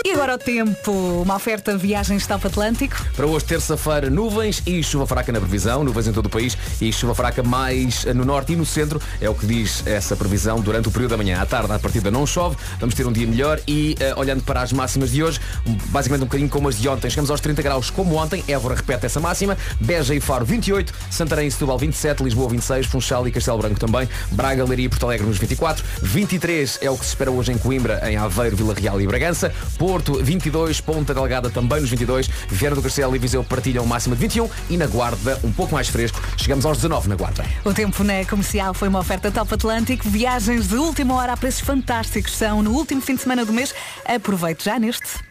E 0.05 0.11
agora 0.11 0.36
o 0.36 0.38
tempo. 0.38 0.91
Uma 0.91 1.36
oferta 1.36 1.76
Viagens 1.78 2.28
Top 2.28 2.45
Atlântico. 2.45 2.95
Para 3.15 3.26
hoje, 3.26 3.45
terça-feira, 3.45 4.09
nuvens 4.09 4.61
e 4.65 4.84
chuva 4.84 5.07
fraca 5.07 5.32
na 5.32 5.39
previsão, 5.39 5.84
nuvens 5.84 6.07
em 6.07 6.13
todo 6.13 6.28
o 6.28 6.30
país 6.30 6.57
e 6.80 6.91
chuva 6.93 7.15
fraca 7.15 7.41
mais 7.41 8.05
no 8.05 8.24
norte 8.24 8.53
e 8.53 8.55
no 8.55 8.65
centro, 8.65 9.01
é 9.19 9.30
o 9.30 9.34
que 9.34 9.45
diz 9.45 9.86
essa 9.86 10.15
previsão 10.15 10.59
durante 10.61 10.88
o 10.88 10.91
período 10.91 11.11
da 11.11 11.17
manhã. 11.17 11.41
À 11.41 11.45
tarde, 11.45 11.72
à 11.72 11.80
partida 11.80 12.11
não 12.11 12.26
chove, 12.26 12.55
vamos 12.80 12.95
ter 12.95 13.05
um 13.05 13.11
dia 13.11 13.28
melhor 13.28 13.59
e, 13.67 13.95
eh, 13.99 14.13
olhando 14.15 14.43
para 14.43 14.61
as 14.61 14.72
máximas 14.72 15.11
de 15.11 15.24
hoje, 15.24 15.39
basicamente 15.88 16.24
um 16.24 16.28
bocadinho 16.28 16.49
como 16.49 16.67
as 16.67 16.78
de 16.78 16.88
ontem, 16.88 17.09
chegamos 17.09 17.32
aos 17.32 17.41
30 17.41 17.61
graus 17.61 17.89
como 17.89 18.15
ontem, 18.15 18.43
Évora 18.47 18.76
repete 18.76 19.05
essa 19.05 19.19
máxima, 19.19 19.57
Beja 19.80 20.13
e 20.13 20.19
Faro 20.19 20.45
28, 20.45 20.93
Santarém 21.09 21.47
e 21.47 21.51
Setúbal 21.51 21.78
27, 21.78 22.24
Lisboa 22.24 22.49
26, 22.49 22.86
Funchal 22.88 23.28
e 23.28 23.32
Castelo 23.32 23.57
Branco 23.57 23.80
também, 23.80 24.07
Braga, 24.32 24.63
Leiria 24.63 24.86
e 24.86 24.89
Porto 24.89 25.05
Alegre 25.05 25.28
nos 25.28 25.38
24, 25.38 25.84
23 26.01 26.80
é 26.82 26.89
o 26.89 26.97
que 26.97 27.05
se 27.05 27.11
espera 27.11 27.32
hoje 27.32 27.51
em 27.51 27.57
Coimbra, 27.57 28.01
em 28.09 28.17
Aveiro, 28.17 28.55
Vila 28.55 28.74
Real 28.74 28.99
e 28.99 29.07
Bragança, 29.12 29.53
Porto 29.78 30.24
22, 30.24 30.80
Ponta 30.80 31.14
Delgada 31.14 31.49
também 31.49 31.82
nos 31.82 31.89
22, 31.89 32.30
Viana 32.47 32.78
do 32.78 32.82
Castelo 32.82 33.14
e 33.14 33.20
Viseu 33.20 33.43
partilham 33.43 33.86
máxima 33.86 34.16
de 34.16 34.22
21 34.22 34.49
e 34.70 34.78
na 34.78 34.88
Guarda 34.88 35.38
um 35.43 35.51
pouco 35.51 35.74
mais 35.74 35.89
fresco, 35.89 36.22
chegamos 36.38 36.66
aos 36.66 36.78
19 36.78 37.09
na 37.09 37.16
Guarda. 37.16 37.45
O 37.66 37.74
tempo 37.74 38.03
na 38.05 38.24
comercial 38.26 38.74
foi 38.74 38.88
uma 38.88 38.99
oferta 38.99 39.30
Top 39.30 39.53
Atlântico. 39.53 40.07
Viagens 40.09 40.70
de 40.70 40.76
última 40.76 41.16
hora 41.16 41.34
a 41.34 41.38
preços 41.38 41.62
fantásticos. 41.62 42.38
São 42.38 42.64
no 42.64 42.72
último 42.72 43.01
fim 43.01 43.16
de 43.16 43.22
semana 43.22 43.45
do 43.45 43.51
mês. 43.51 43.74
Aproveite 44.05 44.64
já 44.64 44.80
neste. 44.80 45.30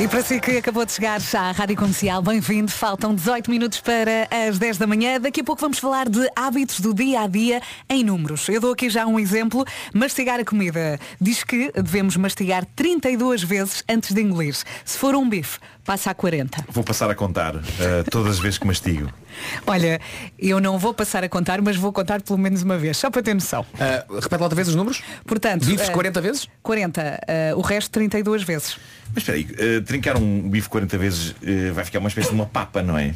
E 0.00 0.08
para 0.08 0.22
si 0.22 0.40
que 0.40 0.56
acabou 0.56 0.86
de 0.86 0.92
chegar 0.92 1.20
já 1.20 1.42
à 1.42 1.52
Rádio 1.52 1.76
Comercial, 1.76 2.22
bem-vindo. 2.22 2.70
Faltam 2.70 3.14
18 3.14 3.50
minutos 3.50 3.82
para 3.82 4.26
as 4.30 4.58
10 4.58 4.78
da 4.78 4.86
manhã. 4.86 5.20
Daqui 5.20 5.42
a 5.42 5.44
pouco 5.44 5.60
vamos 5.60 5.78
falar 5.78 6.08
de 6.08 6.26
hábitos 6.34 6.80
do 6.80 6.94
dia 6.94 7.20
a 7.20 7.26
dia 7.26 7.60
em 7.86 8.02
números. 8.02 8.48
Eu 8.48 8.62
dou 8.62 8.72
aqui 8.72 8.88
já 8.88 9.06
um 9.06 9.20
exemplo. 9.20 9.62
Mastigar 9.92 10.40
a 10.40 10.44
comida. 10.44 10.98
Diz 11.20 11.44
que 11.44 11.70
devemos 11.72 12.16
mastigar 12.16 12.64
32 12.74 13.42
vezes 13.42 13.84
antes 13.86 14.14
de 14.14 14.22
engolir. 14.22 14.56
Se 14.86 14.96
for 14.96 15.14
um 15.14 15.28
bife, 15.28 15.58
passa 15.84 16.12
a 16.12 16.14
40. 16.14 16.64
Vou 16.70 16.82
passar 16.82 17.10
a 17.10 17.14
contar 17.14 17.56
eh, 17.56 18.02
todas 18.10 18.32
as 18.32 18.38
vezes 18.38 18.56
que 18.56 18.66
mastigo. 18.66 19.12
Olha, 19.66 20.00
eu 20.38 20.60
não 20.60 20.78
vou 20.78 20.94
passar 20.94 21.22
a 21.24 21.28
contar, 21.28 21.60
mas 21.60 21.76
vou 21.76 21.92
contar 21.92 22.22
pelo 22.22 22.38
menos 22.38 22.62
uma 22.62 22.78
vez, 22.78 22.96
só 22.96 23.10
para 23.10 23.22
ter 23.22 23.34
noção. 23.34 23.66
Uh, 23.74 24.14
repete 24.14 24.36
lá 24.36 24.44
outra 24.44 24.56
vez 24.56 24.68
os 24.68 24.74
números. 24.74 25.02
Portanto, 25.26 25.66
Bifes 25.66 25.90
eh, 25.90 25.92
40 25.92 26.20
vezes? 26.22 26.48
40. 26.62 27.20
eh, 27.28 27.52
o 27.54 27.60
resto 27.60 27.90
32 27.90 28.42
vezes. 28.42 28.78
Mas 29.14 29.22
espera 29.22 29.38
aí, 29.38 29.48
eh, 29.58 29.80
trincar 29.80 30.16
um 30.16 30.48
bife 30.48 30.68
40 30.68 30.98
vezes 30.98 31.34
eh, 31.42 31.70
vai 31.72 31.84
ficar 31.84 31.98
uma 31.98 32.08
espécie 32.08 32.28
de 32.28 32.34
uma 32.34 32.46
papa, 32.46 32.82
não 32.82 32.96
é? 32.96 33.14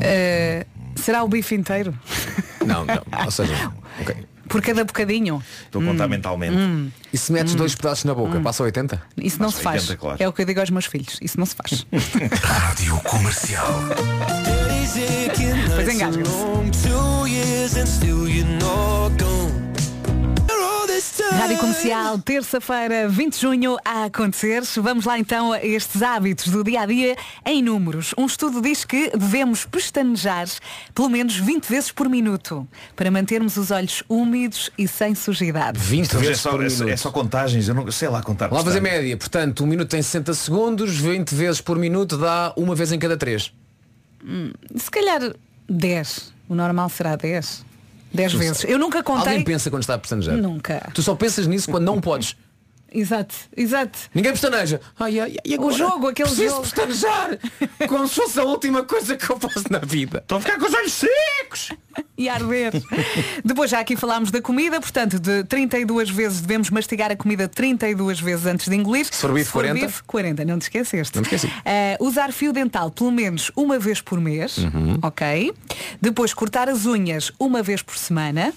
Eh, 0.00 0.66
será 0.96 1.22
o 1.22 1.28
bife 1.28 1.54
inteiro? 1.54 1.94
Não, 2.64 2.82
não. 2.86 3.02
Ou 3.26 3.30
seja, 3.30 3.70
ok. 4.00 4.16
Por 4.48 4.62
cada 4.62 4.84
bocadinho? 4.84 5.42
Estou 5.66 5.82
a 5.82 5.84
contar 5.84 6.08
mentalmente. 6.08 6.56
Hum. 6.56 6.90
E 7.12 7.18
se 7.18 7.30
metes 7.30 7.54
dois 7.54 7.74
pedaços 7.74 8.04
na 8.04 8.14
boca, 8.14 8.40
passa 8.40 8.62
a 8.62 8.64
80? 8.64 9.02
Isso 9.18 9.38
não 9.38 9.48
Passa 9.48 9.58
se 9.58 9.62
faz. 9.62 9.82
80, 9.82 10.00
claro. 10.00 10.22
É 10.22 10.26
o 10.26 10.32
que 10.32 10.40
eu 10.40 10.46
digo 10.46 10.60
aos 10.60 10.70
meus 10.70 10.86
filhos. 10.86 11.18
Isso 11.20 11.38
não 11.38 11.44
se 11.44 11.54
faz. 11.54 11.86
Rádio 12.42 12.96
Comercial. 13.00 13.68
Pois 15.74 15.88
engasga-se. 15.94 16.30
Rádio 21.32 21.58
Comercial, 21.58 22.18
terça-feira, 22.18 23.08
20 23.08 23.34
de 23.34 23.40
junho, 23.40 23.76
a 23.84 24.04
acontecer. 24.04 24.62
Vamos 24.76 25.04
lá 25.04 25.18
então 25.18 25.52
a 25.52 25.64
estes 25.64 26.02
hábitos 26.02 26.48
do 26.48 26.62
dia 26.62 26.82
a 26.82 26.86
dia 26.86 27.16
em 27.44 27.62
números. 27.62 28.14
Um 28.16 28.26
estudo 28.26 28.60
diz 28.60 28.84
que 28.84 29.10
devemos 29.16 29.64
pestanejar 29.64 30.46
pelo 30.94 31.08
menos 31.08 31.36
20 31.36 31.66
vezes 31.66 31.90
por 31.90 32.08
minuto 32.08 32.66
para 32.94 33.10
mantermos 33.10 33.56
os 33.56 33.70
olhos 33.70 34.02
úmidos 34.08 34.70
e 34.78 34.86
sem 34.86 35.14
sujidade. 35.14 35.78
20 35.78 36.06
Então, 36.06 36.20
é, 36.20 36.24
vezes 36.24 36.40
só, 36.40 36.50
por 36.50 36.64
é, 36.64 36.68
só, 36.68 36.76
minuto. 36.78 36.92
é 36.92 36.96
só 36.96 37.10
contagens, 37.10 37.68
eu 37.68 37.74
não 37.74 37.90
sei 37.90 38.08
lá 38.08 38.22
contar. 38.22 38.48
Vamos 38.48 38.64
lá 38.64 38.70
fazer 38.70 38.80
portanto. 38.80 39.00
média. 39.02 39.16
Portanto, 39.16 39.64
um 39.64 39.66
minuto 39.66 39.88
tem 39.88 40.02
60 40.02 40.34
segundos, 40.34 40.96
20 40.96 41.34
vezes 41.34 41.60
por 41.60 41.78
minuto 41.78 42.16
dá 42.16 42.52
uma 42.56 42.74
vez 42.74 42.92
em 42.92 42.98
cada 42.98 43.16
três. 43.16 43.52
Hum, 44.24 44.52
se 44.76 44.90
calhar 44.90 45.20
10. 45.68 46.32
O 46.48 46.54
normal 46.54 46.88
será 46.88 47.16
10. 47.16 47.64
10 48.14 48.32
Tu 48.32 48.38
vezes. 48.38 48.64
Eu 48.64 48.78
nunca 48.78 49.02
contei. 49.02 49.32
Alguém 49.32 49.44
pensa 49.44 49.68
quando 49.70 49.82
está 49.82 49.94
a 49.94 49.98
pestanejar? 49.98 50.36
Nunca. 50.36 50.88
Tu 50.94 51.02
só 51.02 51.14
pensas 51.14 51.46
nisso 51.46 51.70
quando 51.70 51.84
não 51.84 52.00
podes. 52.00 52.36
Exato, 52.96 53.34
exato. 53.56 53.98
Ninguém 54.14 54.30
pestaneja. 54.30 54.80
Ai, 55.00 55.18
ai, 55.18 55.36
e 55.44 55.54
agora? 55.54 55.74
O 55.74 55.76
jogo, 55.76 56.06
aquele 56.08 56.28
Preciso 56.28 56.48
jogo. 56.50 56.62
pestanejar. 56.62 57.38
Como 57.88 58.06
se 58.06 58.14
fosse 58.14 58.38
a 58.38 58.44
última 58.44 58.84
coisa 58.84 59.16
que 59.16 59.28
eu 59.28 59.36
faço 59.40 59.64
na 59.68 59.80
vida. 59.80 60.18
Estão 60.18 60.38
a 60.38 60.40
ficar 60.40 60.58
com 60.60 60.66
os 60.66 60.72
olhos 60.74 60.92
secos. 60.92 61.70
e 62.16 62.28
arder. 62.28 62.72
Depois 63.44 63.70
já 63.70 63.80
aqui 63.80 63.96
falámos 63.96 64.30
da 64.30 64.40
comida, 64.40 64.80
portanto, 64.80 65.18
de 65.18 65.42
32 65.44 66.08
vezes 66.10 66.40
devemos 66.40 66.70
mastigar 66.70 67.10
a 67.10 67.16
comida 67.16 67.48
32 67.48 68.20
vezes 68.20 68.46
antes 68.46 68.68
de 68.68 68.76
engolir. 68.76 69.06
Se 69.06 69.20
for 69.20 69.32
bife, 69.32 69.50
40. 69.50 69.86
bife, 69.86 70.02
40, 70.04 70.44
não 70.44 70.58
te 70.58 70.62
esqueceste. 70.62 71.16
Não 71.16 71.22
me 71.22 71.26
esqueci. 71.34 71.52
Eh, 71.64 71.96
usar 72.00 72.32
fio 72.32 72.52
dental 72.52 72.90
pelo 72.92 73.10
menos 73.10 73.50
uma 73.56 73.78
vez 73.78 74.00
por 74.00 74.20
mês, 74.20 74.58
Uhum. 74.58 74.98
ok? 75.02 75.52
Depois 76.00 76.32
cortar 76.32 76.68
as 76.68 76.86
unhas 76.86 77.32
uma 77.40 77.60
vez 77.62 77.82
por 77.82 77.96
semana. 77.98 78.52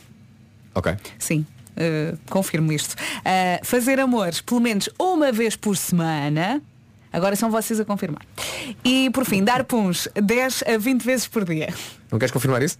Ok. 0.75 0.95
Sim. 1.17 1.43
Eh, 1.77 2.15
confirmo 2.29 2.71
isto. 2.71 2.95
Eh, 3.23 3.59
fazer 3.63 3.99
amores 3.99 4.41
pelo 4.41 4.59
menos 4.59 4.89
uma 4.99 5.31
vez 5.31 5.55
por 5.55 5.77
semana. 5.77 6.61
Agora 7.11 7.35
são 7.35 7.49
vocês 7.49 7.79
a 7.79 7.85
confirmar. 7.85 8.21
E 8.83 9.09
por 9.11 9.25
fim, 9.25 9.43
dar 9.43 9.63
puns 9.63 10.07
10 10.15 10.63
a 10.67 10.77
20 10.77 11.03
vezes 11.03 11.27
por 11.27 11.45
dia. 11.45 11.73
Não 12.11 12.19
queres 12.19 12.31
confirmar 12.31 12.61
isso? 12.61 12.77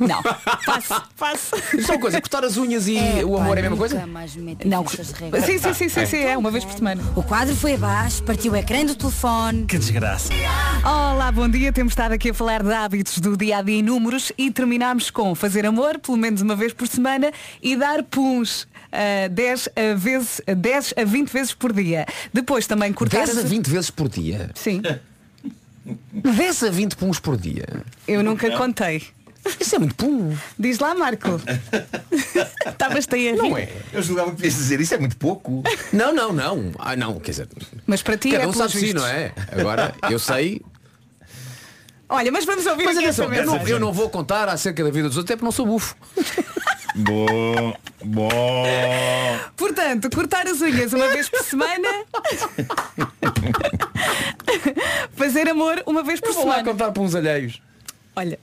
Não, 0.00 0.22
passo, 0.64 1.02
passo. 1.18 1.56
Só 1.84 1.92
uma 1.94 2.00
coisa, 2.00 2.20
cortar 2.20 2.44
as 2.44 2.56
unhas 2.56 2.86
e 2.88 2.96
o 3.24 3.36
amor 3.36 3.56
é 3.56 3.60
a 3.60 3.62
mesma 3.62 3.76
coisa? 3.76 4.06
Não, 4.64 4.86
sim, 4.88 5.58
sim, 5.58 5.74
sim, 5.74 5.88
sim, 5.88 6.06
sim, 6.06 6.16
é 6.18 6.36
uma 6.38 6.50
vez 6.50 6.64
por 6.64 6.74
semana. 6.74 7.02
O 7.14 7.22
quadro 7.22 7.54
foi 7.54 7.74
abaixo, 7.74 8.22
partiu 8.22 8.52
o 8.52 8.56
ecrã 8.56 8.84
do 8.84 8.94
telefone. 8.94 9.66
Que 9.66 9.76
desgraça. 9.78 10.32
Olá, 10.84 11.30
bom 11.32 11.48
dia. 11.48 11.72
Temos 11.72 11.92
estado 11.92 12.12
aqui 12.12 12.30
a 12.30 12.34
falar 12.34 12.62
de 12.62 12.72
hábitos 12.72 13.18
do 13.18 13.36
dia 13.36 13.58
a 13.58 13.62
dia 13.62 13.76
em 13.78 13.82
números 13.82 14.32
e 14.38 14.50
terminamos 14.50 15.10
com 15.10 15.34
fazer 15.34 15.66
amor 15.66 15.98
pelo 15.98 16.16
menos 16.16 16.40
uma 16.40 16.56
vez 16.56 16.72
por 16.72 16.86
semana 16.88 17.30
e 17.62 17.76
dar 17.76 18.02
puns 18.04 18.62
uh, 18.62 19.28
10, 19.30 19.68
a 19.76 19.94
vezes, 19.94 20.40
10 20.46 20.94
a 20.96 21.04
20 21.04 21.30
vezes 21.30 21.52
por 21.54 21.72
dia. 21.72 22.06
Depois 22.32 22.66
também 22.66 22.92
cortar 22.92 23.26
10 23.26 23.36
a 23.38 23.40
as- 23.42 23.50
20 23.50 23.66
vezes 23.68 23.90
por 23.90 24.08
dia? 24.08 24.50
Sim. 24.54 24.80
10 26.12 26.62
a 26.64 26.70
20 26.70 26.96
puns 26.96 27.18
por 27.20 27.36
dia? 27.36 27.66
Eu 28.08 28.22
nunca 28.22 28.50
contei. 28.56 29.02
Isso 29.60 29.76
é 29.76 29.78
muito 29.78 29.94
pum. 29.94 30.36
Diz 30.58 30.78
lá, 30.78 30.94
Marco. 30.94 31.40
Estavas 32.66 33.06
aí 33.12 33.28
a 33.28 33.32
rir. 33.32 33.38
Não 33.38 33.56
é? 33.56 33.68
Eu 33.92 34.02
julgava 34.02 34.30
que 34.30 34.36
podias 34.36 34.54
dizer 34.54 34.80
isso 34.80 34.94
é 34.94 34.98
muito 34.98 35.16
pouco. 35.16 35.62
Não, 35.92 36.14
não, 36.14 36.32
não. 36.32 36.72
Ah, 36.78 36.96
não, 36.96 37.18
quer 37.20 37.30
dizer. 37.32 37.48
Mas 37.86 38.02
para 38.02 38.16
ti 38.16 38.30
Cada 38.30 38.44
é 38.44 38.46
um 38.46 38.52
sabe 38.52 38.72
si, 38.72 38.92
não 38.92 39.06
é? 39.06 39.32
Agora, 39.52 39.94
eu 40.10 40.18
sei. 40.18 40.62
Olha, 42.08 42.30
mas 42.30 42.44
vamos 42.44 42.64
ouvir 42.66 42.84
Mas 42.84 42.96
aqui 42.96 43.06
atenção, 43.06 43.32
eu 43.34 43.44
não, 43.44 43.66
eu 43.66 43.80
não 43.80 43.92
vou 43.92 44.08
contar 44.08 44.48
acerca 44.48 44.84
da 44.84 44.90
vida 44.90 45.08
dos 45.08 45.16
outros, 45.16 45.28
até 45.32 45.36
porque 45.36 45.44
não 45.44 45.50
sou 45.52 45.66
bufo. 45.66 45.96
Bom, 46.94 47.76
bom. 48.04 48.64
Portanto, 49.56 50.08
cortar 50.14 50.46
as 50.46 50.60
unhas 50.60 50.92
uma 50.92 51.08
vez 51.08 51.28
por 51.28 51.42
semana. 51.42 51.88
Fazer 55.16 55.48
amor 55.48 55.82
uma 55.84 56.02
vez 56.02 56.20
por 56.20 56.28
Eu 56.28 56.34
vou 56.34 56.46
lá 56.46 56.54
semana. 56.56 56.70
contar 56.72 56.92
para 56.92 57.02
uns 57.02 57.14
alheios. 57.14 57.60
Olha, 58.14 58.38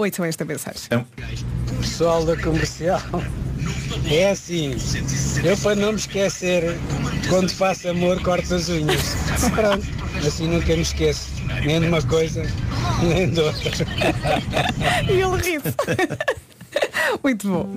ouçam 0.00 0.24
esta 0.24 0.44
mensagem. 0.44 0.82
Pessoal 1.80 2.24
da 2.24 2.36
comercial, 2.36 3.02
é 4.10 4.30
assim, 4.30 4.74
eu 5.44 5.56
para 5.58 5.76
não 5.76 5.92
me 5.92 5.98
esquecer, 5.98 6.78
quando 7.28 7.50
faço 7.50 7.88
amor 7.88 8.20
corto 8.22 8.54
as 8.54 8.68
unhas. 8.68 9.14
Pronto, 9.54 9.86
assim 10.26 10.48
nunca 10.48 10.74
me 10.74 10.82
esqueço, 10.82 11.30
nem 11.64 11.80
de 11.80 11.88
uma 11.88 12.02
coisa, 12.02 12.42
nem 13.02 13.30
de 13.30 13.40
outra. 13.40 13.70
E 15.06 15.20
ele 15.20 15.36
ri-se. 15.36 15.74
Muito 17.22 17.48
bom. 17.48 17.68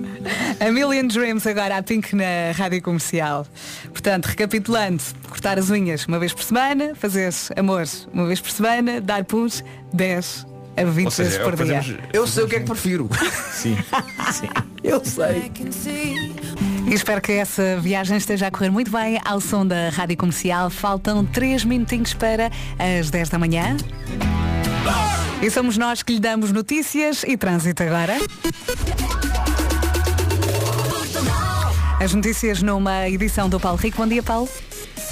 A 0.60 0.70
Million 0.70 1.08
Dreams 1.08 1.46
agora 1.46 1.76
a 1.76 1.82
Pink 1.82 2.14
na 2.14 2.52
rádio 2.56 2.80
comercial. 2.80 3.46
Portanto, 3.90 4.26
recapitulando, 4.26 5.02
cortar 5.28 5.58
as 5.58 5.68
unhas 5.70 6.06
uma 6.06 6.18
vez 6.18 6.32
por 6.32 6.42
semana, 6.42 6.94
fazer 6.94 7.30
amor 7.56 7.84
uma 8.12 8.26
vez 8.26 8.40
por 8.40 8.50
semana, 8.50 9.00
dar 9.00 9.24
puns 9.24 9.62
10 9.92 10.53
a 10.76 10.84
20 10.84 11.04
Ou 11.06 11.10
seja, 11.10 11.28
vezes 11.30 11.40
é 11.40 11.44
por 11.50 11.56
dia. 11.64 11.82
fazemos- 11.82 12.00
Eu 12.12 12.26
sei 12.26 12.44
o 12.44 12.48
que 12.48 12.56
é 12.56 12.60
que 12.60 12.66
prefiro. 12.66 13.08
Sim. 13.52 13.76
Eu 14.82 15.02
sei. 15.04 15.50
E 16.86 16.92
espero 16.94 17.20
que 17.20 17.32
essa 17.32 17.78
viagem 17.80 18.16
esteja 18.16 18.48
a 18.48 18.50
correr 18.50 18.70
muito 18.70 18.90
bem 18.90 19.18
ao 19.24 19.40
som 19.40 19.66
da 19.66 19.88
rádio 19.90 20.16
comercial. 20.16 20.68
Faltam 20.70 21.24
3 21.24 21.64
minutinhos 21.64 22.12
para 22.14 22.50
as 23.00 23.08
10 23.10 23.28
da 23.30 23.38
manhã. 23.38 23.76
E 25.42 25.50
somos 25.50 25.76
nós 25.78 26.02
que 26.02 26.12
lhe 26.14 26.20
damos 26.20 26.52
notícias 26.52 27.22
e 27.24 27.36
trânsito 27.36 27.82
agora. 27.82 28.16
As 32.02 32.12
notícias 32.12 32.62
numa 32.62 33.08
edição 33.08 33.48
do 33.48 33.58
Paulo 33.58 33.78
Rico. 33.78 33.96
Bom 33.98 34.06
dia, 34.06 34.22
Paulo. 34.22 34.48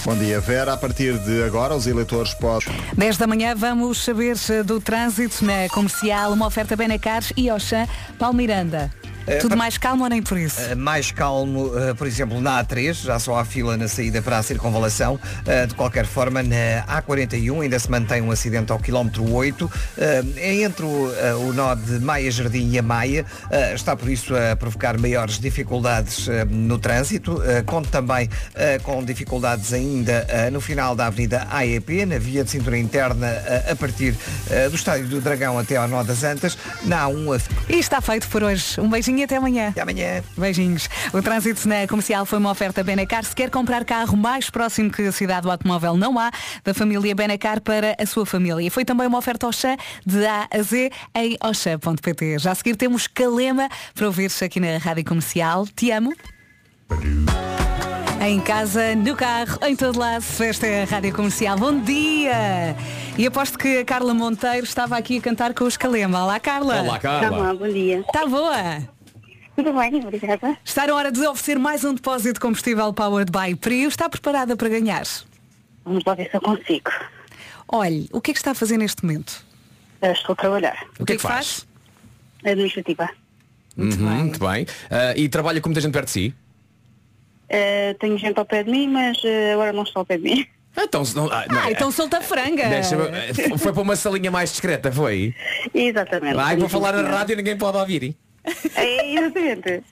Bom 0.05 0.17
dia, 0.17 0.41
Vera. 0.41 0.73
A 0.73 0.77
partir 0.77 1.17
de 1.19 1.45
agora, 1.45 1.77
os 1.77 1.87
eleitores 1.87 2.35
podem. 2.35 2.69
10 2.97 3.19
da 3.19 3.27
manhã 3.27 3.55
vamos 3.55 4.03
saber 4.03 4.35
do 4.65 4.81
trânsito 4.81 5.45
na 5.45 5.69
comercial, 5.69 6.33
uma 6.33 6.47
oferta 6.47 6.75
Benacar 6.75 7.23
e 7.37 7.49
Oxã, 7.51 7.87
Paulo 8.19 8.37
Miranda. 8.37 8.91
Eh, 9.02 9.02
Tudo 9.41 9.51
pa- 9.51 9.57
mais 9.57 9.79
calmo 9.79 10.05
ou 10.05 10.11
nem 10.11 10.23
por 10.23 10.39
isso? 10.39 10.61
Uh, 10.73 10.77
mais 10.77 11.11
calmo, 11.13 11.67
uh, 11.67 11.95
por 11.97 12.07
exemplo, 12.07 12.41
na 12.41 12.63
A3, 12.65 13.05
já 13.05 13.19
só 13.19 13.37
há 13.39 13.45
fila 13.45 13.77
na 13.77 13.89
saída 13.89 14.21
para 14.23 14.39
a 14.39 14.43
circunvalação. 14.43 15.19
De 15.69 15.75
qualquer 15.75 16.07
forma, 16.07 16.43
na 16.43 16.85
A41 16.87 17.63
ainda 17.63 17.79
se 17.79 17.91
mantém 17.91 18.21
um 18.23 18.31
acidente 18.31 18.73
ao 18.73 18.79
quilómetro 18.79 19.31
8. 19.33 19.65
Uh, 19.65 19.71
é 20.37 20.63
entre 20.63 20.85
o, 20.85 21.53
nó 21.55 21.75
de 21.75 21.99
Maia 22.01 22.31
Jardim 22.31 22.71
e 22.71 22.79
a 22.79 22.83
Maia. 22.83 23.25
Está 23.75 23.97
por 23.97 24.09
isso 24.09 24.35
a 24.35 24.57
provocar 24.57 24.99
maiores 24.99 25.39
dificuldades 25.39 26.29
no 26.49 26.79
trânsito. 26.79 27.35
Uh, 27.35 27.65
conto 27.65 27.89
também 27.89 28.29
com 28.83 29.05
dificuldades 29.05 29.73
ainda 29.73 30.27
no 30.51 30.61
final 30.61 30.95
da 30.95 31.07
Avenida 31.07 31.47
AEP, 31.51 32.07
na 32.07 32.19
via 32.19 32.45
de 32.45 32.51
cintura 32.51 32.79
interna, 32.79 33.29
a 33.71 33.75
partir 33.77 34.15
do 34.71 34.75
Estádio 34.77 35.07
do 35.07 35.21
Dragão 35.21 35.59
até 35.59 35.77
ao 35.77 35.89
nó 35.89 36.03
das 36.03 36.23
Antas. 36.25 36.57
Na 36.85 37.07
A1 37.09 37.37
a 37.69 37.73
E 37.73 37.79
está 37.79 38.01
feito 38.01 38.29
por 38.29 38.43
hoje. 38.43 38.81
Um 38.81 38.89
beijinho 38.89 39.12
e 39.19 39.25
até 39.25 39.37
amanhã. 39.37 39.69
Até 39.69 39.81
amanhã. 39.81 40.23
Beijinhos. 40.37 40.89
O 41.13 41.23
trânsito 41.23 41.69
na 41.69 41.87
comercial 41.87 42.25
foi 42.25 42.39
uma 42.39 42.51
oferta 42.51 42.83
Benacar. 42.83 43.25
Se 43.25 43.35
quer 43.35 43.51
comprar 43.51 43.85
carro 43.85 44.17
mais 44.17 44.51
próximo 44.51 44.91
que 44.91 45.03
a 45.03 45.13
cidade 45.13 45.43
do 45.43 45.51
automóvel, 45.51 45.97
não 45.97 46.19
há, 46.19 46.31
da 46.65 46.75
família 46.75 47.15
Benacar 47.15 47.61
para 47.61 47.97
a 47.99 48.07
sua 48.07 48.27
família. 48.27 48.67
E 48.67 48.71
foi 48.71 48.85
também 48.85 49.07
uma 49.07 49.19
oferta 49.19 49.47
Oxã 49.47 49.77
de 50.05 50.25
A 50.27 50.49
a 50.51 50.63
Z 50.63 50.91
em 51.15 51.37
oxã.pt. 51.43 52.39
Já 52.39 52.53
a 52.53 52.55
seguir 52.55 52.77
temos 52.77 53.07
Calema 53.07 53.69
para 53.95 54.07
ouvir-se 54.07 54.45
aqui 54.45 54.61
na 54.61 54.79
Rádio 54.79 55.05
Comercial. 55.05 55.67
Te 55.67 55.91
amo. 55.91 56.13
Em 58.25 58.41
casa, 58.41 58.95
no 58.95 59.17
carro, 59.17 59.59
em 59.67 59.75
todo 59.75 59.99
lado, 59.99 60.25
esta 60.39 60.65
é 60.65 60.83
a 60.83 60.87
Rádio 60.87 61.13
Comercial. 61.13 61.59
Bom 61.59 61.81
dia! 61.81 62.77
E 63.19 63.27
aposto 63.27 63.59
que 63.59 63.79
a 63.79 63.85
Carla 63.85 64.15
Monteiro 64.15 64.65
estava 64.65 64.97
aqui 64.97 65.19
a 65.19 65.21
cantar 65.21 65.53
com 65.53 65.65
os 65.65 65.77
Calema. 65.77 66.23
Olá, 66.23 66.39
Carla! 66.39 66.83
Olá, 66.83 66.99
Carla. 67.01 67.37
Olá, 67.37 67.55
bom 67.55 67.69
dia. 67.69 67.99
Está 68.01 68.25
boa? 68.27 69.02
Tudo 69.57 69.73
bem, 69.75 69.95
obrigada. 69.97 70.57
Está 70.65 70.87
na 70.87 70.95
hora 70.95 71.13
de 71.13 71.21
oferecer 71.27 71.59
mais 71.59 71.85
um 71.85 71.95
depósito 71.95 72.35
de 72.35 72.41
combustível 72.41 72.93
Powered 72.93 73.31
by 73.31 73.55
Prio. 73.55 73.89
Está 73.89 74.09
preparada 74.09 74.57
para 74.57 74.69
ganhar? 74.69 75.05
Vamos 75.85 76.03
lá 76.05 76.15
ver 76.15 76.31
se 76.31 76.37
eu 76.37 76.41
consigo. 76.41 76.91
Olhe, 77.69 78.09
o 78.13 78.21
que 78.21 78.31
é 78.31 78.35
que 78.35 78.41
está 78.41 78.53
a 78.53 78.55
fazer 78.55 78.79
neste 78.79 79.05
momento? 79.05 79.45
Eu 80.01 80.13
estou 80.13 80.33
a 80.33 80.37
trabalhar. 80.37 80.87
O 80.99 81.05
que 81.05 81.13
é 81.13 81.17
que 81.17 81.23
faz? 81.23 81.67
Administrativa. 82.45 83.09
Muito 83.77 83.97
bem. 83.97 84.07
Muito 84.07 84.41
bem. 84.41 84.67
Ah, 84.91 85.15
e 85.17 85.29
trabalha 85.29 85.61
com 85.61 85.69
muita 85.69 85.81
gente 85.81 85.93
perto 85.93 86.07
de 86.07 86.13
si? 86.13 86.35
Eh, 87.49 87.95
tenho 88.01 88.17
gente 88.17 88.39
ao 88.39 88.47
pé 88.47 88.65
de 88.65 88.71
mim, 88.71 88.89
mas 88.89 89.19
eh, 89.25 89.53
agora 89.53 89.73
não 89.73 89.83
estou 89.83 90.01
ao 90.01 90.07
pé 90.07 90.17
de 90.17 90.25
mim. 90.25 90.47
Então, 90.75 91.03
não, 91.15 91.27
ah, 91.31 91.45
não, 91.51 91.59
Ah, 91.61 91.71
então 91.71 91.91
solta 91.91 92.17
a 92.17 92.23
franga! 92.23 92.65
Foi 93.59 93.75
para 93.75 93.83
uma 93.83 93.95
salinha 93.95 94.31
mais 94.31 94.53
discreta, 94.53 94.91
foi? 94.91 95.35
Exatamente. 95.75 96.35
Vai, 96.35 96.57
vou 96.57 96.67
falar 96.67 96.95
na 96.95 97.11
rádio 97.11 97.35
e 97.35 97.37
ninguém 97.37 97.59
pode 97.59 97.77
ouvir. 97.77 98.17
É, 98.75 99.15
exatamente. 99.15 99.85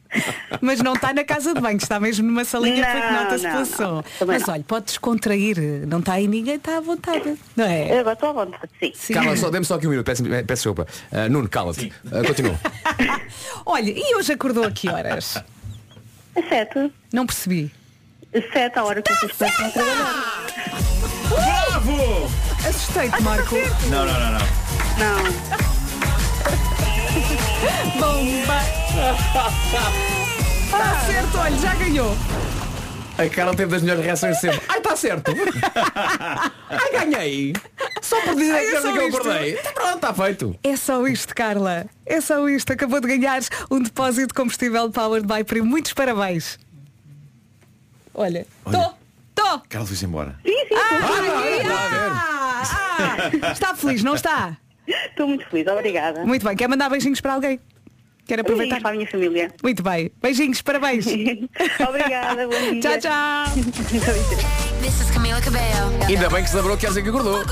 Mas 0.61 0.81
não 0.81 0.95
está 0.95 1.15
na 1.15 1.23
casa 1.23 1.55
de 1.55 1.61
banho, 1.61 1.77
está 1.77 2.01
mesmo 2.01 2.27
numa 2.27 2.45
salinha 2.45 2.85
Não, 2.85 3.01
porque 3.01 3.15
nota-se 3.15 3.45
não, 3.45 3.53
pelo 3.53 3.67
som. 3.67 4.03
Mas 4.27 4.45
não. 4.47 4.55
olha, 4.55 4.65
pode 4.67 4.87
descontrair, 4.87 5.87
não 5.87 6.01
está 6.01 6.15
aí 6.15 6.27
ninguém, 6.27 6.57
está 6.57 6.79
à 6.79 6.81
vontade. 6.81 7.37
Não 7.57 7.65
é? 7.65 7.93
Eu 7.93 8.01
agora 8.01 8.15
estou 8.15 8.31
à 8.31 8.33
vontade, 8.33 8.69
sim. 8.95 9.15
Calma, 9.15 9.37
só, 9.37 9.51
dê-me 9.51 9.65
só 9.65 9.77
aqui 9.77 9.87
um 9.87 9.91
minuto, 9.91 10.07
peço, 10.07 10.25
peço 10.25 10.45
desculpa. 10.47 10.87
Ah, 11.13 11.29
Nuno, 11.29 11.49
cala-te. 11.49 11.93
Ah, 12.07 12.27
continua. 12.27 12.59
Olha, 13.65 13.91
e 13.91 14.15
hoje 14.17 14.33
acordou 14.33 14.65
a 14.65 14.71
que 14.73 14.89
horas? 14.89 15.37
É 16.35 16.43
sete. 16.43 16.93
Não 17.13 17.27
percebi. 17.27 17.71
Sete 18.53 18.79
a 18.79 18.85
hora 18.85 19.03
que 19.03 19.13
vocês 19.15 19.33
começam 19.33 19.67
a 19.67 19.71
trabalhar. 19.71 20.47
Bravo! 21.29 22.29
Assustei-te, 22.69 23.23
Marco. 23.23 23.55
Não, 23.91 24.05
não, 24.07 24.21
não, 24.21 24.33
não. 24.33 24.41
Não. 24.99 27.50
Bomba! 27.99 28.61
Está 30.67 31.01
certo, 31.07 31.39
olha, 31.39 31.59
já 31.59 31.75
ganhou. 31.75 32.17
A 33.19 33.29
Carla 33.29 33.55
teve 33.55 33.71
das 33.71 33.83
melhores 33.83 34.03
reações 34.05 34.37
de 34.37 34.41
sempre. 34.41 34.63
Ai, 34.69 34.79
está 34.79 34.97
certo. 34.97 35.31
Ai, 36.71 36.91
ganhei. 36.93 37.53
Só 38.01 38.19
por 38.23 38.35
dizer 38.35 38.55
Ai, 38.55 38.67
é 38.67 38.81
que 38.81 38.87
eu 38.87 39.07
acordei. 39.09 39.59
Então 39.59 39.73
pronto, 39.75 39.95
está 39.97 40.15
feito. 40.15 40.59
É 40.65 40.77
só 40.77 41.07
isto, 41.07 41.35
Carla. 41.35 41.85
É 42.07 42.21
só 42.23 42.49
isto. 42.49 42.73
Acabou 42.73 42.99
de 42.99 43.09
ganhar 43.09 43.43
um 43.71 43.83
depósito 43.83 44.29
de 44.29 44.35
combustível 44.35 44.91
Powered 44.91 45.27
by 45.27 45.45
Prio. 45.45 45.67
Muitos 45.67 45.93
parabéns. 45.93 46.59
Olha, 48.15 48.47
tô, 48.65 48.93
tô. 49.35 49.61
Carla 49.69 49.87
foi-se 49.87 50.07
embora. 50.07 50.37
Sim, 50.45 50.53
sim, 50.69 50.75
Ah, 50.75 50.89
ah, 52.63 53.31
ah, 53.43 53.53
está 53.53 53.75
feliz, 53.75 54.03
não 54.03 54.15
está? 54.15 54.57
Estou 55.21 55.29
muito 55.29 55.47
feliz, 55.51 55.67
obrigada. 55.67 56.25
Muito 56.25 56.47
bem. 56.47 56.57
Quer 56.57 56.67
mandar 56.67 56.89
beijinhos 56.89 57.21
para 57.21 57.35
alguém? 57.35 57.61
Quer 58.27 58.41
aproveitar? 58.41 58.77
Beijinhos 58.77 58.83
para 58.83 58.91
a 58.91 58.95
minha 58.95 59.07
família. 59.07 59.55
Muito 59.63 59.83
bem. 59.83 60.11
Beijinhos, 60.23 60.63
parabéns. 60.63 61.07
Obrigada, 61.87 62.49
bom 62.49 62.57
dia. 62.73 62.81
Tchau, 62.81 62.99
tchau. 62.99 63.45
This 64.81 64.99
is 64.99 65.11
Camila 65.11 65.39
Cabello. 65.43 65.91
Ainda 66.09 66.31
bem 66.31 66.43
que 66.43 66.49
se 66.49 66.57
lembrou 66.57 66.75
que 66.75 66.81
quer 66.81 66.89
dizer 66.89 67.03
que 67.03 67.11
acordou. 67.11 67.45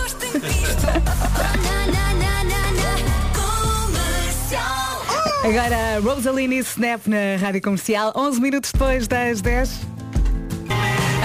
Agora 5.45 6.01
Rosaline 6.03 6.57
e 6.57 6.61
Snap 6.61 7.07
na 7.07 7.37
Rádio 7.39 7.61
Comercial, 7.61 8.11
11 8.17 8.41
minutos 8.41 8.73
depois 8.73 9.07
das 9.07 9.43
10. 9.43 9.98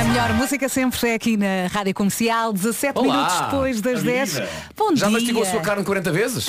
A 0.04 0.06
melhor 0.06 0.34
música 0.34 0.68
sempre 0.68 1.08
é 1.08 1.14
aqui 1.14 1.38
na 1.38 1.68
Rádio 1.72 1.94
Comercial, 1.94 2.52
17 2.52 3.00
Olá. 3.00 3.16
minutos 3.16 3.40
depois 3.40 3.82
das 3.82 4.04
10. 4.04 4.42
Bom 4.76 4.94
Já 4.94 5.08
dia. 5.08 5.10
mastigou 5.18 5.44
a 5.44 5.46
sua 5.46 5.62
carne 5.62 5.86
40 5.86 6.12
vezes? 6.12 6.48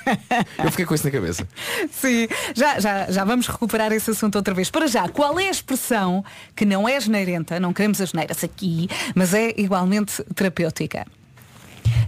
Eu 0.64 0.70
fiquei 0.70 0.86
com 0.86 0.94
isso 0.94 1.04
na 1.04 1.10
cabeça. 1.10 1.46
Sim, 1.90 2.26
já, 2.54 2.80
já, 2.80 3.10
já 3.10 3.22
vamos 3.22 3.48
recuperar 3.48 3.92
esse 3.92 4.10
assunto 4.10 4.36
outra 4.36 4.54
vez. 4.54 4.70
Para 4.70 4.86
já, 4.86 5.06
qual 5.10 5.38
é 5.38 5.48
a 5.48 5.50
expressão 5.50 6.24
que 6.56 6.64
não 6.64 6.88
é 6.88 6.98
geneirenta, 6.98 7.60
não 7.60 7.74
queremos 7.74 8.00
as 8.00 8.08
geneiras 8.10 8.42
aqui, 8.42 8.88
mas 9.14 9.34
é 9.34 9.52
igualmente 9.58 10.24
terapêutica? 10.34 11.06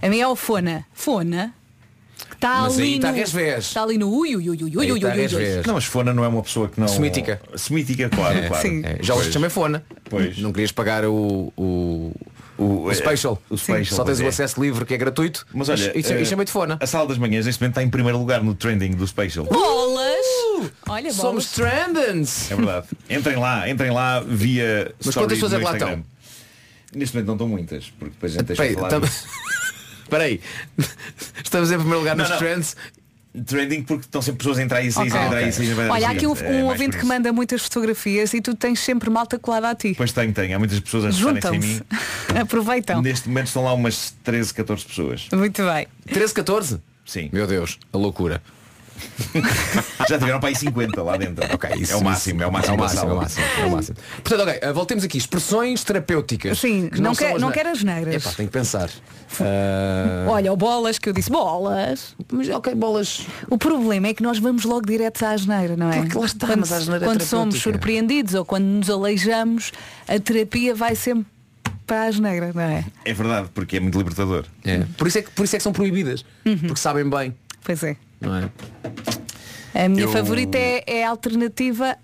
A 0.01 0.09
minha 0.09 0.25
é 0.25 0.27
o 0.27 0.35
fona. 0.35 0.87
Fona. 0.95 1.53
Está 2.39 2.61
Mas 2.63 2.75
ali 2.75 2.83
aí 2.85 2.95
está 2.95 3.11
no, 3.11 3.17
resvés. 3.19 3.65
Está 3.65 3.83
ali 3.83 3.99
no 3.99 4.17
ui, 4.17 4.37
ui, 4.37 4.49
ui, 4.49 4.63
ui, 4.63 4.77
ui, 4.77 4.85
Aí 4.85 4.93
ui, 4.93 5.05
ui, 5.05 5.35
ui. 5.35 5.63
Não, 5.67 5.75
mas 5.75 5.85
Fona 5.87 6.15
não 6.15 6.25
é 6.25 6.29
uma 6.29 6.41
pessoa 6.41 6.69
que 6.69 6.79
não. 6.79 6.87
Semítica. 6.87 7.41
Semítica, 7.57 8.09
claro, 8.09 8.39
É, 8.39 8.47
claro. 8.47 8.63
sim. 8.63 8.81
É, 8.85 8.99
já 9.03 9.17
hoje 9.17 9.33
chamei 9.33 9.51
fona. 9.51 9.85
Pois. 10.09 10.39
Não 10.39 10.53
querias 10.53 10.71
pagar 10.71 11.05
o, 11.05 11.53
o, 11.57 12.13
o, 12.57 12.95
special. 12.95 13.43
o 13.51 13.59
special, 13.59 13.97
Só 13.97 14.05
tens 14.05 14.21
o 14.21 14.23
é. 14.23 14.29
acesso 14.29 14.63
livre 14.63 14.85
que 14.85 14.95
é 14.95 14.97
gratuito. 14.97 15.45
Mas 15.53 15.69
olha, 15.69 15.93
e, 15.97 16.01
e 16.01 16.13
eh, 16.13 16.25
chamei-te 16.25 16.53
fona. 16.53 16.79
A 16.81 16.87
sala 16.87 17.09
das 17.09 17.19
manhãs 17.19 17.45
neste 17.45 17.61
momento 17.61 17.73
está 17.73 17.83
em 17.83 17.91
primeiro 17.91 18.17
lugar 18.19 18.41
no 18.41 18.55
trending 18.55 18.93
do 18.93 19.05
Special. 19.05 19.45
Bolas! 19.45 20.17
Olha, 20.89 21.03
bolas. 21.03 21.17
Somos 21.17 21.51
trendens. 21.51 22.53
É 22.53 22.55
verdade. 22.55 22.87
Entrem 23.11 23.37
lá, 23.37 23.69
entrem 23.69 23.91
lá 23.91 24.21
via 24.21 24.95
Mas 25.05 25.13
quantas 25.13 25.33
pessoas 25.39 25.55
é 25.55 25.59
que 25.59 25.65
lá 25.65 25.73
Instagram. 25.73 26.03
Neste 26.95 27.17
momento 27.17 27.27
não 27.27 27.35
estão 27.35 27.49
muitas, 27.49 27.91
porque 27.99 28.13
depois 28.15 28.33
a 28.33 28.39
gente 28.39 28.47
deixa 28.47 28.63
Peraí, 28.63 28.75
de 28.77 28.81
falar. 28.81 28.91
tam- 28.91 29.01
disso. 29.01 29.27
Espera 30.09 30.25
aí. 30.25 30.41
Estamos 31.45 31.71
em 31.71 31.75
primeiro 31.77 31.99
lugar 32.01 32.17
Não, 32.17 32.25
nos 32.25 32.31
não. 32.31 32.39
trends. 32.39 32.75
Trending 33.47 33.83
porque 33.83 34.07
estão 34.07 34.23
sempre 34.23 34.39
pessoas 34.39 34.59
a 34.59 34.63
entrar 34.63 34.83
e 34.83 34.91
sair, 34.91 35.09
Ok. 35.09 35.21
a 35.21 35.27
entrar 35.27 35.43
e 35.43 35.53
sair. 35.53 35.79
Olha, 35.91 36.09
há 36.09 36.11
aqui 36.13 36.27
um, 36.27 36.35
É 36.35 36.49
um 36.49 36.53
mais 36.53 36.65
ouvinte 36.81 36.97
que 36.97 37.05
manda 37.05 37.33
muitas 37.33 37.63
fotografias 37.63 38.33
e 38.33 38.41
tu 38.41 38.55
tens 38.57 38.81
sempre 38.81 39.11
malta 39.11 39.39
colada 39.39 39.69
a 39.69 39.75
ti. 39.75 39.95
Pois 39.97 40.11
tem, 40.13 40.33
tem. 40.33 40.55
Há 40.55 40.59
muitas 40.59 40.81
pessoas 40.81 41.05
a 41.05 41.13
sem 41.13 41.21
Juntam-se. 41.21 41.59
mim. 41.59 41.81
Aproveitam. 42.41 43.03
Neste 43.03 43.29
momento 43.29 43.47
estão 43.49 43.63
lá 43.63 43.75
umas 43.75 44.15
13, 44.25 44.55
14 44.55 44.85
pessoas. 44.87 45.29
Muito 45.33 45.63
bem. 45.63 45.87
13, 46.07 46.35
14? 46.35 46.81
Sim. 47.05 47.29
Meu 47.33 47.47
Deus, 47.47 47.79
a 47.93 47.99
loucura. 47.99 48.43
Já 50.09 50.19
tiveram 50.19 50.41
para 50.41 50.49
aí 50.49 50.57
50 50.57 51.03
lá 51.03 51.17
dentro. 51.17 51.45
Ok, 51.55 51.71
isso, 51.79 51.93
é 51.93 51.97
o 51.97 52.03
máximo, 52.05 52.43
é 52.43 52.47
o 52.47 52.53
máximo. 52.53 52.75
É 52.75 52.77
o 52.77 52.81
máximo, 52.81 53.11
é 53.11 53.13
o 53.13 53.17
máximo, 53.17 53.45
é 53.61 53.65
o 53.67 53.71
máximo. 53.71 53.97
Portanto, 54.25 54.41
ok, 54.49 54.59
eh, 54.63 54.73
voltemos 54.73 55.05
aqui. 55.05 55.19
Expressões 55.19 55.85
terapêuticas. 55.85 56.59
Sim, 56.59 56.89
que 56.89 57.01
não 57.01 57.15
são 57.15 57.27
quer- 57.29 57.35
as 57.37 57.41
não 57.43 57.49
ne- 57.49 57.55
quer 57.55 57.67
as 57.67 57.83
neiras. 57.83 58.15
Epá, 58.15 58.33
tenho 58.37 58.49
que 58.49 58.53
pensar. 58.53 58.91
Ah, 59.41 60.27
Olha, 60.29 60.53
o 60.53 60.57
bolas, 60.57 60.99
que 60.99 61.09
eu 61.09 61.13
disse 61.13 61.31
bolas. 61.31 62.15
Mas 62.33 62.49
ok, 62.49 62.75
bolas. 62.75 63.27
O 63.49 63.59
problema 63.59 64.09
é 64.09 64.15
que 64.15 64.23
nós 64.23 64.39
vamos 64.39 64.65
logo 64.65 64.87
direto 64.87 65.23
à 65.25 65.31
asneira, 65.31 65.77
não 65.77 65.91
é? 65.91 66.01
Porque 66.03 66.19
lá 66.19 66.27
está, 66.27 66.47
quando 66.47 66.61
mas 66.61 66.89
é 66.89 66.99
quando 67.01 67.23
somos 67.23 67.59
surpreendidos 67.61 68.35
ou 68.35 68.45
quando 68.45 68.65
nos 68.65 68.89
aleijamos, 68.91 69.73
a 70.07 70.19
terapia 70.19 70.75
vai 70.75 70.95
sempre 70.95 71.27
para 71.87 72.03
a 72.03 72.07
asneira, 72.07 72.53
não 72.55 72.63
é? 72.63 72.85
É 73.05 73.13
verdade, 73.15 73.49
porque 73.55 73.77
é 73.77 73.81
muito 73.81 73.97
libertador. 73.99 74.45
É. 74.65 74.85
Por, 74.97 75.07
isso 75.09 75.19
é 75.19 75.23
que, 75.23 75.31
por 75.31 75.45
isso 75.45 75.57
é 75.57 75.59
que 75.59 75.63
são 75.63 75.73
proibidas. 75.73 76.25
Porque 76.43 76.77
sabem 76.77 77.09
bem. 77.09 77.35
Pois 77.65 77.83
é. 77.83 77.97
Não 78.21 78.35
é? 78.37 78.51
A 79.75 79.89
minha 79.89 80.03
Eu- 80.05 80.13
favorita 80.13 80.57
é, 80.59 80.83
é 80.87 81.05
a 81.05 81.11
alternativa 81.11 81.97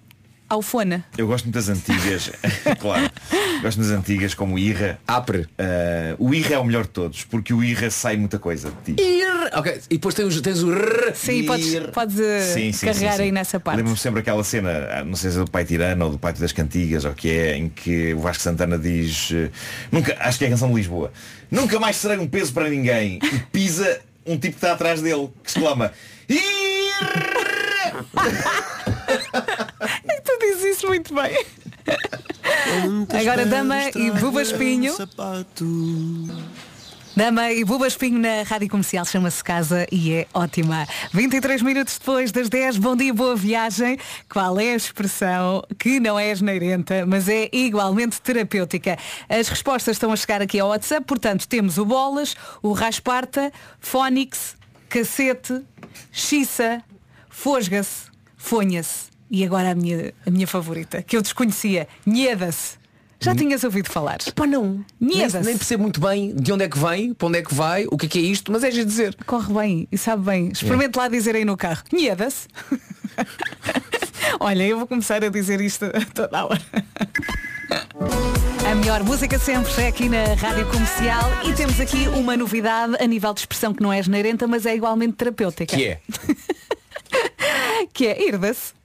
ao 0.49 0.61
fona. 0.63 1.05
Eu 1.17 1.27
gosto 1.27 1.47
muito 1.47 1.55
das 1.55 1.69
antigas, 1.69 2.31
claro. 2.79 3.11
Gosto 3.63 3.79
das 3.81 3.91
antigas 3.91 4.35
como 4.35 4.55
o 4.55 4.59
Irra. 4.59 4.99
Apre. 5.09 5.49
Eh, 5.59 6.15
o 6.19 6.33
Irra 6.35 6.55
é 6.57 6.59
o 6.59 6.65
melhor 6.65 6.83
de 6.85 6.91
todos, 6.91 7.25
porque 7.25 7.53
o 7.53 7.65
Irra 7.65 7.91
sai 7.91 8.17
muita 8.17 8.39
coisa 8.39 8.71
de 8.85 8.95
ti. 8.95 9.03
Ir. 9.03 9.25
Ok, 9.55 9.81
e 9.91 9.95
depois 9.95 10.15
tens, 10.15 10.41
tens 10.41 10.63
o 10.63 10.71
rrr. 10.73 11.15
Sim, 11.15 11.45
podes, 11.45 11.73
Ir. 11.73 11.91
podes 11.91 12.19
eh, 12.21 12.41
Sim, 12.41 12.73
sim, 12.73 12.87
carregar 12.87 13.13
sim, 13.13 13.17
sim. 13.19 13.23
aí 13.25 13.33
nessa 13.33 13.59
parte. 13.59 13.79
Lembro-me 13.79 13.99
sempre 13.99 14.21
aquela 14.21 14.45
cena, 14.45 14.71
ah, 14.91 15.05
não 15.05 15.17
sei 15.17 15.31
se 15.31 15.39
é 15.39 15.45
do 15.45 15.51
Pai 15.51 15.65
Tirano 15.65 16.05
ou 16.05 16.11
do 16.13 16.19
Pátio 16.19 16.41
das 16.43 16.53
Cantigas, 16.53 17.05
ou 17.05 17.13
que 17.15 17.31
é, 17.31 17.57
em 17.57 17.69
que 17.69 18.13
o 18.15 18.21
Vasco 18.21 18.43
Santana 18.43 18.79
diz, 18.79 19.31
eh, 19.33 19.51
nunca, 19.91 20.15
acho 20.21 20.39
que 20.39 20.45
é 20.45 20.49
a 20.49 20.51
canção 20.51 20.69
de 20.69 20.75
Lisboa, 20.75 21.11
nunca 21.51 21.81
mais 21.81 21.97
serei 21.97 22.19
um 22.19 22.27
peso 22.29 22.53
para 22.53 22.69
ninguém. 22.69 23.19
E 23.23 23.39
pisa 23.51 24.01
um 24.27 24.39
tipo 24.39 24.53
que 24.53 24.57
está 24.65 24.73
atrás 24.73 25.01
dele, 25.03 25.29
que 25.43 25.51
exclama! 25.51 25.93
E 26.29 26.41
tu 30.25 30.39
dizes 30.41 30.77
isso 30.77 30.87
muito 30.89 31.15
bem. 31.15 31.45
Agora 33.21 33.45
Dama 33.47 33.77
e 33.95 34.11
Buba 34.13 34.43
Espinho. 34.43 34.95
Dama 37.17 37.53
e 37.53 37.65
Buba 37.65 37.87
Espinho 37.87 38.19
na 38.19 38.43
Rádio 38.43 38.69
Comercial 38.69 39.05
chama-se 39.05 39.43
Casa 39.45 39.87
e 39.93 40.13
é 40.13 40.27
ótima. 40.35 40.85
23 41.13 41.63
minutos 41.63 41.97
depois 41.97 42.33
das 42.33 42.49
10, 42.49 42.79
bom 42.79 42.97
dia, 42.97 43.15
boa 43.15 43.37
viagem. 43.37 43.97
Qual 44.29 44.59
é 44.59 44.73
a 44.73 44.75
expressão 44.75 45.63
que 45.79 46.01
não 46.01 46.19
é 46.19 46.33
asneirenta, 46.33 47.07
mas 47.07 47.29
é 47.29 47.49
igualmente 47.53 48.21
terapêutica? 48.21 48.99
As 49.29 49.47
respostas 49.47 49.95
estão 49.95 50.11
a 50.11 50.17
chegar 50.17 50.43
aqui 50.43 50.59
ao 50.59 50.71
WhatsApp, 50.71 51.07
portanto 51.07 51.47
temos 51.47 51.79
o 51.79 51.85
Bolas, 51.85 52.35
o 52.61 52.73
Rasparta, 52.73 53.53
Fónix, 53.79 54.57
Cacete, 54.89 55.63
Xiça, 56.11 56.83
Fosga-se, 57.31 58.11
Fonha-se. 58.37 59.15
E 59.31 59.45
agora 59.45 59.71
a 59.71 59.75
minha, 59.77 60.13
a 60.27 60.31
minha 60.33 60.49
favorita, 60.49 61.01
que 61.01 61.17
eu 61.17 61.23
desconhecia, 61.23 61.87
Nheda-se. 62.05 62.84
Já 63.25 63.35
tinhas 63.35 63.65
ouvido 63.65 63.91
falar? 63.91 64.19
Pá, 64.35 64.47
não. 64.47 64.85
Nem, 65.01 65.19
Nheda-se. 65.19 65.47
nem 65.47 65.57
percebo 65.57 65.83
muito 65.83 65.99
bem 65.99 66.35
de 66.35 66.53
onde 66.53 66.65
é 66.65 66.69
que 66.69 66.79
vem, 66.79 67.15
para 67.15 67.29
onde 67.29 67.39
é 67.39 67.43
que 67.43 67.55
vai, 67.55 67.87
o 67.91 67.97
que 67.97 68.05
é 68.05 68.09
que 68.09 68.19
é 68.19 68.23
isto, 68.23 68.53
mas 68.53 68.63
é 68.63 68.71
de 68.71 68.85
dizer. 68.85 69.17
Corre 69.25 69.53
bem 69.53 69.89
e 69.91 69.97
sabe 69.97 70.25
bem. 70.25 70.51
Experimente 70.53 70.99
lá 70.99 71.09
dizer 71.09 71.35
aí 71.35 71.45
no 71.45 71.57
carro. 71.57 71.83
Nheda-se. 71.91 72.49
Olha, 74.41 74.63
eu 74.63 74.77
vou 74.77 74.87
começar 74.87 75.25
a 75.25 75.29
dizer 75.31 75.61
isto 75.61 75.87
a 75.87 76.05
toda 76.13 76.39
a 76.39 76.45
hora. 76.45 76.63
A 78.71 78.75
melhor 78.75 79.03
música 79.05 79.39
sempre 79.39 79.73
é 79.83 79.87
aqui 79.89 80.09
na 80.09 80.35
Rádio 80.35 80.67
Comercial 80.67 81.31
e 81.49 81.55
temos 81.55 81.81
aqui 81.81 82.09
uma 82.09 82.37
novidade 82.37 82.97
a 83.01 83.07
nível 83.07 83.33
de 83.33 83.41
expressão 83.41 83.73
que 83.73 83.83
não 83.83 83.93
é 83.93 84.03
generenta, 84.03 84.47
mas 84.47 84.67
é 84.67 84.75
igualmente 84.75 85.15
terapêutica. 85.15 85.77
Que 85.77 85.85
é? 85.87 86.01
que 87.93 88.07
é 88.07 88.29
irda-se. 88.29 88.84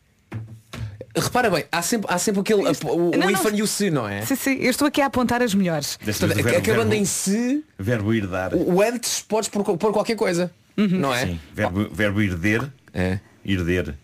Repara 1.20 1.50
bem, 1.50 1.66
há 1.72 1.82
sempre, 1.82 2.14
há 2.14 2.18
sempre 2.18 2.42
aquele 2.42 2.62
o, 2.62 2.64
Não, 2.64 3.10
o 3.10 3.12
não. 3.18 3.30
ifan 3.32 3.50
e 3.56 3.62
o 3.62 3.68
se, 3.68 3.90
não 3.90 4.08
é? 4.08 4.22
Sim, 4.26 4.36
sim, 4.36 4.54
eu 4.60 4.70
estou 4.72 4.88
aqui 4.88 5.02
a 5.02 5.06
apontar 5.08 5.42
as 5.42 5.54
melhores. 5.54 5.96
O 5.96 6.06
Portanto, 6.06 6.34
verbo- 6.36 6.50
acabando 6.50 6.90
verbo- 6.90 6.94
em 6.94 7.06
se, 7.06 7.64
Verbo 7.78 8.14
herdar. 8.14 8.54
o 8.56 8.82
antes 8.82 9.22
podes 9.22 9.50
pôr, 9.50 9.64
pôr 9.78 9.92
qualquer 9.94 10.16
coisa. 10.16 10.52
Não 10.78 11.14
é? 11.14 11.26
Sim. 11.26 11.40
Verbo, 11.54 11.90
verbo 11.92 12.22
herder. 12.22 12.70
É. 12.94 13.20
Herder. 13.46 13.96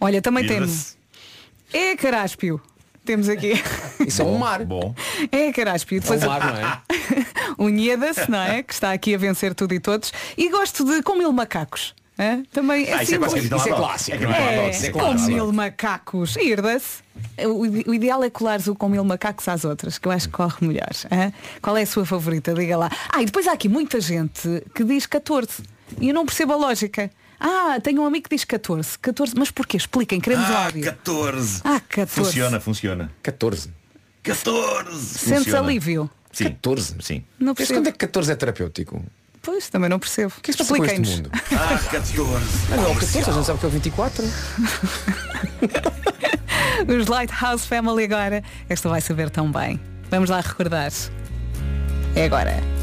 Olha, 0.00 0.20
também 0.22 0.46
temos. 0.46 0.96
É 1.72 1.94
caráspio. 1.96 2.60
Temos 3.04 3.28
aqui. 3.28 3.52
Isso 4.06 4.22
é 4.22 4.24
um 4.24 4.36
mar. 4.38 4.64
Bom. 4.64 4.94
É 5.32 5.52
caráspio. 5.52 6.00
É 6.04 6.12
um 6.24 6.26
mar, 6.28 6.44
não 6.46 6.56
é? 6.60 6.82
o 7.58 7.68
Nheda-se, 7.68 8.30
não 8.30 8.38
é? 8.40 8.62
Que 8.62 8.72
está 8.72 8.92
aqui 8.92 9.14
a 9.14 9.18
vencer 9.18 9.54
tudo 9.54 9.72
e 9.74 9.80
todos. 9.80 10.12
E 10.36 10.48
gosto 10.50 10.84
de 10.84 11.02
com 11.02 11.14
mil 11.16 11.32
macacos. 11.32 11.94
Hã? 12.18 12.42
Também 12.52 12.84
é 12.86 12.92
Ah, 12.94 13.02
isso 13.02 13.14
é 13.14 13.18
quase 13.18 13.34
capitão 13.36 13.58
Isso 13.58 13.68
é 13.68 13.72
clássico, 13.72 14.16
é? 14.16 14.86
É 14.86 14.90
com 14.90 15.14
mil 15.26 15.52
macacos. 15.52 16.36
Irda-se. 16.36 17.02
O, 17.46 17.90
o 17.90 17.94
ideal 17.94 18.22
é 18.24 18.30
colares 18.30 18.66
o 18.66 18.74
com 18.74 18.88
mil 18.88 19.04
macacos 19.04 19.46
às 19.48 19.64
outras, 19.64 19.98
que 19.98 20.06
eu 20.08 20.12
acho 20.12 20.28
que 20.28 20.34
corre 20.34 20.66
melhor. 20.66 20.88
hã? 21.10 21.32
Qual 21.60 21.76
é 21.76 21.82
a 21.82 21.86
sua 21.86 22.04
favorita? 22.06 22.54
Diga 22.54 22.76
lá. 22.76 22.90
Ah, 23.10 23.22
e 23.22 23.26
depois 23.26 23.46
há 23.46 23.52
aqui 23.52 23.68
muita 23.68 24.00
gente 24.00 24.62
que 24.74 24.84
diz 24.84 25.06
14. 25.06 25.62
E 26.00 26.08
eu 26.08 26.14
não 26.14 26.24
percebo 26.26 26.52
a 26.52 26.56
lógica. 26.56 27.10
Ah, 27.40 27.78
tenho 27.82 28.02
um 28.02 28.06
amigo 28.06 28.28
que 28.28 28.34
diz 28.34 28.44
14. 28.44 28.98
14, 28.98 29.34
mas 29.36 29.50
porquê? 29.50 29.76
Expliquem, 29.76 30.20
queremos 30.20 30.50
Ah, 30.50 30.64
áudio. 30.64 30.82
14. 30.84 31.60
Ah, 31.64 31.80
14. 31.80 32.10
Funciona, 32.12 32.60
funciona. 32.60 33.12
14. 33.22 33.70
14. 34.22 35.04
Sentes 35.18 35.38
Funciona. 35.44 35.58
alívio? 35.60 36.10
Sim. 36.32 36.44
14. 36.50 36.96
Sim. 37.00 37.24
Não 37.38 37.48
Mas 37.52 37.56
percebo. 37.58 37.78
quando 37.80 37.86
é 37.88 37.92
que 37.92 37.98
14 37.98 38.32
é 38.32 38.34
terapêutico? 38.36 39.02
Pois, 39.48 39.70
também 39.70 39.88
não 39.88 39.98
percebo. 39.98 40.30
O 40.36 40.42
que 40.42 40.50
é 40.50 40.52
que 40.52 40.62
se 40.62 40.68
passa 40.68 40.76
com 40.76 40.84
este 40.84 41.00
mundo? 41.00 41.30
Ah, 41.32 41.78
14. 41.90 42.14
Ah, 42.70 42.76
não, 42.76 42.94
14, 42.94 43.18
a 43.18 43.32
gente 43.32 43.46
sabe 43.46 43.58
que 43.58 43.64
é 43.64 43.68
o 43.68 43.72
24. 43.72 44.24
Os 47.00 47.06
Lighthouse 47.06 47.66
Family 47.66 48.04
agora. 48.04 48.44
Esta 48.68 48.90
vai 48.90 49.00
saber 49.00 49.30
tão 49.30 49.50
bem. 49.50 49.80
Vamos 50.10 50.28
lá 50.28 50.42
recordar. 50.42 50.92
É 52.14 52.26
agora. 52.26 52.77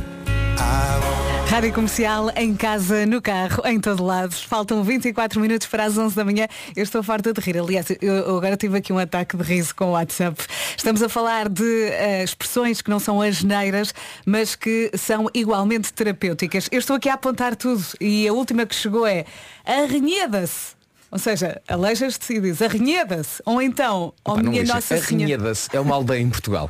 Rádio 1.55 1.71
Comercial, 1.71 2.31
em 2.35 2.53
casa, 2.53 3.05
no 3.05 3.21
carro, 3.21 3.61
em 3.65 3.79
todo 3.79 4.03
lado. 4.03 4.33
Faltam 4.33 4.83
24 4.83 5.39
minutos 5.39 5.67
para 5.67 5.85
as 5.85 5.97
11 5.97 6.13
da 6.13 6.25
manhã. 6.25 6.47
Eu 6.75 6.83
estou 6.83 7.01
farta 7.01 7.31
de 7.31 7.39
rir. 7.39 7.57
Aliás, 7.57 7.85
eu 8.01 8.37
agora 8.37 8.57
tive 8.57 8.77
aqui 8.77 8.91
um 8.91 8.97
ataque 8.97 9.37
de 9.37 9.43
riso 9.43 9.73
com 9.73 9.85
o 9.85 9.91
WhatsApp. 9.91 10.35
Estamos 10.75 11.01
a 11.01 11.07
falar 11.07 11.47
de 11.47 11.63
eh, 11.63 12.23
expressões 12.23 12.81
que 12.81 12.89
não 12.89 12.99
são 12.99 13.21
asneiras, 13.21 13.93
mas 14.25 14.53
que 14.53 14.91
são 14.97 15.29
igualmente 15.33 15.93
terapêuticas. 15.93 16.67
Eu 16.71 16.79
estou 16.79 16.97
aqui 16.97 17.07
a 17.07 17.13
apontar 17.13 17.55
tudo 17.55 17.85
e 18.01 18.27
a 18.27 18.33
última 18.33 18.65
que 18.65 18.75
chegou 18.75 19.07
é 19.07 19.23
arrenheda-se. 19.65 20.75
Ou 21.09 21.19
seja, 21.19 21.61
aleijas-te 21.69 22.33
e 22.33 22.41
diz 22.41 22.61
arrenheda-se. 22.61 23.41
Ou 23.45 23.61
então, 23.61 24.13
ó 24.25 24.35
não 24.35 24.51
minha. 24.51 24.65
Nossa 24.65 24.97
Senhora. 24.97 25.05
Arrenheda-se 25.05 25.69
é 25.73 25.79
uma 25.79 25.95
aldeia 25.95 26.19
em 26.19 26.29
Portugal. 26.29 26.69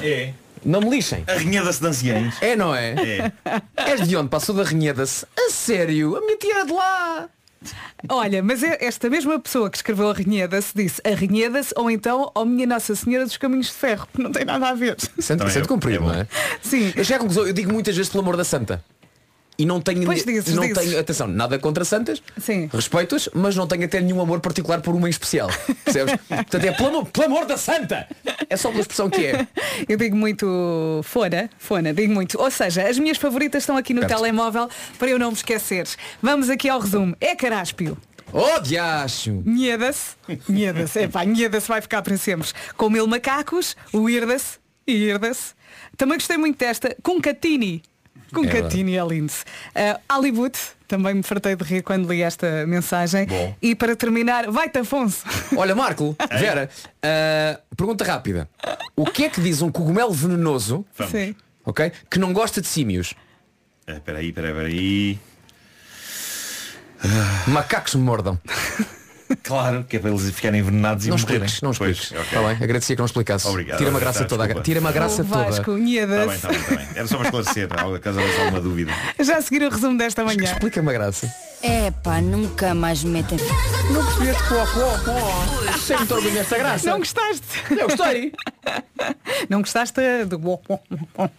É. 0.00 0.32
Não 0.66 0.80
me 0.80 0.90
lixem. 0.90 1.22
Arrenheda-se 1.28 1.80
de 1.80 1.86
anciães. 1.86 2.34
É, 2.42 2.56
não 2.56 2.74
é? 2.74 2.94
É. 2.94 3.32
És 3.90 4.06
de 4.06 4.16
onde? 4.16 4.28
Passou 4.28 4.52
da 4.54 4.62
Arrenheda-se? 4.62 5.24
A 5.38 5.48
sério? 5.50 6.16
A 6.16 6.20
minha 6.20 6.36
tia 6.36 6.54
era 6.56 6.64
de 6.66 6.72
lá. 6.72 7.28
Olha, 8.08 8.42
mas 8.42 8.62
é 8.62 8.84
esta 8.84 9.08
mesma 9.08 9.38
pessoa 9.38 9.70
que 9.70 9.76
escreveu 9.76 10.10
Arrenheda-se 10.10 10.72
disse 10.74 11.00
Arrenheda-se 11.04 11.72
ou 11.76 11.90
então 11.90 12.30
ó 12.34 12.44
minha 12.44 12.66
Nossa 12.66 12.94
Senhora 12.94 13.24
dos 13.24 13.36
Caminhos 13.36 13.66
de 13.68 13.72
Ferro. 13.72 14.06
Não 14.18 14.30
tem 14.30 14.44
nada 14.44 14.68
a 14.68 14.74
ver. 14.74 14.96
Santo, 15.18 15.38
Também 15.38 15.54
santo 15.54 15.64
é- 15.64 15.68
cumprido, 15.68 16.04
é 16.04 16.06
não 16.06 16.14
é? 16.14 16.26
Sim. 16.60 16.92
Eu 16.94 17.16
à 17.16 17.18
conclusão, 17.18 17.46
eu 17.46 17.52
digo 17.52 17.72
muitas 17.72 17.96
vezes 17.96 18.10
pelo 18.10 18.22
amor 18.22 18.36
da 18.36 18.44
Santa. 18.44 18.84
E 19.58 19.64
não 19.64 19.80
tenho, 19.80 20.04
Pois 20.04 20.22
dizes, 20.24 20.54
não 20.54 20.70
tenho, 20.70 20.98
atenção, 20.98 21.26
nada 21.26 21.58
contra 21.58 21.82
santas, 21.84 22.22
Sim. 22.38 22.68
respeito-as, 22.72 23.28
mas 23.32 23.56
não 23.56 23.66
tenho 23.66 23.84
até 23.86 24.00
nenhum 24.00 24.20
amor 24.20 24.40
particular 24.40 24.82
por 24.82 24.94
uma 24.94 25.08
em 25.08 25.10
especial. 25.10 25.48
Percebes? 25.82 26.14
Portanto, 26.28 26.64
é 26.64 26.72
pelo 26.72 26.88
amor, 26.90 27.06
pelo 27.06 27.26
amor 27.26 27.46
da 27.46 27.56
Santa! 27.56 28.06
É 28.50 28.56
só 28.56 28.68
pela 28.68 28.82
expressão 28.82 29.08
que 29.08 29.24
é. 29.24 29.46
Eu 29.88 29.96
digo 29.96 30.14
muito 30.14 31.00
fora, 31.04 31.48
fona, 31.58 31.94
digo 31.94 32.12
muito. 32.12 32.38
Ou 32.38 32.50
seja, 32.50 32.86
as 32.86 32.98
minhas 32.98 33.16
favoritas 33.16 33.62
estão 33.62 33.76
aqui 33.78 33.94
no 33.94 34.00
Certo. 34.02 34.14
telemóvel 34.16 34.68
para 34.98 35.08
eu 35.08 35.18
não 35.18 35.28
me 35.28 35.36
esquecer. 35.36 35.86
Vamos 36.20 36.50
aqui 36.50 36.68
ao 36.68 36.78
resumo. 36.80 37.16
É 37.20 37.34
caráspio. 37.34 37.96
Oh, 38.32 38.60
diacho! 38.60 39.42
Nheda-se. 39.46 40.16
Nheda-se. 40.48 40.98
Epá, 41.04 41.24
Nheda-se 41.24 41.68
vai 41.68 41.80
ficar 41.80 42.02
para 42.02 42.16
sempre. 42.18 42.48
Com 42.76 42.90
mil 42.90 43.06
macacos, 43.06 43.74
o 43.92 44.10
irda-se 44.10 44.58
e 44.86 44.92
irda-se. 44.92 45.54
Também 45.96 46.18
gostei 46.18 46.36
muito 46.36 46.58
desta. 46.58 46.94
Com 47.02 47.20
catini. 47.20 47.82
Com 48.32 48.44
É 48.44 48.48
catini 48.48 48.96
é 48.96 49.04
lindo. 49.04 49.32
Uh, 49.32 50.00
Hollywood. 50.12 50.58
Também 50.88 51.14
me 51.14 51.22
fartei 51.24 51.56
de 51.56 51.64
rir 51.64 51.82
quando 51.82 52.08
li 52.08 52.22
esta 52.22 52.64
mensagem. 52.64 53.26
Bom. 53.26 53.56
E 53.60 53.74
para 53.74 53.96
terminar, 53.96 54.48
vai-te 54.52 54.78
Afonso. 54.78 55.24
Olha, 55.56 55.74
Marco, 55.74 56.16
Vera, 56.38 56.70
ah, 57.02 57.58
pergunta 57.76 58.04
rápida. 58.04 58.48
O 58.94 59.04
que 59.04 59.24
é 59.24 59.28
que 59.28 59.40
diz 59.40 59.62
um 59.62 59.72
cogumelo 59.72 60.12
venenoso, 60.12 60.86
ok, 61.64 61.90
que 62.08 62.20
não 62.20 62.32
gosta 62.32 62.60
de 62.60 62.68
símios? 62.68 63.14
Ah, 63.84 63.94
Espera 63.94 64.18
aí, 64.18 64.28
espera 64.28 64.46
aí, 64.46 64.52
espera 64.52 64.68
aí. 64.68 65.18
Macacos 67.48 67.96
me 67.96 68.02
mordam. 68.02 68.38
Claro, 69.46 69.84
que 69.88 69.96
é 69.96 70.00
para 70.00 70.10
eles 70.10 70.28
ficarem 70.30 70.60
envenenados 70.60 71.06
e 71.06 71.08
Não 71.10 71.16
morrerem. 71.16 71.44
expliques, 71.46 71.62
não 71.62 71.72
Pois, 71.72 71.96
expliques. 71.98 72.12
ok. 72.26 72.38
Está 72.38 72.48
bem, 72.54 72.64
agradecia 72.64 72.96
que 72.96 73.00
não 73.00 73.06
explicasse. 73.06 73.46
Obrigado. 73.46 73.78
Tira-me 73.78 73.96
a 73.96 74.00
graça 74.00 74.18
Tá, 74.20 74.24
toda. 74.26 74.44
desculpa. 74.44 74.64
Tira-me 74.64 74.86
a 74.88 74.92
graça 74.92 75.22
O 75.22 75.24
Vasco, 75.24 75.44
toda. 75.46 75.60
Está 75.60 75.72
bem, 75.72 75.84
Nheda-se. 75.84 76.34
está 76.34 76.48
bem, 76.48 76.58
está 76.60 76.74
bem. 76.76 76.86
Era 76.96 77.06
só 77.06 77.16
para 77.16 77.24
esclarecer, 77.26 77.68
algo- 77.80 78.00
caso 78.00 78.18
houvesse 78.20 78.40
alguma 78.40 78.60
dúvida. 78.60 78.92
Já 79.20 79.36
a 79.38 79.42
seguir 79.42 79.62
o 79.64 79.70
resumo 79.70 79.96
desta 79.98 80.24
manhã. 80.24 80.42
Explica-me 80.44 80.90
a 80.90 80.92
graça. 80.92 81.32
É 81.62 81.90
pá, 81.90 82.20
nunca 82.20 82.74
mais 82.74 83.02
me 83.04 83.10
metem. 83.12 83.38
Não 83.90 84.04
percebi 84.04 84.26
de 84.26 84.48
pó, 84.48 84.66
pó, 84.66 84.98
pó. 85.04 85.78
Sem 85.78 85.96
muito 85.96 86.14
orgulho 86.14 86.34
nesta 86.34 86.58
graça. 86.58 86.90
Não 86.90 86.98
gostaste? 86.98 87.42
Eu 87.70 87.88
gostei. 87.88 88.32
Não 89.48 89.60
gostaste 89.60 89.94
do. 90.28 90.60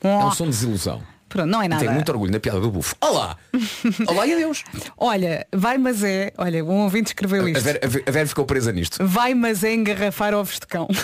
É 0.03 0.25
um 0.25 0.31
som 0.31 0.45
de 0.45 0.51
desilusão. 0.51 1.01
Pronto, 1.29 1.47
não 1.49 1.61
é 1.61 1.67
nada. 1.67 1.81
Tenho 1.81 1.93
muito 1.93 2.09
orgulho 2.11 2.31
na 2.31 2.39
piada 2.39 2.59
do 2.59 2.71
bufo. 2.71 2.95
Olá! 3.01 3.37
Olá 4.07 4.25
e 4.25 4.33
adeus! 4.33 4.63
Olha, 4.97 5.45
vai 5.53 5.77
mas 5.77 6.03
é. 6.03 6.31
Olha, 6.37 6.63
um 6.63 6.83
ouvinte 6.83 7.07
escreveu 7.09 7.47
isto. 7.47 7.57
A 7.57 7.61
Vera- 7.61 7.79
a 8.07 8.11
Vera 8.11 8.27
ficou 8.27 8.45
presa 8.45 8.71
nisto. 8.71 9.05
Vai 9.05 9.33
mas 9.33 9.63
é 9.63 9.73
engarrafar 9.73 10.33
ovos 10.33 10.55
de 10.59 10.67
cão. 10.67 10.87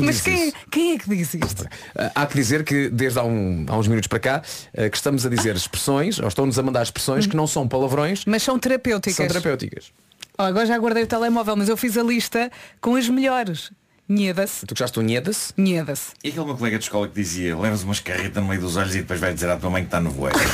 Mas 0.00 0.20
quem, 0.20 0.48
isso. 0.48 0.56
quem 0.70 0.92
é 0.92 0.98
que 0.98 1.08
diz 1.08 1.32
isto? 1.34 1.66
Ah, 1.96 2.12
Há 2.14 2.26
que 2.26 2.34
dizer 2.34 2.62
que 2.62 2.90
desde 2.90 3.18
há, 3.18 3.24
um- 3.24 3.64
há 3.68 3.76
uns 3.78 3.88
minutos 3.88 4.06
para 4.06 4.18
cá 4.18 4.42
ah, 4.76 4.88
que 4.90 4.96
estamos 4.96 5.24
a 5.24 5.30
dizer 5.30 5.56
expressões, 5.56 6.18
ou 6.18 6.28
estão-nos 6.28 6.58
a 6.58 6.62
mandar 6.62 6.82
expressões 6.82 7.26
que 7.26 7.34
não 7.34 7.46
são 7.46 7.66
palavrões, 7.66 8.24
Mas 8.26 8.42
são 8.42 8.58
terapêuticas. 8.58 9.16
são 9.16 9.26
terapêuticas. 9.26 9.90
Oh, 10.38 10.42
agora 10.42 10.66
já 10.66 10.76
guardei 10.78 11.04
o 11.04 11.06
telemóvel, 11.06 11.56
mas 11.56 11.68
eu 11.68 11.76
fiz 11.76 11.96
a 11.96 12.02
lista 12.02 12.50
com 12.80 12.96
as 12.96 13.08
melhores. 13.08 13.70
Nheda-se. 14.12 14.66
Tu 14.66 14.74
gostaste 14.74 14.94
do 15.00 15.02
Nheda-se? 15.02 15.52
Nheda-se. 15.56 16.12
E 16.22 16.28
aquele 16.28 16.44
meu 16.44 16.56
colega 16.56 16.78
de 16.78 16.84
escola 16.84 17.08
que 17.08 17.14
dizia 17.14 17.56
levas 17.58 17.82
uma 17.82 17.92
escarreta 17.94 18.40
no 18.40 18.48
meio 18.48 18.60
dos 18.60 18.76
olhos 18.76 18.94
e 18.94 18.98
depois 18.98 19.18
vai 19.18 19.32
dizer 19.32 19.48
à 19.48 19.56
tua 19.56 19.70
mãe 19.70 19.82
que 19.82 19.88
está 19.88 20.00
no 20.00 20.10
voeiro. 20.10 20.38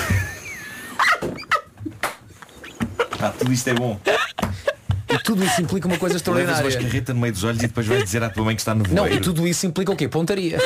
Pá, 3.19 3.31
tudo 3.37 3.53
isto 3.53 3.69
é 3.69 3.75
bom. 3.75 3.99
E 5.11 5.19
tudo 5.25 5.43
isso 5.45 5.61
implica 5.63 5.89
uma 5.89 5.99
coisa 5.99 6.15
Levas 6.15 6.29
uma 6.29 6.35
extraordinária. 6.45 6.69
escarreta 6.69 7.15
no 7.15 7.21
meio 7.21 7.33
dos 7.33 7.43
olhos 7.43 7.59
e 7.63 7.67
depois 7.67 7.87
vais 7.87 8.05
dizer 8.05 8.23
à 8.23 8.31
tua 8.31 8.45
mãe 8.45 8.55
que 8.55 8.61
está 8.61 8.75
no 8.75 8.85
Não, 8.85 9.03
voeiro. 9.05 9.17
e 9.17 9.21
tudo 9.21 9.47
isso 9.49 9.67
implica 9.67 9.91
o 9.91 9.97
quê? 9.97 10.07
Pontaria. 10.09 10.59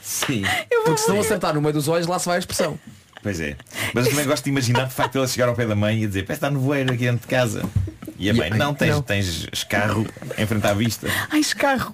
Sim. 0.00 0.44
Porque 0.84 0.98
se 1.00 1.08
não 1.08 1.18
acertar 1.20 1.52
no 1.54 1.60
meio 1.60 1.72
dos 1.74 1.88
olhos, 1.88 2.06
lá 2.06 2.18
se 2.18 2.26
vai 2.26 2.36
a 2.36 2.38
expressão. 2.38 2.78
Pois 3.26 3.40
é. 3.40 3.56
Mas 3.92 4.04
eu 4.04 4.12
também 4.12 4.24
gosto 4.24 4.44
de 4.44 4.50
imaginar 4.50 4.84
de 4.86 4.94
facto 4.94 5.16
ela 5.16 5.26
chegar 5.26 5.48
ao 5.48 5.54
pé 5.56 5.66
da 5.66 5.74
mãe 5.74 6.00
e 6.00 6.06
dizer, 6.06 6.24
pá, 6.24 6.32
está 6.32 6.48
no 6.48 6.60
voeiro 6.60 6.92
aqui 6.92 7.06
dentro 7.06 7.22
de 7.22 7.26
casa. 7.26 7.68
E 8.16 8.30
a 8.30 8.34
mãe, 8.34 8.50
não, 8.50 8.72
tens, 8.72 8.90
Não. 8.90 9.02
tens 9.02 9.48
escarro 9.52 10.06
em 10.38 10.46
frente 10.46 10.64
à 10.64 10.72
vista. 10.72 11.08
Ai, 11.28 11.40
escarro. 11.40 11.92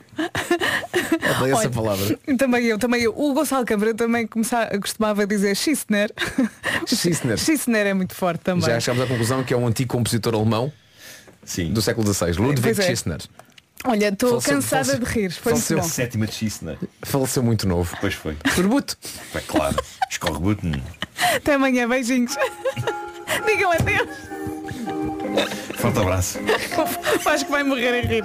Odeio 1.40 1.56
essa 1.56 1.70
palavra. 1.70 2.18
Também 2.36 2.66
eu, 2.66 2.78
também 2.78 3.02
eu. 3.04 3.14
O 3.16 3.32
Gonçalo 3.32 3.64
Câmara 3.64 3.94
também 3.94 4.26
começava, 4.26 4.78
costumava 4.78 5.26
dizer 5.26 5.56
Schissner. 5.56 6.12
Schissner. 6.86 7.38
Schissner 7.38 7.86
é 7.86 7.94
muito 7.94 8.14
forte 8.14 8.42
também. 8.42 8.66
Já 8.66 8.78
chegámos 8.78 9.04
à 9.04 9.06
conclusão 9.06 9.42
que 9.42 9.54
é 9.54 9.56
um 9.56 9.66
antigo 9.66 9.90
compositor 9.90 10.34
alemão 10.34 10.70
Sim. 11.46 11.72
do 11.72 11.80
século 11.80 12.12
XVI, 12.12 12.32
Ludwig 12.32 12.78
é. 12.78 12.84
Schissner. 12.84 13.20
Olha, 13.84 14.08
estou 14.08 14.40
Faleceu- 14.40 14.54
cansada 14.54 14.84
faleceu- 14.84 15.04
de 15.06 15.12
rir. 15.12 15.30
Foi 15.32 15.52
faleceu- 15.52 15.76
não. 15.78 15.84
Sétima 15.84 16.26
de 16.26 16.34
Schissner. 16.34 16.78
Faleceu 17.02 17.42
muito 17.42 17.66
novo. 17.66 17.96
Pois 18.00 18.14
foi. 18.14 18.36
Turbuto. 18.54 18.96
É 19.34 19.40
claro. 19.40 19.76
Escorre-button. 20.10 20.72
Até 21.36 21.54
amanhã, 21.54 21.88
beijinhos. 21.88 22.36
Digam 23.46 23.72
adeus. 23.72 24.08
Forte 25.76 25.98
abraço. 25.98 26.38
Acho 27.26 27.44
que 27.44 27.50
vai 27.50 27.62
morrer 27.64 27.88
a 27.88 28.06
rir. 28.06 28.24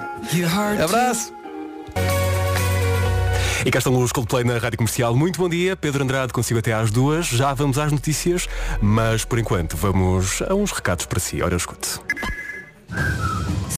Abraço. 0.84 1.32
E 3.66 3.70
cá 3.70 3.78
estão 3.78 3.98
os 4.00 4.12
Coldplay 4.12 4.44
na 4.44 4.58
Rádio 4.58 4.78
Comercial. 4.78 5.14
Muito 5.16 5.38
bom 5.40 5.48
dia, 5.48 5.74
Pedro 5.76 6.04
Andrade 6.04 6.32
consigo 6.32 6.60
até 6.60 6.72
às 6.72 6.90
duas. 6.92 7.26
Já 7.26 7.52
vamos 7.52 7.76
às 7.78 7.90
notícias, 7.90 8.48
mas 8.80 9.24
por 9.24 9.38
enquanto 9.38 9.76
vamos 9.76 10.40
a 10.42 10.54
uns 10.54 10.70
recados 10.70 11.04
para 11.06 11.18
si. 11.18 11.42
Ora, 11.42 11.54
eu 11.54 11.58
escute. 11.58 11.98